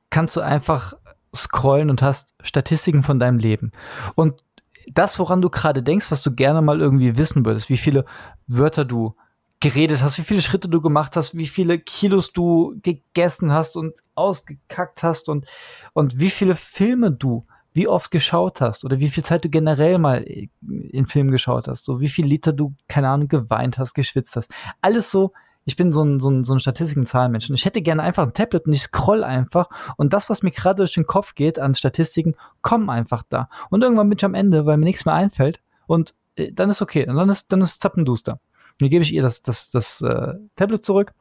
kannst 0.10 0.36
du 0.36 0.42
einfach 0.42 0.94
scrollen 1.36 1.90
und 1.90 2.02
hast 2.02 2.34
Statistiken 2.42 3.04
von 3.04 3.20
deinem 3.20 3.38
Leben. 3.38 3.72
Und 4.16 4.44
das, 4.88 5.20
woran 5.20 5.42
du 5.42 5.50
gerade 5.50 5.84
denkst, 5.84 6.10
was 6.10 6.24
du 6.24 6.34
gerne 6.34 6.62
mal 6.62 6.82
irgendwie 6.82 7.18
wissen 7.18 7.46
würdest, 7.46 7.70
wie 7.70 7.78
viele 7.78 8.06
Wörter 8.48 8.86
du 8.86 9.16
geredet 9.60 10.02
hast, 10.02 10.18
wie 10.18 10.24
viele 10.24 10.42
Schritte 10.42 10.70
du 10.70 10.82
gemacht 10.82 11.16
hast, 11.16 11.36
wie 11.36 11.48
viele 11.48 11.80
Kilos 11.80 12.32
du 12.32 12.80
gegessen 12.82 13.52
hast 13.52 13.76
und 13.76 13.94
ausgekackt 14.16 15.04
hast 15.04 15.30
und, 15.30 15.46
und 15.94 16.20
wie 16.20 16.30
viele 16.30 16.56
Filme 16.56 17.12
du 17.12 17.46
wie 17.72 17.88
oft 17.88 18.10
geschaut 18.10 18.62
hast 18.62 18.84
oder 18.84 19.00
wie 19.00 19.10
viel 19.10 19.24
Zeit 19.24 19.46
du 19.46 19.50
generell 19.50 20.00
mal 20.00 20.24
in 20.24 21.06
Film 21.06 21.30
geschaut 21.30 21.68
hast, 21.68 21.86
so 21.86 22.00
wie 22.00 22.10
viel 22.10 22.26
Liter 22.26 22.52
du, 22.52 22.74
keine 22.88 23.10
Ahnung, 23.10 23.28
geweint 23.28 23.78
hast, 23.78 23.94
geschwitzt 23.94 24.36
hast. 24.36 24.52
Alles 24.82 25.12
so 25.12 25.34
ich 25.70 25.76
bin 25.76 25.92
so 25.92 26.04
ein, 26.04 26.20
so 26.20 26.32
ein, 26.32 26.44
so 26.44 26.54
ein 26.54 26.60
Statistiken-Zahlenmensch 26.60 27.50
und 27.50 27.56
ich 27.56 27.64
hätte 27.64 27.84
gerne 27.84 28.02
einfach 28.02 28.24
ein 28.24 28.34
Tablet 28.34 28.66
und 28.66 28.74
ich 28.74 28.82
scroll 28.82 29.24
einfach 29.24 29.70
und 29.98 30.14
das, 30.14 30.30
was 30.30 30.42
mir 30.42 30.50
gerade 30.50 30.78
durch 30.78 30.94
den 30.94 31.06
Kopf 31.06 31.36
geht 31.36 31.60
an 31.60 31.76
Statistiken, 31.76 32.36
kommen 32.64 32.90
einfach 32.90 33.24
da. 33.30 33.50
Und 33.70 33.84
irgendwann 33.84 34.10
bin 34.10 34.18
ich 34.18 34.26
am 34.26 34.34
Ende, 34.34 34.66
weil 34.66 34.78
mir 34.78 34.86
nichts 34.86 35.06
mehr 35.06 35.14
einfällt 35.14 35.62
und 35.86 36.16
äh, 36.36 36.52
dann 36.52 36.72
ist 36.72 36.82
okay, 36.82 37.06
dann 37.06 37.30
ist, 37.30 37.52
dann 37.52 37.62
ist 37.62 37.82
Zappenduster. 37.82 38.40
Dann 38.80 38.90
gebe 38.90 39.04
ich 39.04 39.14
ihr 39.14 39.22
das, 39.22 39.44
das, 39.44 39.70
das 39.70 40.02
äh, 40.02 40.34
Tablet 40.56 40.84
zurück 40.84 41.14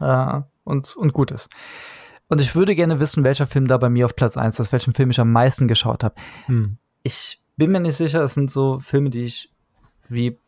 äh, 0.00 0.40
und, 0.64 0.94
und 0.94 1.12
gut 1.14 1.30
ist. 1.30 1.48
Und 2.28 2.42
ich 2.42 2.54
würde 2.54 2.74
gerne 2.74 3.00
wissen, 3.00 3.24
welcher 3.24 3.46
Film 3.46 3.66
da 3.66 3.78
bei 3.78 3.88
mir 3.88 4.04
auf 4.04 4.14
Platz 4.14 4.36
1 4.36 4.58
ist, 4.60 4.72
welchen 4.72 4.92
Film 4.92 5.10
ich 5.10 5.20
am 5.20 5.32
meisten 5.32 5.68
geschaut 5.68 6.04
habe. 6.04 6.16
Hm. 6.46 6.76
Ich 7.02 7.40
bin 7.56 7.70
mir 7.70 7.80
nicht 7.80 7.96
sicher, 7.96 8.22
es 8.22 8.34
sind 8.34 8.50
so 8.50 8.80
Filme, 8.80 9.08
die 9.08 9.22
ich 9.22 9.50
wie 10.08 10.38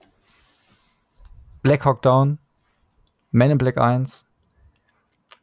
Black 1.63 1.87
Hawk 1.87 2.03
Down, 2.03 2.39
Man 3.31 3.51
in 3.51 3.59
Black 3.59 3.79
1, 3.79 4.25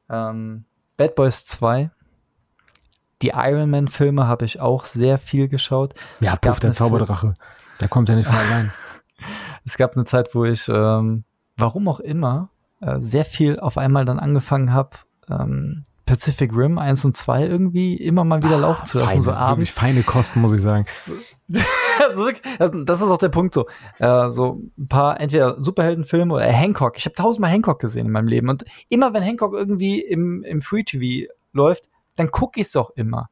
ähm, 0.09 0.65
Bad 0.97 1.15
Boys 1.15 1.45
2. 1.45 1.91
Die 3.21 3.29
Iron 3.29 3.69
Man-Filme 3.69 4.27
habe 4.27 4.45
ich 4.45 4.59
auch 4.59 4.85
sehr 4.85 5.17
viel 5.17 5.47
geschaut. 5.47 5.93
Ja, 6.19 6.35
Puff, 6.35 6.59
der 6.59 6.73
Zauberdrache. 6.73 7.35
Der 7.79 7.87
kommt 7.87 8.09
ja 8.09 8.15
nicht 8.15 8.27
von 8.27 8.35
allein. 8.51 8.73
es 9.65 9.77
gab 9.77 9.95
eine 9.95 10.05
Zeit, 10.05 10.35
wo 10.35 10.43
ich, 10.45 10.67
ähm, 10.67 11.23
warum 11.55 11.87
auch 11.87 11.99
immer, 11.99 12.49
äh, 12.81 12.99
sehr 12.99 13.25
viel 13.25 13.59
auf 13.59 13.77
einmal 13.77 14.05
dann 14.05 14.19
angefangen 14.19 14.73
habe, 14.73 14.97
ähm, 15.29 15.83
Pacific 16.05 16.51
Rim 16.53 16.77
1 16.77 17.05
und 17.05 17.15
2 17.15 17.45
irgendwie 17.45 17.95
immer 17.95 18.25
mal 18.25 18.43
wieder 18.43 18.57
ah, 18.57 18.59
laufen 18.59 18.85
zu 18.85 18.97
lassen. 18.97 19.09
Feine, 19.09 19.21
so 19.21 19.31
abends. 19.31 19.71
feine 19.71 20.03
Kosten, 20.03 20.41
muss 20.41 20.51
ich 20.51 20.61
sagen. 20.61 20.85
das 22.85 23.01
ist 23.01 23.09
auch 23.09 23.17
der 23.17 23.29
Punkt 23.29 23.53
so. 23.53 23.67
Äh, 23.99 24.29
so 24.31 24.61
ein 24.77 24.87
paar 24.87 25.19
entweder 25.19 25.61
Superheldenfilme 25.63 26.33
oder 26.33 26.45
Hancock. 26.45 26.97
Ich 26.97 27.05
habe 27.05 27.15
tausendmal 27.15 27.51
Hancock 27.51 27.79
gesehen 27.79 28.07
in 28.07 28.11
meinem 28.11 28.27
Leben. 28.27 28.49
Und 28.49 28.65
immer 28.89 29.13
wenn 29.13 29.23
Hancock 29.23 29.53
irgendwie 29.53 30.01
im, 30.01 30.43
im 30.43 30.61
Free 30.61 30.83
TV 30.83 31.31
läuft, 31.53 31.89
dann 32.15 32.31
gucke 32.31 32.59
ich 32.59 32.67
es 32.67 32.75
auch 32.75 32.91
immer. 32.91 33.29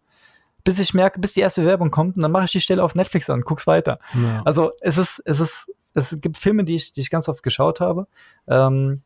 Bis 0.64 0.80
ich 0.80 0.94
merke, 0.94 1.20
bis 1.20 1.34
die 1.34 1.42
erste 1.42 1.66
Werbung 1.66 1.92
kommt 1.92 2.16
und 2.16 2.22
dann 2.22 2.32
mache 2.32 2.46
ich 2.46 2.52
die 2.52 2.62
Stelle 2.62 2.84
auf 2.84 2.94
Netflix 2.94 3.30
an, 3.30 3.42
guck's 3.42 3.66
weiter. 3.66 4.00
Ja. 4.14 4.44
Also 4.46 4.72
es 4.82 4.98
ist, 4.98 5.22
es 5.26 5.40
ist, 5.40 5.72
es 5.94 6.18
gibt 6.22 6.38
Filme, 6.38 6.64
die 6.64 6.76
ich, 6.76 6.92
die 6.92 7.02
ich 7.02 7.10
ganz 7.10 7.28
oft 7.28 7.42
geschaut 7.42 7.80
habe. 7.80 8.08
Ähm, 8.48 9.02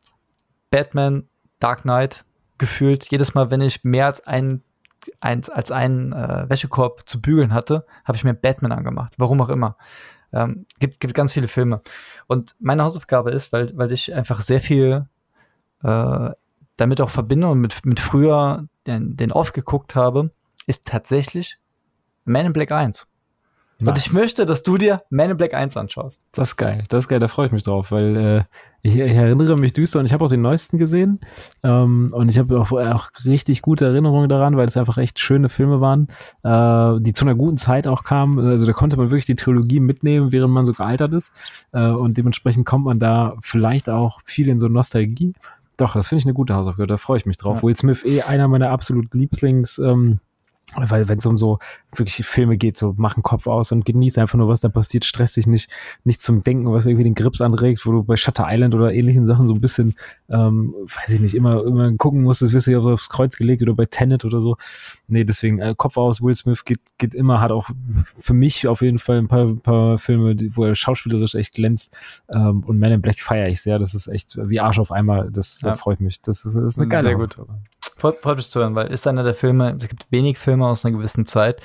Batman, 0.70 1.28
Dark 1.58 1.82
Knight, 1.82 2.24
gefühlt 2.58 3.10
jedes 3.10 3.34
Mal, 3.34 3.50
wenn 3.50 3.60
ich 3.60 3.84
mehr 3.84 4.06
als 4.06 4.26
einen 4.26 4.62
ein, 5.20 5.42
als 5.48 5.70
einen 5.70 6.12
äh, 6.12 6.48
Wäschekorb 6.48 7.08
zu 7.08 7.20
bügeln 7.20 7.52
hatte, 7.52 7.86
habe 8.04 8.16
ich 8.16 8.24
mir 8.24 8.34
Batman 8.34 8.72
angemacht. 8.72 9.14
Warum 9.18 9.40
auch 9.40 9.48
immer. 9.48 9.76
Ähm, 10.32 10.66
gibt, 10.78 11.00
gibt 11.00 11.14
ganz 11.14 11.32
viele 11.32 11.48
Filme. 11.48 11.82
Und 12.26 12.56
meine 12.58 12.84
Hausaufgabe 12.84 13.30
ist, 13.30 13.52
weil, 13.52 13.76
weil 13.76 13.92
ich 13.92 14.14
einfach 14.14 14.40
sehr 14.40 14.60
viel 14.60 15.06
äh, 15.82 16.30
damit 16.76 17.00
auch 17.00 17.10
verbinde 17.10 17.48
und 17.48 17.60
mit, 17.60 17.84
mit 17.86 18.00
früher 18.00 18.66
den, 18.86 19.16
den 19.16 19.32
Off 19.32 19.52
geguckt 19.52 19.94
habe, 19.94 20.30
ist 20.66 20.84
tatsächlich 20.84 21.58
Man 22.24 22.46
in 22.46 22.52
Black 22.52 22.72
1. 22.72 23.06
Nice. 23.78 23.88
Und 23.88 23.98
ich 23.98 24.12
möchte, 24.12 24.46
dass 24.46 24.62
du 24.62 24.78
dir 24.78 25.02
Man 25.10 25.30
in 25.30 25.36
Black 25.36 25.52
1 25.52 25.76
anschaust. 25.76 26.22
Das 26.32 26.50
ist 26.50 26.56
geil, 26.56 26.84
das 26.88 27.04
ist 27.04 27.08
geil, 27.08 27.18
da 27.18 27.28
freue 27.28 27.46
ich 27.46 27.52
mich 27.52 27.62
drauf, 27.62 27.92
weil 27.92 28.16
äh, 28.16 28.44
ich, 28.80 28.94
ich, 28.94 29.14
erinnere 29.14 29.56
mich 29.56 29.74
düster 29.74 29.98
und 29.98 30.06
ich 30.06 30.14
habe 30.14 30.24
auch 30.24 30.30
den 30.30 30.40
neuesten 30.40 30.78
gesehen 30.78 31.20
ähm, 31.62 32.08
und 32.12 32.28
ich 32.30 32.38
habe 32.38 32.58
auch, 32.58 32.72
auch, 32.72 33.10
richtig 33.26 33.60
gute 33.60 33.84
Erinnerungen 33.84 34.30
daran, 34.30 34.56
weil 34.56 34.66
es 34.66 34.78
einfach 34.78 34.96
echt 34.96 35.18
schöne 35.18 35.50
Filme 35.50 35.82
waren, 35.82 36.08
äh, 36.42 37.00
die 37.02 37.12
zu 37.12 37.26
einer 37.26 37.34
guten 37.34 37.58
Zeit 37.58 37.86
auch 37.86 38.02
kamen. 38.02 38.38
Also 38.38 38.64
da 38.64 38.72
konnte 38.72 38.96
man 38.96 39.10
wirklich 39.10 39.26
die 39.26 39.34
Trilogie 39.34 39.80
mitnehmen, 39.80 40.32
während 40.32 40.54
man 40.54 40.64
so 40.64 40.72
gealtert 40.72 41.12
ist 41.12 41.32
äh, 41.72 41.88
und 41.88 42.16
dementsprechend 42.16 42.64
kommt 42.64 42.86
man 42.86 42.98
da 42.98 43.34
vielleicht 43.40 43.90
auch 43.90 44.20
viel 44.24 44.48
in 44.48 44.58
so 44.58 44.68
Nostalgie. 44.68 45.34
Doch, 45.76 45.92
das 45.92 46.08
finde 46.08 46.20
ich 46.20 46.26
eine 46.26 46.34
gute 46.34 46.54
Hausaufgabe, 46.54 46.86
da 46.86 46.96
freue 46.96 47.18
ich 47.18 47.26
mich 47.26 47.36
drauf. 47.36 47.58
Ja. 47.58 47.62
Will 47.64 47.76
Smith 47.76 48.06
eh 48.06 48.22
einer 48.22 48.48
meiner 48.48 48.70
absolut 48.70 49.12
Lieblings 49.12 49.78
ähm, 49.78 50.20
weil 50.74 51.08
wenn 51.08 51.18
es 51.18 51.26
um 51.26 51.38
so 51.38 51.58
wirklich 51.94 52.26
Filme 52.26 52.56
geht, 52.56 52.76
so 52.76 52.94
mach 52.96 53.14
einen 53.14 53.22
Kopf 53.22 53.46
aus 53.46 53.70
und 53.70 53.84
genieß 53.84 54.18
einfach 54.18 54.36
nur, 54.36 54.48
was 54.48 54.60
da 54.60 54.68
passiert, 54.68 55.04
stress 55.04 55.34
dich 55.34 55.46
nicht, 55.46 55.70
nicht 56.04 56.20
zum 56.20 56.42
Denken, 56.42 56.70
was 56.72 56.86
irgendwie 56.86 57.04
den 57.04 57.14
Grips 57.14 57.40
anregt, 57.40 57.86
wo 57.86 57.92
du 57.92 58.02
bei 58.02 58.16
Shutter 58.16 58.46
Island 58.48 58.74
oder 58.74 58.92
ähnlichen 58.92 59.26
Sachen 59.26 59.46
so 59.46 59.54
ein 59.54 59.60
bisschen, 59.60 59.94
ähm, 60.28 60.74
weiß 60.86 61.10
ich 61.10 61.20
nicht, 61.20 61.34
immer, 61.34 61.64
immer 61.64 61.92
gucken 61.92 62.22
musst, 62.22 62.42
das 62.42 62.52
wirst 62.52 62.66
du 62.66 62.72
ja 62.72 62.78
aufs 62.80 63.08
Kreuz 63.08 63.36
gelegt 63.36 63.62
oder 63.62 63.74
bei 63.74 63.84
Tenet 63.84 64.24
oder 64.24 64.40
so. 64.40 64.56
Nee, 65.06 65.24
deswegen 65.24 65.60
äh, 65.60 65.74
Kopf 65.76 65.96
aus, 65.96 66.20
Will 66.20 66.34
Smith 66.34 66.64
geht, 66.64 66.80
geht 66.98 67.14
immer, 67.14 67.40
hat 67.40 67.52
auch 67.52 67.70
für 68.14 68.34
mich 68.34 68.66
auf 68.66 68.82
jeden 68.82 68.98
Fall 68.98 69.18
ein 69.18 69.28
paar, 69.28 69.54
paar 69.54 69.98
Filme, 69.98 70.34
die, 70.34 70.56
wo 70.56 70.64
er 70.64 70.74
schauspielerisch 70.74 71.36
echt 71.36 71.54
glänzt 71.54 71.96
ähm, 72.28 72.64
und 72.64 72.78
Man 72.78 72.90
in 72.90 73.00
Black 73.00 73.20
feiere 73.20 73.48
ich 73.48 73.62
sehr, 73.62 73.78
das 73.78 73.94
ist 73.94 74.08
echt 74.08 74.36
wie 74.36 74.58
Arsch 74.58 74.80
auf 74.80 74.90
einmal, 74.90 75.30
das 75.30 75.60
ja. 75.60 75.74
freut 75.74 76.00
mich, 76.00 76.20
das 76.22 76.44
ist, 76.44 76.56
das 76.56 76.64
ist 76.64 76.78
eine 76.78 76.88
geile 76.88 77.02
Sehr 77.02 77.14
gut. 77.14 77.38
Freut, 77.98 78.20
freut 78.20 78.36
mich 78.36 78.50
zu 78.50 78.60
hören, 78.60 78.74
weil 78.74 78.88
ist 78.88 79.06
einer 79.06 79.22
der 79.22 79.34
Filme, 79.34 79.74
es 79.80 79.88
gibt 79.88 80.12
wenig 80.12 80.38
Filme 80.38 80.66
aus 80.66 80.84
einer 80.84 80.94
gewissen 80.94 81.24
Zeit, 81.24 81.62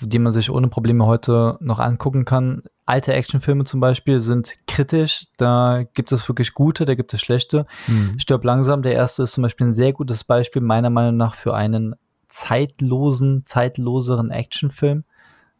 die 0.00 0.20
man 0.20 0.32
sich 0.32 0.48
ohne 0.48 0.68
Probleme 0.68 1.06
heute 1.06 1.58
noch 1.60 1.80
angucken 1.80 2.24
kann. 2.24 2.62
Alte 2.86 3.12
Actionfilme 3.12 3.64
zum 3.64 3.80
Beispiel 3.80 4.20
sind 4.20 4.54
kritisch, 4.68 5.26
da 5.38 5.82
gibt 5.94 6.12
es 6.12 6.28
wirklich 6.28 6.54
gute, 6.54 6.84
da 6.84 6.94
gibt 6.94 7.12
es 7.12 7.20
schlechte. 7.20 7.66
Mhm. 7.88 8.16
Stirb 8.20 8.44
langsam, 8.44 8.82
der 8.82 8.94
erste 8.94 9.24
ist 9.24 9.32
zum 9.32 9.42
Beispiel 9.42 9.66
ein 9.66 9.72
sehr 9.72 9.92
gutes 9.92 10.22
Beispiel, 10.22 10.62
meiner 10.62 10.90
Meinung 10.90 11.16
nach, 11.16 11.34
für 11.34 11.54
einen 11.54 11.96
zeitlosen, 12.28 13.44
zeitloseren 13.44 14.30
Actionfilm, 14.30 15.02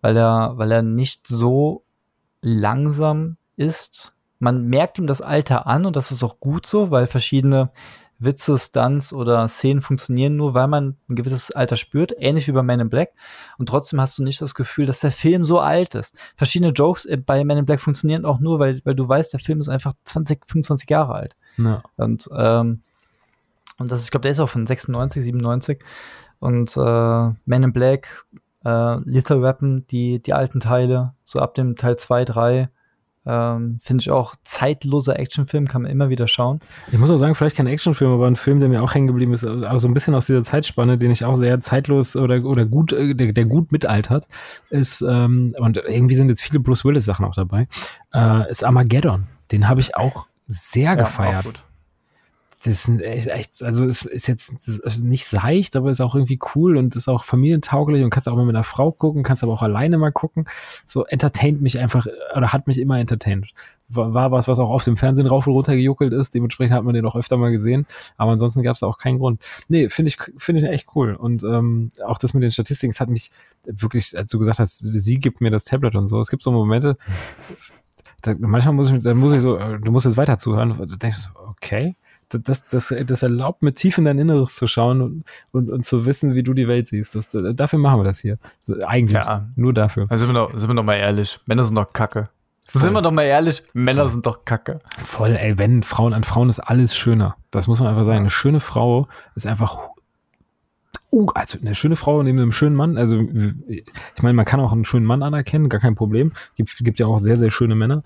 weil 0.02 0.16
er, 0.16 0.52
weil 0.56 0.70
er 0.70 0.82
nicht 0.82 1.26
so 1.26 1.84
langsam 2.40 3.38
ist. 3.56 4.14
Man 4.38 4.66
merkt 4.66 4.98
ihm 4.98 5.06
das 5.08 5.20
Alter 5.20 5.66
an 5.66 5.84
und 5.84 5.96
das 5.96 6.12
ist 6.12 6.22
auch 6.22 6.38
gut 6.38 6.64
so, 6.66 6.92
weil 6.92 7.06
verschiedene 7.06 7.70
Witze, 8.24 8.58
Stunts 8.58 9.12
oder 9.12 9.48
Szenen 9.48 9.82
funktionieren 9.82 10.36
nur, 10.36 10.54
weil 10.54 10.68
man 10.68 10.96
ein 11.08 11.16
gewisses 11.16 11.50
Alter 11.50 11.76
spürt, 11.76 12.12
ähnlich 12.16 12.48
wie 12.48 12.52
bei 12.52 12.62
Man 12.62 12.80
in 12.80 12.90
Black. 12.90 13.10
Und 13.58 13.68
trotzdem 13.68 14.00
hast 14.00 14.18
du 14.18 14.22
nicht 14.22 14.40
das 14.40 14.54
Gefühl, 14.54 14.86
dass 14.86 15.00
der 15.00 15.12
Film 15.12 15.44
so 15.44 15.60
alt 15.60 15.94
ist. 15.94 16.16
Verschiedene 16.36 16.72
Jokes 16.72 17.04
äh, 17.04 17.16
bei 17.16 17.44
Man 17.44 17.58
in 17.58 17.66
Black 17.66 17.80
funktionieren 17.80 18.24
auch 18.24 18.40
nur, 18.40 18.58
weil, 18.58 18.80
weil 18.84 18.94
du 18.94 19.08
weißt, 19.08 19.32
der 19.32 19.40
Film 19.40 19.60
ist 19.60 19.68
einfach 19.68 19.94
20, 20.04 20.46
25 20.46 20.88
Jahre 20.88 21.14
alt. 21.14 21.36
Ja. 21.58 21.82
Und, 21.96 22.28
ähm, 22.36 22.82
und 23.78 23.90
das, 23.90 24.04
ich 24.04 24.10
glaube, 24.10 24.22
der 24.22 24.32
ist 24.32 24.40
auch 24.40 24.48
von 24.48 24.66
96, 24.66 25.22
97. 25.22 25.82
Und 26.38 26.76
äh, 26.76 26.80
Man 26.80 27.62
in 27.62 27.72
Black, 27.72 28.24
äh, 28.64 28.96
Lethal 29.04 29.42
Weapon, 29.42 29.86
die, 29.88 30.20
die 30.22 30.32
alten 30.32 30.60
Teile, 30.60 31.14
so 31.24 31.40
ab 31.40 31.54
dem 31.54 31.76
Teil 31.76 31.96
2, 31.96 32.24
3, 32.24 32.68
ähm, 33.24 33.78
Finde 33.82 34.02
ich 34.02 34.10
auch 34.10 34.34
zeitloser 34.42 35.18
Actionfilm, 35.18 35.68
kann 35.68 35.82
man 35.82 35.90
immer 35.90 36.08
wieder 36.08 36.26
schauen. 36.26 36.58
Ich 36.90 36.98
muss 36.98 37.10
auch 37.10 37.16
sagen, 37.16 37.34
vielleicht 37.34 37.56
kein 37.56 37.66
Actionfilm, 37.68 38.10
aber 38.12 38.26
ein 38.26 38.36
Film, 38.36 38.58
der 38.58 38.68
mir 38.68 38.82
auch 38.82 38.94
hängen 38.94 39.06
geblieben 39.06 39.32
ist, 39.32 39.44
aber 39.44 39.78
so 39.78 39.86
ein 39.86 39.94
bisschen 39.94 40.14
aus 40.14 40.26
dieser 40.26 40.42
Zeitspanne, 40.42 40.98
den 40.98 41.10
ich 41.10 41.24
auch 41.24 41.36
sehr 41.36 41.60
zeitlos 41.60 42.16
oder, 42.16 42.44
oder 42.44 42.66
gut, 42.66 42.92
äh, 42.92 43.14
der, 43.14 43.32
der 43.32 43.44
gut 43.44 43.70
mitaltert, 43.70 44.26
ist, 44.70 45.02
ähm, 45.02 45.54
und 45.58 45.76
irgendwie 45.76 46.16
sind 46.16 46.30
jetzt 46.30 46.42
viele 46.42 46.60
Bruce 46.60 46.84
Willis-Sachen 46.84 47.24
auch 47.24 47.34
dabei, 47.34 47.68
äh, 48.12 48.50
ist 48.50 48.64
Armageddon. 48.64 49.26
Den 49.52 49.68
habe 49.68 49.80
ich 49.80 49.96
auch 49.96 50.26
sehr 50.48 50.84
ja, 50.84 50.94
gefeiert. 50.96 51.46
Auch 51.46 51.71
das 52.64 52.88
ist 52.88 53.26
echt, 53.26 53.62
also 53.62 53.84
es 53.84 54.04
ist 54.04 54.28
jetzt 54.28 54.68
ist 54.68 55.02
nicht 55.02 55.26
seicht, 55.26 55.74
aber 55.74 55.90
ist 55.90 56.00
auch 56.00 56.14
irgendwie 56.14 56.38
cool 56.54 56.76
und 56.76 56.94
ist 56.94 57.08
auch 57.08 57.24
familientauglich 57.24 58.04
und 58.04 58.10
kannst 58.10 58.28
auch 58.28 58.36
mal 58.36 58.44
mit 58.44 58.54
einer 58.54 58.62
Frau 58.62 58.92
gucken, 58.92 59.24
kannst 59.24 59.42
aber 59.42 59.52
auch 59.52 59.62
alleine 59.62 59.98
mal 59.98 60.12
gucken. 60.12 60.46
So 60.84 61.04
entertaint 61.04 61.60
mich 61.60 61.80
einfach 61.80 62.06
oder 62.36 62.52
hat 62.52 62.68
mich 62.68 62.78
immer 62.78 63.00
entertained. 63.00 63.48
War, 63.88 64.14
war 64.14 64.30
was, 64.30 64.46
was 64.46 64.60
auch 64.60 64.70
auf 64.70 64.84
dem 64.84 64.96
Fernsehen 64.96 65.26
rauf 65.26 65.46
und 65.46 65.54
runter 65.54 65.74
gejuckelt 65.74 66.12
ist, 66.12 66.34
dementsprechend 66.34 66.74
hat 66.74 66.84
man 66.84 66.94
den 66.94 67.04
auch 67.04 67.16
öfter 67.16 67.36
mal 67.36 67.50
gesehen, 67.50 67.86
aber 68.16 68.30
ansonsten 68.30 68.62
gab 68.62 68.76
es 68.76 68.82
auch 68.84 68.96
keinen 68.96 69.18
Grund. 69.18 69.42
Nee, 69.68 69.88
finde 69.88 70.10
ich, 70.10 70.18
finde 70.38 70.62
ich 70.62 70.68
echt 70.68 70.86
cool 70.94 71.14
und 71.14 71.42
ähm, 71.42 71.88
auch 72.06 72.18
das 72.18 72.32
mit 72.32 72.44
den 72.44 72.52
Statistiken, 72.52 72.92
es 72.92 73.00
hat 73.00 73.08
mich 73.08 73.32
wirklich, 73.64 74.16
als 74.16 74.30
du 74.30 74.38
gesagt 74.38 74.60
hast, 74.60 74.78
sie 74.78 75.18
gibt 75.18 75.40
mir 75.40 75.50
das 75.50 75.64
Tablet 75.64 75.96
und 75.96 76.06
so, 76.06 76.20
es 76.20 76.30
gibt 76.30 76.44
so 76.44 76.52
Momente, 76.52 76.96
da, 78.22 78.34
manchmal 78.38 78.74
muss 78.74 78.90
ich, 78.92 79.02
dann 79.02 79.16
muss 79.16 79.32
ich 79.32 79.40
so, 79.40 79.56
äh, 79.56 79.80
du 79.80 79.90
musst 79.90 80.06
jetzt 80.06 80.16
weiter 80.16 80.38
zuhören, 80.38 80.76
da 80.78 80.96
denkst 80.96 81.28
du, 81.34 81.40
okay, 81.50 81.96
das, 82.38 82.66
das, 82.66 82.94
das 83.06 83.22
erlaubt 83.22 83.62
mir 83.62 83.72
tief 83.72 83.98
in 83.98 84.04
dein 84.04 84.18
Inneres 84.18 84.56
zu 84.56 84.66
schauen 84.66 85.00
und, 85.00 85.24
und, 85.52 85.70
und 85.70 85.86
zu 85.86 86.06
wissen, 86.06 86.34
wie 86.34 86.42
du 86.42 86.54
die 86.54 86.68
Welt 86.68 86.86
siehst. 86.86 87.14
Das, 87.14 87.30
dafür 87.30 87.78
machen 87.78 88.00
wir 88.00 88.04
das 88.04 88.18
hier. 88.18 88.38
Eigentlich. 88.86 89.22
Ja. 89.22 89.48
Nur 89.56 89.72
dafür. 89.72 90.06
Also 90.08 90.26
sind 90.26 90.34
wir, 90.34 90.40
doch, 90.40 90.58
sind 90.58 90.68
wir 90.68 90.74
doch 90.74 90.84
mal 90.84 90.96
ehrlich. 90.96 91.40
Männer 91.46 91.64
sind 91.64 91.76
doch 91.76 91.92
kacke. 91.92 92.28
Voll. 92.66 92.82
Sind 92.82 92.92
wir 92.94 93.02
doch 93.02 93.10
mal 93.10 93.24
ehrlich, 93.24 93.64
Männer 93.74 94.02
Voll. 94.02 94.10
sind 94.10 94.26
doch 94.26 94.44
kacke. 94.44 94.80
Voll, 95.04 95.36
ey, 95.36 95.58
wenn 95.58 95.82
Frauen 95.82 96.14
an 96.14 96.24
Frauen 96.24 96.48
ist 96.48 96.60
alles 96.60 96.96
schöner. 96.96 97.36
Das 97.50 97.66
muss 97.66 97.80
man 97.80 97.88
einfach 97.88 98.04
sagen. 98.04 98.20
Eine 98.20 98.30
schöne 98.30 98.60
Frau 98.60 99.08
ist 99.34 99.46
einfach 99.46 99.78
uh, 101.12 101.28
also 101.34 101.58
eine 101.60 101.74
schöne 101.74 101.96
Frau 101.96 102.22
neben 102.22 102.38
einem 102.38 102.52
schönen 102.52 102.74
Mann, 102.74 102.96
also 102.96 103.20
ich 103.68 104.22
meine, 104.22 104.34
man 104.34 104.44
kann 104.44 104.60
auch 104.60 104.72
einen 104.72 104.84
schönen 104.84 105.06
Mann 105.06 105.22
anerkennen, 105.22 105.68
gar 105.68 105.80
kein 105.80 105.94
Problem. 105.94 106.32
Gibt, 106.56 106.76
gibt 106.78 106.98
ja 106.98 107.06
auch 107.06 107.18
sehr, 107.18 107.36
sehr 107.36 107.50
schöne 107.50 107.74
Männer. 107.74 108.02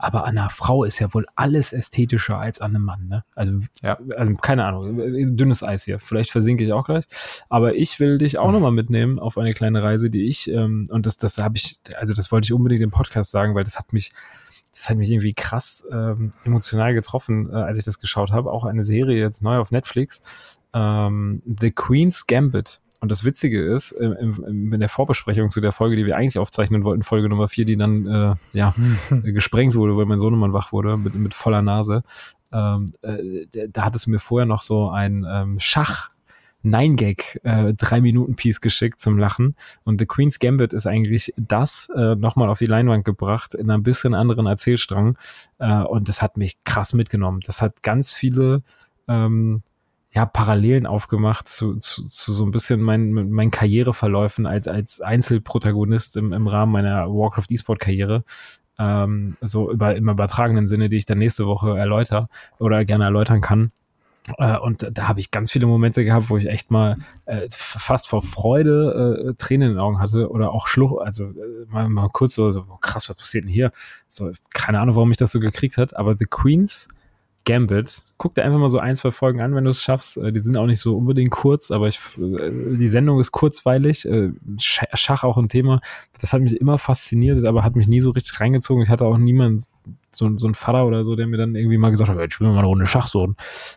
Aber 0.00 0.24
an 0.24 0.38
einer 0.38 0.48
Frau 0.48 0.84
ist 0.84 0.98
ja 0.98 1.12
wohl 1.12 1.26
alles 1.36 1.72
ästhetischer 1.72 2.38
als 2.38 2.60
an 2.60 2.74
einem 2.74 2.84
Mann, 2.84 3.06
ne? 3.06 3.24
Also, 3.34 3.52
ja. 3.82 3.98
also 4.16 4.32
keine 4.34 4.64
Ahnung, 4.64 5.36
dünnes 5.36 5.62
Eis 5.62 5.84
hier. 5.84 6.00
Vielleicht 6.00 6.30
versinke 6.30 6.64
ich 6.64 6.72
auch 6.72 6.86
gleich. 6.86 7.04
Aber 7.48 7.74
ich 7.74 8.00
will 8.00 8.16
dich 8.16 8.38
auch 8.38 8.48
mhm. 8.48 8.54
nochmal 8.54 8.72
mitnehmen 8.72 9.18
auf 9.18 9.36
eine 9.36 9.52
kleine 9.52 9.82
Reise, 9.82 10.08
die 10.08 10.26
ich, 10.26 10.50
ähm, 10.50 10.86
und 10.90 11.04
das, 11.04 11.18
das 11.18 11.38
habe 11.38 11.56
ich, 11.56 11.80
also 11.96 12.14
das 12.14 12.32
wollte 12.32 12.46
ich 12.46 12.52
unbedingt 12.52 12.80
im 12.80 12.90
Podcast 12.90 13.30
sagen, 13.30 13.54
weil 13.54 13.64
das 13.64 13.78
hat 13.78 13.92
mich, 13.92 14.12
das 14.72 14.88
hat 14.88 14.96
mich 14.96 15.10
irgendwie 15.10 15.34
krass 15.34 15.86
ähm, 15.92 16.30
emotional 16.44 16.94
getroffen, 16.94 17.50
äh, 17.50 17.56
als 17.56 17.76
ich 17.76 17.84
das 17.84 17.98
geschaut 17.98 18.32
habe. 18.32 18.50
Auch 18.50 18.64
eine 18.64 18.84
Serie 18.84 19.18
jetzt 19.20 19.42
neu 19.42 19.58
auf 19.58 19.70
Netflix. 19.70 20.22
Ähm, 20.72 21.42
The 21.60 21.72
Queen's 21.72 22.26
Gambit. 22.26 22.80
Und 23.00 23.10
das 23.10 23.24
Witzige 23.24 23.62
ist, 23.62 23.92
in, 23.92 24.12
in, 24.12 24.72
in, 24.72 24.80
der 24.80 24.90
Vorbesprechung 24.90 25.48
zu 25.48 25.62
der 25.62 25.72
Folge, 25.72 25.96
die 25.96 26.04
wir 26.04 26.16
eigentlich 26.16 26.38
aufzeichnen 26.38 26.84
wollten, 26.84 27.02
Folge 27.02 27.30
Nummer 27.30 27.48
vier, 27.48 27.64
die 27.64 27.76
dann 27.76 28.06
äh, 28.06 28.34
ja 28.52 28.74
hm. 28.76 29.22
gesprengt 29.34 29.74
wurde, 29.74 29.96
weil 29.96 30.06
mein 30.06 30.18
Sohnemann 30.18 30.52
wach 30.52 30.70
wurde 30.72 30.98
mit, 30.98 31.14
mit 31.14 31.32
voller 31.32 31.62
Nase, 31.62 32.02
ähm, 32.52 32.86
äh, 33.02 33.46
da 33.68 33.84
hat 33.84 33.94
es 33.94 34.06
mir 34.06 34.18
vorher 34.18 34.46
noch 34.46 34.62
so 34.62 34.90
ein 34.90 35.26
ähm, 35.28 35.58
Schach 35.58 36.08
Nine 36.62 36.96
Gag 36.96 37.40
äh, 37.42 37.72
drei 37.72 38.02
Minuten 38.02 38.36
Piece 38.36 38.60
geschickt 38.60 39.00
zum 39.00 39.18
Lachen 39.18 39.56
und 39.84 39.98
The 39.98 40.06
Queen's 40.06 40.38
Gambit 40.38 40.74
ist 40.74 40.86
eigentlich 40.86 41.32
das 41.38 41.90
äh, 41.96 42.16
nochmal 42.16 42.50
auf 42.50 42.58
die 42.58 42.66
Leinwand 42.66 43.04
gebracht 43.04 43.54
in 43.54 43.70
einem 43.70 43.82
bisschen 43.82 44.14
anderen 44.14 44.46
Erzählstrang 44.46 45.16
äh, 45.58 45.82
und 45.82 46.08
das 46.08 46.20
hat 46.20 46.36
mich 46.36 46.62
krass 46.64 46.92
mitgenommen. 46.92 47.40
Das 47.46 47.62
hat 47.62 47.82
ganz 47.82 48.12
viele 48.12 48.62
ähm, 49.08 49.62
ja, 50.12 50.26
Parallelen 50.26 50.86
aufgemacht 50.86 51.48
zu, 51.48 51.76
zu, 51.76 52.06
zu 52.08 52.32
so 52.32 52.44
ein 52.44 52.50
bisschen 52.50 52.80
meinen 52.80 53.30
mein 53.30 53.50
Karriereverläufen 53.50 54.46
als, 54.46 54.66
als 54.66 55.00
Einzelprotagonist 55.00 56.16
im, 56.16 56.32
im 56.32 56.48
Rahmen 56.48 56.72
meiner 56.72 57.06
Warcraft 57.08 57.46
E-Sport-Karriere. 57.50 58.24
Ähm, 58.78 59.36
so 59.40 59.70
über, 59.70 59.94
im 59.94 60.08
übertragenen 60.08 60.66
Sinne, 60.66 60.88
die 60.88 60.96
ich 60.96 61.04
dann 61.04 61.18
nächste 61.18 61.46
Woche 61.46 61.78
erläutere 61.78 62.28
oder 62.58 62.84
gerne 62.84 63.04
erläutern 63.04 63.40
kann. 63.40 63.72
Äh, 64.38 64.58
und 64.58 64.86
da 64.90 65.06
habe 65.06 65.20
ich 65.20 65.30
ganz 65.30 65.52
viele 65.52 65.66
Momente 65.66 66.04
gehabt, 66.04 66.28
wo 66.28 66.36
ich 66.36 66.46
echt 66.46 66.70
mal 66.70 66.96
äh, 67.26 67.46
fast 67.50 68.08
vor 68.08 68.22
Freude 68.22 69.30
äh, 69.30 69.34
Tränen 69.34 69.68
in 69.68 69.74
den 69.74 69.80
Augen 69.80 70.00
hatte 70.00 70.30
oder 70.30 70.52
auch 70.52 70.66
Schluch, 70.66 71.00
also 71.00 71.30
äh, 71.30 71.66
mal, 71.68 71.88
mal 71.88 72.08
kurz 72.08 72.34
so, 72.34 72.50
so, 72.52 72.62
krass, 72.80 73.08
was 73.08 73.16
passiert 73.16 73.44
denn 73.44 73.50
hier? 73.50 73.70
So, 74.08 74.32
keine 74.52 74.80
Ahnung, 74.80 74.96
warum 74.96 75.08
mich 75.08 75.18
das 75.18 75.32
so 75.32 75.40
gekriegt 75.40 75.76
hat, 75.76 75.96
aber 75.96 76.16
The 76.18 76.26
Queens 76.26 76.88
Gambit. 77.44 78.02
Guck 78.18 78.34
dir 78.34 78.44
einfach 78.44 78.58
mal 78.58 78.68
so 78.68 78.78
ein, 78.78 78.96
zwei 78.96 79.10
Folgen 79.12 79.40
an, 79.40 79.54
wenn 79.54 79.64
du 79.64 79.70
es 79.70 79.82
schaffst. 79.82 80.16
Äh, 80.16 80.32
die 80.32 80.40
sind 80.40 80.58
auch 80.58 80.66
nicht 80.66 80.80
so 80.80 80.96
unbedingt 80.96 81.30
kurz, 81.30 81.70
aber 81.70 81.88
ich, 81.88 81.98
äh, 82.18 82.76
die 82.76 82.88
Sendung 82.88 83.18
ist 83.20 83.32
kurzweilig. 83.32 84.06
Äh, 84.06 84.32
Schach 84.58 85.24
auch 85.24 85.36
ein 85.36 85.48
Thema. 85.48 85.80
Das 86.20 86.32
hat 86.32 86.42
mich 86.42 86.60
immer 86.60 86.78
fasziniert, 86.78 87.46
aber 87.46 87.64
hat 87.64 87.76
mich 87.76 87.88
nie 87.88 88.00
so 88.00 88.10
richtig 88.10 88.40
reingezogen. 88.40 88.82
Ich 88.82 88.90
hatte 88.90 89.06
auch 89.06 89.16
niemanden, 89.16 89.64
so, 90.12 90.36
so 90.36 90.48
ein 90.48 90.54
Vater 90.54 90.86
oder 90.86 91.04
so, 91.04 91.16
der 91.16 91.26
mir 91.26 91.38
dann 91.38 91.54
irgendwie 91.54 91.78
mal 91.78 91.90
gesagt 91.90 92.10
hat, 92.10 92.18
jetzt 92.18 92.34
spielen 92.34 92.50
wir 92.50 92.54
mal 92.54 92.60
eine 92.60 92.68
Runde 92.68 92.86
Schach 92.86 93.06
so. 93.06 93.34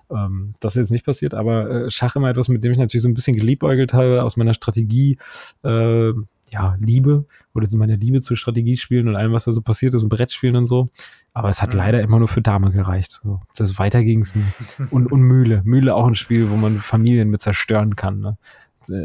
Ähm, 0.10 0.56
das 0.60 0.76
ist 0.76 0.82
jetzt 0.82 0.92
nicht 0.92 1.06
passiert, 1.06 1.34
aber 1.34 1.90
Schach 1.90 2.16
immer 2.16 2.30
etwas, 2.30 2.50
mit 2.50 2.64
dem 2.64 2.72
ich 2.74 2.78
natürlich 2.78 3.04
so 3.04 3.10
ein 3.10 3.14
bisschen 3.14 3.38
geliebäugelt 3.38 3.94
habe, 3.94 4.24
aus 4.24 4.36
meiner 4.36 4.54
Strategie, 4.54 5.18
äh, 5.64 6.12
ja, 6.52 6.78
Liebe 6.80 7.26
oder 7.54 7.68
meine 7.78 7.96
Liebe 7.96 8.22
zu 8.22 8.36
Strategiespielen 8.36 9.08
und 9.08 9.16
allem, 9.16 9.34
was 9.34 9.46
da 9.46 9.52
so 9.52 9.62
passiert 9.62 9.94
ist 9.94 10.04
und 10.04 10.10
Brettspielen 10.10 10.56
und 10.56 10.66
so. 10.66 10.90
Aber 11.34 11.50
es 11.50 11.62
hat 11.62 11.72
mhm. 11.72 11.78
leider 11.78 12.02
immer 12.02 12.20
nur 12.20 12.28
für 12.28 12.42
Dame 12.42 12.72
gereicht. 12.72 13.20
So. 13.24 13.42
Das 13.56 13.80
weiter 13.80 14.04
ging 14.04 14.22
es 14.22 14.36
nie. 14.36 14.44
Und, 14.92 15.12
und 15.12 15.22
Mühle. 15.22 15.62
Mühle 15.66 15.96
auch 15.96 16.06
ein 16.06 16.16
Spiel, 16.16 16.50
wo 16.52 16.56
man 16.56 16.78
Familien 16.78 17.30
mit 17.30 17.42
zerstören 17.42 17.96
kann. 17.96 18.20
Ne? 18.20 18.38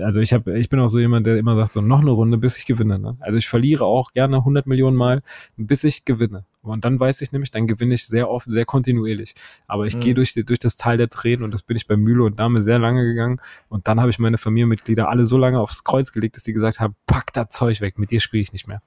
Also 0.04 0.20
ich 0.20 0.32
habe, 0.32 0.58
ich 0.58 0.68
bin 0.68 0.80
auch 0.80 0.88
so 0.88 0.98
jemand, 0.98 1.26
der 1.26 1.38
immer 1.38 1.56
sagt, 1.56 1.72
so 1.72 1.80
noch 1.80 2.00
eine 2.00 2.10
Runde, 2.10 2.36
bis 2.36 2.58
ich 2.58 2.66
gewinne. 2.66 2.98
Ne? 2.98 3.16
Also 3.20 3.38
ich 3.38 3.48
verliere 3.48 3.84
auch 3.84 4.12
gerne 4.12 4.38
100 4.38 4.66
Millionen 4.66 4.96
Mal, 4.96 5.22
bis 5.56 5.84
ich 5.84 6.04
gewinne. 6.04 6.44
Und 6.62 6.84
dann 6.84 6.98
weiß 6.98 7.20
ich 7.22 7.32
nämlich, 7.32 7.50
dann 7.50 7.66
gewinne 7.66 7.94
ich 7.94 8.06
sehr 8.06 8.28
oft, 8.28 8.50
sehr 8.50 8.64
kontinuierlich. 8.64 9.34
Aber 9.66 9.86
ich 9.86 9.94
mhm. 9.96 10.00
gehe 10.00 10.14
durch, 10.14 10.34
durch 10.34 10.58
das 10.58 10.76
Tal 10.76 10.96
der 10.96 11.08
Tränen 11.08 11.44
und 11.44 11.52
das 11.52 11.62
bin 11.62 11.76
ich 11.76 11.86
bei 11.86 11.96
Mühle 11.96 12.24
und 12.24 12.38
Dame 12.40 12.60
sehr 12.62 12.78
lange 12.78 13.04
gegangen. 13.04 13.40
Und 13.68 13.88
dann 13.88 14.00
habe 14.00 14.10
ich 14.10 14.18
meine 14.18 14.38
Familienmitglieder 14.38 15.08
alle 15.08 15.24
so 15.24 15.38
lange 15.38 15.60
aufs 15.60 15.84
Kreuz 15.84 16.12
gelegt, 16.12 16.36
dass 16.36 16.44
sie 16.44 16.52
gesagt 16.52 16.80
haben, 16.80 16.94
pack 17.06 17.32
das 17.32 17.50
Zeug 17.50 17.80
weg, 17.80 17.98
mit 17.98 18.10
dir 18.10 18.20
spiele 18.20 18.42
ich 18.42 18.52
nicht 18.52 18.66
mehr. 18.66 18.82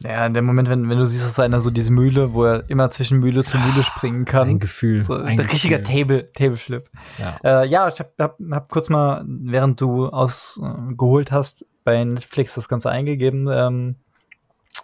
Ja, 0.00 0.26
in 0.26 0.34
dem 0.34 0.44
Moment, 0.44 0.68
wenn, 0.68 0.88
wenn 0.88 0.98
du 0.98 1.06
siehst, 1.06 1.26
dass 1.26 1.38
einer 1.38 1.60
so 1.60 1.70
diese 1.70 1.92
Mühle, 1.92 2.34
wo 2.34 2.44
er 2.44 2.68
immer 2.68 2.90
zwischen 2.90 3.20
Mühle 3.20 3.44
zu 3.44 3.58
Mühle 3.58 3.82
springen 3.84 4.24
kann. 4.24 4.48
Ein 4.48 4.58
Gefühl. 4.58 5.02
So, 5.02 5.14
ein 5.14 5.38
richtiger 5.38 5.82
Table, 5.82 6.30
Table 6.32 6.56
Flip. 6.56 6.90
Ja, 7.18 7.62
äh, 7.62 7.68
ja 7.68 7.88
ich 7.88 7.98
habe 7.98 8.10
hab, 8.18 8.38
hab 8.50 8.68
kurz 8.68 8.88
mal, 8.88 9.24
während 9.26 9.80
du 9.80 10.08
ausgeholt 10.08 11.30
äh, 11.30 11.34
hast, 11.34 11.64
bei 11.84 12.02
Netflix 12.02 12.54
das 12.54 12.68
Ganze 12.68 12.90
eingegeben. 12.90 13.48
Ähm, 13.50 13.96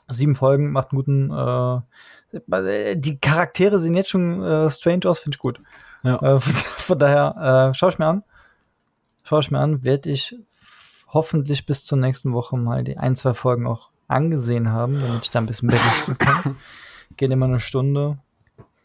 sieben 0.08 0.34
Folgen, 0.34 0.72
macht 0.72 0.92
einen 0.92 0.98
guten 0.98 1.30
äh, 1.30 2.96
die 2.96 3.18
Charaktere 3.18 3.78
sehen 3.78 3.94
jetzt 3.94 4.10
schon 4.10 4.42
äh, 4.42 4.70
strange 4.70 5.06
aus, 5.06 5.20
finde 5.20 5.36
ich 5.36 5.40
gut. 5.40 5.60
Ja. 6.02 6.16
Äh, 6.16 6.40
von, 6.40 6.52
von, 6.52 6.98
daher, 6.98 7.70
äh, 7.70 7.74
schau 7.74 7.88
ich 7.88 7.98
mir 7.98 8.06
an. 8.06 8.24
Schau 9.28 9.38
ich 9.38 9.50
mir 9.50 9.60
an, 9.60 9.84
werde 9.84 10.10
ich 10.10 10.36
hoffentlich 11.08 11.66
bis 11.66 11.84
zur 11.84 11.98
nächsten 11.98 12.32
Woche 12.32 12.56
mal 12.56 12.84
die 12.84 12.96
ein, 12.96 13.16
zwei 13.16 13.34
Folgen 13.34 13.66
auch 13.66 13.90
angesehen 14.08 14.70
haben, 14.70 15.00
damit 15.00 15.24
ich 15.24 15.30
da 15.30 15.40
ein 15.40 15.46
bisschen 15.46 15.68
berichten 15.68 16.18
kann. 16.18 16.56
Geht 17.16 17.30
immer 17.30 17.46
eine 17.46 17.60
Stunde. 17.60 18.18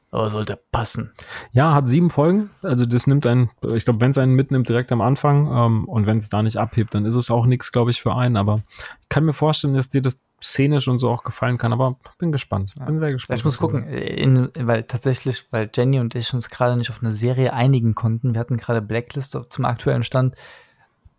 Aber 0.10 0.30
sollte 0.30 0.58
passen. 0.72 1.12
Ja, 1.52 1.74
hat 1.74 1.88
sieben 1.88 2.10
Folgen. 2.10 2.50
Also 2.62 2.86
das 2.86 3.08
nimmt 3.08 3.28
einen, 3.28 3.50
ich 3.76 3.84
glaube, 3.84 4.00
wenn 4.00 4.12
es 4.12 4.18
einen 4.18 4.36
mitnimmt 4.36 4.70
direkt 4.70 4.92
am 4.92 5.02
Anfang 5.02 5.48
ähm, 5.52 5.86
und 5.86 6.06
wenn 6.06 6.18
es 6.18 6.30
da 6.30 6.42
nicht 6.42 6.58
abhebt, 6.58 6.96
dann 6.96 7.06
ist 7.06 7.16
es 7.16 7.30
auch 7.30 7.46
nichts, 7.46 7.74
glaube 7.74 7.92
ich, 7.92 8.02
für 8.02 8.16
einen. 8.16 8.38
Aber 8.38 8.62
ich 9.02 9.10
kann 9.10 9.26
mir 9.26 9.34
vorstellen, 9.34 9.74
dass 9.74 9.90
dir 9.90 10.02
das 10.02 10.22
szenisch 10.42 10.88
und 10.88 11.00
so 11.00 11.10
auch 11.10 11.24
gefallen 11.24 11.58
kann, 11.58 11.74
aber 11.74 11.98
bin 12.20 12.32
gespannt. 12.32 12.74
Bin 12.86 13.00
sehr 13.00 13.12
gespannt. 13.12 13.40
Ich 13.40 13.44
muss 13.44 13.58
gucken, 13.58 13.84
in, 13.88 14.50
weil 14.60 14.84
tatsächlich, 14.84 15.46
weil 15.52 15.70
Jenny 15.74 16.00
und 16.00 16.16
ich 16.16 16.34
uns 16.34 16.50
gerade 16.50 16.78
nicht 16.78 16.90
auf 16.90 17.02
eine 17.02 17.12
Serie 17.12 17.54
einigen 17.54 17.96
konnten. 17.96 18.34
Wir 18.34 18.40
hatten 18.40 18.58
gerade 18.58 18.82
Blacklist 18.82 19.38
zum 19.50 19.66
aktuellen 19.66 20.04
Stand 20.04 20.36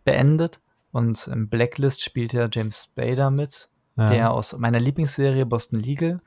beendet 0.04 0.60
und 0.92 1.26
im 1.26 1.48
Blacklist 1.48 2.02
spielt 2.02 2.32
ja 2.32 2.48
James 2.50 2.84
Spader 2.84 3.30
mit, 3.30 3.68
ja. 3.96 4.08
der 4.08 4.30
aus 4.30 4.56
meiner 4.56 4.80
Lieblingsserie 4.80 5.44
Boston 5.44 5.80
Legal 5.80 6.20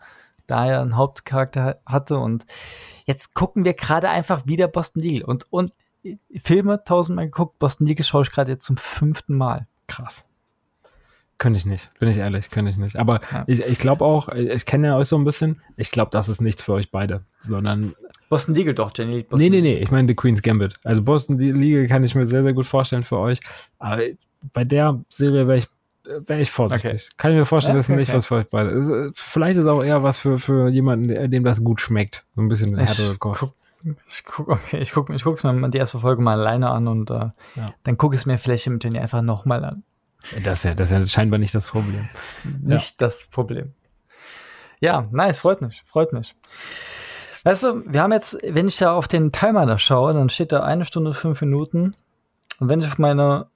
da 0.48 0.68
er 0.68 0.82
einen 0.82 0.96
Hauptcharakter 0.96 1.82
hatte 1.86 2.18
und 2.18 2.46
jetzt 3.06 3.34
gucken 3.34 3.66
wir 3.66 3.74
gerade 3.74 4.10
einfach 4.10 4.46
wieder 4.46 4.68
Boston 4.68 5.02
Legal 5.02 5.24
und, 5.24 5.52
und 5.52 5.74
Filme 6.38 6.84
tausendmal 6.84 7.26
geguckt, 7.26 7.60
Boston 7.60 7.88
Legal 7.88 8.04
schaue 8.04 8.24
ich 8.24 8.32
gerade 8.32 8.54
jetzt 8.54 8.66
zum 8.66 8.78
fünften 8.78 9.36
Mal. 9.36 9.68
Krass. 9.88 10.28
Könnte 11.38 11.58
ich 11.58 11.66
nicht, 11.66 11.92
bin 12.00 12.08
ich 12.08 12.18
ehrlich, 12.18 12.52
könnte 12.52 12.70
ich 12.70 12.78
nicht. 12.78 12.98
Aber 12.98 13.20
ja. 13.32 13.44
ich, 13.48 13.66
ich 13.66 13.80
glaube 13.80 14.06
auch, 14.06 14.30
ich 14.30 14.66
kenne 14.68 14.88
ja 14.88 14.98
euch 14.98 15.08
so 15.08 15.18
ein 15.18 15.24
bisschen, 15.24 15.60
ich 15.76 15.90
glaube, 15.90 16.12
das 16.12 16.30
ist 16.30 16.40
nichts 16.40 16.62
für 16.62 16.74
euch 16.74 16.92
beide, 16.92 17.26
sondern. 17.40 17.96
Boston 18.30 18.54
Legal 18.54 18.76
doch, 18.76 18.92
Jenny. 18.96 19.24
Boston 19.24 19.40
nee, 19.40 19.50
nee, 19.50 19.62
nee, 19.62 19.78
ich 19.80 19.90
meine 19.90 20.08
The 20.08 20.14
Queen's 20.14 20.44
Gambit. 20.44 20.76
Also 20.84 21.02
Boston 21.02 21.40
Legal 21.40 21.88
kann 21.88 22.04
ich 22.04 22.14
mir 22.14 22.28
sehr, 22.28 22.44
sehr 22.44 22.54
gut 22.54 22.68
vorstellen 22.68 23.04
für 23.04 23.18
euch. 23.18 23.40
Aber 23.80 24.04
bei 24.54 24.64
der 24.64 25.04
Serie 25.10 25.48
wäre 25.48 25.58
ich, 25.58 25.68
wär 26.04 26.40
ich 26.40 26.52
vorsichtig. 26.52 26.92
Okay. 26.92 27.16
Kann 27.18 27.32
ich 27.32 27.38
mir 27.38 27.46
vorstellen, 27.46 27.76
ja, 27.76 27.80
okay, 27.80 27.88
das 27.88 27.94
ist 27.94 27.98
nicht 27.98 28.10
okay. 28.10 28.18
was 28.18 28.26
für 28.26 28.36
euch 28.36 28.50
beide. 28.50 29.12
Vielleicht 29.16 29.58
ist 29.58 29.66
es 29.66 29.70
auch 29.70 29.84
eher 29.84 30.04
was 30.04 30.20
für, 30.20 30.40
für 30.40 30.70
jemanden, 30.70 31.32
dem 31.32 31.44
das 31.44 31.64
gut 31.64 31.82
schmeckt. 31.82 32.26
So 32.36 32.42
ein 32.42 32.50
bisschen 32.50 32.78
härtere 32.78 33.18
Kost. 33.18 33.56
Ich 34.08 34.26
gucke 34.26 34.52
okay, 34.52 34.78
ich 34.78 34.92
guck, 34.92 35.10
ich 35.10 35.24
guck's 35.24 35.44
mir 35.44 35.70
die 35.70 35.78
erste 35.80 36.00
Folge 36.00 36.22
mal 36.22 36.40
alleine 36.40 36.70
an 36.70 36.88
und 36.88 37.10
äh, 37.10 37.32
ja. 37.56 37.74
dann 37.84 37.98
gucke 37.98 38.16
ich 38.16 38.22
es 38.22 38.26
mir 38.28 38.38
vielleicht 38.38 38.68
mit 38.68 38.84
Jenny 38.84 39.00
einfach 39.00 39.24
nochmal 39.24 39.66
an. 39.66 39.84
Das 40.44 40.60
ist, 40.60 40.66
ja, 40.66 40.76
das 40.76 40.92
ist 40.92 40.98
ja 40.98 41.08
scheinbar 41.08 41.40
nicht 41.40 41.56
das 41.56 41.68
Problem. 41.68 42.08
Nicht 42.44 43.02
ja. 43.02 43.08
das 43.08 43.26
Problem. 43.26 43.74
Ja, 44.80 45.08
nice, 45.12 45.40
freut 45.40 45.62
mich, 45.62 45.84
freut 45.88 46.14
mich. 46.14 46.36
Weißt 47.44 47.64
du, 47.64 47.84
wir 47.92 48.04
haben 48.04 48.12
jetzt, 48.12 48.38
wenn 48.44 48.68
ich 48.68 48.78
da 48.78 48.94
auf 48.94 49.08
den 49.08 49.32
Timer 49.32 49.66
da 49.66 49.80
schaue, 49.80 50.14
dann 50.14 50.30
steht 50.30 50.52
da 50.52 50.62
eine 50.62 50.86
Stunde 50.86 51.16
fünf 51.16 51.42
Minuten. 51.42 51.96
Und 52.60 52.68
wenn 52.68 52.80
ich 52.82 52.88
auf 52.88 53.00
meine 53.00 53.48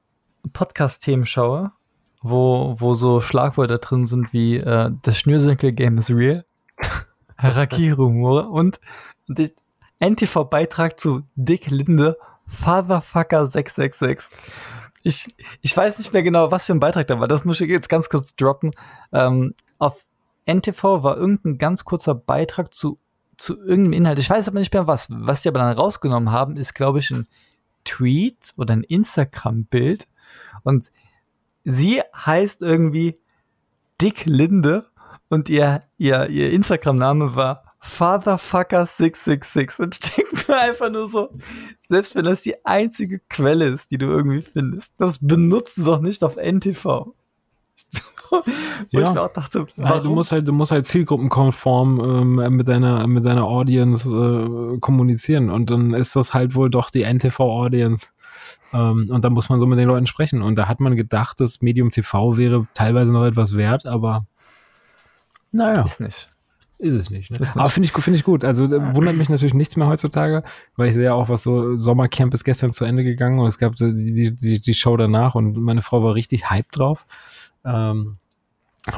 Podcast-Themen 0.53 1.27
schaue, 1.27 1.71
wo, 2.29 2.75
wo 2.79 2.93
so 2.93 3.21
Schlagwörter 3.21 3.77
drin 3.77 4.05
sind 4.05 4.33
wie 4.33 4.57
äh, 4.57 4.91
das 5.01 5.17
Schnürsenkel-Game 5.17 5.97
is 5.97 6.09
real, 6.09 6.45
Harakiri-Humor 7.37 8.49
und, 8.49 8.79
und 9.27 9.53
NTV-Beitrag 9.99 10.99
zu 10.99 11.23
Dick 11.35 11.69
Linde, 11.69 12.17
Fatherfucker 12.47 13.47
666 13.47 14.29
ich, 15.05 15.35
ich 15.61 15.77
weiß 15.77 15.99
nicht 15.99 16.13
mehr 16.13 16.23
genau, 16.23 16.49
was 16.49 16.65
für 16.65 16.73
ein 16.73 16.79
Beitrag 16.79 17.05
da 17.05 17.19
war. 17.19 17.27
Das 17.27 17.45
muss 17.45 17.61
ich 17.61 17.69
jetzt 17.69 17.89
ganz 17.89 18.09
kurz 18.09 18.35
droppen. 18.35 18.71
Ähm, 19.13 19.53
auf 19.77 20.03
NTV 20.47 21.03
war 21.03 21.15
irgendein 21.15 21.59
ganz 21.59 21.85
kurzer 21.85 22.15
Beitrag 22.15 22.73
zu, 22.73 22.97
zu 23.37 23.55
irgendeinem 23.55 23.93
Inhalt. 23.93 24.17
Ich 24.17 24.29
weiß 24.29 24.47
aber 24.47 24.57
nicht 24.57 24.73
mehr 24.73 24.87
was. 24.87 25.07
Was 25.11 25.43
die 25.43 25.49
aber 25.49 25.59
dann 25.59 25.77
rausgenommen 25.77 26.31
haben, 26.31 26.57
ist, 26.57 26.73
glaube 26.73 26.99
ich, 26.99 27.11
ein 27.11 27.27
Tweet 27.83 28.53
oder 28.57 28.73
ein 28.73 28.81
Instagram-Bild. 28.81 30.07
Und 30.63 30.91
sie 31.65 32.01
heißt 32.15 32.61
irgendwie 32.61 33.19
Dick 34.01 34.25
Linde 34.25 34.85
und 35.29 35.49
ihr, 35.49 35.81
ihr, 35.97 36.29
ihr 36.29 36.51
Instagram-Name 36.51 37.35
war 37.35 37.63
Fatherfucker666 37.83 39.81
und 39.81 39.95
ich 39.95 40.11
denke 40.15 40.35
mir 40.47 40.59
einfach 40.59 40.89
nur 40.89 41.07
so, 41.07 41.29
selbst 41.87 42.15
wenn 42.15 42.25
das 42.25 42.41
die 42.41 42.65
einzige 42.65 43.19
Quelle 43.29 43.67
ist, 43.67 43.91
die 43.91 43.97
du 43.97 44.05
irgendwie 44.07 44.41
findest, 44.41 44.93
das 44.97 45.19
benutzt 45.19 45.77
du 45.77 45.83
doch 45.83 45.99
nicht 45.99 46.23
auf 46.23 46.35
NTV. 46.37 46.83
Wo 48.31 48.41
ja. 48.89 49.07
ich 49.07 49.13
mir 49.13 49.21
auch 49.21 49.33
dachte, 49.33 49.67
warum? 49.75 50.03
du 50.03 50.09
musst 50.15 50.31
halt, 50.31 50.47
du 50.47 50.51
musst 50.51 50.71
halt 50.71 50.87
zielgruppenkonform 50.87 51.99
ähm, 52.39 52.55
mit 52.55 52.67
deiner, 52.67 53.05
mit 53.05 53.23
deiner 53.23 53.45
Audience 53.45 54.09
äh, 54.09 54.79
kommunizieren 54.79 55.51
und 55.51 55.69
dann 55.69 55.93
ist 55.93 56.15
das 56.15 56.33
halt 56.33 56.55
wohl 56.55 56.71
doch 56.71 56.89
die 56.89 57.03
NTV-Audience. 57.03 58.13
Ähm, 58.75 59.07
und 59.09 59.23
da 59.23 59.29
muss 59.29 59.49
man 59.49 59.59
so 59.59 59.65
mit 59.65 59.79
den 59.79 59.87
Leuten 59.87 60.05
sprechen. 60.05 60.41
Und 60.41 60.55
da 60.55 60.67
hat 60.67 60.81
man 60.81 60.95
gedacht, 60.95 61.39
das 61.39 61.61
Medium 61.61 61.91
TV 61.91 62.35
wäre 62.35 62.67
teilweise 62.73 63.13
noch 63.13 63.25
etwas 63.25 63.55
wert, 63.55 63.85
aber 63.85 64.25
naja. 65.51 65.83
Ist 65.83 66.01
nicht. 66.01 66.29
Ist 66.77 66.93
es 66.93 67.09
nicht. 67.09 67.31
Ne? 67.31 67.37
Nicht. 67.39 67.55
Aber 67.55 67.69
finde 67.69 67.87
ich, 67.87 68.03
find 68.03 68.17
ich 68.17 68.25
gut. 68.25 68.43
Also 68.43 68.69
wundert 68.69 69.15
mich 69.15 69.29
natürlich 69.29 69.53
nichts 69.53 69.77
mehr 69.77 69.87
heutzutage, 69.87 70.43
weil 70.75 70.89
ich 70.89 70.95
sehe 70.95 71.05
ja 71.05 71.13
auch, 71.13 71.29
was 71.29 71.43
so 71.43 71.77
Sommercamp 71.77 72.33
ist 72.33 72.43
gestern 72.43 72.73
zu 72.73 72.83
Ende 72.83 73.05
gegangen 73.05 73.39
und 73.39 73.47
es 73.47 73.57
gab 73.57 73.77
die, 73.77 74.35
die, 74.35 74.59
die 74.59 74.73
Show 74.73 74.97
danach 74.97 75.35
und 75.35 75.55
meine 75.55 75.81
Frau 75.81 76.03
war 76.03 76.15
richtig 76.15 76.49
hyped 76.49 76.77
drauf. 76.77 77.05
Ähm, 77.63 78.13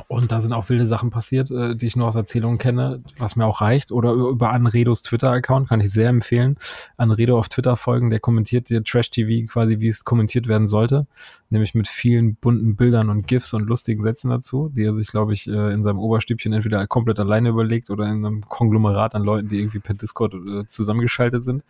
und 0.08 0.32
da 0.32 0.42
sind 0.42 0.54
auch 0.54 0.70
wilde 0.70 0.86
Sachen 0.86 1.10
passiert, 1.10 1.52
äh, 1.52 1.76
die 1.76 1.88
ich 1.88 1.96
nur 1.96 2.08
aus 2.08 2.16
Erzählungen 2.16 2.58
kenne, 2.58 3.04
was 3.18 3.36
mir 3.36 3.46
auch 3.46 3.62
reicht. 3.62 3.92
Oder 3.92 4.12
über 4.14 4.52
Anredos 4.52 5.02
Twitter-Account 5.02 5.70
kann 5.70 5.80
ich 5.80 5.92
sehr 5.92 6.10
empfehlen. 6.10 6.58
Anredo 6.98 7.38
auf 7.38 7.50
Twitter 7.50 7.78
folgen, 7.78 8.10
der 8.10 8.20
kommentiert 8.20 8.70
dir 8.70 8.84
Trash-TV 8.84 9.52
quasi, 9.52 9.80
wie 9.80 9.88
es 9.88 10.06
kommentiert 10.06 10.48
werden 10.48 10.68
sollte. 10.68 11.08
Nämlich 11.50 11.74
mit 11.74 11.88
vielen 11.88 12.36
bunten 12.36 12.76
Bildern 12.76 13.10
und 13.10 13.28
GIFs 13.28 13.54
und 13.54 13.68
lustigen 13.68 14.04
Sätzen 14.04 14.30
dazu, 14.30 14.70
die 14.70 14.84
er 14.84 14.94
sich, 14.94 15.08
glaube 15.08 15.34
ich, 15.34 15.48
äh, 15.48 15.74
in 15.74 15.84
seinem 15.84 16.00
Oberstübchen 16.00 16.54
entweder 16.54 16.86
komplett 16.88 17.20
alleine 17.20 17.50
überlegt 17.50 17.90
oder 17.90 18.06
in 18.06 18.26
einem 18.26 18.42
Konglomerat 18.42 19.16
an 19.16 19.24
Leuten, 19.24 19.48
die 19.48 19.60
irgendwie 19.60 19.80
per 19.80 19.96
Discord 19.96 20.34
äh, 20.34 20.68
zusammengeschaltet 20.68 21.46
sind. 21.46 21.64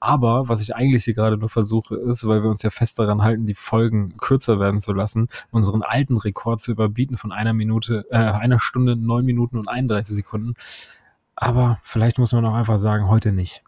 Aber 0.00 0.48
was 0.48 0.60
ich 0.60 0.74
eigentlich 0.74 1.04
hier 1.04 1.14
gerade 1.14 1.36
nur 1.38 1.48
versuche, 1.48 1.96
ist, 1.96 2.26
weil 2.28 2.42
wir 2.42 2.50
uns 2.50 2.62
ja 2.62 2.70
fest 2.70 2.98
daran 2.98 3.22
halten, 3.22 3.46
die 3.46 3.54
Folgen 3.54 4.16
kürzer 4.18 4.60
werden 4.60 4.80
zu 4.80 4.92
lassen, 4.92 5.28
unseren 5.50 5.82
alten 5.82 6.16
Rekord 6.16 6.60
zu 6.60 6.72
überbieten 6.72 7.16
von 7.16 7.32
einer 7.32 7.54
Minute, 7.54 8.04
äh, 8.10 8.16
einer 8.16 8.60
Stunde, 8.60 8.96
neun 8.96 9.24
Minuten 9.24 9.58
und 9.58 9.68
31 9.68 10.14
Sekunden. 10.14 10.54
Aber 11.34 11.78
vielleicht 11.82 12.18
muss 12.18 12.32
man 12.32 12.44
auch 12.44 12.54
einfach 12.54 12.78
sagen, 12.78 13.08
heute 13.08 13.32
nicht. 13.32 13.62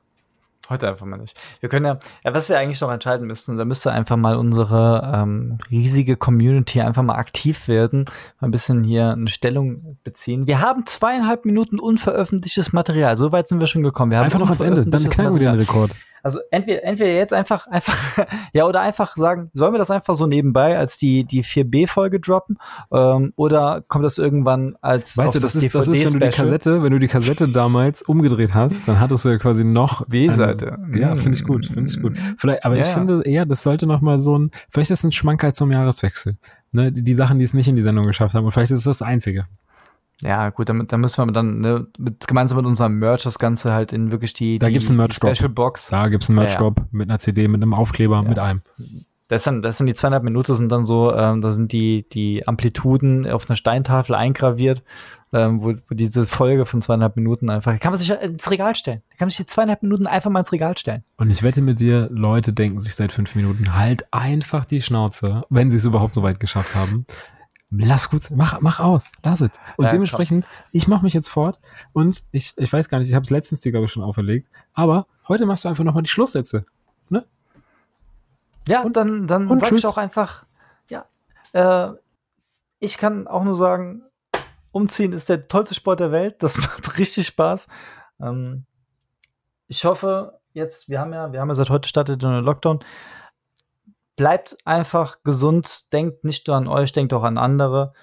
Heute 0.68 0.86
einfach 0.86 1.06
mal 1.06 1.16
nicht. 1.16 1.40
Wir 1.60 1.70
können 1.70 1.86
ja, 1.86 1.98
ja, 2.24 2.34
was 2.34 2.50
wir 2.50 2.58
eigentlich 2.58 2.80
noch 2.82 2.92
entscheiden 2.92 3.26
müssten, 3.26 3.56
da 3.56 3.64
müsste 3.64 3.90
einfach 3.90 4.16
mal 4.16 4.36
unsere 4.36 5.10
ähm, 5.14 5.56
riesige 5.70 6.16
Community 6.16 6.82
einfach 6.82 7.02
mal 7.02 7.14
aktiv 7.14 7.68
werden, 7.68 8.04
mal 8.38 8.48
ein 8.48 8.50
bisschen 8.50 8.84
hier 8.84 9.12
eine 9.12 9.30
Stellung 9.30 9.96
beziehen. 10.04 10.46
Wir 10.46 10.60
haben 10.60 10.84
zweieinhalb 10.84 11.46
Minuten 11.46 11.78
unveröffentlichtes 11.78 12.74
Material. 12.74 13.16
So 13.16 13.32
weit 13.32 13.48
sind 13.48 13.60
wir 13.60 13.66
schon 13.66 13.82
gekommen. 13.82 14.12
Wir 14.12 14.20
einfach 14.20 14.38
noch 14.38 14.50
ans 14.50 14.60
Ende, 14.60 14.84
dann 14.84 15.08
knacken 15.08 15.32
wir 15.32 15.40
den 15.40 15.58
Rekord. 15.58 15.92
Also 16.22 16.40
entweder, 16.50 16.84
entweder 16.84 17.12
jetzt 17.12 17.32
einfach, 17.32 17.66
einfach, 17.66 18.26
ja, 18.52 18.66
oder 18.66 18.80
einfach 18.80 19.16
sagen, 19.16 19.50
sollen 19.54 19.72
wir 19.72 19.78
das 19.78 19.90
einfach 19.90 20.14
so 20.14 20.26
nebenbei 20.26 20.78
als 20.78 20.98
die, 20.98 21.24
die 21.24 21.44
4B-Folge 21.44 22.20
droppen? 22.20 22.58
Ähm, 22.92 23.32
oder 23.36 23.82
kommt 23.86 24.04
das 24.04 24.18
irgendwann 24.18 24.76
als 24.80 25.16
Weißt 25.16 25.34
du, 25.34 25.40
das, 25.40 25.52
das 25.52 25.62
ist, 25.62 25.74
das 25.74 25.88
ist, 25.88 26.04
wenn 26.04 26.20
du 26.20 26.26
die 26.26 26.32
Kassette, 26.32 26.82
wenn 26.82 26.92
du 26.92 26.98
die 26.98 27.08
Kassette 27.08 27.48
damals 27.48 28.02
umgedreht 28.02 28.54
hast, 28.54 28.88
dann 28.88 29.00
hattest 29.00 29.24
du 29.24 29.30
ja 29.30 29.38
quasi 29.38 29.64
noch 29.64 30.06
B-Seite. 30.06 30.78
Ja, 30.94 31.14
finde 31.14 31.36
ich 31.36 31.44
gut, 31.44 31.66
finde 31.66 31.90
ich 31.90 32.00
gut. 32.00 32.16
Vielleicht, 32.38 32.64
aber 32.64 32.76
ja, 32.76 32.82
ich 32.82 32.88
finde 32.88 33.22
eher, 33.24 33.46
das 33.46 33.62
sollte 33.62 33.86
noch 33.86 34.00
mal 34.00 34.20
so 34.20 34.38
ein, 34.38 34.50
vielleicht 34.70 34.90
ist 34.90 35.00
es 35.00 35.04
ein 35.04 35.12
Schmankerl 35.12 35.52
zum 35.52 35.72
Jahreswechsel. 35.72 36.36
Ne, 36.70 36.92
die, 36.92 37.02
die 37.02 37.14
Sachen, 37.14 37.38
die 37.38 37.44
es 37.44 37.54
nicht 37.54 37.68
in 37.68 37.76
die 37.76 37.82
Sendung 37.82 38.04
geschafft 38.04 38.34
haben. 38.34 38.44
Und 38.44 38.50
vielleicht 38.50 38.72
ist 38.72 38.80
es 38.80 38.84
das 38.84 39.02
Einzige. 39.02 39.46
Ja, 40.22 40.50
gut, 40.50 40.68
damit, 40.68 40.90
da 40.92 40.98
müssen 40.98 41.24
wir 41.24 41.32
dann 41.32 41.60
ne, 41.60 41.86
mit, 41.96 42.26
gemeinsam 42.26 42.56
mit 42.56 42.66
unserem 42.66 42.98
Merch 42.98 43.22
das 43.22 43.38
Ganze 43.38 43.72
halt 43.72 43.92
in 43.92 44.10
wirklich 44.10 44.32
die, 44.32 44.58
da 44.58 44.66
die, 44.66 44.72
gibt's 44.72 44.88
einen 44.88 44.96
Merch 44.96 45.12
-Drop. 45.12 45.34
Special 45.34 45.48
Box. 45.48 45.88
Da 45.88 46.08
gibt's 46.08 46.28
einen 46.28 46.36
Merch 46.38 46.56
Drop 46.56 46.78
ja, 46.78 46.84
ja. 46.84 46.88
mit 46.90 47.08
einer 47.08 47.18
CD, 47.18 47.46
mit 47.46 47.62
einem 47.62 47.74
Aufkleber, 47.74 48.16
ja. 48.16 48.28
mit 48.28 48.38
allem. 48.38 48.62
Das 49.28 49.44
sind, 49.44 49.62
das 49.62 49.76
sind 49.76 49.86
die 49.86 49.94
zweieinhalb 49.94 50.24
Minuten 50.24 50.54
sind 50.54 50.72
dann 50.72 50.86
so, 50.86 51.14
ähm, 51.14 51.42
da 51.42 51.52
sind 51.52 51.72
die, 51.72 52.06
die 52.08 52.48
Amplituden 52.48 53.30
auf 53.30 53.48
einer 53.48 53.56
Steintafel 53.56 54.14
eingraviert, 54.14 54.82
ähm, 55.34 55.62
wo, 55.62 55.74
wo 55.88 55.94
diese 55.94 56.26
Folge 56.26 56.64
von 56.64 56.80
zweieinhalb 56.80 57.14
Minuten 57.16 57.50
einfach, 57.50 57.78
kann 57.78 57.92
man 57.92 58.00
sich 58.00 58.10
ins 58.10 58.50
Regal 58.50 58.74
stellen. 58.74 59.02
Da 59.10 59.16
kann 59.18 59.26
man 59.26 59.30
sich 59.30 59.36
die 59.36 59.46
zweieinhalb 59.46 59.82
Minuten 59.82 60.06
einfach 60.06 60.30
mal 60.30 60.40
ins 60.40 60.50
Regal 60.50 60.76
stellen. 60.78 61.04
Und 61.18 61.30
ich 61.30 61.42
wette 61.42 61.60
mit 61.60 61.78
dir, 61.78 62.08
Leute 62.10 62.54
denken 62.54 62.80
sich 62.80 62.94
seit 62.94 63.12
fünf 63.12 63.34
Minuten 63.34 63.76
halt 63.76 64.12
einfach 64.12 64.64
die 64.64 64.80
Schnauze, 64.80 65.42
wenn 65.50 65.70
sie 65.70 65.76
es 65.76 65.84
überhaupt 65.84 66.14
so 66.14 66.22
weit 66.22 66.40
geschafft 66.40 66.74
haben 66.74 67.04
lass 67.70 68.10
gut, 68.10 68.30
mach, 68.30 68.60
mach 68.60 68.80
aus, 68.80 69.10
lass 69.22 69.40
es. 69.40 69.50
Und 69.76 69.84
ja, 69.84 69.90
dementsprechend, 69.90 70.44
komm. 70.46 70.64
ich 70.72 70.88
mache 70.88 71.02
mich 71.02 71.14
jetzt 71.14 71.28
fort 71.28 71.60
und 71.92 72.22
ich, 72.32 72.54
ich 72.56 72.72
weiß 72.72 72.88
gar 72.88 72.98
nicht, 72.98 73.08
ich 73.08 73.14
habe 73.14 73.24
es 73.24 73.30
letztens 73.30 73.60
dir, 73.60 73.72
glaube 73.72 73.86
ich, 73.86 73.92
schon 73.92 74.02
auferlegt, 74.02 74.48
aber 74.72 75.06
heute 75.28 75.46
machst 75.46 75.64
du 75.64 75.68
einfach 75.68 75.84
nochmal 75.84 76.02
die 76.02 76.08
Schlusssätze. 76.08 76.64
Ne? 77.08 77.24
Ja, 78.66 78.82
und 78.82 78.96
dann, 78.96 79.26
dann 79.26 79.48
und 79.48 79.60
sag 79.60 79.72
ich 79.72 79.86
auch 79.86 79.98
einfach, 79.98 80.44
ja, 80.88 81.04
äh, 81.52 81.92
ich 82.80 82.96
kann 82.96 83.26
auch 83.26 83.44
nur 83.44 83.54
sagen, 83.54 84.02
umziehen 84.72 85.12
ist 85.12 85.28
der 85.28 85.48
tollste 85.48 85.74
Sport 85.74 86.00
der 86.00 86.12
Welt, 86.12 86.42
das 86.42 86.56
macht 86.58 86.98
richtig 86.98 87.26
Spaß. 87.26 87.68
Ähm, 88.20 88.64
ich 89.66 89.84
hoffe, 89.84 90.38
jetzt, 90.54 90.88
wir 90.88 91.00
haben 91.00 91.12
ja, 91.12 91.32
wir 91.32 91.40
haben 91.40 91.48
ja 91.48 91.54
seit 91.54 91.70
heute 91.70 91.88
startet 91.88 92.22
der 92.22 92.40
Lockdown 92.40 92.80
bleibt 94.18 94.58
einfach 94.66 95.22
gesund, 95.22 95.92
denkt 95.92 96.24
nicht 96.24 96.48
nur 96.48 96.56
an 96.56 96.68
euch, 96.68 96.92
denkt 96.92 97.14
auch 97.14 97.22
an 97.22 97.38
andere. 97.38 97.94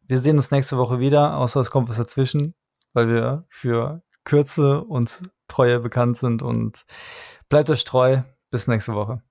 Wir 0.00 0.18
sehen 0.18 0.36
uns 0.36 0.52
nächste 0.52 0.78
Woche 0.78 1.00
wieder, 1.00 1.36
außer 1.36 1.60
es 1.60 1.70
kommt 1.70 1.88
was 1.88 1.96
dazwischen, 1.96 2.54
weil 2.94 3.08
wir 3.08 3.44
für 3.50 4.02
Kürze 4.24 4.82
und 4.82 5.22
Treue 5.48 5.80
bekannt 5.80 6.16
sind 6.16 6.40
und 6.40 6.84
bleibt 7.48 7.68
euch 7.68 7.84
treu. 7.84 8.22
Bis 8.52 8.66
nächste 8.66 8.94
Woche. 8.94 9.22